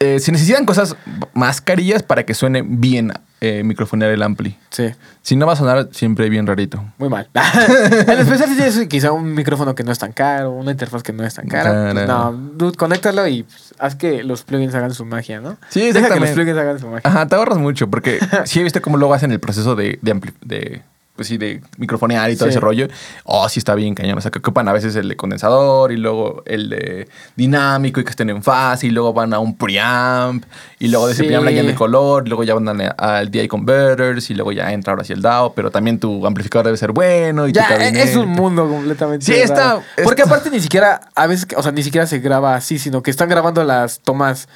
eh, 0.00 0.18
si 0.18 0.32
necesitan 0.32 0.66
cosas 0.66 0.96
más 1.34 1.60
carillas 1.60 2.02
para 2.02 2.24
que 2.24 2.34
suene 2.34 2.62
bien 2.62 3.12
eh, 3.44 3.62
microfonear 3.64 4.10
el 4.10 4.22
ampli. 4.22 4.56
Sí, 4.70 4.90
Si 5.22 5.36
no 5.36 5.46
va 5.46 5.52
a 5.52 5.56
sonar 5.56 5.88
siempre 5.92 6.28
bien 6.28 6.46
rarito. 6.46 6.82
muy 6.98 7.08
mal. 7.08 7.28
en 7.34 8.18
especial 8.18 8.48
si 8.48 8.56
tienes 8.56 8.88
quizá 8.88 9.12
un 9.12 9.34
micrófono 9.34 9.74
que 9.74 9.84
no 9.84 9.92
es 9.92 9.98
tan 9.98 10.12
caro, 10.12 10.52
una 10.52 10.70
interfaz 10.72 11.02
que 11.02 11.12
no 11.12 11.24
es 11.24 11.34
tan 11.34 11.46
cara. 11.46 11.92
pues, 11.92 12.06
No, 12.08 12.32
dude, 12.32 12.76
conéctalo 12.76 13.26
y 13.28 13.42
pues, 13.44 13.74
haz 13.78 13.94
que 13.96 14.22
los 14.24 14.42
plugins 14.44 14.74
hagan 14.74 14.92
su 14.94 15.04
magia, 15.04 15.40
¿no? 15.40 15.56
Sí, 15.68 15.80
Deja 15.92 15.92
que 15.92 16.20
los 16.20 16.28
exactamente. 16.28 16.34
plugins 16.34 16.58
hagan 16.58 16.78
su 16.78 16.86
magia. 16.86 17.00
Ajá, 17.04 17.26
te 17.26 17.34
ahorras 17.36 17.58
mucho 17.58 17.88
porque 17.90 18.18
sí 18.44 18.60
he 18.60 18.62
visto 18.62 18.80
cómo 18.82 18.96
luego 18.96 19.14
hacen 19.14 19.30
el 19.32 19.40
proceso 19.40 19.74
de, 19.76 19.98
de, 20.02 20.14
ampli- 20.14 20.34
de, 20.44 20.82
pues 21.16 21.28
sí, 21.28 21.38
de 21.38 21.60
microfonear 21.78 22.30
y 22.30 22.36
todo 22.36 22.46
Sí. 22.46 22.50
ese 22.50 22.60
rollo. 22.60 22.88
Oh, 23.24 23.48
sí 23.48 23.60
está 23.60 23.74
bien 23.74 23.94
cañón. 23.94 24.18
O 24.18 24.20
sea, 24.20 24.30
que 24.30 24.40
ocupan 24.40 24.66
a 24.68 24.72
veces 24.72 24.96
el 24.96 25.08
de 25.08 25.16
condensador 25.16 25.92
y 25.92 25.96
luego 25.96 26.42
el 26.46 26.68
de 26.70 27.08
dinámico 27.36 28.00
y 28.00 28.04
que 28.04 28.10
estén 28.10 28.30
en 28.30 28.42
fase 28.42 28.88
y 28.88 28.90
luego 28.90 29.12
van 29.12 29.32
a 29.32 29.38
un 29.38 29.56
preamp 29.56 30.44
y 30.78 30.88
luego 30.88 31.06
de 31.06 31.12
ese 31.12 31.22
Sí. 31.22 31.28
preamp 31.28 31.46
le 31.46 31.62
de 31.62 31.74
color, 31.74 32.26
luego 32.28 32.42
ya 32.44 32.54
van 32.54 32.68
al 32.98 33.30
DI 33.30 33.46
converters 33.48 34.28
y 34.30 34.34
luego 34.34 34.50
ya 34.52 34.72
entra 34.72 34.92
ahora 34.92 35.02
hacia 35.02 35.14
el 35.14 35.22
DAO, 35.22 35.54
pero 35.54 35.70
también 35.70 35.98
tu 36.00 36.26
amplificador 36.26 36.66
debe 36.66 36.76
ser 36.76 36.92
bueno 36.92 37.46
y 37.46 37.52
tu 37.52 37.60
Ya, 37.60 37.66
e- 37.68 37.78
gabinete. 37.78 38.02
es 38.10 38.16
un 38.16 38.28
mundo 38.30 38.68
completamente. 38.68 39.24
Sí, 39.24 39.34
está- 39.34 39.54
raro. 39.74 39.82
Porque 40.02 40.22
está- 40.22 40.34
aparte 40.34 40.50
ni 40.50 40.60
siquiera, 40.60 41.00
a 41.14 41.26
veces, 41.26 41.46
o 41.56 41.62
sea, 41.62 41.72
ni 41.72 41.82
siquiera 41.82 42.06
se 42.06 42.18
graba 42.18 42.54
así, 42.56 42.78
sino 42.78 43.02
que 43.02 43.10
están 43.10 43.28
grabando 43.28 43.62
las 43.64 44.00
tomas, 44.00 44.48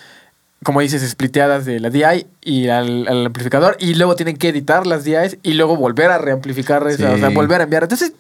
como 0.65 0.81
dices, 0.81 1.09
spliteadas 1.09 1.65
de 1.65 1.79
la 1.79 1.89
DI 1.89 2.27
y 2.43 2.69
al, 2.69 3.07
al 3.09 3.27
amplificador, 3.27 3.77
y 3.79 3.95
luego 3.95 4.17
tienen 4.17 4.37
que 4.37 4.49
editar 4.49 4.87
las 4.87 5.05
DIs 5.05 5.39
y 5.43 5.55
luego 5.55 5.77
volver 5.77 6.11
a 6.11 6.19
reamplificar 6.19 6.87
esa, 6.89 6.97
Sí. 6.97 7.05
o 7.05 7.19
sea, 7.19 7.29
volver 7.31 7.61
a 7.61 7.65
enviar. 7.65 7.85
Entonces, 7.85 8.13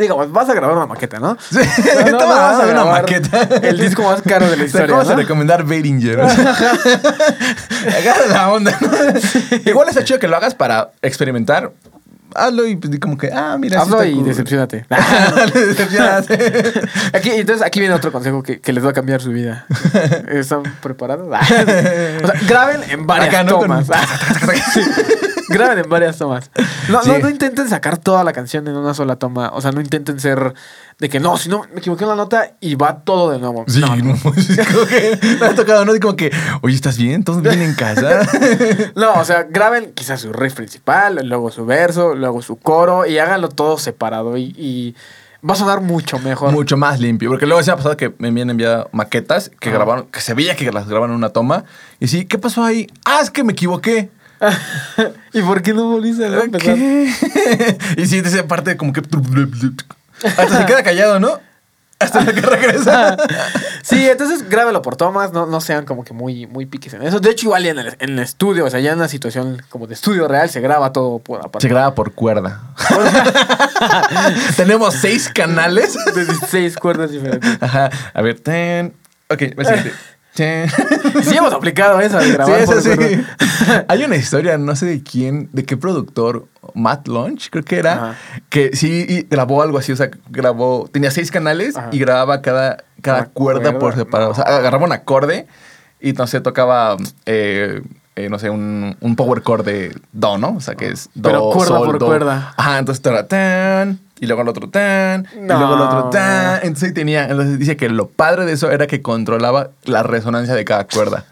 digamos, 0.00 0.30
vas 0.32 0.48
a 0.48 0.54
grabar 0.54 0.76
una 0.76 0.86
maqueta, 0.86 1.18
¿no? 1.20 1.36
Sí, 1.50 1.58
te 1.82 2.12
vas 2.12 2.60
a 2.60 2.64
ver 2.64 2.74
una 2.74 2.84
grabar 2.84 3.02
maqueta. 3.02 3.42
El 3.62 3.78
disco 3.78 4.02
más 4.02 4.22
caro 4.22 4.50
de 4.50 4.56
la 4.56 4.64
historia. 4.64 4.88
¿Cómo 4.88 4.98
vas 4.98 5.08
a 5.08 5.12
¿no? 5.14 5.18
recomendar 5.20 5.64
Behringer? 5.64 6.20
Agarra 6.20 8.26
la 8.28 8.52
onda. 8.52 8.76
¿no? 8.80 8.90
Igual 9.70 9.88
está 9.88 10.04
chido 10.04 10.18
que 10.18 10.28
lo 10.28 10.36
hagas 10.36 10.54
para 10.54 10.90
experimentar. 11.02 11.72
Hazlo 12.34 12.66
y 12.66 12.76
pues, 12.76 12.98
como 13.00 13.16
que, 13.16 13.30
ah, 13.32 13.56
mira. 13.58 13.80
Hazlo 13.82 14.04
y 14.04 14.22
decepcionate. 14.22 14.86
Decepcionate. 15.54 16.82
Aquí, 17.12 17.30
entonces 17.30 17.64
aquí 17.66 17.80
viene 17.80 17.94
otro 17.94 18.12
consejo 18.12 18.42
que, 18.42 18.60
que 18.60 18.72
les 18.72 18.84
va 18.84 18.90
a 18.90 18.92
cambiar 18.92 19.20
su 19.20 19.30
vida. 19.30 19.66
¿Están 20.28 20.62
preparados? 20.82 21.26
o 21.28 21.30
sea, 21.30 22.40
graben 22.48 22.80
en 22.90 23.06
varias 23.06 23.28
Acá, 23.28 23.44
¿no? 23.44 23.58
tomas. 23.60 23.86
Con- 23.88 23.98
Sí. 24.72 24.80
Graben 25.54 25.78
en 25.78 25.88
varias 25.88 26.18
tomas. 26.18 26.50
No, 26.88 27.02
Sí. 27.02 27.08
no, 27.10 27.18
no 27.18 27.28
intenten 27.30 27.68
sacar 27.68 27.98
toda 27.98 28.24
la 28.24 28.32
canción 28.32 28.66
en 28.68 28.76
una 28.76 28.94
sola 28.94 29.16
toma. 29.16 29.50
O 29.54 29.60
sea, 29.60 29.72
no 29.72 29.80
intenten 29.80 30.20
ser 30.20 30.54
de 30.98 31.08
que 31.08 31.20
no, 31.20 31.36
si 31.36 31.48
no 31.48 31.62
me 31.72 31.78
equivoqué 31.80 32.04
en 32.04 32.10
la 32.10 32.16
nota 32.16 32.52
y 32.60 32.74
va 32.74 33.00
todo 33.00 33.30
de 33.30 33.38
nuevo. 33.38 33.64
Sí, 33.68 33.80
no, 33.80 34.16
pues, 34.22 34.50
es 34.50 34.66
como 34.68 34.86
que 34.86 35.18
me 35.40 35.46
ha 35.46 35.54
tocado, 35.54 35.84
¿no? 35.84 35.94
Y 35.94 36.00
como 36.00 36.16
que, 36.16 36.30
oye, 36.62 36.74
¿estás 36.74 36.96
bien? 36.98 37.24
¿Todos 37.24 37.42
bien 37.42 37.62
en 37.62 37.74
casa? 37.74 38.20
No, 38.96 39.14
o 39.14 39.24
sea, 39.24 39.44
graben 39.48 39.92
quizás 39.94 40.20
su 40.20 40.32
riff 40.32 40.54
principal, 40.54 41.20
luego 41.24 41.50
su 41.50 41.64
verso, 41.66 42.14
luego 42.14 42.42
su 42.42 42.56
coro 42.56 43.06
y 43.06 43.18
háganlo 43.18 43.48
todo 43.48 43.78
separado 43.78 44.36
y, 44.36 44.54
y 44.56 44.94
va 45.48 45.54
a 45.54 45.56
sonar 45.56 45.80
mucho 45.80 46.18
mejor. 46.18 46.52
Mucho 46.52 46.76
más 46.76 46.98
limpio. 47.00 47.30
Porque 47.30 47.46
luego 47.46 47.62
se 47.62 47.70
ha 47.70 47.76
pasado 47.76 47.96
que 47.96 48.12
me 48.18 48.28
habían 48.28 48.50
enviado 48.50 48.88
maquetas 48.92 49.50
que 49.60 49.68
Ah. 49.70 49.72
grabaron, 49.72 50.06
que 50.06 50.20
se 50.20 50.34
veía 50.34 50.56
que 50.56 50.70
las 50.72 50.88
grabaron 50.88 51.10
en 51.12 51.16
una 51.18 51.28
toma. 51.30 51.64
Y 52.00 52.08
sí, 52.08 52.24
¿qué 52.24 52.38
pasó 52.38 52.64
ahí? 52.64 52.88
Ah, 53.04 53.20
es 53.22 53.30
que 53.30 53.44
me 53.44 53.52
equivoqué. 53.52 54.10
¿Y 55.32 55.42
por 55.42 55.62
qué 55.62 55.74
no 55.74 55.88
volviste 55.88 56.24
a 56.24 56.40
empezar? 56.40 56.74
¿Qué? 56.74 57.78
y 57.96 58.06
sí, 58.06 58.20
de 58.20 58.28
esa 58.28 58.46
parte 58.46 58.76
como 58.76 58.92
que... 58.92 59.02
Hasta 60.24 60.58
se 60.58 60.66
queda 60.66 60.82
callado, 60.82 61.20
¿no? 61.20 61.40
hasta 61.98 62.24
que 62.24 62.40
regresa. 62.40 63.16
sí, 63.82 64.08
entonces 64.08 64.48
grábelo 64.48 64.82
por 64.82 64.96
tomas, 64.96 65.32
no, 65.32 65.46
no 65.46 65.60
sean 65.60 65.84
como 65.84 66.04
que 66.04 66.14
muy, 66.14 66.46
muy 66.46 66.66
piques 66.66 66.92
en 66.94 67.02
eso. 67.02 67.20
De 67.20 67.30
hecho, 67.30 67.46
igual 67.46 67.64
ya 67.64 67.70
en 67.70 67.78
el, 67.78 67.96
en 67.98 68.10
el 68.10 68.18
estudio, 68.20 68.64
o 68.64 68.70
sea, 68.70 68.80
ya 68.80 68.92
en 68.92 68.98
una 68.98 69.08
situación 69.08 69.62
como 69.68 69.86
de 69.86 69.94
estudio 69.94 70.28
real, 70.28 70.48
se 70.48 70.60
graba 70.60 70.92
todo 70.92 71.18
por 71.18 71.40
aparte. 71.40 71.60
Se 71.60 71.68
graba 71.68 71.94
por 71.94 72.12
cuerda. 72.12 72.62
Tenemos 74.56 74.94
seis 74.94 75.30
canales. 75.34 75.96
de 76.14 76.24
16 76.24 76.76
cuerdas 76.76 77.10
diferentes. 77.10 77.58
Ajá. 77.60 77.90
A 78.14 78.22
ver, 78.22 78.38
ten. 78.40 78.94
Ok, 79.28 79.42
el 79.42 79.66
siguiente. 79.66 79.92
Sí 81.22 81.36
hemos 81.36 81.52
aplicado 81.52 82.00
eso 82.00 82.18
de 82.18 82.24
Sí, 82.24 82.32
grabar 82.32 82.60
eso 82.60 82.72
por 82.72 82.82
sí. 82.82 83.24
Hay 83.88 84.04
una 84.04 84.16
historia, 84.16 84.56
no 84.58 84.74
sé 84.76 84.86
de 84.86 85.02
quién, 85.02 85.48
de 85.52 85.64
qué 85.64 85.76
productor, 85.76 86.46
Matt 86.74 87.08
Launch, 87.08 87.48
creo 87.50 87.64
que 87.64 87.78
era, 87.78 87.92
Ajá. 87.94 88.14
que 88.48 88.70
sí 88.76 89.26
grabó 89.30 89.62
algo 89.62 89.78
así, 89.78 89.92
o 89.92 89.96
sea, 89.96 90.10
grabó, 90.30 90.88
tenía 90.92 91.10
seis 91.10 91.30
canales 91.30 91.76
Ajá. 91.76 91.88
y 91.92 91.98
grababa 91.98 92.40
cada, 92.42 92.84
cada 93.02 93.26
cuerda. 93.26 93.78
por 93.78 93.94
separado. 93.94 94.30
O 94.30 94.34
sea, 94.34 94.44
agarraba 94.44 94.84
un 94.84 94.92
acorde 94.92 95.46
y 96.00 96.12
no 96.12 96.26
sé, 96.26 96.40
tocaba, 96.40 96.96
eh, 97.26 97.82
eh, 98.16 98.28
no 98.28 98.38
sé, 98.38 98.50
un, 98.50 98.96
un 99.00 99.16
power 99.16 99.42
chord 99.42 99.64
de 99.64 99.94
Do, 100.12 100.38
¿no? 100.38 100.54
O 100.56 100.60
sea, 100.60 100.74
que 100.74 100.88
es 100.88 101.08
Do, 101.14 101.28
Pero 101.28 101.50
cuerda 101.50 101.78
Sol, 101.78 101.86
por 101.86 101.98
Do. 101.98 102.06
cuerda. 102.06 102.54
Ajá, 102.56 102.78
entonces 102.78 103.04
era 103.04 103.26
tan, 103.26 103.98
y 104.20 104.26
luego 104.26 104.42
el 104.42 104.48
otro 104.48 104.68
tan, 104.68 105.26
y 105.34 105.46
luego 105.46 105.74
el 105.74 105.80
otro 105.80 106.10
tan. 106.10 106.60
Entonces 106.62 106.94
tenía, 106.94 107.24
entonces 107.24 107.58
dice 107.58 107.76
que 107.76 107.88
lo 107.88 108.08
padre 108.08 108.44
de 108.44 108.52
eso 108.52 108.70
era 108.70 108.86
que 108.86 109.02
controlaba 109.02 109.70
la 109.84 110.02
resonancia 110.02 110.54
de 110.54 110.64
cada 110.64 110.86
cuerda. 110.86 111.24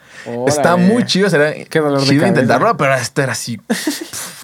Está 0.47 0.77
muy 0.77 1.05
chido, 1.05 1.31
será 1.31 1.53
Qué 1.53 1.79
dolor 1.79 2.01
de 2.01 2.07
chido 2.07 2.27
intentarlo, 2.27 2.77
pero 2.77 2.95
esto 2.95 3.23
era 3.23 3.33
así, 3.33 3.61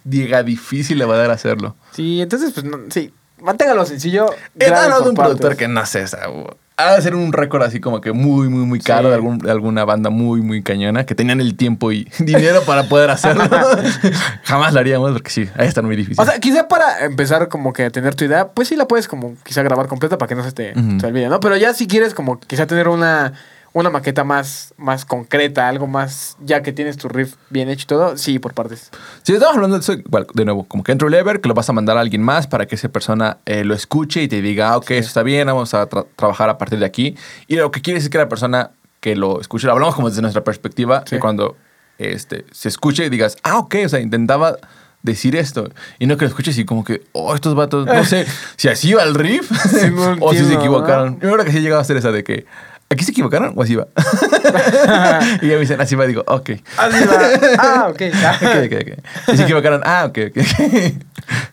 diga, 0.05 0.43
difícil 0.43 0.99
le 0.99 1.05
va 1.05 1.15
a 1.15 1.19
dar 1.19 1.31
hacerlo. 1.31 1.77
Sí, 1.93 2.23
entonces, 2.23 2.53
pues, 2.53 2.65
no, 2.65 2.79
sí, 2.91 3.13
manténgalo 3.41 3.85
sencillo. 3.85 4.27
Por 4.27 5.03
de 5.05 5.09
un 5.09 5.15
productor 5.15 5.57
que 5.57 5.69
no 5.69 5.85
sé, 5.87 6.05
o 6.05 6.07
sea, 6.07 6.29
ha 6.77 6.95
de 6.95 7.03
ser 7.03 7.15
un 7.15 7.33
récord 7.33 7.63
así 7.63 7.81
como 7.81 8.01
que 8.01 8.13
muy, 8.13 8.49
muy, 8.49 8.65
muy 8.67 8.81
caro 8.81 9.03
Sí. 9.03 9.09
de, 9.11 9.15
algún- 9.15 9.39
de 9.39 9.51
alguna 9.51 9.85
banda 9.85 10.11
muy, 10.11 10.41
muy 10.41 10.63
cañona 10.63 11.05
que 11.07 11.15
tenían 11.15 11.41
el 11.41 11.55
tiempo 11.57 11.93
y 11.93 12.09
dinero 12.19 12.63
para 12.63 12.85
poder 12.85 13.11
hacerlo. 13.11 13.45
Jamás 14.45 14.73
lo 14.73 14.81
haríamos 14.81 15.13
porque 15.13 15.31
sí, 15.31 15.49
ahí 15.57 15.69
está 15.69 15.83
muy 15.83 15.97
difícil. 15.97 16.21
O 16.21 16.25
sea, 16.27 16.39
quizá 16.41 16.69
para 16.69 17.05
empezar 17.05 17.49
como 17.49 17.73
que 17.73 17.85
a 17.85 17.91
tener 17.91 18.15
tu 18.15 18.25
idea, 18.25 18.49
pues 18.49 18.69
sí 18.69 18.77
la 18.77 18.87
puedes 18.89 19.09
como 19.09 19.35
quizá 19.45 19.63
grabar 19.63 19.87
completa 19.89 20.19
para 20.19 20.29
que 20.29 20.35
no 20.35 20.45
se 20.45 20.53
te 20.53 20.73
olvide, 21.07 21.29
¿no? 21.29 21.41
Pero 21.41 21.57
ya 21.57 21.75
si 21.75 21.87
quieres 21.87 22.15
como 22.15 22.41
quizá 22.41 22.67
tener 22.67 22.89
una, 22.89 23.33
una 23.75 23.89
maqueta 23.91 24.23
más, 24.25 24.75
más 24.77 25.05
concreta, 25.05 25.69
algo 25.69 25.87
más, 25.87 26.37
ya 26.45 26.63
que 26.63 26.73
tienes 26.73 26.97
tu 26.99 27.09
riff 27.09 27.37
bien 27.51 27.69
hecho 27.71 27.85
y 27.85 27.87
todo, 27.87 28.17
sí, 28.19 28.39
por 28.39 28.53
partes. 28.53 28.91
Si 29.23 29.33
estamos 29.33 29.55
hablando 29.57 29.77
de 29.77 29.81
eso, 29.83 29.95
igual, 29.95 30.27
de 30.35 30.45
nuevo, 30.45 30.65
como 30.65 30.83
que 30.85 30.93
entry 30.93 31.09
level, 31.09 31.41
que 31.41 31.49
lo 31.49 31.55
vas 31.55 31.69
a 31.71 31.73
mandar 31.73 31.97
a 31.97 32.01
alguien 32.01 32.23
más 32.23 32.47
para 32.47 32.67
que 32.67 32.75
esa 32.75 32.89
persona 32.91 33.39
eh, 33.47 33.65
lo 33.65 33.75
escuche 33.75 34.23
y 34.23 34.29
te 34.29 34.43
diga, 34.43 34.71
ah, 34.71 34.77
ok, 34.77 34.91
eso 34.93 35.09
está 35.09 35.23
bien, 35.23 35.47
vamos 35.47 35.73
a 35.75 35.89
tra- 35.89 36.07
trabajar 36.17 36.51
a 36.51 36.59
partir 36.59 36.79
de 36.81 36.87
aquí. 36.87 37.17
Y 37.47 37.57
lo 37.57 37.71
que 37.71 37.81
quieres 37.81 38.03
es 38.05 38.11
que 38.11 38.19
la 38.19 38.29
persona 38.29 38.73
que 39.01 39.17
lo 39.17 39.41
escuche, 39.41 39.67
lo 39.67 39.73
hablamos 39.73 39.95
como 39.95 40.09
desde 40.11 40.21
nuestra 40.23 40.45
perspectiva, 40.45 41.01
Sí. 41.07 41.17
que 41.17 41.21
cuando 41.21 41.57
este, 41.99 42.45
se 42.53 42.69
escuche 42.69 43.07
y 43.07 43.09
digas, 43.09 43.37
ah, 43.43 43.59
ok, 43.59 43.77
o 43.87 43.89
sea, 43.89 44.01
intentaba 44.01 44.57
decir 45.03 45.35
esto. 45.35 45.69
Y 45.99 46.07
no 46.07 46.17
que 46.17 46.25
lo 46.25 46.29
escuches 46.29 46.57
y 46.59 46.65
como 46.65 46.85
que, 46.85 47.03
oh, 47.13 47.35
estos 47.35 47.55
vatos, 47.55 47.87
no 47.87 48.05
sé, 48.05 48.27
si 48.57 48.69
así 48.69 48.91
iba 48.91 49.03
el 49.03 49.15
riff 49.15 49.51
Sí, 49.69 49.91
o 50.21 50.33
si 50.33 50.45
se 50.45 50.55
equivocaron. 50.55 51.19
Yo 51.21 51.33
creo 51.33 51.45
que 51.45 51.53
sí 51.53 51.61
llegaba 51.61 51.81
a 51.83 51.85
ser 51.85 51.97
esa 51.97 52.13
de 52.13 52.23
que, 52.23 52.47
¿aquí 52.93 53.05
se 53.05 53.11
equivocaron 53.11 53.53
o 53.57 53.63
así 53.63 53.75
va? 53.75 53.87
y 55.43 55.49
ya 55.49 55.55
me 55.55 55.61
dicen, 55.61 55.81
así 55.81 55.95
va, 55.95 56.07
digo, 56.07 56.23
ok. 56.27 56.51
Así 56.77 57.05
va. 57.07 57.19
Ah, 57.59 57.89
ok. 57.91 58.01
Ok, 58.43 58.73
ok, 58.73 58.73
ok. 58.83 59.33
Y 59.33 59.37
se 59.37 59.43
equivocaron, 59.45 59.81
ah, 59.85 60.05
ok, 60.07 60.19
ok. 60.31 60.37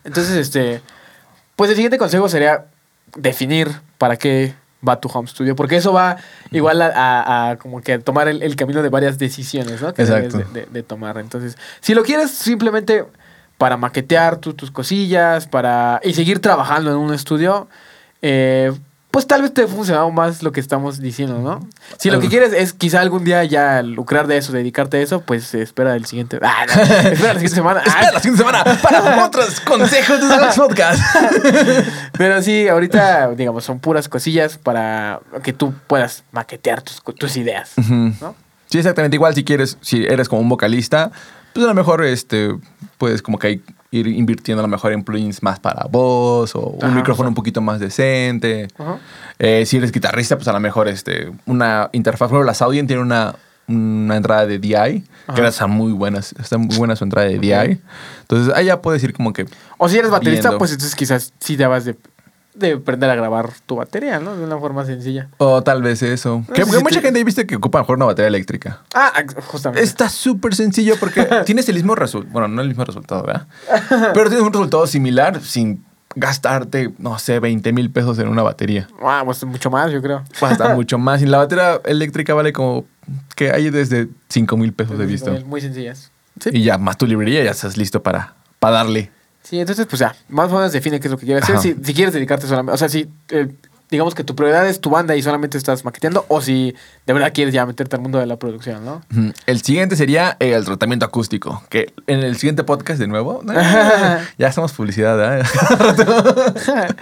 Entonces, 0.03 0.35
este, 0.37 0.81
pues 1.55 1.69
el 1.69 1.75
siguiente 1.75 1.97
consejo 1.97 2.29
sería 2.29 2.65
definir 3.15 3.69
para 3.97 4.17
qué 4.17 4.53
va 4.87 4.99
tu 4.99 5.09
home 5.09 5.27
studio, 5.27 5.55
porque 5.55 5.75
eso 5.75 5.91
va 5.91 6.17
igual 6.51 6.81
a, 6.81 6.87
a- 6.87 7.49
a 7.51 7.55
como 7.57 7.81
que 7.81 7.99
tomar 7.99 8.27
el, 8.29 8.41
el 8.43 8.55
camino 8.55 8.81
de 8.81 8.89
varias 8.89 9.17
decisiones, 9.17 9.81
¿no? 9.81 9.93
Que 9.93 10.05
debes 10.05 10.25
Exacto. 10.33 10.53
de, 10.53 10.61
de- 10.61 10.67
de 10.71 10.83
tomar. 10.83 11.17
Entonces, 11.17 11.57
si 11.81 11.93
lo 11.93 12.03
quieres 12.03 12.31
simplemente 12.31 13.03
para 13.57 13.75
maquetear 13.75 14.37
tu- 14.37 14.53
tus 14.53 14.71
cosillas, 14.71 15.47
para 15.47 15.99
y 16.03 16.13
seguir 16.13 16.39
trabajando 16.39 16.91
en 16.91 16.97
un 16.97 17.13
estudio, 17.13 17.67
eh, 18.21 18.71
pues 19.11 19.25
tal 19.25 19.41
vez 19.41 19.53
te 19.53 19.65
funcionado 19.67 20.11
más 20.11 20.43
lo 20.43 20.51
que 20.51 20.59
estamos 20.59 20.99
diciendo, 20.99 21.39
¿no? 21.39 21.67
Si 21.97 22.11
lo 22.11 22.19
que 22.19 22.27
quieres 22.27 22.53
es 22.53 22.73
quizá 22.73 23.01
algún 23.01 23.23
día 23.23 23.43
ya 23.43 23.81
lucrar 23.81 24.27
de 24.27 24.37
eso, 24.37 24.51
dedicarte 24.51 24.97
a 24.97 25.01
eso, 25.01 25.21
pues 25.21 25.53
espera 25.55 25.95
el 25.95 26.05
siguiente. 26.05 26.39
Ah, 26.43 26.65
no, 26.67 26.81
espera 26.81 27.33
la 27.33 27.39
siguiente 27.39 27.55
semana. 27.55 27.81
Ah, 27.85 27.89
Espera 27.89 28.11
la 28.11 28.19
siguiente 28.19 28.37
semana 28.45 28.63
para 28.81 29.25
otros 29.25 29.59
consejos 29.61 30.21
de 30.21 30.27
Salax 30.27 30.57
Podcast. 30.57 31.01
Pero 32.17 32.41
sí, 32.43 32.67
ahorita, 32.67 33.31
digamos, 33.31 33.63
son 33.63 33.79
puras 33.79 34.07
cosillas 34.09 34.57
para 34.57 35.21
que 35.43 35.53
tú 35.53 35.73
puedas 35.87 36.23
maquetear 36.31 36.81
tus, 36.83 37.01
tus 37.17 37.35
ideas, 37.37 37.71
¿no? 37.77 38.35
Sí, 38.67 38.77
exactamente. 38.77 39.15
Igual 39.15 39.33
si 39.33 39.43
quieres, 39.43 39.79
si 39.81 40.05
eres 40.05 40.29
como 40.29 40.41
un 40.41 40.49
vocalista, 40.49 41.11
pues 41.53 41.65
a 41.65 41.69
lo 41.69 41.73
mejor 41.75 42.03
este, 42.03 42.55
puedes 42.97 43.21
como 43.21 43.37
que 43.39 43.61
ir 43.91 44.07
invirtiendo 44.07 44.61
a 44.61 44.67
lo 44.67 44.67
mejor 44.67 44.91
en 44.91 45.03
plugins 45.03 45.41
más 45.41 45.59
para 45.59 45.87
voz 45.89 46.55
o 46.55 46.59
un 46.61 46.85
Ajá, 46.85 46.95
micrófono 46.95 47.29
un 47.29 47.35
poquito 47.35 47.59
más 47.61 47.79
decente. 47.79 48.67
Eh, 49.39 49.65
si 49.65 49.77
eres 49.77 49.91
guitarrista, 49.91 50.35
pues 50.35 50.47
a 50.47 50.53
lo 50.53 50.59
mejor 50.59 50.87
este, 50.87 51.31
una 51.45 51.89
interfaz. 51.91 52.29
Por 52.29 52.35
ejemplo, 52.37 52.45
la 52.45 52.53
Saudien 52.53 52.85
tiene 52.85 53.01
una, 53.01 53.35
una 53.67 54.17
entrada 54.17 54.45
de 54.45 54.59
DI, 54.59 54.75
Ajá. 54.75 55.03
que 55.33 55.47
está 55.47 55.65
muy 55.65 55.91
buenas. 55.91 56.33
Está 56.39 56.57
muy 56.59 56.75
buena 56.77 56.95
su 56.95 57.03
entrada 57.03 57.27
de 57.27 57.39
DI. 57.39 57.79
Entonces, 58.21 58.53
ahí 58.55 58.65
ya 58.67 58.79
puedes 58.81 59.03
ir 59.03 59.13
como 59.13 59.33
que 59.33 59.45
O 59.79 59.89
si 59.89 59.97
eres 59.97 60.11
baterista, 60.11 60.49
Viendo. 60.49 60.59
pues 60.59 60.71
entonces 60.71 60.95
quizás 60.95 61.33
sí 61.39 61.55
debas 61.55 61.85
de, 61.85 61.95
de 62.59 62.73
aprender 62.73 63.09
a 63.09 63.15
grabar 63.15 63.49
tu 63.65 63.77
batería, 63.77 64.19
¿no? 64.19 64.35
De 64.35 64.43
una 64.43 64.57
forma 64.57 64.85
sencilla. 64.85 65.29
O 65.37 65.63
tal 65.63 65.81
vez 65.81 66.01
eso. 66.03 66.43
No 66.47 66.53
que, 66.53 66.65
si 66.65 66.71
mucha 66.83 66.99
te- 66.99 67.07
gente 67.07 67.23
viste 67.23 67.47
que 67.47 67.55
ocupa 67.55 67.79
mejor 67.79 67.97
una 67.97 68.05
batería 68.05 68.27
eléctrica. 68.27 68.81
Ah, 68.93 69.11
justamente. 69.47 69.83
Está 69.83 70.09
súper 70.09 70.53
sencillo 70.55 70.95
porque 70.99 71.27
tienes 71.45 71.67
el 71.69 71.75
mismo 71.75 71.95
resultado. 71.95 72.31
Bueno, 72.33 72.47
no 72.47 72.61
el 72.61 72.67
mismo 72.67 72.83
resultado, 72.85 73.23
¿verdad? 73.23 73.47
Pero 74.13 74.29
tienes 74.29 74.45
un 74.45 74.53
resultado 74.53 74.85
similar 74.87 75.41
sin 75.41 75.83
gastarte, 76.15 76.93
no 76.97 77.17
sé, 77.19 77.39
20 77.39 77.71
mil 77.71 77.91
pesos 77.91 78.17
en 78.19 78.27
una 78.27 78.41
batería. 78.43 78.87
Ah, 79.01 79.21
pues 79.25 79.43
mucho 79.45 79.69
más, 79.69 79.91
yo 79.91 80.01
creo. 80.01 80.23
Va 80.43 80.49
a 80.49 80.51
estar 80.51 80.75
mucho 80.75 80.97
más. 80.97 81.21
Y 81.21 81.25
la 81.25 81.37
batería 81.37 81.79
eléctrica 81.85 82.33
vale 82.33 82.51
como 82.53 82.85
que 83.35 83.51
hay 83.51 83.69
desde 83.69 84.07
5 84.29 84.57
mil 84.57 84.73
pesos 84.73 84.99
he 84.99 85.05
visto. 85.05 85.31
Muy 85.45 85.61
sencillas. 85.61 86.11
Sí. 86.39 86.49
Y 86.53 86.63
ya 86.63 86.77
más 86.77 86.97
tu 86.97 87.05
librería 87.05 87.43
ya 87.43 87.51
estás 87.51 87.77
listo 87.77 88.01
para, 88.03 88.33
para 88.59 88.77
darle. 88.77 89.11
Sí, 89.43 89.59
entonces, 89.59 89.87
pues 89.87 89.99
ya, 89.99 90.15
más 90.27 90.51
o 90.51 90.55
menos 90.55 90.71
define 90.71 90.99
qué 90.99 91.07
es 91.07 91.11
lo 91.11 91.17
que 91.17 91.25
quieres 91.25 91.43
hacer. 91.43 91.59
Si, 91.59 91.75
si 91.83 91.93
quieres 91.93 92.13
dedicarte 92.13 92.45
solamente, 92.47 92.73
o 92.73 92.77
sea, 92.77 92.89
si 92.89 93.07
eh, 93.29 93.47
digamos 93.89 94.13
que 94.13 94.23
tu 94.23 94.35
prioridad 94.35 94.67
es 94.67 94.79
tu 94.79 94.89
banda 94.91 95.15
y 95.15 95.21
solamente 95.23 95.57
estás 95.57 95.83
maqueteando, 95.83 96.25
o 96.27 96.41
si 96.41 96.75
de 97.07 97.13
verdad 97.13 97.31
quieres 97.33 97.53
ya 97.53 97.65
meterte 97.65 97.95
al 97.95 98.01
mundo 98.01 98.19
de 98.19 98.27
la 98.27 98.37
producción, 98.37 98.85
¿no? 98.85 99.01
El 99.47 99.61
siguiente 99.61 99.95
sería 99.95 100.37
eh, 100.39 100.53
el 100.53 100.65
tratamiento 100.65 101.05
acústico, 101.05 101.63
que 101.69 101.91
en 102.05 102.19
el 102.19 102.35
siguiente 102.37 102.63
podcast 102.63 102.99
de 102.99 103.07
nuevo, 103.07 103.41
ya 104.37 104.47
hacemos 104.47 104.73
publicidad, 104.73 105.17
¿verdad? 105.17 105.47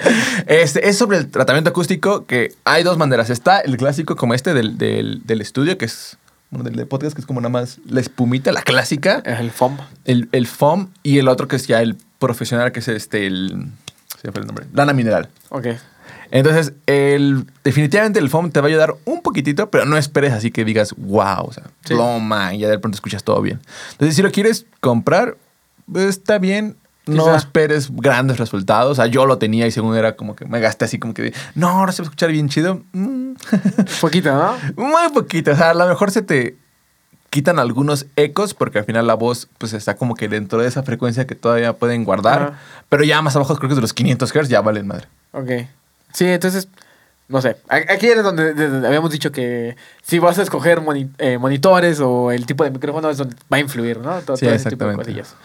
este, 0.48 0.88
es 0.88 0.98
sobre 0.98 1.18
el 1.18 1.28
tratamiento 1.30 1.70
acústico, 1.70 2.26
que 2.26 2.54
hay 2.64 2.84
dos 2.84 2.98
maneras. 2.98 3.30
Está 3.30 3.60
el 3.60 3.76
clásico 3.78 4.16
como 4.16 4.34
este 4.34 4.54
del, 4.54 4.78
del, 4.78 5.26
del 5.26 5.42
estudio, 5.42 5.78
que 5.78 5.86
es, 5.86 6.18
bueno, 6.52 6.64
del 6.64 6.78
de 6.78 6.86
podcast, 6.86 7.16
que 7.16 7.22
es 7.22 7.28
como 7.28 7.42
nada 7.42 7.50
más 7.50 7.80
la 7.86 8.00
espumita, 8.00 8.54
la 8.54 8.62
clásica, 8.62 9.22
El 9.26 9.52
FOM. 9.52 9.78
el, 10.06 10.30
el 10.32 10.48
foam, 10.48 10.90
y 11.04 11.18
el 11.18 11.28
otro 11.28 11.50
que 11.50 11.58
es 11.58 11.68
ya 11.68 11.82
el 11.82 11.98
profesional, 12.20 12.72
que 12.72 12.80
es 12.80 12.88
este, 12.88 13.28
el... 13.28 13.68
Se 14.22 14.32
fue 14.32 14.42
el 14.42 14.48
nombre. 14.48 14.66
Lana 14.74 14.94
mineral. 14.94 15.30
Ok. 15.50 15.68
Entonces, 16.32 16.74
el, 16.88 17.46
definitivamente 17.64 18.20
el 18.20 18.30
foam 18.30 18.52
te 18.52 18.60
va 18.60 18.68
a 18.68 18.70
ayudar 18.70 18.96
un 19.06 19.22
poquitito, 19.22 19.70
pero 19.70 19.86
no 19.86 19.96
esperes 19.98 20.34
así 20.34 20.52
que 20.52 20.66
digas, 20.66 20.94
wow, 20.98 21.46
o 21.46 21.54
sea, 21.54 21.64
Sí. 21.86 21.94
ploma, 21.94 22.54
y 22.54 22.60
ya 22.60 22.68
de 22.70 22.80
pronto 22.80 22.96
escuchas 22.96 23.24
todo 23.24 23.42
bien. 23.42 23.62
Entonces, 23.94 24.16
si 24.16 24.22
lo 24.22 24.32
quieres 24.32 24.66
comprar, 24.82 25.38
pues, 25.92 26.06
está 26.06 26.38
bien. 26.38 26.76
No 27.06 27.24
Quizá. 27.24 27.38
esperes 27.38 27.90
grandes 27.90 28.38
resultados. 28.38 28.92
O 28.92 28.96
sea, 28.96 29.06
yo 29.06 29.26
lo 29.26 29.38
tenía 29.38 29.66
y 29.66 29.72
según 29.72 29.96
era 29.96 30.18
como 30.18 30.36
que 30.36 30.44
me 30.44 30.60
gasté 30.60 30.84
así 30.84 31.00
como 31.00 31.14
que, 31.14 31.34
no, 31.56 31.70
ahora 31.70 31.94
se 31.94 32.02
va 32.02 32.08
a 32.08 32.08
escuchar 32.08 32.34
bien 32.34 32.50
chido. 32.50 32.84
Mm. 32.92 33.36
Poquito, 34.02 34.34
¿no? 34.34 34.58
Muy 34.76 35.10
poquito. 35.14 35.52
O 35.52 35.56
sea, 35.56 35.70
a 35.70 35.74
lo 35.74 35.88
mejor 35.88 36.12
se 36.12 36.22
te 36.22 36.58
quitan 37.30 37.60
algunos 37.60 38.06
ecos 38.16 38.54
porque 38.54 38.80
al 38.80 38.86
final 38.86 39.06
la 39.08 39.14
voz 39.14 39.48
pues 39.58 39.74
está 39.74 39.96
como 39.96 40.16
que 40.16 40.28
dentro 40.30 40.60
de 40.62 40.68
esa 40.68 40.84
frecuencia 40.84 41.28
que 41.28 41.36
todavía 41.36 41.74
pueden 41.74 42.04
guardar. 42.04 42.42
Ajá. 42.42 42.60
Pero 42.90 43.04
ya 43.04 43.22
más 43.22 43.36
abajo 43.36 43.56
creo 43.58 43.70
que 43.70 43.76
de 43.76 43.82
los 43.82 43.94
500 43.94 44.32
Hz 44.32 44.48
ya 44.50 44.62
valen 44.62 44.88
madre. 44.88 45.08
Ok. 45.34 45.50
Sí, 46.14 46.26
entonces, 46.26 46.68
no 47.28 47.42
sé. 47.42 47.58
Aquí 47.68 48.08
es 48.08 48.24
donde, 48.24 48.54
de- 48.54 48.70
donde 48.70 48.88
habíamos 48.88 49.12
dicho 49.12 49.32
que 49.32 49.76
si 50.04 50.20
vas 50.20 50.40
a 50.40 50.44
escoger 50.44 50.80
moni- 50.82 51.10
eh, 51.18 51.38
monitores 51.38 52.00
o 52.00 52.32
el 52.32 52.46
tipo 52.46 52.64
de 52.64 52.72
micrófono 52.72 53.10
es 53.10 53.18
donde 53.18 53.36
va 53.52 53.58
a 53.58 53.60
influir, 53.60 54.00
¿no? 54.00 54.20
Todo, 54.22 54.38
Sí, 54.38 54.46
todo 54.46 54.56
ese 54.56 54.70
tipo 54.70 54.86
de 54.86 54.92
exactamente. 54.92 55.04
cosillas. 55.04 55.36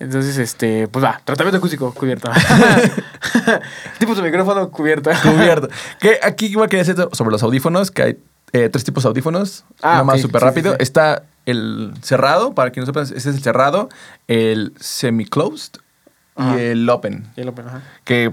Entonces, 0.00 0.36
este, 0.38 0.88
pues 0.88 1.04
va, 1.04 1.20
tratamiento 1.24 1.56
acústico 1.58 1.92
cubierto. 1.94 2.30
tipo 3.98 4.14
de 4.14 4.22
micrófono 4.22 4.70
cubierto. 4.70 5.10
cubierto. 5.22 5.68
que 6.00 6.18
aquí 6.22 6.46
igual 6.46 6.68
quería 6.68 6.84
decir 6.84 7.02
sobre 7.12 7.30
los 7.30 7.42
audífonos, 7.42 7.90
que 7.90 8.02
hay 8.02 8.18
eh, 8.54 8.70
tres 8.70 8.84
tipos 8.84 9.02
de 9.02 9.08
audífonos. 9.08 9.64
Ah, 9.82 9.90
Nada 9.92 10.04
más 10.04 10.20
súper 10.22 10.40
Sí, 10.40 10.46
rápido. 10.46 10.70
sí, 10.72 10.76
sí. 10.78 10.82
Está 10.84 11.24
el 11.44 11.92
cerrado, 12.02 12.54
para 12.54 12.70
quien 12.70 12.82
no 12.82 12.86
sepa, 12.86 13.02
ese 13.02 13.14
es 13.18 13.26
el 13.26 13.42
cerrado, 13.42 13.90
el 14.28 14.72
semi-closed 14.80 15.72
y 16.38 16.58
el 16.58 16.88
open. 16.88 17.26
Y 17.36 17.42
el 17.42 17.48
open, 17.48 17.66
ajá. 17.68 17.82
Que 18.04 18.32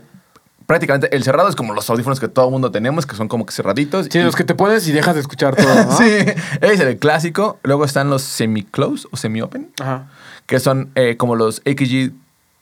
prácticamente 0.65 1.13
el 1.15 1.23
cerrado 1.23 1.49
es 1.49 1.55
como 1.57 1.73
los 1.73 1.89
audífonos 1.89 2.19
que 2.21 2.27
todo 2.29 2.45
el 2.45 2.51
mundo 2.51 2.71
tenemos, 2.71 3.05
que 3.05 3.15
son 3.15 3.27
como 3.27 3.45
que 3.45 3.51
cerraditos. 3.51 4.07
Sí, 4.09 4.19
y- 4.19 4.23
los 4.23 4.35
que 4.35 4.43
te 4.45 4.55
pones 4.55 4.87
y 4.87 4.91
dejas 4.93 5.15
de 5.15 5.21
escuchar 5.21 5.55
todo, 5.55 5.73
¿no? 5.85 5.91
Sí, 5.97 6.03
ese 6.05 6.73
es 6.73 6.79
el 6.79 6.97
clásico. 6.97 7.59
Luego 7.63 7.83
están 7.83 8.09
los 8.09 8.21
semi-close 8.21 9.07
o 9.11 9.17
semi-open, 9.17 9.71
Ajá. 9.81 10.07
que 10.45 10.59
son 10.59 10.91
eh, 10.95 11.17
como 11.17 11.35
los 11.35 11.61
AKG, 11.65 12.13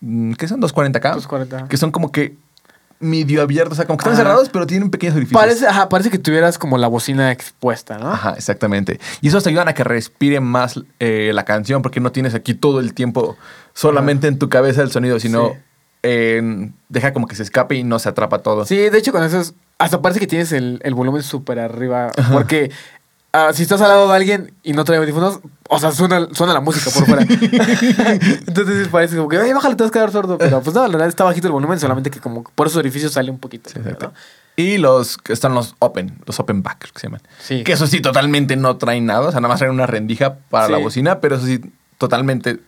mm, 0.01 0.33
¿qué 0.33 0.47
son? 0.47 0.59
240K. 0.61 1.13
240. 1.13 1.67
Que 1.67 1.77
son 1.77 1.91
como 1.91 2.11
que 2.11 2.35
medio 2.99 3.41
abiertos, 3.41 3.73
o 3.73 3.75
sea, 3.77 3.85
como 3.85 3.97
que 3.97 4.01
están 4.01 4.13
Ajá. 4.13 4.21
cerrados, 4.23 4.49
pero 4.49 4.67
tienen 4.67 4.89
pequeños 4.89 5.15
orificios. 5.15 5.39
Parece, 5.41 5.65
ajá, 5.67 5.87
parece 5.89 6.09
que 6.09 6.17
tuvieras 6.19 6.57
como 6.57 6.77
la 6.77 6.87
bocina 6.87 7.31
expuesta, 7.31 7.97
¿no? 7.97 8.11
Ajá, 8.11 8.33
exactamente. 8.35 8.99
Y 9.21 9.29
esos 9.29 9.43
te 9.43 9.49
ayudan 9.49 9.69
a 9.69 9.73
que 9.73 9.83
respire 9.85 10.39
más 10.41 10.79
eh, 10.99 11.31
la 11.33 11.45
canción, 11.45 11.81
porque 11.81 11.99
no 12.01 12.11
tienes 12.11 12.35
aquí 12.35 12.53
todo 12.53 12.79
el 12.81 12.93
tiempo 12.93 13.37
solamente 13.73 14.27
en 14.27 14.37
tu 14.37 14.49
cabeza 14.49 14.81
el 14.81 14.91
sonido, 14.91 15.19
sino 15.19 15.49
Sí. 15.49 15.55
eh, 16.03 16.71
deja 16.89 17.13
como 17.13 17.27
que 17.27 17.35
se 17.35 17.43
escape 17.43 17.75
y 17.75 17.83
no 17.83 17.99
se 17.99 18.09
atrapa 18.09 18.39
todo. 18.39 18.65
Sí, 18.65 18.75
de 18.77 18.97
hecho 18.97 19.11
con 19.11 19.23
eso 19.23 19.39
es- 19.39 19.53
hasta 19.77 20.01
parece 20.01 20.19
que 20.19 20.27
tienes 20.27 20.51
el, 20.51 20.81
el 20.83 20.93
volumen 20.93 21.23
súper 21.23 21.57
arriba. 21.59 22.11
Porque 22.33 22.69
ah, 23.33 23.51
si 23.53 23.63
estás 23.63 23.81
al 23.81 23.89
lado 23.89 24.07
de 24.09 24.15
alguien 24.15 24.53
y 24.63 24.73
no 24.73 24.83
trae 24.83 24.97
audífonos, 24.99 25.39
o 25.69 25.79
sea, 25.79 25.91
suena, 25.91 26.27
suena 26.33 26.53
la 26.53 26.61
música 26.61 26.89
por 26.91 27.05
fuera. 27.05 27.21
Entonces 28.47 28.87
parece 28.87 29.15
como 29.15 29.29
que, 29.29 29.37
ay, 29.37 29.53
bájale, 29.53 29.75
te 29.75 29.83
vas 29.83 29.89
a 29.91 29.93
quedar 29.93 30.11
sordo. 30.11 30.37
Pero 30.37 30.61
pues 30.61 30.75
no, 30.75 30.81
la 30.83 30.93
verdad 30.93 31.07
está 31.07 31.23
bajito 31.23 31.47
el 31.47 31.53
volumen, 31.53 31.79
solamente 31.79 32.09
que 32.11 32.19
como 32.19 32.43
por 32.43 32.67
esos 32.67 32.77
orificios 32.77 33.13
sale 33.13 33.31
un 33.31 33.39
poquito. 33.39 33.69
Sí, 33.69 33.79
exacto. 33.79 34.07
¿no? 34.07 34.13
Y 34.55 34.77
los 34.77 35.17
que 35.17 35.31
están 35.33 35.53
los 35.53 35.75
open, 35.79 36.19
los 36.25 36.39
open 36.39 36.61
back, 36.63 36.91
que 36.91 36.99
se 36.99 37.07
llaman. 37.07 37.21
Sí. 37.41 37.63
Que 37.63 37.73
eso 37.73 37.87
sí, 37.87 38.01
totalmente 38.01 38.55
no 38.57 38.75
traen 38.77 39.05
nada. 39.05 39.21
O 39.27 39.31
sea, 39.31 39.39
nada 39.39 39.49
más 39.53 39.59
traen 39.59 39.73
una 39.73 39.87
rendija 39.87 40.35
para 40.49 40.65
Sí. 40.65 40.71
la 40.73 40.77
bocina, 40.79 41.19
pero 41.21 41.35
eso 41.37 41.45
sí, 41.45 41.61
totalmente. 41.97 42.59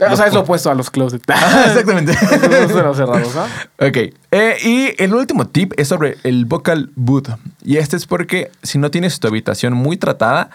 O 0.00 0.16
sea, 0.16 0.26
es 0.26 0.34
lo 0.34 0.40
opuesto 0.40 0.70
a 0.70 0.74
los 0.74 0.90
closets. 0.90 1.24
Exactamente. 1.66 2.12
Los 2.12 2.96
cerrados, 2.96 3.34
¿no? 3.34 3.86
Ok. 3.86 3.96
Eh, 4.32 4.56
y 4.64 5.02
el 5.02 5.14
último 5.14 5.46
tip 5.46 5.72
es 5.76 5.88
sobre 5.88 6.18
el 6.24 6.46
vocal 6.46 6.90
booth. 6.96 7.28
Y 7.62 7.76
este 7.76 7.96
es 7.96 8.06
porque 8.06 8.50
si 8.62 8.78
no 8.78 8.90
tienes 8.90 9.20
tu 9.20 9.28
habitación 9.28 9.72
muy 9.74 9.96
tratada, 9.96 10.50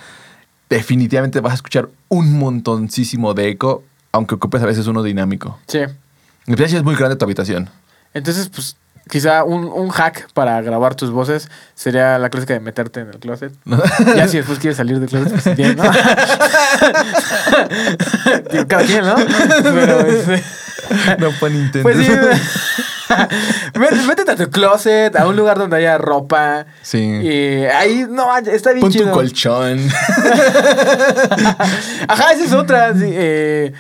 definitivamente 0.70 1.40
vas 1.40 1.52
a 1.52 1.56
escuchar 1.56 1.90
un 2.10 2.38
montoncísimo 2.38 3.34
de 3.34 3.50
eco, 3.50 3.84
aunque 4.12 4.36
ocupes 4.36 4.62
a 4.62 4.66
veces 4.66 4.88
uno 4.88 5.04
dinámico. 5.04 5.58
Sí. 5.68 5.80
Si 6.46 6.76
es 6.76 6.84
muy 6.84 6.96
grande 6.96 7.16
tu 7.16 7.26
habitación. 7.26 7.70
Entonces, 8.14 8.50
pues, 8.50 8.76
quizá 9.10 9.44
un, 9.44 9.66
un 9.66 9.90
hack 9.90 10.28
para 10.34 10.62
grabar 10.62 10.96
tus 10.96 11.12
voces 11.12 11.50
sería 11.76 12.18
la 12.20 12.30
clásica 12.30 12.54
de 12.54 12.60
meterte 12.60 13.02
en 13.02 13.10
el 13.10 13.20
closet. 13.20 13.52
Ya 14.16 14.28
si 14.28 14.38
después 14.38 14.60
quieres 14.60 14.78
salir 14.78 15.00
del 15.00 15.10
closet, 15.10 15.32
pues 15.42 15.56
bien, 15.58 15.76
¿no? 15.76 15.84
Digo, 18.52 18.68
cada 18.68 18.84
quien, 18.84 19.06
¿no? 19.06 19.16
Pero, 19.64 20.00
este, 20.02 20.44
no 21.20 21.32
pon 21.40 21.54
Nintendo. 21.54 21.84
pues 21.84 21.98
sí. 21.98 22.12
Métete 24.08 24.32
a 24.32 24.36
tu 24.36 24.50
closet, 24.52 25.16
a 25.16 25.28
un 25.28 25.36
lugar 25.36 25.58
donde 25.58 25.78
haya 25.78 25.98
ropa. 25.98 26.66
Sí. 26.82 27.00
Y 27.00 27.66
ahí, 27.66 28.06
no, 28.08 28.36
está 28.38 28.72
bien 28.72 28.82
Pon 28.82 28.92
tu 28.92 29.00
chido. 29.00 29.12
colchón. 29.12 29.80
Ajá, 32.08 32.34
esa 32.34 32.44
es 32.46 32.54
otra. 32.54 32.94
sí, 32.94 33.06
eh, 33.06 33.74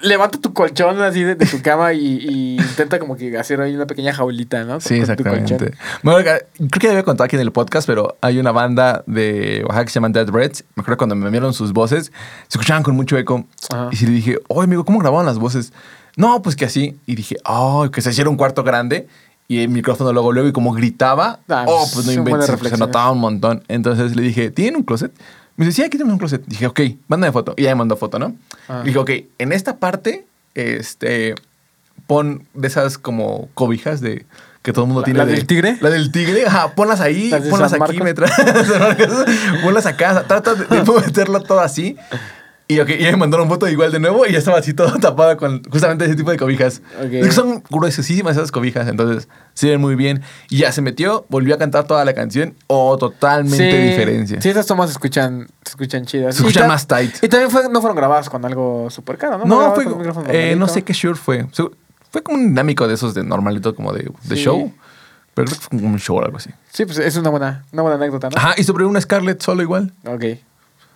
levanta 0.00 0.38
tu 0.40 0.52
colchón 0.52 1.00
así 1.02 1.22
de, 1.22 1.34
de 1.34 1.46
tu 1.46 1.60
cama 1.60 1.92
y, 1.92 2.18
y 2.18 2.56
intenta 2.56 2.98
como 2.98 3.16
que 3.16 3.36
hacer 3.36 3.60
ahí 3.60 3.74
una 3.74 3.86
pequeña 3.86 4.12
jaulita, 4.12 4.64
¿no? 4.64 4.80
Sí, 4.80 4.94
Con 4.94 5.00
exactamente. 5.00 5.72
Bueno, 6.02 6.22
creo 6.24 6.68
que 6.68 6.86
ya 6.86 6.90
había 6.90 7.02
contado 7.02 7.24
aquí 7.24 7.36
en 7.36 7.42
el 7.42 7.52
podcast, 7.52 7.86
pero 7.86 8.16
hay 8.20 8.38
una 8.38 8.52
banda 8.52 9.04
de 9.06 9.62
Oaxaca 9.64 9.84
que 9.84 9.90
se 9.90 9.94
llama 9.94 10.08
Dead 10.08 10.28
Reds. 10.28 10.64
Me 10.74 10.80
acuerdo 10.82 10.98
cuando 10.98 11.14
me 11.14 11.26
enviaron 11.26 11.52
sus 11.52 11.72
voces, 11.72 12.06
se 12.48 12.58
escuchaban 12.58 12.82
con 12.82 12.96
mucho 12.96 13.18
eco. 13.18 13.44
Ajá. 13.70 13.88
Y 13.92 13.96
sí 13.96 14.06
le 14.06 14.12
dije, 14.12 14.38
oye, 14.48 14.64
amigo, 14.64 14.84
¿cómo 14.84 14.98
grababan 14.98 15.26
las 15.26 15.38
voces? 15.38 15.72
No, 16.16 16.42
pues 16.42 16.56
que 16.56 16.64
así. 16.64 16.98
Y 17.06 17.14
dije, 17.14 17.36
oh, 17.44 17.88
que 17.90 18.00
se 18.00 18.10
hiciera 18.10 18.30
un 18.30 18.36
cuarto 18.36 18.62
grande 18.62 19.08
y 19.48 19.60
el 19.60 19.68
micrófono 19.68 20.12
luego, 20.12 20.32
luego, 20.32 20.48
y 20.48 20.52
como 20.52 20.72
gritaba, 20.72 21.40
Ah, 21.48 21.64
oh, 21.66 21.86
pues 21.92 22.06
no 22.06 22.12
inventes, 22.12 22.46
se 22.46 22.76
notaba 22.78 23.10
un 23.10 23.18
montón. 23.20 23.62
Entonces 23.68 24.16
le 24.16 24.22
dije, 24.22 24.50
¿tienen 24.50 24.76
un 24.76 24.82
closet? 24.82 25.12
Me 25.62 25.66
dice, 25.68 25.76
sí, 25.76 25.82
aquí 25.86 25.96
tenemos 25.96 26.14
un 26.14 26.18
closet. 26.18 26.42
Dije, 26.46 26.66
ok, 26.66 26.80
mándame 27.06 27.32
foto. 27.32 27.54
Y 27.56 27.62
ya 27.62 27.68
me 27.70 27.76
mandó 27.76 27.96
foto, 27.96 28.18
¿no? 28.18 28.34
Ah. 28.68 28.82
Dije, 28.84 28.98
ok, 28.98 29.10
en 29.38 29.52
esta 29.52 29.76
parte, 29.76 30.26
este, 30.54 31.36
pon 32.08 32.44
de 32.54 32.66
esas 32.66 32.98
como 32.98 33.48
cobijas 33.54 34.00
de 34.00 34.26
que 34.62 34.72
todo 34.72 34.84
el 34.84 34.88
mundo 34.88 35.02
¿La- 35.02 35.04
tiene. 35.04 35.18
la 35.18 35.26
de- 35.26 35.32
del 35.34 35.46
tigre? 35.46 35.76
La 35.80 35.90
del 35.90 36.10
tigre, 36.10 36.46
ajá, 36.46 36.74
ponlas 36.74 37.00
ahí, 37.00 37.30
¿Las 37.30 37.44
de 37.44 37.50
ponlas 37.50 37.72
aquí, 37.72 38.00
me 38.00 38.12
ponlas 39.62 39.86
acá, 39.86 40.24
trata 40.26 40.54
de, 40.54 40.64
de 40.66 40.82
meterlo 41.06 41.40
todo 41.42 41.60
así. 41.60 41.96
Y, 42.68 42.80
ok, 42.80 42.88
y 42.90 42.98
ya 43.02 43.10
me 43.10 43.16
mandaron 43.18 43.48
foto 43.48 43.68
igual 43.68 43.92
de 43.92 43.98
nuevo 44.00 44.24
y 44.26 44.32
ya 44.32 44.38
estaba 44.38 44.58
así 44.58 44.72
todo 44.72 44.98
tapado 45.00 45.36
con 45.36 45.62
justamente 45.64 46.04
ese 46.06 46.14
tipo 46.14 46.30
de 46.30 46.38
cobijas. 46.38 46.80
Ok. 46.98 47.12
Es 47.12 47.26
que 47.26 47.32
son 47.32 47.62
gruesísimas 47.68 48.36
esas 48.36 48.50
cobijas, 48.52 48.88
entonces 48.88 49.28
sirven 49.52 49.80
muy 49.80 49.94
bien. 49.94 50.22
Y 50.48 50.58
ya 50.58 50.72
se 50.72 50.80
metió, 50.80 51.26
volvió 51.28 51.54
a 51.54 51.58
cantar 51.58 51.84
toda 51.86 52.04
la 52.04 52.14
canción, 52.14 52.54
o 52.68 52.96
totalmente 52.96 53.82
diferencia. 53.90 54.40
Sí, 54.40 54.48
esas 54.48 54.64
tomas 54.66 54.88
se 54.88 54.92
escuchan, 54.92 55.48
se 55.64 55.70
escuchan 55.70 56.06
chidas. 56.06 56.36
Se 56.36 56.42
escuchan 56.42 56.68
más 56.68 56.86
tight. 56.86 57.14
Y 57.22 57.28
también 57.28 57.50
fue- 57.50 57.68
no 57.68 57.80
fueron 57.80 57.96
grabadas 57.96 58.30
con 58.30 58.44
algo 58.44 58.88
súper 58.90 59.18
caro, 59.18 59.38
¿no? 59.38 59.44
No, 59.44 59.74
fue, 59.74 59.84
con 59.84 60.24
eh, 60.30 60.54
no 60.56 60.66
sé 60.68 60.82
qué 60.82 60.92
Shure 60.92 61.16
fue. 61.16 61.46
Fue 62.10 62.22
como 62.22 62.38
un 62.38 62.48
dinámico 62.48 62.86
de 62.88 62.94
esos 62.94 63.12
de 63.14 63.22
normalito, 63.24 63.74
como 63.74 63.92
de, 63.92 64.10
de 64.24 64.36
Sí. 64.36 64.42
show. 64.44 64.72
Pero 65.34 65.50
fue 65.50 65.78
como 65.78 65.88
un 65.88 65.98
show 65.98 66.16
o 66.18 66.22
algo 66.24 66.36
así. 66.36 66.50
Sí, 66.70 66.84
pues 66.84 66.98
es 66.98 67.16
una 67.16 67.30
buena, 67.30 67.64
una 67.72 67.82
buena 67.82 67.96
anécdota, 67.96 68.28
¿no? 68.28 68.36
Ajá, 68.36 68.54
y 68.56 68.64
sobre 68.64 68.84
una 68.84 69.00
Scarlett 69.00 69.40
solo 69.42 69.62
igual. 69.62 69.92
Ok. 70.06 70.24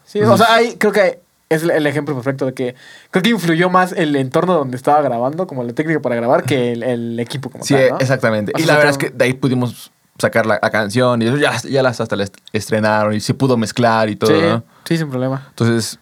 Sí, 0.04 0.20
o 0.20 0.36
sea, 0.36 0.54
ahí 0.54 0.76
creo 0.78 0.92
que 0.92 1.20
es 1.48 1.62
el- 1.62 1.86
ejemplo 1.86 2.14
perfecto 2.14 2.46
de 2.46 2.54
que 2.54 2.74
creo 3.10 3.22
que 3.22 3.30
influyó 3.30 3.70
más 3.70 3.92
el 3.92 4.16
entorno 4.16 4.54
donde 4.54 4.76
estaba 4.76 5.00
grabando, 5.02 5.46
como 5.46 5.62
la 5.64 5.72
técnica 5.72 6.00
para 6.00 6.16
grabar, 6.16 6.42
que 6.44 6.72
el, 6.72 6.82
el 6.82 7.20
equipo 7.20 7.50
como 7.50 7.64
Sí, 7.64 7.74
tal, 7.74 7.88
¿no? 7.90 7.98
exactamente. 7.98 8.52
O 8.54 8.58
Y 8.58 8.64
la 8.64 8.74
verdad 8.74 8.90
es 8.90 8.98
que 8.98 9.10
de 9.10 9.24
ahí 9.24 9.32
pudimos 9.34 9.92
sacar 10.18 10.46
la, 10.46 10.58
la 10.62 10.70
canción 10.70 11.20
y 11.22 11.26
ya, 11.38 11.56
ya 11.62 11.82
las 11.82 12.00
hasta 12.00 12.16
las 12.16 12.32
estrenaron 12.52 13.14
y 13.14 13.20
se 13.20 13.34
pudo 13.34 13.56
mezclar 13.56 14.08
y 14.08 14.16
todo. 14.16 14.30
Sí, 14.30 14.40
¿no? 14.40 14.64
sí, 14.84 14.96
sin 14.98 15.08
problema. 15.10 15.44
Entonces, 15.50 15.98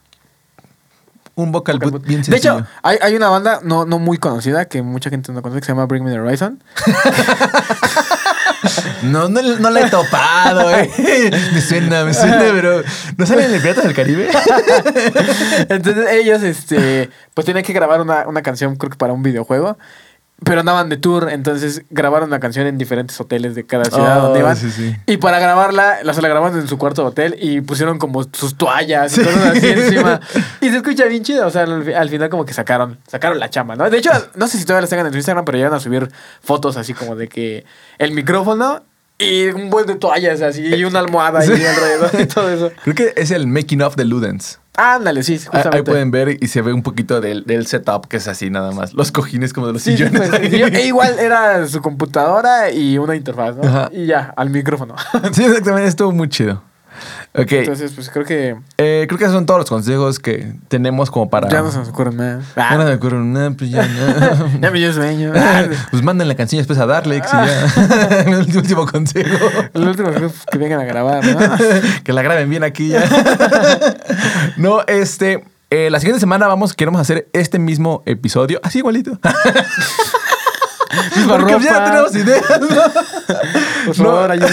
un 1.34 1.50
vocal, 1.50 1.76
Vocal 1.78 1.90
boot 1.90 2.02
boot. 2.02 2.08
bien 2.08 2.20
De 2.20 2.24
sencillo. 2.26 2.58
hecho, 2.60 2.66
hay, 2.84 2.96
hay 3.02 3.16
una 3.16 3.28
banda 3.28 3.58
no, 3.64 3.84
no 3.84 3.98
muy 3.98 4.18
conocida 4.18 4.66
que 4.66 4.82
mucha 4.82 5.10
gente 5.10 5.32
no 5.32 5.42
conoce 5.42 5.60
que 5.60 5.66
se 5.66 5.72
llama 5.72 5.86
Bring 5.86 6.04
Me 6.04 6.12
the 6.12 6.20
Horizon. 6.20 6.62
no, 9.02 9.28
no, 9.28 9.42
no 9.42 9.70
la 9.70 9.80
he 9.80 9.90
topado, 9.90 10.70
eh. 10.70 10.90
Me 11.52 11.60
suena, 11.60 12.04
me 12.04 12.14
suena, 12.14 12.38
pero 12.52 12.82
¿no 13.16 13.26
salen 13.26 13.46
en 13.46 13.54
el 13.54 13.60
Piratas 13.60 13.84
del 13.84 13.94
Caribe? 13.94 14.28
Entonces 15.68 16.10
ellos, 16.12 16.42
este, 16.42 17.10
pues 17.34 17.44
tenían 17.44 17.64
que 17.64 17.72
grabar 17.72 18.00
una, 18.00 18.26
una 18.26 18.42
canción, 18.42 18.76
creo 18.76 18.90
que 18.90 18.96
para 18.96 19.12
un 19.12 19.22
videojuego. 19.22 19.76
Pero 20.42 20.60
andaban 20.60 20.88
de 20.88 20.96
tour, 20.96 21.28
entonces 21.30 21.82
grabaron 21.90 22.28
la 22.28 22.40
canción 22.40 22.66
en 22.66 22.76
diferentes 22.76 23.18
hoteles 23.20 23.54
de 23.54 23.64
cada 23.64 23.84
ciudad 23.84 24.18
Oh, 24.18 24.22
donde 24.24 24.40
iban. 24.40 24.56
sí, 24.56 24.70
sí. 24.70 24.94
Y 25.06 25.16
para 25.16 25.38
grabarla, 25.38 25.98
la, 26.02 26.12
se 26.12 26.20
la 26.20 26.28
grabaron 26.28 26.58
en 26.58 26.66
su 26.68 26.76
cuarto 26.76 27.02
de 27.02 27.08
hotel 27.08 27.36
y 27.40 27.60
pusieron 27.62 27.98
como 27.98 28.24
sus 28.32 28.56
toallas 28.58 29.16
y 29.16 29.22
cosas 29.24 29.56
así 29.56 29.68
encima. 29.68 30.20
Y 30.60 30.68
se 30.70 30.76
escucha 30.76 31.04
bien 31.06 31.22
chido. 31.22 31.46
O 31.46 31.50
sea, 31.50 31.62
al, 31.62 31.84
fi- 31.84 31.92
al 31.94 32.08
final 32.10 32.28
como 32.30 32.44
que 32.44 32.52
sacaron, 32.52 32.98
sacaron 33.06 33.38
la 33.38 33.48
chamba, 33.48 33.76
¿no? 33.76 33.88
De 33.88 33.96
hecho, 33.96 34.10
no 34.34 34.48
sé 34.48 34.58
si 34.58 34.64
todavía 34.64 34.82
las 34.82 34.90
tengan 34.90 35.06
en 35.06 35.12
su 35.12 35.18
Instagram, 35.18 35.44
pero 35.44 35.56
llegan 35.56 35.72
a 35.74 35.80
subir 35.80 36.10
fotos 36.42 36.76
así 36.76 36.92
como 36.94 37.14
de 37.16 37.28
que 37.28 37.64
el 37.98 38.10
micrófono 38.10 38.82
y 39.18 39.46
un 39.46 39.70
buen 39.70 39.86
de 39.86 39.94
toallas 39.94 40.42
así 40.42 40.62
y 40.66 40.84
una 40.84 40.98
almohada 40.98 41.38
ahí 41.40 41.46
Sí. 41.46 41.64
alrededor 41.64 42.10
y 42.20 42.26
todo 42.26 42.50
eso. 42.50 42.72
Creo 42.82 42.94
que 42.96 43.12
es 43.16 43.30
el 43.30 43.46
making 43.46 43.80
of 43.82 43.94
de 43.96 44.04
Ludens. 44.04 44.58
Ándale, 44.76 45.22
sí, 45.22 45.38
justamente. 45.38 45.76
Ahí 45.76 45.82
pueden 45.82 46.10
ver 46.10 46.36
y 46.42 46.48
se 46.48 46.60
ve 46.60 46.72
un 46.72 46.82
poquito 46.82 47.20
del, 47.20 47.44
del 47.44 47.66
setup, 47.66 48.08
que 48.08 48.16
es 48.16 48.26
así 48.26 48.50
nada 48.50 48.72
más. 48.72 48.92
Los 48.92 49.12
cojines 49.12 49.52
como 49.52 49.68
de 49.68 49.72
los 49.74 49.82
Sí, 49.82 49.96
sillones. 49.96 50.28
pues, 50.30 50.50
yo- 50.50 50.66
e 50.66 50.86
igual 50.86 51.18
era 51.20 51.66
su 51.68 51.80
computadora 51.80 52.70
y 52.72 52.98
una 52.98 53.14
interfaz, 53.14 53.56
¿no? 53.56 53.62
Ajá. 53.68 53.88
Y 53.92 54.06
ya, 54.06 54.32
al 54.36 54.50
micrófono. 54.50 54.96
Sí, 55.32 55.44
exactamente. 55.44 55.88
Estuvo 55.88 56.10
muy 56.12 56.28
chido. 56.28 56.62
Ok. 57.34 57.52
Entonces, 57.52 57.92
pues 57.94 58.10
creo 58.10 58.24
que 58.24 58.56
Eh, 58.78 59.04
creo 59.08 59.18
que 59.18 59.24
esos 59.24 59.34
son 59.34 59.46
todos 59.46 59.60
los 59.60 59.68
consejos 59.68 60.18
que 60.20 60.54
tenemos 60.68 61.10
como 61.10 61.28
para... 61.30 61.48
ya 61.48 61.62
no 61.62 61.70
se 61.70 61.78
nos 61.78 61.88
ocurren 61.88 62.16
más. 62.16 62.44
Ya 62.56 62.76
no 62.76 62.84
me 62.84 62.94
ocurre 62.94 63.18
nada, 63.18 63.50
pues 63.52 63.70
ya 63.70 63.86
no. 63.86 64.58
Ya 64.60 64.70
me 64.70 64.78
dio 64.78 64.92
sueño. 64.92 65.32
pues 65.90 66.02
manden 66.02 66.28
la 66.28 66.34
canción 66.34 66.58
después 66.60 66.78
a 66.78 66.86
Darlex 66.86 67.26
y 67.28 67.36
ya. 67.36 68.20
el 68.26 68.56
último 68.56 68.86
consejo. 68.86 69.36
El 69.74 69.88
último 69.88 70.10
es 70.10 70.32
que 70.50 70.58
vengan 70.58 70.80
a 70.80 70.84
grabar, 70.84 71.24
¿no? 71.24 71.38
que 72.04 72.12
la 72.12 72.22
graben 72.22 72.48
bien 72.50 72.62
aquí 72.64 72.88
ya. 72.88 73.04
no, 74.56 74.82
este. 74.86 75.44
eh, 75.70 75.88
la 75.90 75.98
siguiente 76.00 76.20
semana 76.20 76.46
vamos, 76.46 76.72
queremos 76.74 77.00
hacer 77.00 77.28
este 77.32 77.58
mismo 77.58 78.02
episodio. 78.06 78.60
Así 78.62 78.78
igualito. 78.78 79.18
Porque 81.28 81.52
ya 81.60 81.72
ropa. 81.72 81.84
tenemos 81.84 82.14
ideas, 82.14 82.60
¿no? 82.60 82.66
Por 83.86 83.98
No. 83.98 84.04
favor, 84.04 84.30
ayuda. 84.30 84.48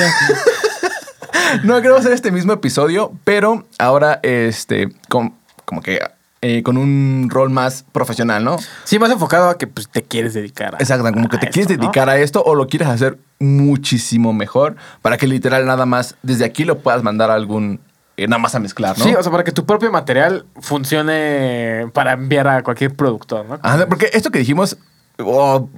No, 1.64 1.76
queremos 1.82 2.02
hacer 2.02 2.14
este 2.14 2.32
mismo 2.32 2.54
episodio, 2.54 3.12
pero 3.24 3.66
ahora, 3.80 4.20
este, 4.24 4.90
con- 5.10 5.34
como 5.66 5.82
que 5.82 6.00
eh, 6.44 6.64
con 6.64 6.76
un 6.78 7.28
rol 7.30 7.52
más 7.52 7.86
profesional, 7.92 8.44
¿no? 8.44 8.58
Sí, 8.84 8.98
más 8.98 9.12
enfocado 9.12 9.50
a 9.50 9.58
que 9.60 9.68
pues, 9.68 9.88
te 9.88 10.02
quieres 10.02 10.34
dedicar 10.34 10.74
a. 10.74 10.78
Exacto, 10.80 11.04
como 11.14 11.30
que 11.30 11.38
te 11.38 11.46
esto, 11.46 11.54
quieres 11.54 11.78
¿no? 11.78 11.84
dedicar 11.84 12.10
a 12.10 12.18
esto 12.18 12.42
o 12.44 12.56
lo 12.56 12.68
quieres 12.68 12.88
hacer 12.88 13.20
muchísimo 13.40 14.34
mejor 14.34 14.76
para 15.04 15.18
que 15.18 15.28
literal 15.28 15.66
nada 15.68 15.86
más 15.86 16.16
desde 16.24 16.46
aquí 16.46 16.66
lo 16.66 16.80
puedas 16.80 17.04
mandar 17.04 17.30
a 17.30 17.36
algún, 17.36 17.80
eh, 18.18 18.28
nada 18.28 18.40
más 18.42 18.56
a 18.56 18.60
mezclar, 18.60 18.98
¿no? 18.98 19.06
Sí, 19.06 19.14
o 19.14 19.22
sea, 19.22 19.32
para 19.32 19.44
que 19.44 19.52
tu 19.52 19.66
propio 19.68 19.92
material 19.92 20.46
funcione 20.60 21.88
para 21.94 22.14
enviar 22.14 22.48
a 22.48 22.64
cualquier 22.64 22.96
productor, 22.96 23.46
¿no? 23.46 23.60
Ajá, 23.62 23.86
porque 23.88 24.10
esto 24.14 24.32
que 24.32 24.40
dijimos, 24.40 24.78
oh, 25.20 25.70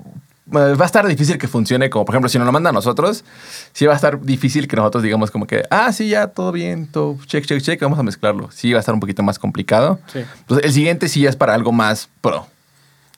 va 0.52 0.84
a 0.84 0.86
estar 0.86 1.08
difícil 1.08 1.38
que 1.38 1.48
funcione 1.48 1.90
como, 1.90 2.06
por 2.06 2.16
ejemplo, 2.16 2.30
si 2.30 2.38
nos 2.38 2.46
lo 2.46 2.52
manda 2.52 2.70
a 2.70 2.74
nosotros, 2.74 3.24
sí 3.72 3.86
va 3.86 3.94
a 3.94 3.96
estar 3.96 4.20
difícil 4.22 4.68
que 4.68 4.76
nosotros 4.76 5.04
digamos 5.04 5.32
como 5.32 5.48
que, 5.48 5.64
ah, 5.70 5.92
sí, 5.92 6.10
ya, 6.10 6.28
todo 6.28 6.52
bien, 6.52 6.88
todo, 6.88 7.18
check, 7.26 7.46
check, 7.46 7.62
check, 7.62 7.82
vamos 7.82 8.00
a 8.00 8.04
mezclarlo. 8.04 8.50
Sí, 8.52 8.72
va 8.72 8.80
a 8.80 8.82
estar 8.82 8.94
un 8.94 9.00
poquito 9.00 9.24
más 9.24 9.40
complicado. 9.40 10.00
Sí. 10.12 10.20
Entonces, 10.40 10.66
el 10.66 10.74
siguiente 10.74 11.08
sí 11.08 11.26
es 11.26 11.36
para 11.36 11.54
algo 11.54 11.72
más 11.72 12.10
pro. 12.22 12.48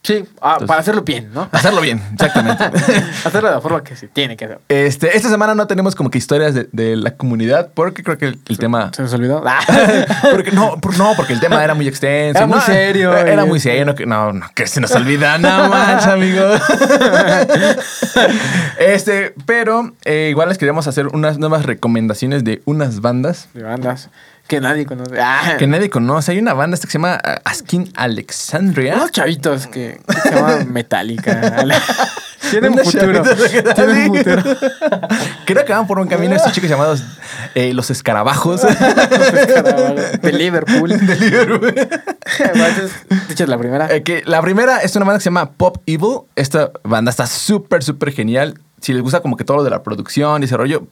Sí, 0.06 0.24
ah, 0.40 0.60
para 0.68 0.82
hacerlo 0.82 1.02
bien, 1.02 1.32
¿no? 1.34 1.50
Hacerlo 1.52 1.82
bien, 1.82 2.00
exactamente. 2.14 2.64
hacerlo 3.26 3.50
de 3.50 3.56
la 3.56 3.62
forma 3.62 3.84
que 3.84 3.96
se 3.96 4.08
tiene 4.08 4.38
que 4.38 4.46
hacer. 4.46 4.60
Este, 4.70 5.18
esta 5.18 5.30
semana 5.30 5.56
no 5.56 5.66
tenemos 5.66 5.96
como 5.96 6.12
que 6.12 6.20
historias 6.20 6.54
de, 6.54 6.70
de 6.72 6.96
la 6.96 7.16
comunidad 7.16 7.72
porque 7.74 8.04
creo 8.04 8.18
que 8.20 8.26
el, 8.28 8.40
el 8.48 8.60
tema... 8.60 8.92
¿Se 8.96 9.02
nos 9.02 9.12
olvidó? 9.14 9.44
porque, 10.32 10.52
no, 10.52 10.78
por- 10.78 10.96
no, 10.98 11.14
porque 11.16 11.34
el 11.34 11.40
tema 11.40 11.64
era 11.64 11.74
muy 11.74 11.88
extenso. 11.88 12.38
Era 12.38 12.46
muy 12.46 12.60
No, 12.60 12.66
serio, 12.66 13.18
Era, 13.18 13.46
muy 13.46 13.60
serio. 13.60 13.96
No, 14.06 14.32
no, 14.32 14.46
que 14.54 14.68
se 14.68 14.80
nos 14.80 14.92
olvida 14.92 15.40
nada 15.40 15.68
más, 15.70 16.06
amigos. 16.06 16.62
este, 18.80 19.34
pero 19.46 19.94
eh, 20.04 20.28
igual 20.30 20.50
les 20.50 20.58
queríamos 20.58 20.88
hacer 20.88 21.08
unas 21.08 21.38
nuevas 21.38 21.66
recomendaciones 21.66 22.44
de 22.44 22.62
unas 22.66 23.02
bandas 23.02 23.50
De 23.54 23.64
bandas 23.64 24.10
que 24.48 24.62
nadie 24.62 24.86
conoce. 24.86 25.20
Ah, 25.20 25.56
que 25.58 25.68
nadie 25.68 25.90
conoce. 25.90 26.32
Hay 26.32 26.40
una 26.40 26.54
banda 26.54 26.76
esta 26.76 26.88
que 26.88 26.92
se 26.92 26.98
llama 26.98 27.20
uh, 27.24 27.40
Askin 27.46 27.92
Alexandria. 27.96 28.96
Unos 28.96 29.12
chavitos 29.12 29.68
que, 29.68 30.00
que 30.08 30.22
se 30.22 30.36
llaman 30.36 30.72
Metallica. 30.74 31.66
Tienen 32.52 32.74
un 32.74 32.86
futuro. 32.86 33.24
Tienen 33.74 34.08
futuro. 34.08 34.44
Creo 35.46 35.66
que 35.66 35.74
van 35.74 35.88
por 35.88 36.00
un 36.00 36.08
camino 36.08 36.36
estos 36.36 36.52
chicos 36.52 36.70
llamados 36.70 37.04
eh, 37.56 37.74
Los 37.74 37.90
Escarabajos. 37.90 38.62
De 38.62 40.32
Liverpool. 40.32 40.90
de 40.90 41.16
Liverpool. 41.16 41.74
De 41.74 43.34
hecho, 43.34 43.48
la 43.48 43.58
primera. 43.58 43.92
Eh, 43.92 44.04
que 44.04 44.22
la 44.26 44.42
primera 44.44 44.78
es 44.82 44.96
una 44.96 45.06
banda 45.06 45.18
que 45.18 45.24
se 45.24 45.30
llama 45.30 45.54
Pop 45.54 45.78
Evil. 45.88 46.20
Esta 46.36 46.72
banda 46.84 47.10
está 47.10 47.26
súper, 47.26 47.84
súper 47.84 48.12
genial. 48.12 48.60
Si 48.80 48.94
les 48.94 49.02
gusta 49.02 49.22
como 49.22 49.38
que 49.38 49.44
todo 49.44 49.58
lo 49.58 49.64
de 49.64 49.72
la 49.72 49.82
producción 49.82 50.44
y 50.44 50.46
ese 50.46 50.56
rollo, 50.56 50.88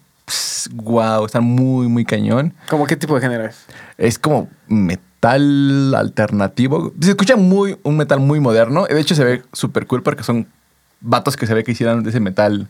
wow, 0.74 1.26
están 1.26 1.44
muy, 1.44 1.88
muy 1.88 2.06
cañón. 2.06 2.54
¿Cómo 2.70 2.86
qué 2.86 2.96
tipo 2.96 3.16
de 3.16 3.22
género 3.22 3.46
es? 3.46 3.66
Es 3.98 4.20
como 4.20 4.50
metal 4.68 5.94
alternativo. 5.96 6.94
Se 7.02 7.12
escucha 7.12 7.36
muy, 7.36 7.78
un 7.84 7.98
metal 7.98 8.20
muy 8.20 8.40
moderno. 8.40 8.86
De 8.86 9.00
hecho, 9.00 9.16
se 9.16 9.24
ve 9.24 9.44
súper 9.52 9.88
cool 9.88 10.04
porque 10.04 10.24
son 10.24 10.48
vatos 11.02 11.38
que 11.38 11.48
se 11.48 11.54
ve 11.54 11.64
que 11.64 11.72
hicieron 11.74 12.04
de 12.04 12.10
ese 12.10 12.20
metal 12.20 12.70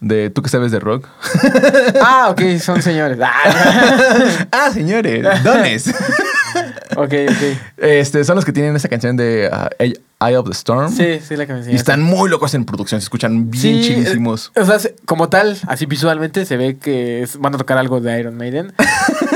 de... 0.00 0.30
¿Tú 0.30 0.42
que 0.42 0.48
sabes 0.48 0.70
de 0.72 0.78
rock? 0.80 1.06
Ah, 2.02 2.28
ok, 2.30 2.58
son 2.60 2.82
señores. 2.82 3.18
Ah, 3.22 4.46
ah, 4.52 4.70
señores, 4.72 5.24
dones. 5.42 5.88
ok, 6.96 6.98
ok. 7.28 7.58
este, 7.78 8.24
son 8.24 8.36
los 8.36 8.44
que 8.44 8.52
tienen 8.52 8.76
esa 8.76 8.88
canción 8.88 9.16
de 9.16 9.50
uh, 9.52 10.24
Eye 10.24 10.36
of 10.36 10.46
the 10.46 10.52
Storm. 10.52 10.90
Sí, 10.92 11.20
sí, 11.26 11.36
la 11.36 11.46
que 11.46 11.52
me 11.54 11.72
Y 11.72 11.74
están 11.74 12.02
muy 12.02 12.28
locos 12.30 12.54
en 12.54 12.64
producción, 12.64 13.00
se 13.00 13.04
escuchan 13.04 13.50
bien 13.50 13.62
Sí, 13.62 13.80
chidísimos. 13.82 14.52
eh, 14.54 14.60
O 14.60 14.66
sea, 14.66 14.78
se- 14.78 14.94
como 15.04 15.28
tal, 15.28 15.58
así 15.66 15.86
visualmente 15.86 16.44
se 16.46 16.56
ve 16.56 16.76
que 16.78 17.22
es- 17.22 17.38
van 17.38 17.54
a 17.54 17.58
tocar 17.58 17.78
algo 17.78 18.00
de 18.00 18.18
Iron 18.20 18.36
Maiden. 18.36 18.72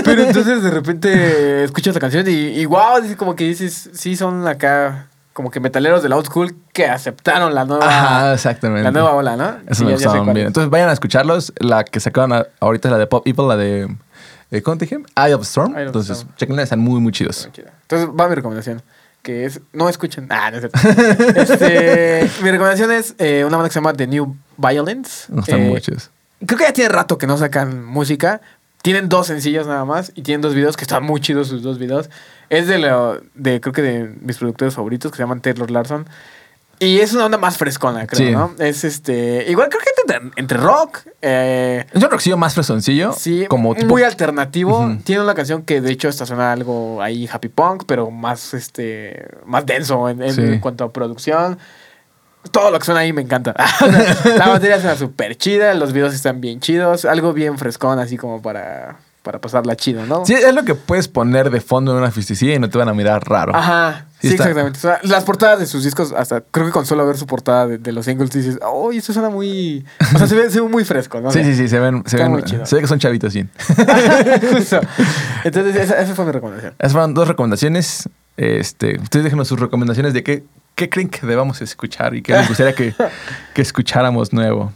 Pero 0.05 0.23
entonces 0.23 0.63
de 0.63 0.71
repente 0.71 1.65
escuchas 1.65 1.95
la 1.95 2.01
canción 2.01 2.27
y, 2.29 2.31
y 2.33 2.65
wow, 2.67 3.01
como 3.17 3.35
que 3.37 3.45
dices, 3.45 3.91
sí 3.95 4.17
son 4.17 4.47
acá 4.47 5.07
como 5.33 5.51
que 5.51 5.61
metaleros 5.61 6.03
del 6.03 6.13
old 6.13 6.27
school 6.27 6.55
que 6.73 6.87
aceptaron 6.87 7.55
la 7.55 7.65
nueva, 7.65 7.87
Ajá, 7.87 8.35
exactamente. 8.35 8.83
la 8.85 8.91
nueva 8.91 9.13
ola, 9.15 9.37
¿no? 9.37 9.49
Eso 9.67 9.75
Sí, 9.81 9.85
me 9.85 9.91
ya- 9.91 9.97
ya 9.97 9.99
sé 9.99 10.05
gustaban 10.07 10.25
cuál 10.25 10.35
bien. 10.35 10.47
es. 10.47 10.49
Entonces 10.49 10.71
vayan 10.71 10.89
a 10.89 10.93
escucharlos. 10.93 11.53
La 11.59 11.85
que 11.85 12.01
sacaron 12.01 12.47
ahorita 12.61 12.89
es 12.89 12.93
la 12.93 12.99
de 12.99 13.07
Pop 13.07 13.27
Evil, 13.27 13.49
la 13.49 13.57
de. 13.57 13.89
eh, 14.51 14.63
¿Cómo 14.63 14.77
te 14.77 14.85
dije? 14.87 14.99
Eye 15.17 15.35
of 15.35 15.43
Storm. 15.43 15.71
Eye 15.73 15.77
of 15.77 15.83
the 15.83 15.87
Entonces, 15.87 16.19
Storm. 16.19 16.35
chequenla, 16.37 16.63
están 16.63 16.81
muy, 16.81 17.01
muy 17.01 17.13
chidos. 17.13 17.49
Entonces 17.83 18.09
va 18.19 18.29
mi 18.29 18.35
recomendación, 18.35 18.83
que 19.23 19.45
es 19.47 19.61
no 19.73 19.89
escuchen. 19.89 20.27
Ah, 20.31 20.51
no 20.51 20.59
es 20.59 20.63
cierto. 20.71 20.79
Este, 21.41 22.31
mi 22.43 22.51
recomendación 22.51 22.91
es 22.93 23.15
eh, 23.19 23.45
una 23.47 23.57
banda 23.57 23.69
que 23.69 23.73
se 23.75 23.79
llama 23.81 23.93
The 23.93 24.07
New 24.07 24.37
Violence. 24.57 25.27
No 25.33 25.41
están 25.41 25.61
Eh, 25.61 25.69
muy 25.71 25.81
chidos. 25.81 26.11
Creo 26.45 26.59
que 26.59 26.65
ya 26.65 26.73
tiene 26.73 26.89
rato 26.91 27.19
que 27.19 27.27
no 27.27 27.37
sacan 27.37 27.85
música. 27.85 28.41
Tienen 28.83 29.09
dos 29.11 29.27
sencillos 29.27 29.67
nada 29.67 29.85
más 29.85 30.11
y 30.15 30.23
tienen 30.23 30.41
dos 30.41 30.55
videos 30.55 30.77
que 30.77 30.85
están 30.85 31.05
muy 31.05 31.21
chidos 31.21 31.49
sus 31.49 31.63
dos 31.63 31.79
videos. 31.79 32.09
Es 32.51 32.67
de, 32.67 32.79
lo, 32.79 33.21
de 33.35 33.61
creo 33.61 33.73
que 33.73 33.81
de 33.83 34.15
mis 34.21 34.37
productores 34.37 34.75
favoritos 34.75 35.11
que 35.11 35.17
se 35.17 35.23
llaman 35.23 35.41
Taylor 35.41 35.71
Larson. 35.71 36.07
Y 36.83 37.01
es 37.01 37.13
una 37.13 37.27
onda 37.27 37.37
más 37.37 37.59
frescona, 37.59 38.07
creo, 38.07 38.27
Sí. 38.29 38.33
¿no? 38.35 38.55
Es 38.59 38.85
este. 38.85 39.45
Igual 39.51 39.69
creo 39.69 39.81
que 39.83 40.15
entre, 40.15 40.31
entre 40.37 40.57
rock. 40.57 41.01
eh, 41.21 41.85
Es 41.93 42.03
un 42.03 42.11
rockcillo 42.11 42.39
más 42.39 42.55
fresoncillo. 42.55 43.13
sí, 43.13 43.45
Como 43.49 43.75
tipo. 43.75 43.87
muy 43.89 44.03
alternativo. 44.03 44.97
Tiene 45.05 45.23
una 45.23 45.35
canción 45.35 45.63
que 45.63 45.81
de 45.83 45.93
hecho 45.93 46.09
esta 46.09 46.25
suena 46.27 46.53
algo 46.53 47.03
ahí 47.03 47.29
happy 47.31 47.49
punk, 47.49 47.85
pero 47.87 48.11
más 48.11 48.55
este. 48.55 49.27
más 49.45 49.67
denso 49.67 50.09
en, 50.09 50.23
en- 50.23 50.33
Sí. 50.35 50.41
en 50.41 50.59
cuanto 50.61 50.85
a 50.85 50.93
producción. 50.93 51.59
Todo 52.51 52.71
lo 52.71 52.79
que 52.79 52.87
suena 52.87 53.01
ahí 53.01 53.13
me 53.13 53.21
encanta. 53.21 53.55
la 54.39 54.49
batería 54.49 54.81
suena 54.81 54.97
súper 54.97 55.37
chida, 55.37 55.75
los 55.75 55.93
videos 55.93 56.15
están 56.15 56.41
bien 56.41 56.61
chidos, 56.61 57.05
algo 57.05 57.35
bien 57.35 57.59
frescón, 57.59 57.99
así 57.99 58.17
como 58.17 58.41
para, 58.41 58.97
para 59.23 59.41
pasarla 59.41 59.77
chido, 59.77 60.07
¿no? 60.07 60.25
Sí, 60.25 60.35
es 60.35 60.55
lo 60.55 60.65
que 60.65 60.75
puedes 60.75 61.09
poner 61.09 61.51
de 61.51 61.61
fondo 61.61 61.93
en 61.93 61.99
una 61.99 62.11
fiestecilla 62.11 62.55
y 62.55 62.59
no 62.59 62.71
te 62.71 62.79
van 62.79 62.89
a 62.89 62.95
mirar 62.95 63.29
raro. 63.29 63.55
Ajá, 63.55 64.07
Sí 64.21 64.29
sí, 64.29 64.35
exactamente. 64.35 64.79
O 64.79 64.83
sea, 64.83 65.01
las 65.03 65.25
portadas 65.25 65.61
de 65.61 65.67
sus 65.67 65.83
discos, 65.83 66.13
hasta 66.13 66.43
creo 66.43 66.67
que 66.67 66.73
con 66.73 66.85
solo 66.85 67.07
ver 67.07 67.17
su 67.17 67.27
portada 67.27 67.67
de, 67.67 67.79
de 67.79 67.91
los 67.91 68.05
singles 68.05 68.31
dices, 68.31 68.59
oh, 68.63 68.93
esto 68.93 69.15
suena 69.15 69.31
muy. 69.31 69.87
O 70.15 70.19
sea, 70.19 70.27
se 70.27 70.35
ve, 70.35 70.51
se 70.51 70.61
ve 70.61 70.69
muy 70.69 70.85
fresco, 70.85 71.23
¿no? 71.23 71.31
Sí, 71.31 71.43
sí, 71.43 71.55
sí, 71.55 71.69
se 71.69 71.79
ven, 71.79 72.03
se 72.05 72.19
ven, 72.19 72.31
muy 72.31 72.43
chido. 72.43 72.67
se 72.67 72.77
ve 72.77 72.83
que 72.83 72.87
son 72.87 72.99
chavitos. 72.99 73.33
Justo. 74.53 74.81
Entonces, 75.43 75.75
esa, 75.75 76.03
esa 76.03 76.15
fue 76.15 76.27
mi 76.27 76.33
recomendación. 76.33 76.75
Esas 76.79 76.93
fueron 76.93 77.15
dos 77.15 77.29
recomendaciones. 77.29 78.11
Este, 78.37 78.99
ustedes 79.01 79.25
déjenos 79.25 79.49
sus 79.49 79.59
recomendaciones 79.59 80.13
de 80.13 80.23
qué, 80.23 80.45
qué 80.75 80.91
creen 80.91 81.09
que 81.09 81.27
debamos 81.27 81.63
escuchar 81.63 82.15
y 82.15 82.21
qué 82.21 82.35
les 82.35 82.47
gustaría 82.49 82.75
que, 82.75 82.95
que 83.55 83.63
escucháramos 83.63 84.35
nuevo. 84.35 84.71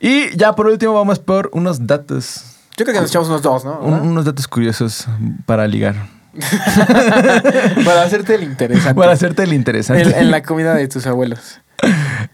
Y 0.00 0.36
ya 0.36 0.54
por 0.54 0.66
último 0.66 0.92
vamos 0.92 1.18
por 1.18 1.48
unos 1.54 1.86
datos, 1.86 2.55
Yo 2.76 2.84
creo 2.84 2.94
que 2.94 3.00
nos 3.00 3.10
echamos 3.10 3.28
unos 3.28 3.42
dos, 3.42 3.64
¿no? 3.64 3.78
un- 3.80 4.00
unos 4.00 4.24
datos 4.24 4.46
curiosos 4.48 5.06
para 5.46 5.66
ligar. 5.66 5.94
Para 7.84 8.02
hacerte 8.02 8.34
el 8.34 8.42
interesante. 8.42 8.94
Para 8.94 9.12
hacerte 9.12 9.42
el 9.44 9.52
interesante. 9.54 10.02
en, 10.02 10.14
en 10.14 10.30
la 10.30 10.42
comida 10.42 10.74
de 10.74 10.86
tus 10.88 11.06
abuelos. 11.06 11.60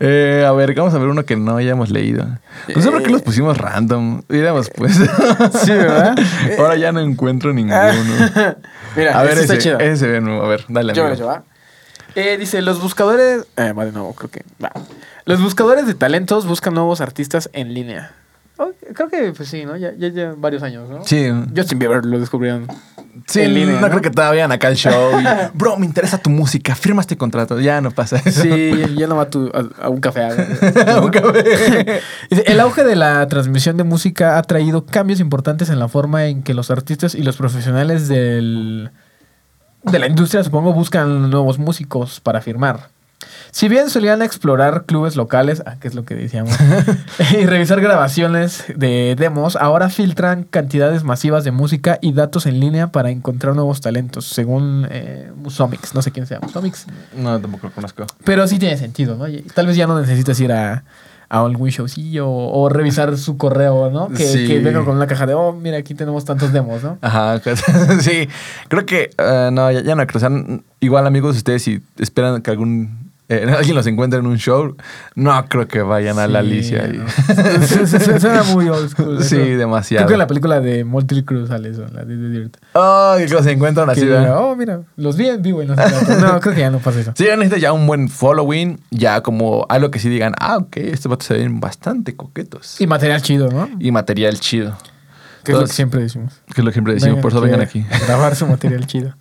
Eh, 0.00 0.44
a 0.46 0.52
ver, 0.52 0.74
vamos 0.74 0.94
a 0.94 0.98
ver 0.98 1.08
uno 1.08 1.24
que 1.24 1.36
no 1.36 1.56
hayamos 1.56 1.90
leído. 1.90 2.26
No 2.74 2.82
sé 2.82 2.90
por 2.90 3.02
qué 3.02 3.10
los 3.10 3.22
pusimos 3.22 3.58
random. 3.58 4.22
Hubiéramos 4.28 4.70
pues. 4.74 4.96
Sí, 5.64 5.70
¿verdad? 5.72 6.14
Ahora 6.58 6.76
ya 6.76 6.90
no 6.92 7.00
encuentro 7.00 7.52
ninguno. 7.52 7.76
Mira, 8.96 9.18
A 9.18 9.22
ver, 9.22 9.32
ese, 9.34 9.42
está 9.42 9.58
chido. 9.58 9.78
ese 9.78 9.96
se 9.96 10.06
ve 10.08 10.20
nuevo. 10.20 10.44
A 10.44 10.48
ver, 10.48 10.64
dale. 10.68 10.94
Yo 10.94 11.08
llevo, 11.12 11.28
¿va? 11.28 11.44
Eh, 12.14 12.36
dice, 12.38 12.60
los 12.60 12.80
buscadores... 12.82 13.46
Eh, 13.56 13.72
va 13.72 13.84
de 13.86 13.92
nuevo, 13.92 14.12
creo 14.14 14.30
que... 14.30 14.44
va. 14.62 14.70
Los 15.24 15.40
buscadores 15.40 15.86
de 15.86 15.94
talentos 15.94 16.46
buscan 16.46 16.74
nuevos 16.74 17.00
artistas 17.00 17.48
en 17.52 17.72
línea. 17.72 18.12
Oh, 18.64 18.70
creo 18.94 19.08
que, 19.08 19.32
pues 19.32 19.48
sí, 19.48 19.64
¿no? 19.64 19.76
Ya, 19.76 19.92
ya, 19.98 20.08
ya 20.08 20.34
varios 20.36 20.62
años, 20.62 20.88
¿no? 20.88 21.02
Sí. 21.04 21.28
Justin 21.56 21.78
Bieber 21.78 22.04
lo 22.04 22.20
descubrieron. 22.20 22.66
Sí, 23.26 23.40
en 23.40 23.54
línea, 23.54 23.74
no, 23.74 23.80
¿no? 23.82 23.88
creo 23.88 24.00
que 24.00 24.10
todavía 24.10 24.44
acá 24.46 24.68
el 24.68 24.76
show. 24.76 25.20
y, 25.20 25.24
Bro, 25.54 25.76
me 25.78 25.86
interesa 25.86 26.18
tu 26.18 26.30
música, 26.30 26.74
firma 26.74 27.00
este 27.00 27.16
contrato. 27.16 27.58
Ya 27.60 27.80
no 27.80 27.90
pasa 27.90 28.16
eso. 28.24 28.42
Sí, 28.42 28.72
ya 28.96 29.06
no 29.06 29.16
va 29.16 29.22
a, 29.24 29.30
tu- 29.30 29.50
a- 29.52 29.84
a 29.84 29.88
un 29.88 30.00
café. 30.00 30.22
a- 30.86 31.00
Un 31.00 31.10
café. 31.10 32.00
El 32.30 32.60
auge 32.60 32.84
de 32.84 32.94
la 32.96 33.26
transmisión 33.28 33.76
de 33.76 33.84
música 33.84 34.38
ha 34.38 34.42
traído 34.42 34.86
cambios 34.86 35.18
importantes 35.20 35.68
en 35.70 35.78
la 35.78 35.88
forma 35.88 36.26
en 36.26 36.42
que 36.42 36.54
los 36.54 36.70
artistas 36.70 37.14
y 37.14 37.22
los 37.22 37.36
profesionales 37.36 38.06
del, 38.08 38.90
de 39.82 39.98
la 39.98 40.06
industria, 40.06 40.42
supongo, 40.44 40.72
buscan 40.72 41.30
nuevos 41.30 41.58
músicos 41.58 42.20
para 42.20 42.40
firmar. 42.40 42.88
Si 43.50 43.68
bien 43.68 43.90
solían 43.90 44.22
explorar 44.22 44.84
clubes 44.86 45.16
locales, 45.16 45.62
ah, 45.66 45.76
que 45.80 45.88
es 45.88 45.94
lo 45.94 46.04
que 46.04 46.14
decíamos, 46.14 46.54
y 47.38 47.46
revisar 47.46 47.80
grabaciones 47.80 48.64
de 48.76 49.14
demos, 49.18 49.56
ahora 49.56 49.88
filtran 49.90 50.44
cantidades 50.44 51.04
masivas 51.04 51.44
de 51.44 51.50
música 51.50 51.98
y 52.00 52.12
datos 52.12 52.46
en 52.46 52.60
línea 52.60 52.88
para 52.92 53.10
encontrar 53.10 53.54
nuevos 53.54 53.80
talentos, 53.80 54.26
según 54.26 54.86
eh, 54.90 55.30
Musomix. 55.36 55.94
No 55.94 56.02
sé 56.02 56.10
quién 56.12 56.26
sea 56.26 56.40
Musomix. 56.40 56.86
No, 57.16 57.40
tampoco 57.40 57.66
lo 57.68 57.72
conozco. 57.72 58.06
Pero 58.24 58.46
sí 58.46 58.58
tiene 58.58 58.76
sentido, 58.76 59.16
¿no? 59.16 59.28
Y 59.28 59.42
tal 59.42 59.66
vez 59.66 59.76
ya 59.76 59.86
no 59.86 60.00
necesitas 60.00 60.38
ir 60.40 60.52
a, 60.52 60.84
a 61.28 61.40
algún 61.40 61.68
showcillo 61.70 62.28
o, 62.28 62.62
o 62.62 62.68
revisar 62.68 63.16
su 63.16 63.36
correo, 63.36 63.90
¿no? 63.90 64.08
Que, 64.08 64.24
Sí. 64.26 64.46
que 64.46 64.60
venga 64.60 64.84
con 64.84 64.96
una 64.96 65.06
caja 65.06 65.26
de, 65.26 65.34
oh, 65.34 65.52
mira, 65.52 65.78
aquí 65.78 65.94
tenemos 65.94 66.24
tantos 66.24 66.52
demos, 66.52 66.82
¿no? 66.82 66.98
Ajá, 67.00 67.40
pues, 67.42 67.62
sí. 68.00 68.28
Creo 68.68 68.86
que, 68.86 69.10
eh, 69.16 69.50
no, 69.52 69.70
ya, 69.70 69.82
ya 69.82 69.94
no 69.94 70.06
creo. 70.06 70.16
O 70.16 70.20
sea, 70.20 70.60
igual, 70.80 71.06
amigos, 71.06 71.36
ustedes 71.36 71.62
si 71.62 71.82
esperan 71.98 72.40
que 72.42 72.50
algún. 72.50 73.01
Eh, 73.28 73.46
alguien 73.56 73.74
los 73.76 73.86
encuentre 73.86 74.18
en 74.20 74.26
un 74.26 74.36
show, 74.38 74.76
no 75.14 75.44
creo 75.48 75.66
que 75.68 75.80
vayan 75.82 76.18
a 76.18 76.26
la 76.26 76.40
Sí, 76.42 76.46
Alicia. 76.48 76.86
y- 76.88 78.18
Suena 78.20 78.42
muy 78.44 78.68
old 78.68 78.88
school. 78.90 79.22
sí, 79.24 79.36
demasiado. 79.36 80.00
Creo 80.04 80.08
que 80.08 80.14
en 80.14 80.18
la 80.18 80.26
película 80.26 80.60
de 80.60 80.84
Multiple 80.84 81.24
Cruz 81.24 81.48
sale 81.48 81.70
eso, 81.70 81.86
la 81.92 82.04
de 82.04 82.16
The 82.16 82.28
Dirt. 82.28 82.56
Oh, 82.74 83.14
que 83.18 83.28
los 83.28 83.46
encuentran 83.46 83.88
así. 83.90 84.04
¿verdad? 84.06 84.36
oh, 84.38 84.54
mira, 84.56 84.80
los 84.96 85.16
vi 85.16 85.28
en 85.28 85.42
vivo 85.42 85.62
y 85.62 85.66
no 85.66 85.74
sé 85.76 85.82
qué. 86.06 86.14
No, 86.16 86.40
creo 86.40 86.54
que 86.54 86.60
ya 86.60 86.70
no 86.70 86.78
pasa 86.78 87.00
eso. 87.00 87.12
Sí, 87.16 87.24
ya 87.24 87.36
necesitas 87.36 87.60
ya 87.60 87.72
un 87.72 87.86
buen 87.86 88.08
following, 88.08 88.80
ya 88.90 89.20
como 89.22 89.66
algo 89.68 89.90
que 89.90 89.98
sí 89.98 90.08
digan, 90.08 90.34
ah, 90.38 90.58
ok, 90.58 90.76
estos 90.78 91.08
vatos 91.10 91.26
se 91.26 91.34
ven 91.34 91.60
bastante 91.60 92.16
coquetos. 92.16 92.80
Y 92.80 92.86
material 92.86 93.22
chido, 93.22 93.48
¿no? 93.48 93.68
Y 93.78 93.90
material 93.92 94.38
chido. 94.40 94.76
Que 95.44 95.52
es 95.52 95.58
lo 95.58 95.64
que 95.64 95.72
siempre 95.72 96.00
decimos. 96.00 96.40
Que 96.54 96.60
es 96.60 96.64
lo 96.64 96.70
que 96.70 96.74
siempre 96.74 96.94
decimos, 96.94 97.18
por 97.20 97.32
eso 97.32 97.40
vengan 97.40 97.60
aquí. 97.60 97.84
a 97.90 97.98
Grabar 98.06 98.36
su 98.36 98.46
material 98.46 98.86
chido. 98.86 99.14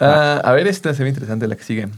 Ah, 0.00 0.40
a 0.42 0.52
ver, 0.52 0.66
esta 0.66 0.94
se 0.94 1.02
ve 1.02 1.10
interesante, 1.10 1.46
la 1.46 1.56
que 1.56 1.62
sigue. 1.64 1.88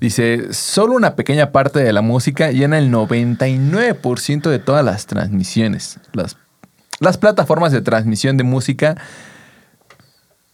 Dice, 0.00 0.52
solo 0.52 0.94
una 0.94 1.16
pequeña 1.16 1.50
parte 1.50 1.80
de 1.80 1.92
la 1.92 2.02
música 2.02 2.52
llena 2.52 2.78
el 2.78 2.92
99% 2.92 4.48
de 4.48 4.58
todas 4.60 4.84
las 4.84 5.06
transmisiones. 5.06 5.98
Las, 6.12 6.36
las 7.00 7.18
plataformas 7.18 7.72
de 7.72 7.80
transmisión 7.80 8.36
de 8.36 8.44
música 8.44 8.96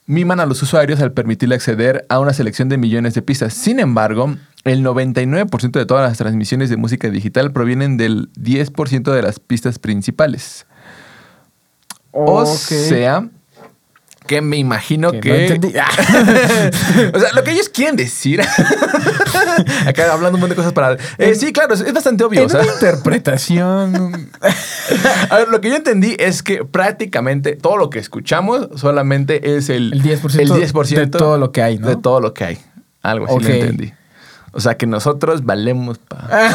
miman 0.06 0.40
a 0.40 0.46
los 0.46 0.62
usuarios 0.62 1.00
al 1.00 1.12
permitirle 1.12 1.54
acceder 1.54 2.06
a 2.08 2.20
una 2.20 2.32
selección 2.32 2.68
de 2.68 2.78
millones 2.78 3.14
de 3.14 3.22
pistas. 3.22 3.54
Sin 3.54 3.80
embargo, 3.80 4.34
el 4.64 4.84
99% 4.84 5.70
de 5.72 5.86
todas 5.86 6.08
las 6.08 6.18
transmisiones 6.18 6.70
de 6.70 6.76
música 6.76 7.10
digital 7.10 7.52
provienen 7.52 7.96
del 7.96 8.32
10% 8.32 9.12
de 9.12 9.22
las 9.22 9.40
pistas 9.40 9.78
principales. 9.78 10.66
O 12.12 12.46
sea, 12.46 13.28
que 14.26 14.40
me 14.40 14.56
imagino 14.56 15.12
Que 15.12 15.20
que... 15.20 15.28
no 15.28 15.34
entendí. 15.34 15.68
o 17.14 17.20
sea, 17.20 17.32
lo 17.34 17.44
que 17.44 17.52
ellos 17.52 17.68
quieren 17.68 17.96
decir... 17.96 18.40
Acá 19.86 20.12
hablando 20.12 20.36
un 20.36 20.40
montón 20.40 20.50
de 20.50 20.56
cosas 20.56 20.72
para... 20.72 20.96
Eh, 21.18 21.34
sí, 21.34 21.52
claro, 21.52 21.74
es, 21.74 21.80
es 21.80 21.92
bastante 21.92 22.24
obvio. 22.24 22.40
En 22.40 22.46
o 22.46 22.48
sea. 22.48 22.60
una 22.60 22.72
interpretación. 22.72 24.30
A 25.30 25.38
ver, 25.38 25.48
lo 25.48 25.60
que 25.60 25.68
yo 25.68 25.76
entendí 25.76 26.16
es 26.18 26.42
que 26.42 26.64
prácticamente 26.64 27.56
todo 27.56 27.76
lo 27.76 27.90
que 27.90 27.98
escuchamos 27.98 28.68
solamente 28.76 29.56
es 29.56 29.68
el, 29.68 29.92
El 29.92 30.02
10%, 30.02 30.40
el 30.40 30.50
10% 30.50 30.94
de 30.96 31.06
todo 31.06 31.38
lo 31.38 31.52
que 31.52 31.62
hay, 31.62 31.78
¿no? 31.78 31.88
De 31.88 31.96
todo 31.96 32.20
lo 32.20 32.32
que 32.34 32.44
hay. 32.44 32.58
Algo 33.02 33.26
así 33.26 33.34
Ok. 33.34 33.42
lo 33.42 33.48
entendí. 33.50 33.92
O 34.52 34.60
sea 34.60 34.76
que 34.76 34.86
nosotros 34.86 35.44
valemos 35.44 35.98
para... 35.98 36.50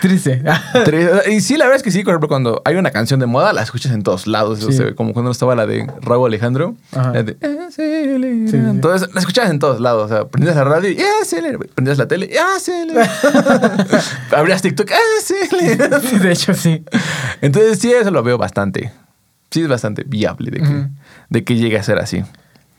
Triste. 0.00 0.42
Y 1.30 1.40
sí, 1.40 1.56
la 1.56 1.64
verdad 1.64 1.76
es 1.76 1.82
que 1.82 1.90
sí, 1.90 2.02
por 2.02 2.12
ejemplo, 2.12 2.28
cuando 2.28 2.62
hay 2.64 2.76
una 2.76 2.90
canción 2.90 3.20
de 3.20 3.26
moda, 3.26 3.52
la 3.52 3.62
escuchas 3.62 3.92
en 3.92 4.02
todos 4.02 4.26
lados. 4.26 4.62
O 4.64 4.70
Sí. 4.70 4.76
sea, 4.78 4.94
como 4.94 5.12
cuando 5.12 5.30
estaba 5.30 5.54
la 5.54 5.66
de 5.66 5.86
Raúl 6.00 6.28
Alejandro. 6.28 6.74
Ajá. 6.92 7.12
la 7.12 7.22
de, 7.22 7.36
"Acelera". 7.66 8.50
sí. 8.50 8.56
Entonces, 8.56 9.08
la 9.14 9.20
escuchabas 9.20 9.50
en 9.50 9.58
todos 9.58 9.80
lados. 9.80 10.10
O 10.10 10.14
sea, 10.14 10.24
prendías 10.26 10.56
la 10.56 10.64
radio 10.64 10.90
y. 10.90 10.98
Prendías 11.74 11.98
la 11.98 12.06
tele 12.08 12.26
y. 12.32 12.36
Abrías 14.34 14.62
TikTok, 14.62 14.90
de 16.20 16.32
hecho, 16.32 16.54
sí. 16.54 16.84
Entonces, 17.40 17.78
sí, 17.78 17.92
eso 17.92 18.10
lo 18.10 18.22
veo 18.22 18.38
bastante. 18.38 18.92
Sí, 19.50 19.62
es 19.62 19.68
bastante 19.68 20.04
viable 20.06 20.50
de 20.50 20.60
que, 20.60 20.86
de 21.28 21.44
que 21.44 21.56
llegue 21.56 21.78
a 21.78 21.82
ser 21.82 21.98
así. 21.98 22.22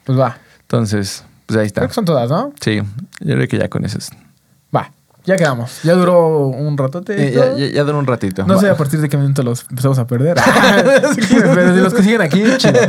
Pues 0.06 0.18
va. 0.18 0.38
Entonces, 0.62 1.24
pues 1.46 1.60
ahí 1.60 1.68
está. 1.68 1.82
Creo 1.82 1.90
que 1.90 1.94
son 1.94 2.06
todas, 2.06 2.30
¿no? 2.30 2.52
Sí, 2.60 2.82
yo 3.20 3.36
creo 3.36 3.48
que 3.48 3.58
ya 3.60 3.70
con 3.70 3.86
eso. 3.86 4.00
Ya 5.26 5.38
quedamos. 5.38 5.82
Ya 5.84 5.94
duró 5.94 6.48
un 6.48 6.78
ratote. 6.78 7.30
Eh, 7.30 7.32
ya, 7.32 7.56
ya, 7.56 7.68
ya 7.68 7.84
duró 7.84 7.98
un 7.98 8.06
ratito. 8.06 8.46
No 8.46 8.60
sé 8.60 8.70
a 8.70 8.76
partir 8.76 9.00
de 9.00 9.08
qué 9.08 9.16
momento 9.16 9.42
los 9.42 9.66
empezamos 9.70 9.98
a 9.98 10.06
perder. 10.06 10.36
Pero 11.16 11.76
si 11.76 11.82
los 11.82 11.94
que 11.94 12.04
siguen 12.04 12.22
aquí, 12.22 12.44
chido. 12.58 12.80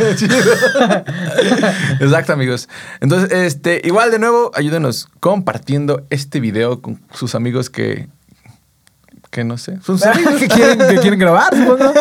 Exacto, 2.00 2.32
amigos. 2.32 2.68
Entonces, 3.00 3.30
este, 3.30 3.80
igual 3.84 4.10
de 4.10 4.18
nuevo, 4.18 4.50
ayúdenos 4.54 5.08
compartiendo 5.20 6.04
este 6.10 6.40
video 6.40 6.82
con 6.82 7.00
sus 7.12 7.34
amigos 7.34 7.70
que. 7.70 8.08
Que 9.34 9.42
no 9.44 9.58
sé. 9.58 9.78
Sus 9.84 10.06
amigos. 10.06 10.36
que, 10.36 10.46
quieren, 10.46 10.78
que 10.78 10.96
quieren 11.00 11.18
grabar, 11.18 11.52
supongo. 11.56 11.92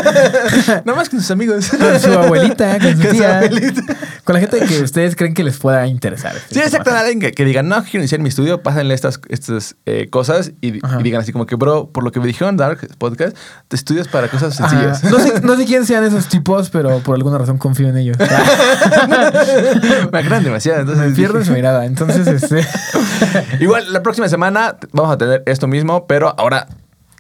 Nada 0.86 0.96
más 0.96 1.10
que 1.10 1.18
sus 1.18 1.32
amigos. 1.32 1.68
Con 1.70 2.00
su 2.00 2.12
abuelita, 2.12 2.78
con 2.80 2.92
su 2.96 2.98
Con 3.02 3.10
su 3.10 3.12
tía. 3.18 3.38
abuelita. 3.40 3.82
Con 4.24 4.36
la 4.36 4.40
gente 4.40 4.60
que 4.60 4.82
ustedes 4.84 5.16
creen 5.16 5.34
que 5.34 5.44
les 5.44 5.58
pueda 5.58 5.88
interesar. 5.88 6.36
Sí, 6.52 6.60
exacto. 6.60 6.92
Alguien 6.96 7.20
que, 7.20 7.32
que 7.32 7.44
digan, 7.44 7.68
no, 7.68 7.84
quiero 7.84 8.00
iniciar 8.00 8.22
mi 8.22 8.30
estudio, 8.30 8.62
pásenle 8.62 8.94
estas, 8.94 9.20
estas 9.30 9.76
eh, 9.88 10.08
cosas 10.12 10.52
y, 10.62 10.80
digan 11.02 11.22
así 11.22 11.32
como 11.34 11.48
que, 11.48 11.56
bro, 11.56 11.90
por 11.92 12.04
lo 12.04 12.12
que 12.12 12.20
me 12.20 12.28
dijeron 12.28 12.56
Dark 12.56 12.88
Podcast, 13.00 13.36
te 13.68 13.76
estudias 13.76 14.08
para 14.08 14.28
cosas 14.28 14.56
sencillas. 14.56 15.04
No 15.04 15.18
sé, 15.20 15.42
no 15.42 15.56
sé 15.58 15.66
quién 15.66 15.88
sean 15.88 16.04
esos 16.04 16.28
tipos, 16.30 16.70
pero 16.70 17.00
por 17.00 17.16
alguna 17.16 17.40
razón 17.40 17.58
confío 17.58 17.90
en 17.90 17.98
ellos. 17.98 18.18
me 20.12 20.20
agradan 20.20 20.44
demasiado. 20.44 20.82
Entonces 20.82 21.10
Me 21.10 21.16
pierden 21.16 21.42
dije- 21.42 21.48
su 21.48 21.54
mirada. 21.54 21.86
Entonces, 21.86 22.28
este. 22.28 22.66
Igual, 23.60 23.92
la 23.92 24.04
próxima 24.04 24.30
semana 24.30 24.78
vamos 24.92 25.12
a 25.14 25.18
tener 25.18 25.44
esto 25.46 25.68
mismo, 25.68 26.06
pero 26.08 26.34
ahora 26.38 26.68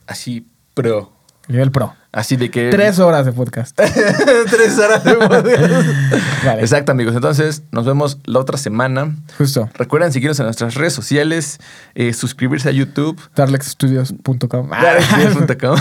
así, 0.07 0.47
pro. 0.73 1.11
Nivel 1.47 1.71
pro. 1.71 1.93
Así 2.13 2.35
de 2.35 2.51
que. 2.51 2.69
Tres 2.69 2.99
horas 2.99 3.25
de 3.25 3.31
podcast. 3.33 3.75
Tres 3.75 4.77
horas 4.77 5.03
de 5.03 5.15
podcast. 5.15 5.47
Vale. 6.45 6.61
Exacto, 6.61 6.91
amigos. 6.91 7.15
Entonces, 7.15 7.63
nos 7.71 7.85
vemos 7.87 8.19
la 8.25 8.39
otra 8.39 8.57
semana. 8.59 9.15
Justo. 9.37 9.67
Recuerden 9.73 10.13
seguirnos 10.13 10.39
en 10.39 10.45
nuestras 10.45 10.75
redes 10.75 10.93
sociales, 10.93 11.57
eh, 11.95 12.13
suscribirse 12.13 12.69
a 12.69 12.71
YouTube. 12.71 13.19
Darlexstudios.com. 13.35 14.69
darkstudios.com. 14.69 15.77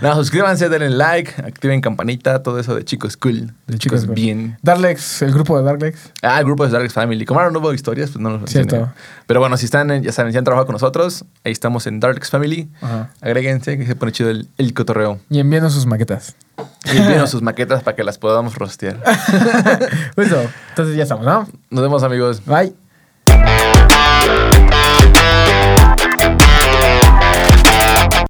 no, 0.00 0.14
suscríbanse, 0.14 0.70
denle 0.70 0.88
like, 0.90 1.34
activen 1.42 1.82
campanita, 1.82 2.42
todo 2.42 2.58
eso 2.58 2.74
de 2.74 2.84
chicos 2.86 3.18
cool. 3.18 3.52
De 3.66 3.76
chicos 3.78 4.06
cool. 4.06 4.14
bien. 4.14 4.56
Darlex, 4.62 5.20
el 5.20 5.32
grupo 5.32 5.58
de 5.58 5.64
Darlex. 5.64 6.10
Ah, 6.22 6.38
el 6.38 6.46
grupo 6.46 6.64
de 6.66 6.72
Dark 6.72 6.90
Family. 6.90 7.26
Como 7.26 7.40
ahora 7.40 7.52
no 7.52 7.58
hubo 7.58 7.74
historias, 7.74 8.10
pues 8.10 8.22
no 8.22 8.38
nos 8.38 8.48
Cierto. 8.50 8.90
Pero 9.26 9.40
bueno, 9.40 9.58
si 9.58 9.66
están, 9.66 9.90
en- 9.90 10.02
ya 10.02 10.12
saben, 10.12 10.32
si 10.32 10.38
han 10.38 10.44
trabajado 10.44 10.64
con 10.66 10.72
nosotros, 10.72 11.26
ahí 11.44 11.52
estamos 11.52 11.86
en 11.86 12.00
Dark 12.00 12.24
Family. 12.24 12.70
Ajá. 12.80 13.10
Agréguense, 13.20 13.76
que 13.76 13.84
se 13.86 13.94
pone 13.94 14.10
chido 14.12 14.30
el, 14.30 14.48
el 14.56 14.72
cotorreo. 14.72 15.17
Y 15.30 15.40
envíenos 15.40 15.72
sus 15.72 15.86
maquetas. 15.86 16.36
Y 16.84 16.96
envíenos 16.96 17.30
sus 17.30 17.42
maquetas 17.42 17.82
para 17.82 17.96
que 17.96 18.04
las 18.04 18.18
podamos 18.18 18.54
rostear. 18.54 18.98
Justo. 20.16 20.40
Entonces 20.70 20.96
ya 20.96 21.02
estamos, 21.02 21.24
¿no? 21.24 21.46
Nos 21.70 21.82
vemos, 21.82 22.02
amigos. 22.02 22.44
Bye. 22.44 22.74